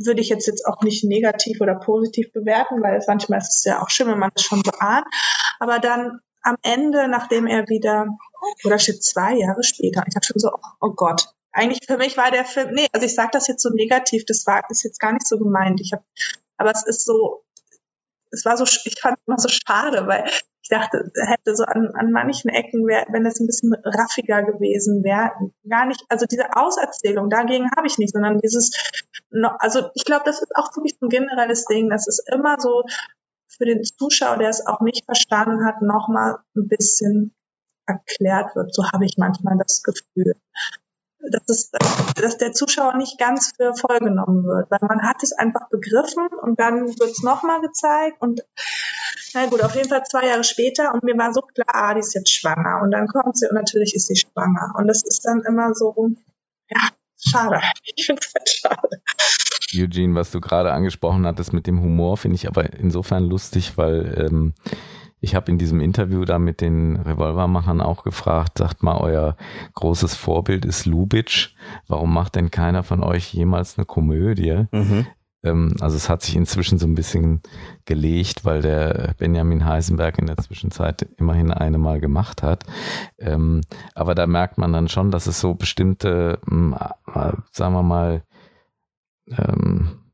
würde 0.06 0.22
ich 0.22 0.30
jetzt, 0.30 0.47
jetzt 0.47 0.66
auch 0.66 0.82
nicht 0.82 1.04
negativ 1.04 1.62
oder 1.62 1.76
positiv 1.76 2.32
bewerten, 2.32 2.82
weil 2.82 3.04
manchmal 3.08 3.39
ist 3.39 3.58
es 3.58 3.64
ja 3.66 3.82
auch 3.82 3.89
schön, 3.89 4.08
wenn 4.08 4.20
man 4.20 4.32
es 4.36 4.43
schon 4.43 4.62
so 4.64 4.72
ahnt. 4.80 5.06
Aber 5.60 5.80
dann 5.80 6.20
am 6.41 6.56
Ende, 6.62 7.08
nachdem 7.08 7.47
er 7.47 7.68
wieder, 7.68 8.08
oder 8.64 8.80
steht 8.80 9.04
zwei 9.04 9.36
Jahre 9.36 9.64
später, 9.64 10.04
ich 10.08 10.16
habe 10.16 10.26
schon 10.26 10.39
so, 10.39 10.52
oh 10.80 10.91
Gott, 10.95 11.28
eigentlich 11.52 11.86
für 11.86 11.97
mich 11.97 12.16
war 12.16 12.32
der 12.32 12.45
Film, 12.45 12.72
nee, 12.74 12.88
also 12.93 13.06
ich 13.06 13.16
sage 13.16 13.32
das 13.34 13.47
jetzt 13.47 13.62
so 13.62 13.70
negativ, 13.70 14.24
das 14.26 14.45
war 14.45 14.64
ist 14.70 14.84
jetzt 14.84 15.00
gar 15.00 15.12
nicht 15.12 15.28
so 15.28 15.38
gemeint. 15.38 15.82
Ich 15.82 15.91
habe, 15.91 16.04
aber 16.58 16.72
es 16.72 16.86
ist 16.86 17.06
so, 17.06 17.43
es 18.32 18.45
war 18.45 18.56
so, 18.58 18.64
ich 18.64 19.00
fand 19.02 19.18
es 19.18 19.28
immer 19.28 19.39
so 19.39 19.50
schade, 19.50 20.08
weil 20.08 20.30
ich 20.70 20.78
dachte, 20.78 21.12
hätte 21.26 21.56
so 21.56 21.64
an, 21.64 21.90
an 21.96 22.12
manchen 22.12 22.50
Ecken, 22.50 22.86
wär, 22.86 23.06
wenn 23.12 23.24
das 23.24 23.40
ein 23.40 23.48
bisschen 23.48 23.74
raffiger 23.84 24.44
gewesen 24.44 25.04
wäre, 25.04 25.32
gar 25.68 25.88
nicht, 25.88 26.04
also 26.10 26.26
diese 26.30 26.46
Auserzählung, 26.56 27.30
dagegen 27.30 27.70
habe 27.76 27.88
ich 27.88 27.98
nicht, 27.98 28.14
sondern 28.14 28.40
dieses, 28.40 28.72
also 29.60 29.90
ich 29.96 30.06
glaube, 30.06 30.24
das 30.26 30.42
ist 30.42 30.52
auch 30.56 30.76
wirklich 30.76 30.96
ein 31.02 31.10
generelles 31.10 31.66
Ding, 31.66 31.90
das 31.90 32.08
ist 32.08 32.24
immer 32.32 32.58
so 32.60 32.84
für 33.48 33.66
den 33.66 33.84
Zuschauer, 33.84 34.38
der 34.38 34.50
es 34.50 34.66
auch 34.68 34.82
nicht 34.82 35.06
verstanden 35.06 35.66
hat, 35.66 35.82
nochmal 35.82 36.38
ein 36.56 36.68
bisschen 36.68 37.36
erklärt 37.88 38.56
wird. 38.56 38.74
So 38.74 38.84
habe 38.92 39.06
ich 39.06 39.16
manchmal 39.18 39.58
das 39.58 39.82
Gefühl 39.82 40.36
dass, 41.32 41.50
es, 41.50 41.72
dass 42.16 42.38
der 42.38 42.54
Zuschauer 42.54 42.96
nicht 42.98 43.18
ganz 43.18 43.52
für 43.56 43.74
voll 43.76 44.00
genommen 44.00 44.46
wird, 44.46 44.72
weil 44.72 44.80
man 44.82 45.02
hat 45.02 45.22
es 45.24 45.32
einfach 45.34 45.70
begriffen 45.70 46.28
und 46.42 46.60
dann 46.60 46.88
wird 46.88 47.12
es 47.12 47.24
nochmal 47.24 47.62
gezeigt 47.62 48.22
und 48.22 48.42
na 49.34 49.46
gut, 49.48 49.62
auf 49.62 49.76
jeden 49.76 49.90
Fall 49.90 50.04
zwei 50.04 50.28
Jahre 50.28 50.44
später 50.44 50.94
und 50.94 51.04
mir 51.04 51.18
war 51.18 51.34
so 51.34 51.42
klar, 51.42 51.68
ah, 51.68 51.94
die 51.94 52.00
ist 52.00 52.16
jetzt 52.16 52.32
schwanger 52.32 52.82
und 52.82 52.92
dann 52.92 53.08
kommt 53.08 53.38
sie 53.38 53.48
und 53.48 53.56
natürlich 53.56 53.94
ist 53.96 54.08
sie 54.08 54.16
schwanger 54.16 54.74
und 54.78 54.88
das 54.88 55.04
ist 55.04 55.22
dann 55.26 55.42
immer 55.48 55.74
so, 55.74 56.10
ja, 56.70 56.90
schade. 57.18 57.62
Ich 57.96 58.06
finde 58.06 58.22
es 58.26 58.34
halt 58.34 58.50
schade. 58.50 59.02
Eugene, 59.76 60.16
was 60.16 60.32
du 60.32 60.42
gerade 60.42 60.74
angesprochen 60.74 61.26
hattest 61.28 61.54
mit 61.54 61.68
dem 61.68 61.82
Humor, 61.82 62.18
finde 62.18 62.36
ich 62.36 62.48
aber 62.48 62.74
insofern 62.74 63.24
lustig, 63.26 63.78
weil 63.78 64.28
ähm, 64.30 64.54
ich 65.22 65.36
habe 65.36 65.52
in 65.52 65.58
diesem 65.58 65.82
Interview 65.82 66.26
da 66.26 66.40
mit 66.40 66.62
den 66.62 66.96
Revolvermachern 66.96 67.82
auch 67.82 68.04
gefragt, 68.04 68.58
sagt 68.58 68.84
mal, 68.84 68.98
euer 68.98 69.36
großes 69.74 70.16
Vorbild 70.16 70.66
ist 70.66 70.86
Lubitsch. 70.86 71.56
Warum 71.88 72.14
macht 72.14 72.36
denn 72.36 72.52
keiner 72.52 72.84
von 72.84 73.04
euch 73.04 73.34
jemals 73.34 73.78
eine 73.78 73.86
Komödie? 73.86 74.66
Mhm. 74.72 75.08
Ähm, 75.44 75.76
also 75.80 75.96
es 75.96 76.10
hat 76.10 76.22
sich 76.22 76.36
inzwischen 76.36 76.80
so 76.80 76.88
ein 76.88 76.96
bisschen 76.96 77.42
gelegt, 77.86 78.46
weil 78.46 78.62
der 78.62 79.16
Benjamin 79.18 79.66
Heisenberg 79.66 80.20
in 80.20 80.28
der 80.28 80.38
Zwischenzeit 80.38 81.08
immerhin 81.18 81.52
eine 81.52 81.78
Mal 81.78 82.00
gemacht 82.00 82.44
hat. 82.44 82.66
Ähm, 83.18 83.62
aber 83.96 84.16
da 84.16 84.28
merkt 84.28 84.58
man 84.58 84.74
dann 84.74 84.88
schon, 84.88 85.12
dass 85.12 85.28
es 85.28 85.40
so 85.40 85.54
bestimmte, 85.54 86.40
hm, 86.48 86.76
äh, 87.14 87.34
sagen 87.52 87.74
wir 87.74 87.84
mal, 87.84 88.24
ähm, 89.38 90.09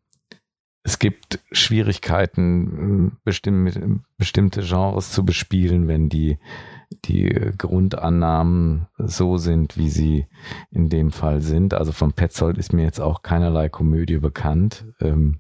es 0.86 1.00
gibt 1.00 1.40
Schwierigkeiten, 1.52 3.18
bestimmte 3.24 4.62
Genres 4.62 5.12
zu 5.12 5.26
bespielen, 5.26 5.88
wenn 5.88 6.10
die, 6.10 6.38
die 7.06 7.28
Grundannahmen 7.58 8.86
so 9.00 9.38
sind, 9.38 9.80
wie 9.80 9.90
sie 9.90 10.28
in 10.70 10.90
dem 10.90 11.12
Fall 11.12 11.42
sind. 11.42 11.74
Also 11.74 11.92
von 11.92 12.14
Petzold 12.14 12.60
ist 12.60 12.72
mir 12.72 12.84
jetzt 12.84 13.02
auch 13.02 13.24
keinerlei 13.24 13.68
Komödie 13.68 14.20
bekannt. 14.20 14.86
Ähm, 15.02 15.40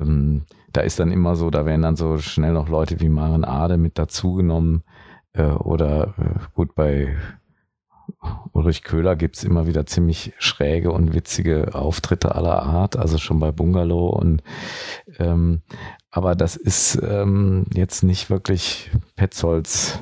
ähm, 0.00 0.46
da 0.72 0.80
ist 0.80 0.98
dann 0.98 1.12
immer 1.12 1.36
so, 1.36 1.50
da 1.50 1.66
werden 1.66 1.82
dann 1.82 1.96
so 1.96 2.16
schnell 2.16 2.54
noch 2.54 2.70
Leute 2.70 3.00
wie 3.00 3.10
Maren 3.10 3.44
Ade 3.44 3.76
mit 3.76 3.98
dazugenommen. 3.98 4.82
Äh, 5.34 5.42
oder 5.42 6.14
äh, 6.16 6.38
gut, 6.54 6.74
bei 6.74 7.18
Ulrich 8.52 8.82
Köhler 8.82 9.16
gibt's 9.16 9.44
immer 9.44 9.66
wieder 9.66 9.86
ziemlich 9.86 10.32
schräge 10.38 10.92
und 10.92 11.14
witzige 11.14 11.74
Auftritte 11.74 12.34
aller 12.34 12.62
Art, 12.62 12.96
also 12.96 13.18
schon 13.18 13.40
bei 13.40 13.52
Bungalow 13.52 14.10
und 14.10 14.42
ähm, 15.18 15.62
aber 16.10 16.34
das 16.34 16.56
ist 16.56 17.00
ähm, 17.02 17.64
jetzt 17.72 18.02
nicht 18.02 18.30
wirklich 18.30 18.90
Petzolds 19.16 20.00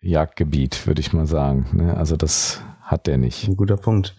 Jagdgebiet, 0.00 0.86
würde 0.86 1.00
ich 1.00 1.12
mal 1.12 1.26
sagen. 1.26 1.66
Ne? 1.72 1.96
Also 1.96 2.16
das 2.16 2.62
hat 2.86 3.08
der 3.08 3.18
nicht. 3.18 3.48
Ein 3.48 3.56
guter 3.56 3.76
Punkt. 3.76 4.14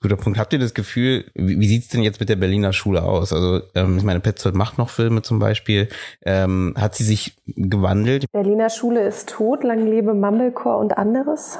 Guter 0.00 0.16
Punkt. 0.16 0.38
Habt 0.38 0.52
ihr 0.52 0.60
das 0.60 0.74
Gefühl, 0.74 1.24
wie, 1.34 1.58
wie 1.58 1.66
sieht's 1.66 1.88
denn 1.88 2.02
jetzt 2.02 2.20
mit 2.20 2.28
der 2.28 2.36
Berliner 2.36 2.72
Schule 2.72 3.02
aus? 3.02 3.32
Also 3.32 3.62
ähm, 3.74 3.98
ich 3.98 4.04
meine, 4.04 4.20
Petzold 4.20 4.54
macht 4.54 4.78
noch 4.78 4.90
Filme 4.90 5.22
zum 5.22 5.40
Beispiel. 5.40 5.88
Ähm, 6.24 6.74
hat 6.78 6.94
sie 6.94 7.02
sich 7.02 7.36
gewandelt? 7.48 8.30
Berliner 8.30 8.70
Schule 8.70 9.00
ist 9.02 9.28
tot, 9.28 9.64
lang 9.64 9.84
lebe 9.86 10.14
Mumblecore 10.14 10.76
und 10.76 10.96
anderes. 10.96 11.58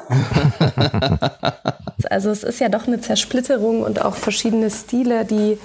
also 2.11 2.31
es 2.31 2.45
ist 2.45 2.61
ja 2.61 2.69
doch 2.69 2.87
eine 2.87 3.01
Zersplitterung 3.01 3.83
und 3.83 4.01
auch 4.01 4.15
verschiedene 4.15 4.71
Stile, 4.71 5.25
die 5.25 5.59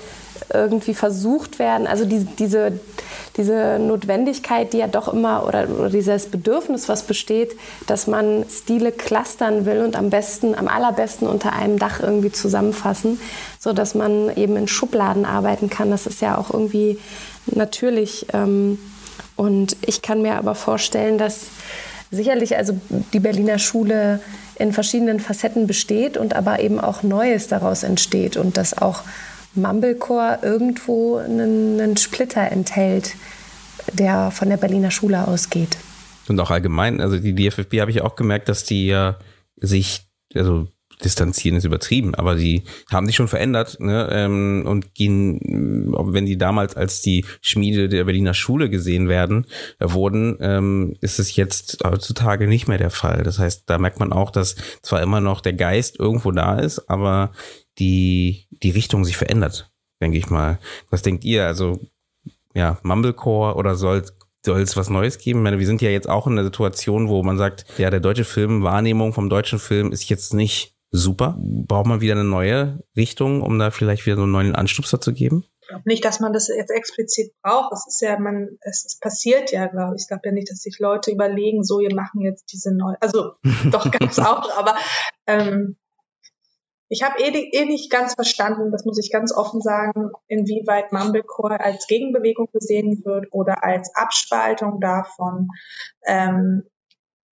irgendwie 0.54 0.94
versucht 0.94 1.60
werden. 1.60 1.88
Also 1.88 2.06
die, 2.06 2.26
diese, 2.26 2.80
diese 3.38 3.80
Notwendigkeit, 3.80 4.74
die 4.74 4.78
ja 4.78 4.88
doch 4.88 5.12
immer, 5.14 5.46
oder, 5.46 5.68
oder 5.70 5.90
dieses 5.90 6.28
Bedürfnis, 6.28 6.90
was 6.90 7.04
besteht, 7.04 7.56
dass 7.86 8.08
man 8.08 8.46
Stile 8.50 8.92
clustern 8.92 9.66
will 9.66 9.84
und 9.84 9.96
am 9.96 10.10
besten, 10.10 10.56
am 10.56 10.68
allerbesten 10.68 11.28
unter 11.28 11.54
einem 11.54 11.80
Dach 11.80 12.00
irgendwie 12.00 12.32
zusammenfassen, 12.32 13.20
so 13.60 13.74
dass 13.74 13.96
man 13.96 14.36
eben 14.36 14.56
in 14.56 14.68
Schubladen 14.68 15.26
arbeiten 15.26 15.70
kann. 15.70 15.92
Das 15.92 16.08
ist 16.08 16.22
ja 16.22 16.38
auch 16.38 16.52
irgendwie 16.52 17.00
natürlich. 17.46 18.28
Ähm, 18.34 18.80
und 19.36 19.78
ich 19.86 20.02
kann 20.02 20.22
mir 20.22 20.36
aber 20.36 20.56
vorstellen, 20.56 21.18
dass 21.18 21.48
sicherlich 22.12 22.58
also 22.58 22.74
die 23.14 23.20
Berliner 23.20 23.60
Schule 23.60 24.20
in 24.56 24.74
verschiedenen 24.74 25.20
Facetten 25.20 25.68
besteht 25.68 26.18
und 26.18 26.36
aber 26.36 26.60
eben 26.60 26.80
auch 26.80 27.04
Neues 27.04 27.48
daraus 27.48 27.84
entsteht 27.84 28.38
und 28.38 28.58
dass 28.58 28.78
auch 28.78 29.04
Mumblecore 29.58 30.40
irgendwo 30.42 31.18
einen, 31.18 31.80
einen 31.80 31.98
Splitter 31.98 32.52
enthält, 32.52 33.16
der 33.94 34.32
von 34.32 34.50
der 34.50 34.58
Berliner 34.58 34.92
Schule 34.92 35.28
ausgeht. 35.28 35.78
Und 36.28 36.40
auch 36.40 36.52
allgemein, 36.52 37.02
also 37.02 37.18
die 37.20 37.34
DFFB 37.34 37.80
habe 37.80 37.92
ich 37.92 38.02
auch 38.02 38.16
gemerkt, 38.16 38.50
dass 38.50 38.64
die 38.64 38.88
ja 38.88 39.18
sich, 39.58 40.08
also 40.36 40.68
distanzieren 41.04 41.58
ist 41.58 41.64
übertrieben, 41.64 42.16
aber 42.16 42.36
die 42.36 42.64
haben 42.92 43.06
sich 43.06 43.16
schon 43.16 43.28
verändert 43.28 43.80
ne, 43.80 44.10
ähm, 44.12 44.64
und 44.66 44.96
gehen, 44.96 45.40
wenn 45.96 46.26
die 46.26 46.38
damals 46.38 46.76
als 46.76 47.02
die 47.02 47.24
Schmiede 47.42 47.88
der 47.88 48.06
Berliner 48.06 48.34
Schule 48.34 48.70
gesehen 48.70 49.08
werden, 49.08 49.46
äh, 49.80 49.92
wurden, 49.92 50.38
ähm, 50.42 50.96
ist 51.02 51.20
es 51.20 51.36
jetzt 51.36 51.84
heutzutage 51.86 52.48
nicht 52.48 52.68
mehr 52.68 52.80
der 52.80 52.90
Fall. 52.90 53.22
Das 53.24 53.38
heißt, 53.38 53.64
da 53.68 53.78
merkt 53.78 54.00
man 54.00 54.12
auch, 54.12 54.32
dass 54.32 54.56
zwar 54.82 55.02
immer 55.04 55.22
noch 55.22 55.42
der 55.42 55.54
Geist 55.54 56.00
irgendwo 56.00 56.32
da 56.32 56.58
ist, 56.58 56.90
aber 56.90 57.32
die, 57.80 58.48
die 58.64 58.72
Richtung 58.72 59.06
sich 59.06 59.18
verändert, 59.18 59.72
denke 60.02 60.18
ich 60.18 60.30
mal. 60.30 60.60
Was 60.90 61.02
denkt 61.02 61.24
ihr? 61.24 61.46
Also, 61.46 61.80
ja, 62.54 62.80
Mumblecore 62.84 63.56
oder 63.56 63.76
soll 63.76 64.04
soll 64.46 64.62
es 64.62 64.78
was 64.78 64.90
Neues 64.90 65.18
geben? 65.18 65.40
Ich 65.40 65.44
meine, 65.44 65.60
wir 65.60 65.66
sind 65.66 65.82
ja 65.82 65.90
jetzt 65.90 66.10
auch 66.10 66.26
in 66.26 66.34
einer 66.34 66.46
Situation, 66.46 67.10
wo 67.10 67.22
man 67.22 67.38
sagt, 67.38 67.66
ja, 67.78 67.90
der 67.90 68.00
deutsche 68.00 68.24
Film, 68.24 68.64
Wahrnehmung 68.64 69.14
vom 69.14 69.30
deutschen 69.30 69.60
Film 69.60 69.92
ist 69.92 70.10
jetzt 70.10 70.34
nicht 70.34 70.74
super. 70.90 71.38
Braucht 71.40 71.88
man 71.88 72.02
wieder 72.02 72.14
eine 72.14 72.24
neue 72.24 72.82
Richtung, 72.96 73.42
um 73.42 73.60
da 73.60 73.72
vielleicht 73.72 74.06
wieder 74.06 74.16
so 74.16 74.24
einen 74.24 74.32
neuen 74.32 74.56
Anstupser 74.56 75.02
zu 75.02 75.14
geben? 75.14 75.46
Ich 75.62 75.68
glaube 75.68 75.84
nicht, 75.86 76.06
dass 76.06 76.22
man 76.22 76.32
das 76.32 76.48
jetzt 76.48 76.72
explizit 76.72 77.34
braucht. 77.44 77.74
Es 77.74 77.86
ist 77.88 78.02
ja, 78.02 78.18
man, 78.20 78.58
es, 78.62 78.86
es 78.86 78.98
passiert 79.00 79.52
ja, 79.52 79.68
glaube 79.68 79.96
ich. 79.96 80.04
Ich 80.04 80.08
glaube 80.08 80.22
ja 80.24 80.32
nicht, 80.32 80.50
dass 80.50 80.60
sich 80.60 80.80
Leute 80.80 81.12
überlegen, 81.12 81.64
so, 81.66 81.80
wir 81.80 81.94
machen 81.94 82.22
jetzt 82.22 82.54
diese 82.54 82.74
neue, 82.74 82.96
also 83.02 83.34
doch 83.72 83.92
ganz 83.92 84.18
auch, 84.18 84.50
aber 84.58 84.78
ähm, 85.28 85.76
ich 86.90 87.04
habe 87.04 87.20
eh, 87.20 87.50
eh 87.52 87.66
nicht 87.66 87.92
ganz 87.92 88.14
verstanden, 88.14 88.72
das 88.72 88.86
muss 88.86 88.98
ich 88.98 89.12
ganz 89.12 89.34
offen 89.34 89.62
sagen, 89.62 90.12
inwieweit 90.28 90.92
Mumblecore 90.92 91.60
als 91.60 91.88
Gegenbewegung 91.88 92.48
gesehen 92.54 93.04
wird 93.04 93.28
oder 93.32 93.64
als 93.64 93.94
Abspaltung 93.96 94.80
davon. 94.80 95.50
Ähm, 96.06 96.64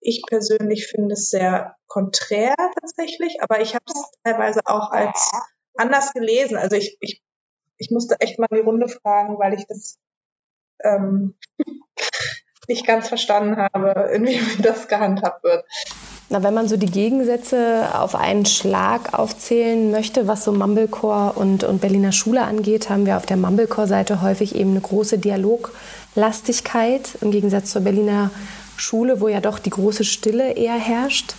ich 0.01 0.23
persönlich 0.27 0.87
finde 0.87 1.13
es 1.13 1.29
sehr 1.29 1.75
konträr 1.87 2.55
tatsächlich, 2.79 3.41
aber 3.41 3.61
ich 3.61 3.73
habe 3.73 3.85
es 3.87 4.11
teilweise 4.23 4.61
auch 4.65 4.91
als 4.91 5.31
anders 5.75 6.13
gelesen. 6.13 6.57
Also 6.57 6.75
ich, 6.75 6.97
ich, 6.99 7.23
ich 7.77 7.91
musste 7.91 8.19
echt 8.19 8.37
mal 8.37 8.47
die 8.51 8.59
Runde 8.59 8.87
fragen, 8.87 9.39
weil 9.39 9.53
ich 9.53 9.65
das 9.67 9.99
ähm, 10.83 11.35
nicht 12.67 12.85
ganz 12.85 13.07
verstanden 13.07 13.57
habe, 13.57 14.09
wie 14.21 14.61
das 14.61 14.87
gehandhabt 14.87 15.43
wird. 15.43 15.65
Na, 16.27 16.41
wenn 16.41 16.55
man 16.55 16.67
so 16.67 16.75
die 16.75 16.87
Gegensätze 16.87 17.87
auf 17.93 18.15
einen 18.15 18.47
Schlag 18.47 19.13
aufzählen 19.13 19.91
möchte, 19.91 20.27
was 20.27 20.43
so 20.43 20.51
Mumblecore 20.51 21.33
und, 21.33 21.63
und 21.63 21.81
Berliner 21.81 22.11
Schule 22.11 22.41
angeht, 22.41 22.89
haben 22.89 23.05
wir 23.05 23.17
auf 23.17 23.27
der 23.27 23.37
Mumblecore-Seite 23.37 24.23
häufig 24.23 24.55
eben 24.55 24.71
eine 24.71 24.81
große 24.81 25.19
Dialoglastigkeit 25.19 27.09
im 27.21 27.29
Gegensatz 27.29 27.69
zur 27.69 27.83
Berliner 27.83 28.31
Schule, 28.75 29.21
wo 29.21 29.27
ja 29.27 29.39
doch 29.39 29.59
die 29.59 29.69
große 29.69 30.03
Stille 30.03 30.53
eher 30.53 30.73
herrscht. 30.73 31.35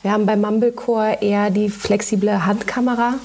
Wir 0.00 0.12
haben 0.12 0.24
bei 0.24 0.36
Mumblecore 0.36 1.18
eher 1.20 1.50
die 1.50 1.68
flexible 1.68 2.46
Handkamera 2.46 3.16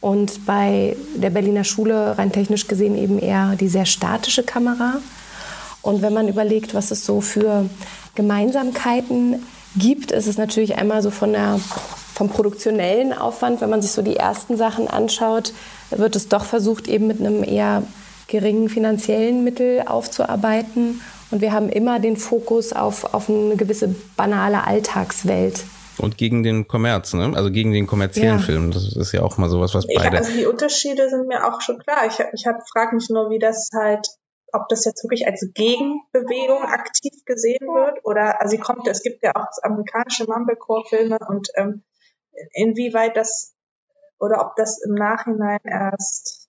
und 0.00 0.46
bei 0.46 0.96
der 1.14 1.30
Berliner 1.30 1.62
Schule 1.62 2.18
rein 2.18 2.32
technisch 2.32 2.66
gesehen 2.66 2.96
eben 2.96 3.20
eher 3.20 3.54
die 3.54 3.68
sehr 3.68 3.86
statische 3.86 4.42
Kamera. 4.42 4.94
Und 5.80 6.02
wenn 6.02 6.12
man 6.12 6.26
überlegt, 6.26 6.74
was 6.74 6.90
es 6.90 7.06
so 7.06 7.20
für 7.20 7.70
Gemeinsamkeiten 8.16 9.32
gibt, 9.32 9.59
gibt, 9.76 10.12
ist 10.12 10.26
es 10.26 10.38
natürlich 10.38 10.76
einmal 10.76 11.02
so 11.02 11.10
von 11.10 11.32
der, 11.32 11.60
vom 12.14 12.28
produktionellen 12.28 13.12
Aufwand, 13.12 13.60
wenn 13.60 13.70
man 13.70 13.82
sich 13.82 13.92
so 13.92 14.02
die 14.02 14.16
ersten 14.16 14.56
Sachen 14.56 14.88
anschaut, 14.88 15.52
wird 15.90 16.16
es 16.16 16.28
doch 16.28 16.44
versucht, 16.44 16.88
eben 16.88 17.06
mit 17.06 17.20
einem 17.20 17.42
eher 17.42 17.82
geringen 18.26 18.68
finanziellen 18.68 19.44
Mittel 19.44 19.82
aufzuarbeiten. 19.86 21.00
Und 21.30 21.40
wir 21.40 21.52
haben 21.52 21.68
immer 21.68 22.00
den 22.00 22.16
Fokus 22.16 22.72
auf, 22.72 23.14
auf 23.14 23.28
eine 23.28 23.56
gewisse 23.56 23.94
banale 24.16 24.64
Alltagswelt. 24.66 25.64
Und 25.98 26.16
gegen 26.16 26.42
den 26.42 26.66
Kommerz, 26.66 27.12
ne? 27.12 27.32
also 27.34 27.50
gegen 27.50 27.72
den 27.72 27.86
kommerziellen 27.86 28.38
ja. 28.38 28.44
Film. 28.44 28.70
Das 28.70 28.96
ist 28.96 29.12
ja 29.12 29.22
auch 29.22 29.36
mal 29.36 29.50
sowas, 29.50 29.74
was 29.74 29.86
beide. 29.86 30.16
Ja, 30.16 30.22
also 30.22 30.32
die 30.32 30.46
Unterschiede 30.46 31.08
sind 31.10 31.28
mir 31.28 31.46
auch 31.46 31.60
schon 31.60 31.78
klar. 31.78 32.06
Ich, 32.06 32.18
ich 32.18 32.44
frage 32.72 32.94
mich 32.94 33.10
nur, 33.10 33.28
wie 33.30 33.38
das 33.38 33.68
halt 33.74 34.06
ob 34.52 34.68
das 34.68 34.84
jetzt 34.84 35.04
wirklich 35.04 35.26
als 35.26 35.48
Gegenbewegung 35.54 36.62
aktiv 36.62 37.12
gesehen 37.24 37.66
wird 37.66 38.04
oder 38.04 38.40
also 38.40 38.50
sie 38.56 38.62
kommt, 38.62 38.86
es 38.86 39.02
gibt 39.02 39.22
ja 39.22 39.32
auch 39.34 39.46
amerikanische 39.62 40.26
Mumblecore-Filme 40.26 41.18
und 41.28 41.48
ähm, 41.56 41.82
inwieweit 42.52 43.16
das 43.16 43.54
oder 44.18 44.44
ob 44.44 44.56
das 44.56 44.82
im 44.82 44.94
Nachhinein 44.94 45.60
erst 45.64 46.48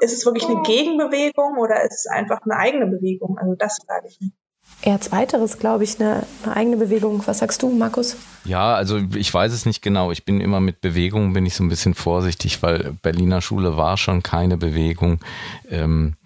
ist 0.00 0.14
es 0.14 0.24
wirklich 0.24 0.46
eine 0.48 0.62
Gegenbewegung 0.62 1.58
oder 1.58 1.82
ist 1.82 2.06
es 2.06 2.06
einfach 2.06 2.40
eine 2.42 2.56
eigene 2.56 2.86
Bewegung? 2.86 3.36
Also 3.38 3.54
das 3.54 3.78
frage 3.84 4.08
ich 4.08 4.18
mich. 4.20 4.32
Eher 4.86 5.00
zweiteres, 5.00 5.58
glaube 5.58 5.84
ich, 5.84 5.98
eine, 5.98 6.26
eine, 6.42 6.56
eigene 6.56 6.76
Bewegung. 6.76 7.22
Was 7.24 7.38
sagst 7.38 7.62
du, 7.62 7.70
Markus? 7.70 8.16
Ja, 8.44 8.74
also 8.74 9.00
ich 9.14 9.32
weiß 9.32 9.50
es 9.50 9.64
nicht 9.64 9.80
genau. 9.80 10.10
Ich 10.10 10.26
bin 10.26 10.42
immer 10.42 10.60
mit 10.60 10.82
Bewegung 10.82 11.32
bin 11.32 11.46
ich 11.46 11.54
so 11.54 11.64
ein 11.64 11.70
bisschen 11.70 11.94
vorsichtig, 11.94 12.62
weil 12.62 12.94
Berliner 13.00 13.40
Schule 13.40 13.78
war 13.78 13.96
schon 13.96 14.22
keine 14.22 14.58
Bewegung. 14.58 15.20
Ähm, 15.70 16.16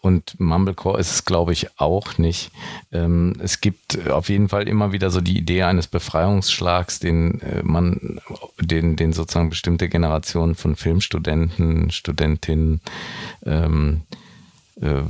und 0.00 0.40
Mumblecore 0.40 0.98
ist 0.98 1.12
es, 1.12 1.24
glaube 1.26 1.52
ich, 1.52 1.78
auch 1.78 2.16
nicht. 2.16 2.52
Ähm, 2.90 3.34
es 3.40 3.60
gibt 3.60 4.08
auf 4.08 4.30
jeden 4.30 4.48
Fall 4.48 4.66
immer 4.66 4.92
wieder 4.92 5.10
so 5.10 5.20
die 5.20 5.36
Idee 5.36 5.64
eines 5.64 5.86
Befreiungsschlags, 5.86 7.00
den 7.00 7.42
äh, 7.42 7.62
man, 7.62 8.18
den, 8.58 8.96
den 8.96 9.12
sozusagen 9.12 9.50
bestimmte 9.50 9.90
Generationen 9.90 10.54
von 10.54 10.74
Filmstudenten, 10.74 11.90
Studentinnen 11.90 12.80
ähm, 13.44 14.04
äh, 14.80 15.02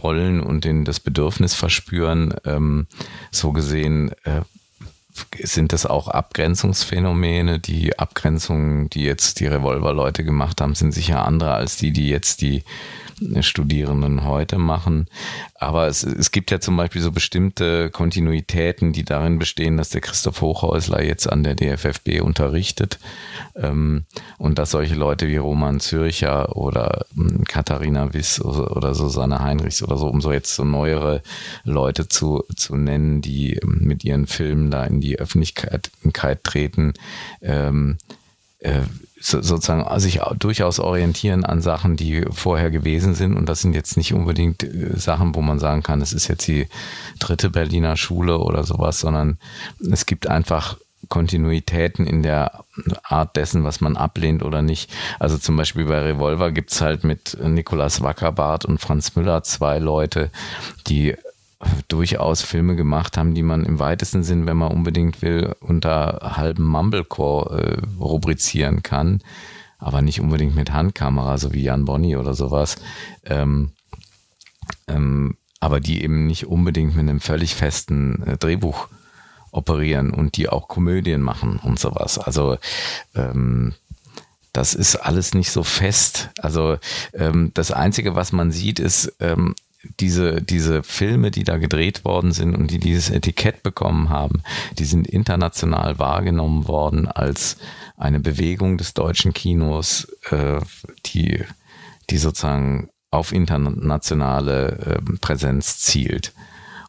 wollen 0.00 0.40
und 0.40 0.64
den, 0.64 0.84
das 0.84 1.00
Bedürfnis 1.00 1.54
verspüren. 1.54 2.34
Ähm, 2.44 2.86
so 3.30 3.52
gesehen 3.52 4.12
äh, 4.24 4.42
sind 5.42 5.72
das 5.72 5.86
auch 5.86 6.08
Abgrenzungsphänomene. 6.08 7.58
Die 7.58 7.98
Abgrenzungen, 7.98 8.88
die 8.90 9.02
jetzt 9.02 9.40
die 9.40 9.46
Revolver-Leute 9.46 10.24
gemacht 10.24 10.60
haben, 10.60 10.74
sind 10.74 10.92
sicher 10.92 11.24
andere 11.26 11.52
als 11.54 11.76
die, 11.76 11.92
die 11.92 12.08
jetzt 12.08 12.40
die 12.40 12.64
Studierenden 13.42 14.24
heute 14.24 14.58
machen. 14.58 15.06
Aber 15.54 15.86
es, 15.86 16.02
es 16.02 16.32
gibt 16.32 16.50
ja 16.50 16.60
zum 16.60 16.76
Beispiel 16.76 17.00
so 17.00 17.12
bestimmte 17.12 17.90
Kontinuitäten, 17.90 18.92
die 18.92 19.04
darin 19.04 19.38
bestehen, 19.38 19.76
dass 19.76 19.90
der 19.90 20.00
Christoph 20.00 20.40
Hochhäusler 20.40 21.02
jetzt 21.02 21.30
an 21.30 21.44
der 21.44 21.54
DFFB 21.54 22.20
unterrichtet 22.20 22.98
ähm, 23.54 24.04
und 24.38 24.58
dass 24.58 24.72
solche 24.72 24.94
Leute 24.94 25.28
wie 25.28 25.36
Roman 25.36 25.80
Zürcher 25.80 26.56
oder 26.56 27.06
ähm, 27.16 27.44
Katharina 27.44 28.12
Wiss 28.12 28.40
oder, 28.40 28.76
oder 28.76 28.94
Susanne 28.94 29.40
Heinrichs 29.40 29.82
oder 29.82 29.96
so, 29.96 30.08
um 30.08 30.20
so 30.20 30.32
jetzt 30.32 30.54
so 30.54 30.64
neuere 30.64 31.22
Leute 31.64 32.08
zu, 32.08 32.44
zu 32.56 32.76
nennen, 32.76 33.20
die 33.20 33.54
ähm, 33.54 33.78
mit 33.82 34.04
ihren 34.04 34.26
Filmen 34.26 34.70
da 34.70 34.84
in 34.84 35.00
die 35.00 35.18
Öffentlichkeit 35.18 35.90
treten, 36.42 36.94
ähm, 37.40 37.98
äh, 38.58 38.80
sozusagen 39.22 40.00
sich 40.00 40.20
durchaus 40.38 40.80
orientieren 40.80 41.44
an 41.44 41.60
Sachen, 41.60 41.96
die 41.96 42.24
vorher 42.30 42.70
gewesen 42.70 43.14
sind. 43.14 43.36
Und 43.36 43.48
das 43.48 43.60
sind 43.60 43.74
jetzt 43.74 43.96
nicht 43.96 44.14
unbedingt 44.14 44.62
äh, 44.62 44.98
Sachen, 44.98 45.34
wo 45.34 45.42
man 45.42 45.58
sagen 45.58 45.82
kann, 45.82 46.00
es 46.00 46.12
ist 46.12 46.28
jetzt 46.28 46.46
die 46.46 46.66
dritte 47.18 47.50
Berliner 47.50 47.96
Schule 47.96 48.38
oder 48.38 48.64
sowas, 48.64 49.00
sondern 49.00 49.38
es 49.90 50.06
gibt 50.06 50.26
einfach 50.26 50.76
Kontinuitäten 51.08 52.06
in 52.06 52.22
der 52.22 52.64
Art 53.02 53.36
dessen, 53.36 53.64
was 53.64 53.80
man 53.80 53.96
ablehnt 53.96 54.42
oder 54.42 54.62
nicht. 54.62 54.90
Also 55.18 55.36
zum 55.36 55.56
Beispiel 55.56 55.84
bei 55.84 56.00
Revolver 56.00 56.50
gibt's 56.52 56.80
halt 56.80 57.04
mit 57.04 57.36
Nikolaus 57.42 58.02
Wackerbart 58.02 58.64
und 58.64 58.78
Franz 58.78 59.14
Müller 59.14 59.42
zwei 59.42 59.78
Leute, 59.78 60.30
die 60.86 61.14
durchaus 61.88 62.42
Filme 62.42 62.76
gemacht 62.76 63.16
haben, 63.16 63.34
die 63.34 63.42
man 63.42 63.64
im 63.64 63.78
weitesten 63.78 64.22
Sinn, 64.22 64.46
wenn 64.46 64.56
man 64.56 64.72
unbedingt 64.72 65.22
will, 65.22 65.54
unter 65.60 66.34
halbem 66.36 66.66
Mumblecore 66.66 67.78
äh, 67.78 68.02
rubrizieren 68.02 68.82
kann, 68.82 69.20
aber 69.78 70.02
nicht 70.02 70.20
unbedingt 70.20 70.54
mit 70.54 70.72
Handkamera, 70.72 71.38
so 71.38 71.52
wie 71.52 71.62
Jan 71.62 71.84
Bonny 71.84 72.16
oder 72.16 72.34
sowas. 72.34 72.76
Ähm, 73.24 73.72
ähm, 74.88 75.36
aber 75.60 75.78
die 75.78 76.02
eben 76.02 76.26
nicht 76.26 76.46
unbedingt 76.46 76.96
mit 76.96 77.08
einem 77.08 77.20
völlig 77.20 77.54
festen 77.54 78.22
äh, 78.26 78.36
Drehbuch 78.36 78.88
operieren 79.52 80.10
und 80.10 80.36
die 80.36 80.48
auch 80.48 80.66
Komödien 80.66 81.20
machen 81.20 81.60
und 81.62 81.78
sowas. 81.78 82.18
Also 82.18 82.58
ähm, 83.14 83.74
das 84.52 84.74
ist 84.74 84.96
alles 84.96 85.34
nicht 85.34 85.50
so 85.50 85.62
fest. 85.62 86.30
Also 86.38 86.78
ähm, 87.14 87.52
das 87.54 87.70
Einzige, 87.70 88.14
was 88.14 88.32
man 88.32 88.50
sieht, 88.50 88.80
ist 88.80 89.14
ähm, 89.20 89.54
diese, 90.00 90.40
diese 90.42 90.82
Filme, 90.82 91.30
die 91.30 91.44
da 91.44 91.58
gedreht 91.58 92.04
worden 92.04 92.32
sind 92.32 92.54
und 92.54 92.70
die 92.70 92.78
dieses 92.78 93.10
Etikett 93.10 93.62
bekommen 93.62 94.08
haben, 94.10 94.42
die 94.78 94.84
sind 94.84 95.06
international 95.06 95.98
wahrgenommen 95.98 96.68
worden 96.68 97.08
als 97.08 97.56
eine 97.96 98.20
Bewegung 98.20 98.78
des 98.78 98.94
deutschen 98.94 99.32
Kinos, 99.32 100.08
äh, 100.30 100.60
die, 101.06 101.44
die 102.10 102.18
sozusagen 102.18 102.90
auf 103.10 103.32
internationale 103.32 104.78
äh, 104.78 105.18
Präsenz 105.20 105.78
zielt. 105.78 106.32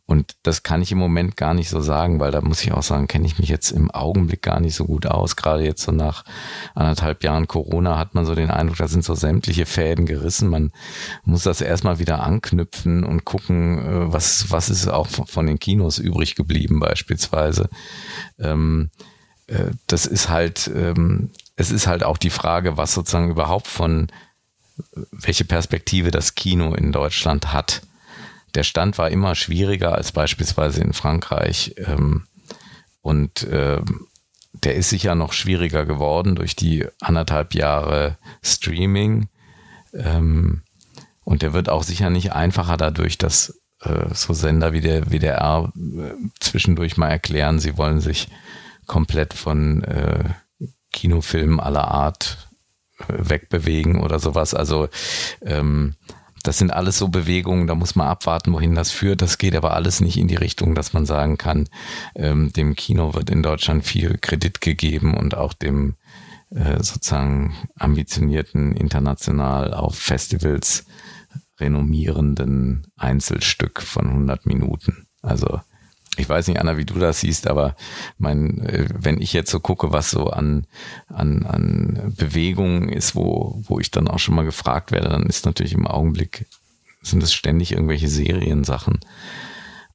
Und 0.06 0.36
das 0.44 0.64
kann 0.64 0.82
ich 0.82 0.92
im 0.92 0.98
Moment 0.98 1.38
gar 1.38 1.54
nicht 1.54 1.70
so 1.70 1.80
sagen, 1.80 2.20
weil 2.20 2.32
da 2.32 2.42
muss 2.42 2.62
ich 2.62 2.74
auch 2.74 2.84
sagen, 2.84 3.08
kenne 3.08 3.26
ich 3.26 3.40
mich 3.40 3.48
jetzt 3.48 3.72
im 3.72 3.90
Augenblick 3.90 4.42
gar 4.42 4.60
nicht 4.60 4.76
so 4.76 4.86
gut 4.86 5.06
aus. 5.06 5.38
Gerade 5.38 5.64
jetzt 5.64 5.82
so 5.82 5.94
nach 5.94 6.26
anderthalb 6.76 7.24
Jahren 7.24 7.48
Corona 7.48 7.98
hat 7.98 8.14
man 8.14 8.26
so 8.26 8.36
den 8.36 8.52
Eindruck, 8.52 8.78
da 8.78 8.90
sind 8.90 9.06
so 9.06 9.16
sämtliche 9.16 9.66
Fäden 9.66 10.06
gerissen. 10.06 10.50
Man 10.50 10.74
muss 11.24 11.44
das 11.44 11.62
erstmal 11.62 12.00
wieder 12.00 12.22
anknüpfen 12.22 13.06
und 13.06 13.24
gucken, 13.24 13.80
äh, 13.80 14.14
was, 14.14 14.52
was 14.52 14.70
ist 14.70 14.90
auch 14.90 15.08
von 15.08 15.48
den 15.48 15.60
Kinos 15.60 16.00
übrig 16.00 16.36
geblieben 16.36 16.82
beispielsweise. 16.82 17.70
Ähm, 18.40 18.90
äh, 19.48 19.72
das 19.88 20.06
ist 20.06 20.28
halt, 20.28 20.70
ähm, 20.76 21.30
es 21.56 21.72
ist 21.72 21.88
halt 21.88 22.04
auch 22.04 22.18
die 22.18 22.30
Frage, 22.30 22.76
was 22.76 22.94
sozusagen 22.94 23.32
überhaupt 23.32 23.68
von, 23.68 24.08
welche 25.12 25.46
Perspektive 25.46 26.12
das 26.12 26.36
Kino 26.36 26.74
in 26.74 26.92
Deutschland 26.92 27.54
hat 27.54 27.84
der 28.56 28.64
Stand 28.64 28.98
war 28.98 29.10
immer 29.10 29.36
schwieriger 29.36 29.96
als 29.96 30.12
beispielsweise 30.12 30.82
in 30.82 30.94
Frankreich. 30.94 31.76
Ähm, 31.78 32.28
und 33.02 33.44
äh, 33.44 33.82
der 34.54 34.76
ist 34.76 34.90
sicher 34.90 35.16
noch 35.16 35.34
schwieriger 35.34 35.86
geworden 35.86 36.36
durch 36.36 36.56
die 36.56 36.86
anderthalb 37.02 37.54
Jahre 37.54 38.18
Streaming. 38.42 39.28
Ähm, 39.94 40.62
und 41.24 41.42
der 41.42 41.54
wird 41.54 41.70
auch 41.70 41.84
sicher 41.84 42.10
nicht 42.10 42.34
einfacher 42.34 42.78
dadurch, 42.78 43.18
dass 43.18 43.62
äh, 43.82 44.14
so 44.14 44.34
Sender 44.34 44.74
wie 44.74 44.82
der 44.82 45.12
WDR 45.12 45.72
äh, 45.76 46.14
zwischendurch 46.40 46.98
mal 46.98 47.10
erklären, 47.10 47.60
sie 47.60 47.78
wollen 47.78 48.00
sich 48.00 48.30
komplett 48.86 49.34
von 49.34 49.84
äh, 49.84 50.24
Kinofilmen 50.92 51.60
aller 51.60 51.88
Art 51.88 52.50
äh, 53.00 53.14
wegbewegen 53.18 54.02
oder 54.02 54.20
sowas. 54.20 54.54
Also 54.54 54.90
ähm, 55.42 55.96
das 56.44 56.58
sind 56.58 56.72
alles 56.72 56.98
so 56.98 57.08
Bewegungen, 57.08 57.68
da 57.68 57.76
muss 57.76 57.96
man 57.96 58.08
abwarten, 58.08 58.54
wohin 58.54 58.76
das 58.76 58.92
führt. 58.92 59.22
Das 59.22 59.38
geht 59.38 59.56
aber 59.56 59.74
alles 59.74 60.02
nicht 60.02 60.18
in 60.18 60.28
die 60.28 60.36
Richtung, 60.36 60.76
dass 60.76 60.94
man 60.94 61.06
sagen 61.06 61.38
kann, 61.38 61.70
ähm, 62.16 62.52
dem 62.54 62.76
Kino 62.76 63.14
wird 63.14 63.30
in 63.30 63.42
Deutschland 63.42 63.86
viel 63.86 64.18
Kredit 64.18 64.62
gegeben 64.62 65.16
und 65.16 65.36
auch 65.36 65.54
dem 65.54 65.96
äh, 66.50 66.84
sozusagen 66.84 67.56
ambitionierten, 67.80 68.76
international 68.76 69.74
auf 69.74 69.96
Festivals 69.96 70.86
renommierenden 71.60 72.88
Einzelstück 72.98 73.82
von 73.82 74.08
100 74.08 74.46
Minuten. 74.46 75.08
Also 75.22 75.62
ich 76.18 76.30
weiß 76.30 76.48
nicht, 76.48 76.60
Anna, 76.60 76.78
wie 76.78 76.86
du 76.86 76.96
das 76.96 77.22
siehst, 77.22 77.48
aber 77.48 77.76
mein, 78.18 78.60
äh, 78.66 78.88
wenn 78.94 79.22
ich 79.22 79.34
jetzt 79.34 79.52
so 79.52 79.60
gucke, 79.60 79.92
was 79.92 80.12
so 80.12 80.28
an, 80.28 80.66
an, 81.08 81.44
an 81.44 82.14
Bewegungen 82.18 82.90
ist, 82.90 83.16
wo, 83.16 83.62
wo 83.68 83.80
ich 83.80 83.92
dann 83.92 84.08
auch 84.08 84.20
schon 84.20 84.36
mal 84.36 84.46
gefragt 84.46 84.92
werde, 84.92 85.10
dann 85.10 85.24
ist 85.24 85.46
natürlich 85.46 85.74
im 85.74 85.88
Augenblick, 85.88 86.46
sind 87.02 87.24
es 87.24 87.34
ständig 87.34 87.72
irgendwelche 87.72 88.08
Seriensachen 88.08 89.00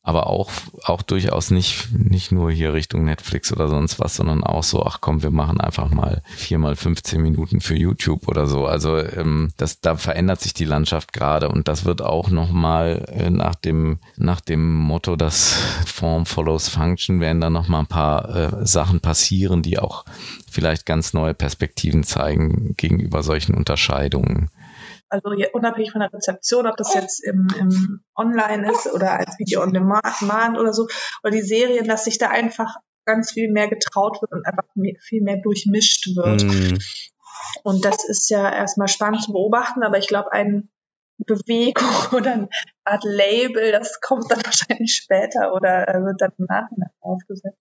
aber 0.09 0.29
auch, 0.29 0.51
auch 0.85 1.03
durchaus 1.03 1.51
nicht, 1.51 1.93
nicht 1.93 2.33
nur 2.33 2.51
hier 2.51 2.73
Richtung 2.73 3.05
Netflix 3.05 3.53
oder 3.53 3.69
sonst 3.69 4.01
was, 4.01 4.17
sondern 4.17 4.43
auch 4.43 4.63
so, 4.63 4.83
ach 4.87 5.03
komm, 5.03 5.23
wir 5.23 5.31
machen 5.31 5.61
einfach 5.61 5.91
mal 5.91 6.23
viermal 6.35 6.77
15 6.77 7.21
Minuten 7.21 7.61
für 7.61 7.77
YouTube 7.77 8.27
oder 8.27 8.47
so. 8.47 8.65
Also 8.65 8.97
ähm, 8.97 9.51
das, 9.59 9.83
da 9.83 9.97
verändert 9.97 10.41
sich 10.41 10.55
die 10.55 10.65
Landschaft 10.65 11.13
gerade 11.13 11.51
und 11.51 11.69
das 11.69 11.85
wird 11.85 12.01
auch 12.01 12.31
nochmal 12.31 13.05
äh, 13.13 13.29
nach 13.29 13.55
dem, 13.55 13.99
nach 14.17 14.41
dem 14.41 14.77
Motto, 14.77 15.15
dass 15.15 15.59
Form 15.85 16.25
follows 16.25 16.71
Function, 16.71 17.21
werden 17.21 17.43
da 17.43 17.51
nochmal 17.51 17.81
ein 17.81 17.87
paar 17.87 18.35
äh, 18.35 18.67
Sachen 18.67 19.01
passieren, 19.01 19.61
die 19.61 19.79
auch 19.79 20.07
vielleicht 20.51 20.87
ganz 20.87 21.13
neue 21.13 21.35
Perspektiven 21.35 22.03
zeigen 22.03 22.75
gegenüber 22.79 23.23
solchen 23.23 23.55
Unterscheidungen. 23.55 24.49
Also 25.11 25.31
unabhängig 25.53 25.93
von 25.93 26.01
der 26.01 26.13
Rezeption, 26.13 26.67
ob 26.67 26.77
das 26.77 26.95
jetzt 26.95 27.25
im, 27.25 27.49
im 27.59 28.01
Online 28.15 28.71
ist 28.71 28.93
oder 28.93 29.13
als 29.19 29.39
Video 29.39 29.63
on 29.63 29.73
Demand 29.73 30.59
oder 30.59 30.73
so, 30.73 30.87
oder 31.23 31.33
die 31.33 31.43
Serien, 31.43 31.89
dass 31.89 32.05
sich 32.05 32.19
da 32.19 32.29
einfach 32.29 32.77
ganz 33.07 33.33
viel 33.33 33.51
mehr 33.51 33.69
getraut 33.69 34.21
wird 34.21 34.33
und 34.33 34.47
einfach 34.47 34.65
viel 35.01 35.23
mehr 35.23 35.39
durchmischt 35.39 36.09
wird. 36.15 36.45
Mm. 36.45 36.79
Und 37.63 37.85
das 37.85 38.07
ist 38.07 38.29
ja 38.29 38.53
erstmal 38.53 38.89
spannend 38.89 39.23
zu 39.23 39.33
beobachten, 39.33 39.83
aber 39.83 39.99
ich 39.99 40.09
glaube, 40.09 40.33
eine 40.33 40.69
Bewegung 41.19 41.89
oder 42.13 42.33
eine 42.33 42.49
Art 42.85 43.05
Label, 43.05 43.73
das 43.73 44.01
kommt 44.01 44.31
dann 44.31 44.41
wahrscheinlich 44.45 44.95
später 44.95 45.55
oder 45.55 45.87
wird 46.05 46.21
dann 46.21 46.33
im 46.39 46.47
Nachhinein 46.49 46.91
aufgesetzt. 47.01 47.59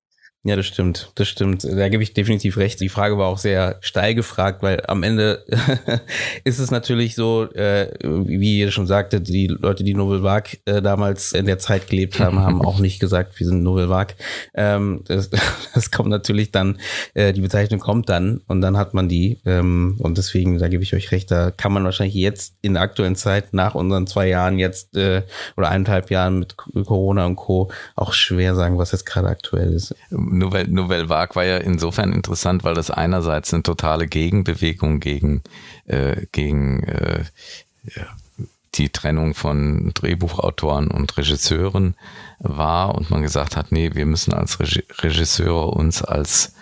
Ja, 0.48 0.56
das 0.56 0.66
stimmt, 0.66 1.12
das 1.16 1.28
stimmt. 1.28 1.66
Da 1.66 1.90
gebe 1.90 2.02
ich 2.02 2.14
definitiv 2.14 2.56
recht. 2.56 2.80
Die 2.80 2.88
Frage 2.88 3.18
war 3.18 3.28
auch 3.28 3.38
sehr 3.38 3.76
steil 3.82 4.16
gefragt, 4.16 4.64
weil 4.64 4.82
am 4.88 5.04
Ende 5.04 5.44
ist 6.46 6.60
es 6.60 6.72
natürlich 6.72 7.16
so, 7.16 7.52
äh, 7.52 7.92
wie 8.02 8.60
ihr 8.60 8.72
schon 8.72 8.88
sagte, 8.88 9.20
die 9.20 9.48
Leute, 9.48 9.84
die 9.84 9.94
Novel 9.94 10.24
Vague 10.24 10.58
äh, 10.64 10.82
damals 10.82 11.34
in 11.34 11.48
der 11.48 11.60
Zeit 11.60 11.90
gelebt 11.90 12.22
haben, 12.22 12.40
haben 12.40 12.62
auch 12.62 12.80
nicht 12.80 13.02
gesagt, 13.02 13.38
wir 13.38 13.46
sind 13.46 13.62
Novel 13.62 13.90
Vague. 13.90 14.16
Ähm, 14.54 15.02
das, 15.06 15.30
das 15.74 15.92
kommt 15.92 16.08
natürlich 16.08 16.52
dann, 16.52 16.80
äh, 17.14 17.34
die 17.34 17.42
Bezeichnung 17.42 17.82
kommt 17.82 18.08
dann 18.08 18.40
und 18.48 18.62
dann 18.62 18.78
hat 18.78 18.94
man 18.94 19.10
die. 19.10 19.42
Ähm, 19.46 19.98
und 20.00 20.18
deswegen, 20.18 20.60
da 20.60 20.70
gebe 20.70 20.82
ich 20.82 20.94
euch 20.94 21.12
recht, 21.12 21.30
da 21.30 21.52
kann 21.52 21.74
man 21.74 21.84
wahrscheinlich 21.84 22.16
jetzt 22.16 22.54
in 22.62 22.76
der 22.76 22.84
aktuellen 22.84 23.18
Zeit 23.18 23.54
nach 23.54 23.76
unseren 23.76 24.08
zwei 24.08 24.30
Jahren 24.30 24.60
jetzt 24.60 24.96
äh, 24.96 25.24
oder 25.58 25.68
eineinhalb 25.68 26.10
Jahren 26.10 26.40
mit 26.40 26.56
Corona 26.56 27.26
und 27.26 27.36
Co. 27.36 27.70
auch 27.98 28.14
schwer 28.14 28.56
sagen, 28.56 28.78
was 28.78 28.94
jetzt 28.94 29.06
gerade 29.06 29.28
aktuell 29.28 29.74
ist. 29.74 29.94
Nouvelle, 30.38 30.70
Nouvelle 30.70 31.10
Vague 31.10 31.36
war 31.36 31.46
ja 31.46 31.58
insofern 31.58 32.14
interessant, 32.14 32.64
weil 32.64 32.74
das 32.74 32.92
einerseits 32.92 33.54
eine 33.54 33.64
totale 33.64 34.08
Gegenbewegung 34.08 35.00
gegen, 35.00 35.42
äh, 35.86 36.26
gegen 36.32 36.84
äh, 36.84 37.24
ja, 37.96 38.08
die 38.76 38.90
Trennung 38.90 39.34
von 39.34 39.92
Drehbuchautoren 39.94 40.90
und 40.90 41.18
Regisseuren 41.18 41.96
war 42.40 42.96
und 42.96 43.10
man 43.10 43.22
gesagt 43.22 43.56
hat, 43.56 43.72
nee, 43.72 43.92
wir 43.94 44.06
müssen 44.06 44.34
als 44.34 44.60
Regisseure 44.60 45.72
uns 45.72 46.04
als 46.04 46.54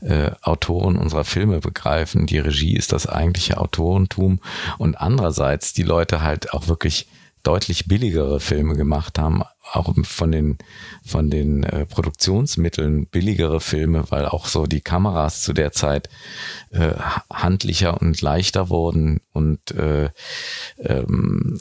äh, 0.00 0.30
Autoren 0.42 0.96
unserer 0.96 1.24
Filme 1.24 1.60
begreifen. 1.60 2.26
Die 2.26 2.38
Regie 2.38 2.76
ist 2.76 2.92
das 2.92 3.06
eigentliche 3.06 3.58
Autorentum 3.58 4.38
und 4.78 4.96
andererseits 5.00 5.72
die 5.72 5.82
Leute 5.82 6.22
halt 6.22 6.52
auch 6.52 6.68
wirklich 6.68 7.08
deutlich 7.44 7.86
billigere 7.86 8.40
Filme 8.40 8.74
gemacht 8.74 9.18
haben, 9.18 9.42
auch 9.72 9.94
von 10.02 10.32
den 10.32 10.58
von 11.04 11.30
den 11.30 11.62
äh, 11.62 11.86
Produktionsmitteln 11.86 13.06
billigere 13.06 13.60
Filme, 13.60 14.04
weil 14.10 14.26
auch 14.26 14.46
so 14.46 14.66
die 14.66 14.80
Kameras 14.80 15.42
zu 15.42 15.52
der 15.52 15.72
Zeit 15.72 16.08
äh, 16.70 16.94
handlicher 17.32 18.00
und 18.00 18.20
leichter 18.20 18.68
wurden 18.70 19.20
und 19.32 19.70
äh, 19.72 20.10
ähm, 20.78 21.60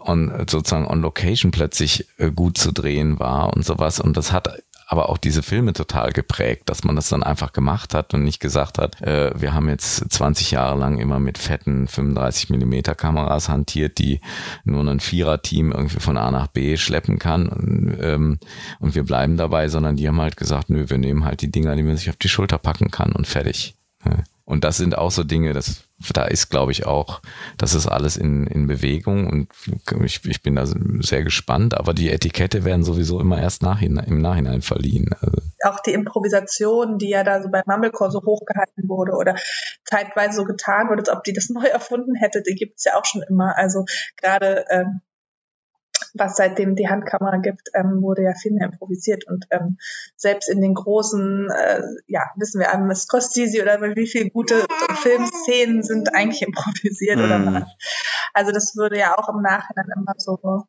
on, 0.00 0.46
sozusagen 0.48 0.86
on 0.86 1.02
Location 1.02 1.50
plötzlich 1.50 2.06
äh, 2.18 2.30
gut 2.30 2.56
zu 2.56 2.72
drehen 2.72 3.18
war 3.18 3.52
und 3.54 3.64
sowas. 3.64 4.00
Und 4.00 4.16
das 4.16 4.32
hat 4.32 4.62
aber 4.86 5.08
auch 5.08 5.18
diese 5.18 5.42
Filme 5.42 5.72
total 5.72 6.12
geprägt, 6.12 6.68
dass 6.68 6.84
man 6.84 6.96
das 6.96 7.08
dann 7.08 7.22
einfach 7.22 7.52
gemacht 7.52 7.94
hat 7.94 8.14
und 8.14 8.24
nicht 8.24 8.40
gesagt 8.40 8.78
hat, 8.78 9.00
äh, 9.02 9.32
wir 9.34 9.54
haben 9.54 9.68
jetzt 9.68 10.12
20 10.12 10.50
Jahre 10.50 10.78
lang 10.78 10.98
immer 10.98 11.18
mit 11.20 11.38
fetten 11.38 11.88
35 11.88 12.50
Millimeter 12.50 12.94
Kameras 12.94 13.48
hantiert, 13.48 13.98
die 13.98 14.20
nur 14.64 14.86
ein 14.86 15.00
Vierer-Team 15.00 15.72
irgendwie 15.72 16.00
von 16.00 16.16
A 16.16 16.30
nach 16.30 16.48
B 16.48 16.76
schleppen 16.76 17.18
kann 17.18 17.48
und, 17.48 17.98
ähm, 18.00 18.38
und 18.80 18.94
wir 18.94 19.04
bleiben 19.04 19.36
dabei, 19.36 19.68
sondern 19.68 19.96
die 19.96 20.08
haben 20.08 20.20
halt 20.20 20.36
gesagt, 20.36 20.70
nö, 20.70 20.88
wir 20.88 20.98
nehmen 20.98 21.24
halt 21.24 21.42
die 21.42 21.50
Dinger, 21.50 21.76
die 21.76 21.82
man 21.82 21.96
sich 21.96 22.10
auf 22.10 22.16
die 22.16 22.28
Schulter 22.28 22.58
packen 22.58 22.90
kann 22.90 23.12
und 23.12 23.26
fertig. 23.26 23.74
Und 24.44 24.64
das 24.64 24.76
sind 24.76 24.96
auch 24.98 25.10
so 25.10 25.24
Dinge, 25.24 25.54
das 25.54 25.88
da 26.12 26.24
ist, 26.24 26.50
glaube 26.50 26.72
ich, 26.72 26.86
auch, 26.86 27.22
das 27.56 27.74
ist 27.74 27.86
alles 27.86 28.16
in, 28.16 28.46
in 28.46 28.66
Bewegung 28.66 29.28
und 29.28 29.48
ich, 30.04 30.24
ich 30.24 30.42
bin 30.42 30.56
da 30.56 30.66
sehr 30.66 31.22
gespannt, 31.22 31.76
aber 31.78 31.94
die 31.94 32.10
Etikette 32.10 32.64
werden 32.64 32.84
sowieso 32.84 33.20
immer 33.20 33.40
erst 33.40 33.62
nachhinein, 33.62 34.04
im 34.06 34.20
Nachhinein 34.20 34.60
verliehen. 34.60 35.10
Also. 35.20 35.38
auch 35.64 35.80
die 35.80 35.92
Improvisation, 35.92 36.98
die 36.98 37.08
ja 37.08 37.24
da 37.24 37.42
so 37.42 37.48
bei 37.50 37.62
Mumblecore 37.64 38.10
so 38.10 38.20
hochgehalten 38.20 38.88
wurde 38.88 39.12
oder 39.12 39.36
zeitweise 39.84 40.36
so 40.36 40.44
getan 40.44 40.88
wurde, 40.88 41.00
als 41.00 41.10
ob 41.10 41.24
die 41.24 41.32
das 41.32 41.48
neu 41.50 41.66
erfunden 41.66 42.14
hätte, 42.14 42.42
die 42.42 42.54
gibt 42.54 42.78
es 42.78 42.84
ja 42.84 42.98
auch 42.98 43.04
schon 43.04 43.22
immer. 43.22 43.56
Also 43.56 43.84
gerade 44.20 44.64
ähm, 44.70 45.00
was 46.14 46.36
seitdem 46.36 46.76
die 46.76 46.88
Handkamera 46.88 47.38
gibt, 47.38 47.68
ähm, 47.74 48.00
wurde 48.00 48.22
ja 48.22 48.34
viel 48.34 48.52
mehr 48.52 48.68
improvisiert 48.68 49.26
und 49.26 49.46
ähm, 49.50 49.78
selbst 50.16 50.48
in 50.48 50.60
den 50.60 50.74
großen, 50.74 51.50
äh, 51.50 51.82
ja, 52.06 52.30
wissen 52.36 52.60
wir 52.60 52.72
alle, 52.72 52.94
Scorsese 52.94 53.60
oder 53.62 53.80
wie 53.82 54.06
viele 54.06 54.30
gute 54.30 54.64
Filmszenen 55.02 55.82
sind 55.82 56.14
eigentlich 56.14 56.42
improvisiert 56.42 57.18
mm. 57.18 57.24
oder 57.24 57.38
mhm. 57.38 57.54
was. 57.54 57.68
Also 58.32 58.52
das 58.52 58.76
würde 58.76 58.98
ja 58.98 59.18
auch 59.18 59.28
im 59.28 59.42
Nachhinein 59.42 59.86
immer 59.96 60.14
so, 60.16 60.64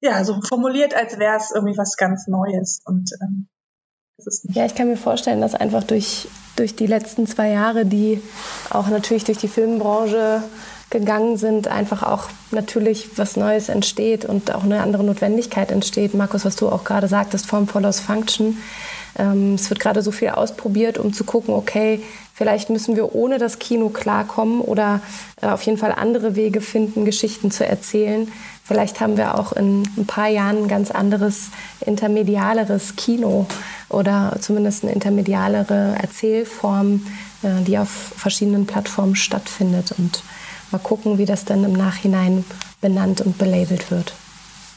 ja, 0.00 0.22
so 0.22 0.40
formuliert, 0.42 0.94
als 0.94 1.18
wäre 1.18 1.36
es 1.36 1.50
irgendwie 1.50 1.78
was 1.78 1.96
ganz 1.96 2.26
Neues 2.26 2.82
und 2.84 3.10
ähm, 3.22 3.48
ja, 4.44 4.64
ich 4.64 4.76
kann 4.76 4.88
mir 4.88 4.96
vorstellen, 4.96 5.40
dass 5.40 5.56
einfach 5.56 5.82
durch, 5.82 6.28
durch 6.54 6.76
die 6.76 6.86
letzten 6.86 7.26
zwei 7.26 7.50
Jahre, 7.50 7.84
die 7.84 8.22
auch 8.70 8.86
natürlich 8.86 9.24
durch 9.24 9.38
die 9.38 9.48
Filmbranche 9.48 10.42
gegangen 10.90 11.36
sind, 11.36 11.68
einfach 11.68 12.02
auch 12.02 12.28
natürlich 12.50 13.10
was 13.16 13.36
Neues 13.36 13.68
entsteht 13.68 14.24
und 14.24 14.54
auch 14.54 14.64
eine 14.64 14.82
andere 14.82 15.04
Notwendigkeit 15.04 15.72
entsteht. 15.72 16.14
Markus, 16.14 16.44
was 16.44 16.56
du 16.56 16.68
auch 16.68 16.84
gerade 16.84 17.08
sagtest, 17.08 17.46
Form 17.46 17.66
follows 17.66 18.00
Function. 18.00 18.58
Ähm, 19.18 19.54
es 19.54 19.70
wird 19.70 19.80
gerade 19.80 20.02
so 20.02 20.10
viel 20.10 20.30
ausprobiert, 20.30 20.98
um 20.98 21.12
zu 21.12 21.24
gucken, 21.24 21.54
okay, 21.54 22.02
vielleicht 22.34 22.70
müssen 22.70 22.96
wir 22.96 23.14
ohne 23.14 23.38
das 23.38 23.58
Kino 23.58 23.88
klarkommen 23.88 24.60
oder 24.60 25.00
äh, 25.40 25.46
auf 25.46 25.62
jeden 25.62 25.78
Fall 25.78 25.92
andere 25.92 26.36
Wege 26.36 26.60
finden, 26.60 27.04
Geschichten 27.04 27.50
zu 27.50 27.66
erzählen. 27.66 28.30
Vielleicht 28.64 29.00
haben 29.00 29.16
wir 29.16 29.38
auch 29.38 29.52
in 29.52 29.82
ein 29.96 30.06
paar 30.06 30.28
Jahren 30.28 30.64
ein 30.64 30.68
ganz 30.68 30.90
anderes, 30.90 31.50
intermedialeres 31.84 32.96
Kino 32.96 33.46
oder 33.88 34.36
zumindest 34.40 34.84
eine 34.84 34.92
intermedialere 34.92 35.96
Erzählform, 36.00 37.06
äh, 37.42 37.62
die 37.66 37.78
auf 37.78 37.88
verschiedenen 37.88 38.66
Plattformen 38.66 39.16
stattfindet. 39.16 39.94
Und 39.98 40.22
Mal 40.74 40.80
gucken, 40.80 41.18
wie 41.18 41.24
das 41.24 41.44
dann 41.44 41.62
im 41.62 41.72
Nachhinein 41.72 42.44
benannt 42.80 43.20
und 43.20 43.38
belabelt 43.38 43.92
wird. 43.92 44.12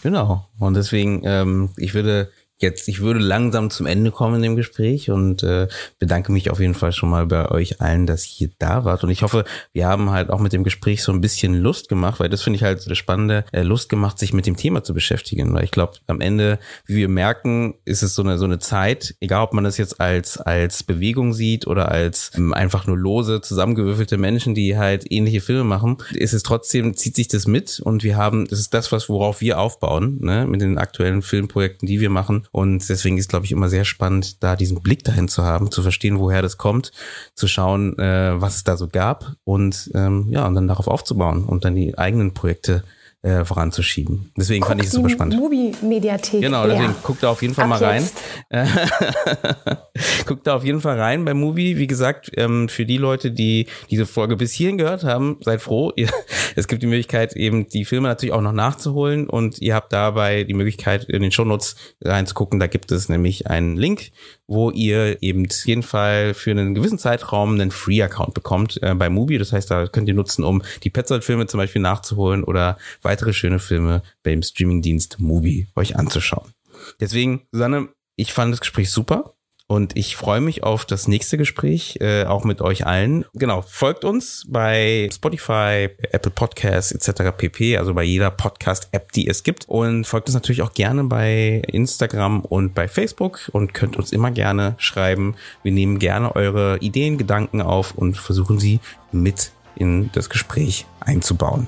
Genau. 0.03 0.45
Und 0.59 0.75
deswegen, 0.75 1.23
ähm, 1.23 1.69
ich 1.75 1.95
würde 1.95 2.29
jetzt, 2.59 2.87
ich 2.87 3.01
würde 3.01 3.19
langsam 3.19 3.69
zum 3.69 3.85
Ende 3.85 4.11
kommen 4.11 4.37
in 4.37 4.41
dem 4.41 4.55
Gespräch 4.55 5.11
und 5.11 5.43
äh, 5.43 5.67
bedanke 5.99 6.31
mich 6.31 6.49
auf 6.49 6.59
jeden 6.59 6.73
Fall 6.73 6.91
schon 6.91 7.09
mal 7.09 7.25
bei 7.25 7.49
euch 7.51 7.81
allen, 7.81 8.07
dass 8.07 8.39
ihr 8.39 8.49
da 8.57 8.83
wart. 8.83 9.03
Und 9.03 9.09
ich 9.11 9.21
hoffe, 9.21 9.45
wir 9.73 9.87
haben 9.87 10.09
halt 10.09 10.29
auch 10.29 10.39
mit 10.39 10.53
dem 10.53 10.63
Gespräch 10.63 11.03
so 11.03 11.11
ein 11.11 11.21
bisschen 11.21 11.53
Lust 11.53 11.87
gemacht, 11.89 12.19
weil 12.19 12.29
das 12.29 12.41
finde 12.41 12.57
ich 12.57 12.63
halt 12.63 12.89
das 12.89 12.97
Spannende, 12.97 13.45
äh, 13.51 13.61
Lust 13.61 13.89
gemacht, 13.89 14.17
sich 14.17 14.33
mit 14.33 14.47
dem 14.47 14.57
Thema 14.57 14.83
zu 14.83 14.93
beschäftigen. 14.93 15.53
Weil 15.53 15.65
ich 15.65 15.71
glaube, 15.71 15.93
am 16.07 16.19
Ende, 16.19 16.59
wie 16.85 16.95
wir 16.95 17.09
merken, 17.09 17.75
ist 17.85 18.01
es 18.01 18.15
so 18.15 18.23
eine, 18.23 18.37
so 18.37 18.45
eine 18.45 18.59
Zeit, 18.59 19.15
egal 19.19 19.43
ob 19.43 19.53
man 19.53 19.63
das 19.63 19.77
jetzt 19.77 20.01
als, 20.01 20.37
als 20.39 20.83
Bewegung 20.83 21.33
sieht 21.33 21.67
oder 21.67 21.91
als 21.91 22.31
ähm, 22.35 22.53
einfach 22.53 22.87
nur 22.87 22.97
lose, 22.97 23.41
zusammengewürfelte 23.41 24.17
Menschen, 24.17 24.55
die 24.55 24.77
halt 24.77 25.05
ähnliche 25.11 25.41
Filme 25.41 25.63
machen, 25.63 25.97
ist 26.13 26.33
es 26.33 26.41
trotzdem, 26.41 26.95
zieht 26.95 27.15
sich 27.15 27.27
das 27.27 27.45
mit 27.45 27.79
und 27.79 28.03
wir 28.03 28.17
haben, 28.17 28.47
das 28.47 28.59
ist 28.59 28.73
das, 28.73 28.91
was, 28.91 29.09
worauf 29.09 29.41
wir 29.41 29.59
aufbauen, 29.59 30.17
ne, 30.21 30.47
mit 30.47 30.61
den 30.61 30.77
aktuellen 30.77 31.21
Filmprojekten, 31.21 31.87
die 31.87 31.99
wir 31.99 32.09
machen 32.09 32.46
und 32.51 32.87
deswegen 32.89 33.17
ist, 33.17 33.29
glaube 33.29 33.45
ich, 33.45 33.51
immer 33.51 33.69
sehr 33.69 33.85
spannend, 33.85 34.43
da 34.43 34.55
diesen 34.55 34.81
Blick 34.81 35.03
dahin 35.03 35.27
zu 35.27 35.43
haben, 35.43 35.71
zu 35.71 35.81
verstehen, 35.81 36.19
woher 36.19 36.41
das 36.41 36.57
kommt, 36.57 36.91
zu 37.35 37.47
schauen, 37.47 37.97
äh, 37.99 38.39
was 38.39 38.57
es 38.57 38.63
da 38.63 38.77
so 38.77 38.87
gab 38.87 39.35
und 39.43 39.91
ähm, 39.93 40.27
ja, 40.29 40.45
und 40.47 40.55
dann 40.55 40.67
darauf 40.67 40.87
aufzubauen 40.87 41.45
und 41.45 41.65
dann 41.65 41.75
die 41.75 41.97
eigenen 41.97 42.33
Projekte 42.33 42.83
äh, 43.27 43.43
voranzuschieben. 43.43 44.31
Deswegen 44.37 44.61
Guck 44.61 44.69
fand 44.69 44.81
ich 44.81 44.87
es 44.87 44.93
super 44.93 45.09
spannend. 45.09 45.35
Movie-Mediathek. 45.35 46.41
Genau, 46.41 46.65
deswegen 46.65 46.95
guckt 47.03 47.23
da 47.23 47.29
auf 47.29 47.41
jeden 47.41 47.53
Fall 47.53 47.65
Ab 47.65 47.69
mal 47.69 47.83
rein. 47.83 48.07
guckt 50.25 50.47
da 50.47 50.55
auf 50.55 50.63
jeden 50.63 50.79
Fall 50.79 50.97
rein 50.97 51.25
bei 51.25 51.33
Movie. 51.33 51.77
Wie 51.77 51.87
gesagt, 51.87 52.31
ähm, 52.37 52.69
für 52.69 52.85
die 52.85 52.97
Leute, 52.97 53.31
die 53.31 53.67
diese 53.89 54.05
Folge 54.05 54.37
bis 54.37 54.53
hierhin 54.53 54.77
gehört 54.77 55.03
haben, 55.03 55.37
seid 55.41 55.61
froh. 55.61 55.91
Ihr, 55.97 56.09
es 56.55 56.67
gibt 56.67 56.83
die 56.83 56.87
Möglichkeit, 56.87 57.35
eben 57.35 57.67
die 57.67 57.83
Filme 57.83 58.07
natürlich 58.07 58.33
auch 58.33 58.41
noch 58.41 58.53
nachzuholen 58.53 59.29
und 59.29 59.61
ihr 59.61 59.75
habt 59.75 59.91
dabei 59.91 60.43
die 60.43 60.53
Möglichkeit, 60.53 61.03
in 61.05 61.21
den 61.21 61.31
Shownotes 61.31 61.75
reinzugucken. 62.01 62.59
Da 62.59 62.67
gibt 62.67 62.91
es 62.91 63.09
nämlich 63.09 63.47
einen 63.47 63.75
Link, 63.75 64.11
wo 64.47 64.71
ihr 64.71 65.21
eben 65.21 65.47
jeden 65.65 65.83
Fall 65.83 66.33
für 66.33 66.51
einen 66.51 66.73
gewissen 66.73 66.97
Zeitraum 66.97 67.53
einen 67.53 67.71
Free-Account 67.71 68.33
bekommt 68.33 68.81
äh, 68.81 68.95
bei 68.95 69.09
Movie. 69.09 69.37
Das 69.37 69.51
heißt, 69.51 69.69
da 69.69 69.87
könnt 69.87 70.07
ihr 70.07 70.13
nutzen, 70.13 70.43
um 70.43 70.63
die 70.83 70.89
Petzold-Filme 70.89 71.47
zum 71.47 71.59
Beispiel 71.59 71.81
nachzuholen 71.81 72.43
oder 72.43 72.77
weitere 73.01 73.33
schöne 73.33 73.59
Filme 73.59 74.01
beim 74.23 74.41
Streamingdienst 74.41 75.19
Movie 75.19 75.67
euch 75.75 75.97
anzuschauen. 75.97 76.51
Deswegen, 76.99 77.41
Susanne, 77.51 77.89
ich 78.15 78.33
fand 78.33 78.53
das 78.53 78.61
Gespräch 78.61 78.89
super. 78.89 79.36
Und 79.69 79.97
ich 79.97 80.15
freue 80.15 80.39
mich 80.39 80.63
auf 80.63 80.85
das 80.85 81.09
nächste 81.09 81.37
Gespräch, 81.37 81.97
äh, 81.99 82.23
auch 82.23 82.45
mit 82.45 82.61
euch 82.61 82.87
allen. 82.87 83.25
Genau, 83.33 83.61
folgt 83.61 84.05
uns 84.05 84.45
bei 84.47 85.09
Spotify, 85.13 85.89
Apple 86.11 86.31
Podcasts 86.31 86.93
etc. 86.93 87.35
pp, 87.37 87.77
also 87.77 87.93
bei 87.93 88.03
jeder 88.03 88.31
Podcast-App, 88.31 89.11
die 89.11 89.27
es 89.27 89.43
gibt. 89.43 89.67
Und 89.67 90.05
folgt 90.07 90.29
uns 90.29 90.35
natürlich 90.35 90.61
auch 90.61 90.71
gerne 90.71 91.03
bei 91.03 91.61
Instagram 91.67 92.45
und 92.45 92.75
bei 92.75 92.87
Facebook 92.87 93.49
und 93.51 93.73
könnt 93.73 93.97
uns 93.97 94.13
immer 94.13 94.31
gerne 94.31 94.75
schreiben. 94.77 95.35
Wir 95.63 95.73
nehmen 95.73 95.99
gerne 95.99 96.33
eure 96.33 96.77
Ideen, 96.77 97.17
Gedanken 97.17 97.61
auf 97.61 97.93
und 97.93 98.17
versuchen 98.17 98.59
sie 98.59 98.79
mit 99.11 99.51
in 99.75 100.09
das 100.13 100.29
Gespräch 100.29 100.85
einzubauen. 101.01 101.67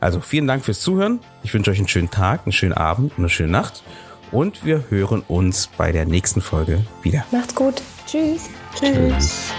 Also 0.00 0.20
vielen 0.20 0.46
Dank 0.46 0.64
fürs 0.64 0.80
Zuhören. 0.80 1.20
Ich 1.42 1.52
wünsche 1.52 1.70
euch 1.70 1.78
einen 1.78 1.88
schönen 1.88 2.10
Tag, 2.10 2.40
einen 2.44 2.52
schönen 2.52 2.72
Abend 2.72 3.12
und 3.12 3.18
eine 3.18 3.28
schöne 3.28 3.52
Nacht. 3.52 3.82
Und 4.32 4.64
wir 4.64 4.84
hören 4.88 5.22
uns 5.28 5.68
bei 5.76 5.92
der 5.92 6.06
nächsten 6.06 6.40
Folge 6.40 6.84
wieder. 7.02 7.24
Macht's 7.30 7.54
gut. 7.54 7.82
Tschüss. 8.06 8.48
Tschüss. 8.74 8.90
Tschüss. 8.96 9.52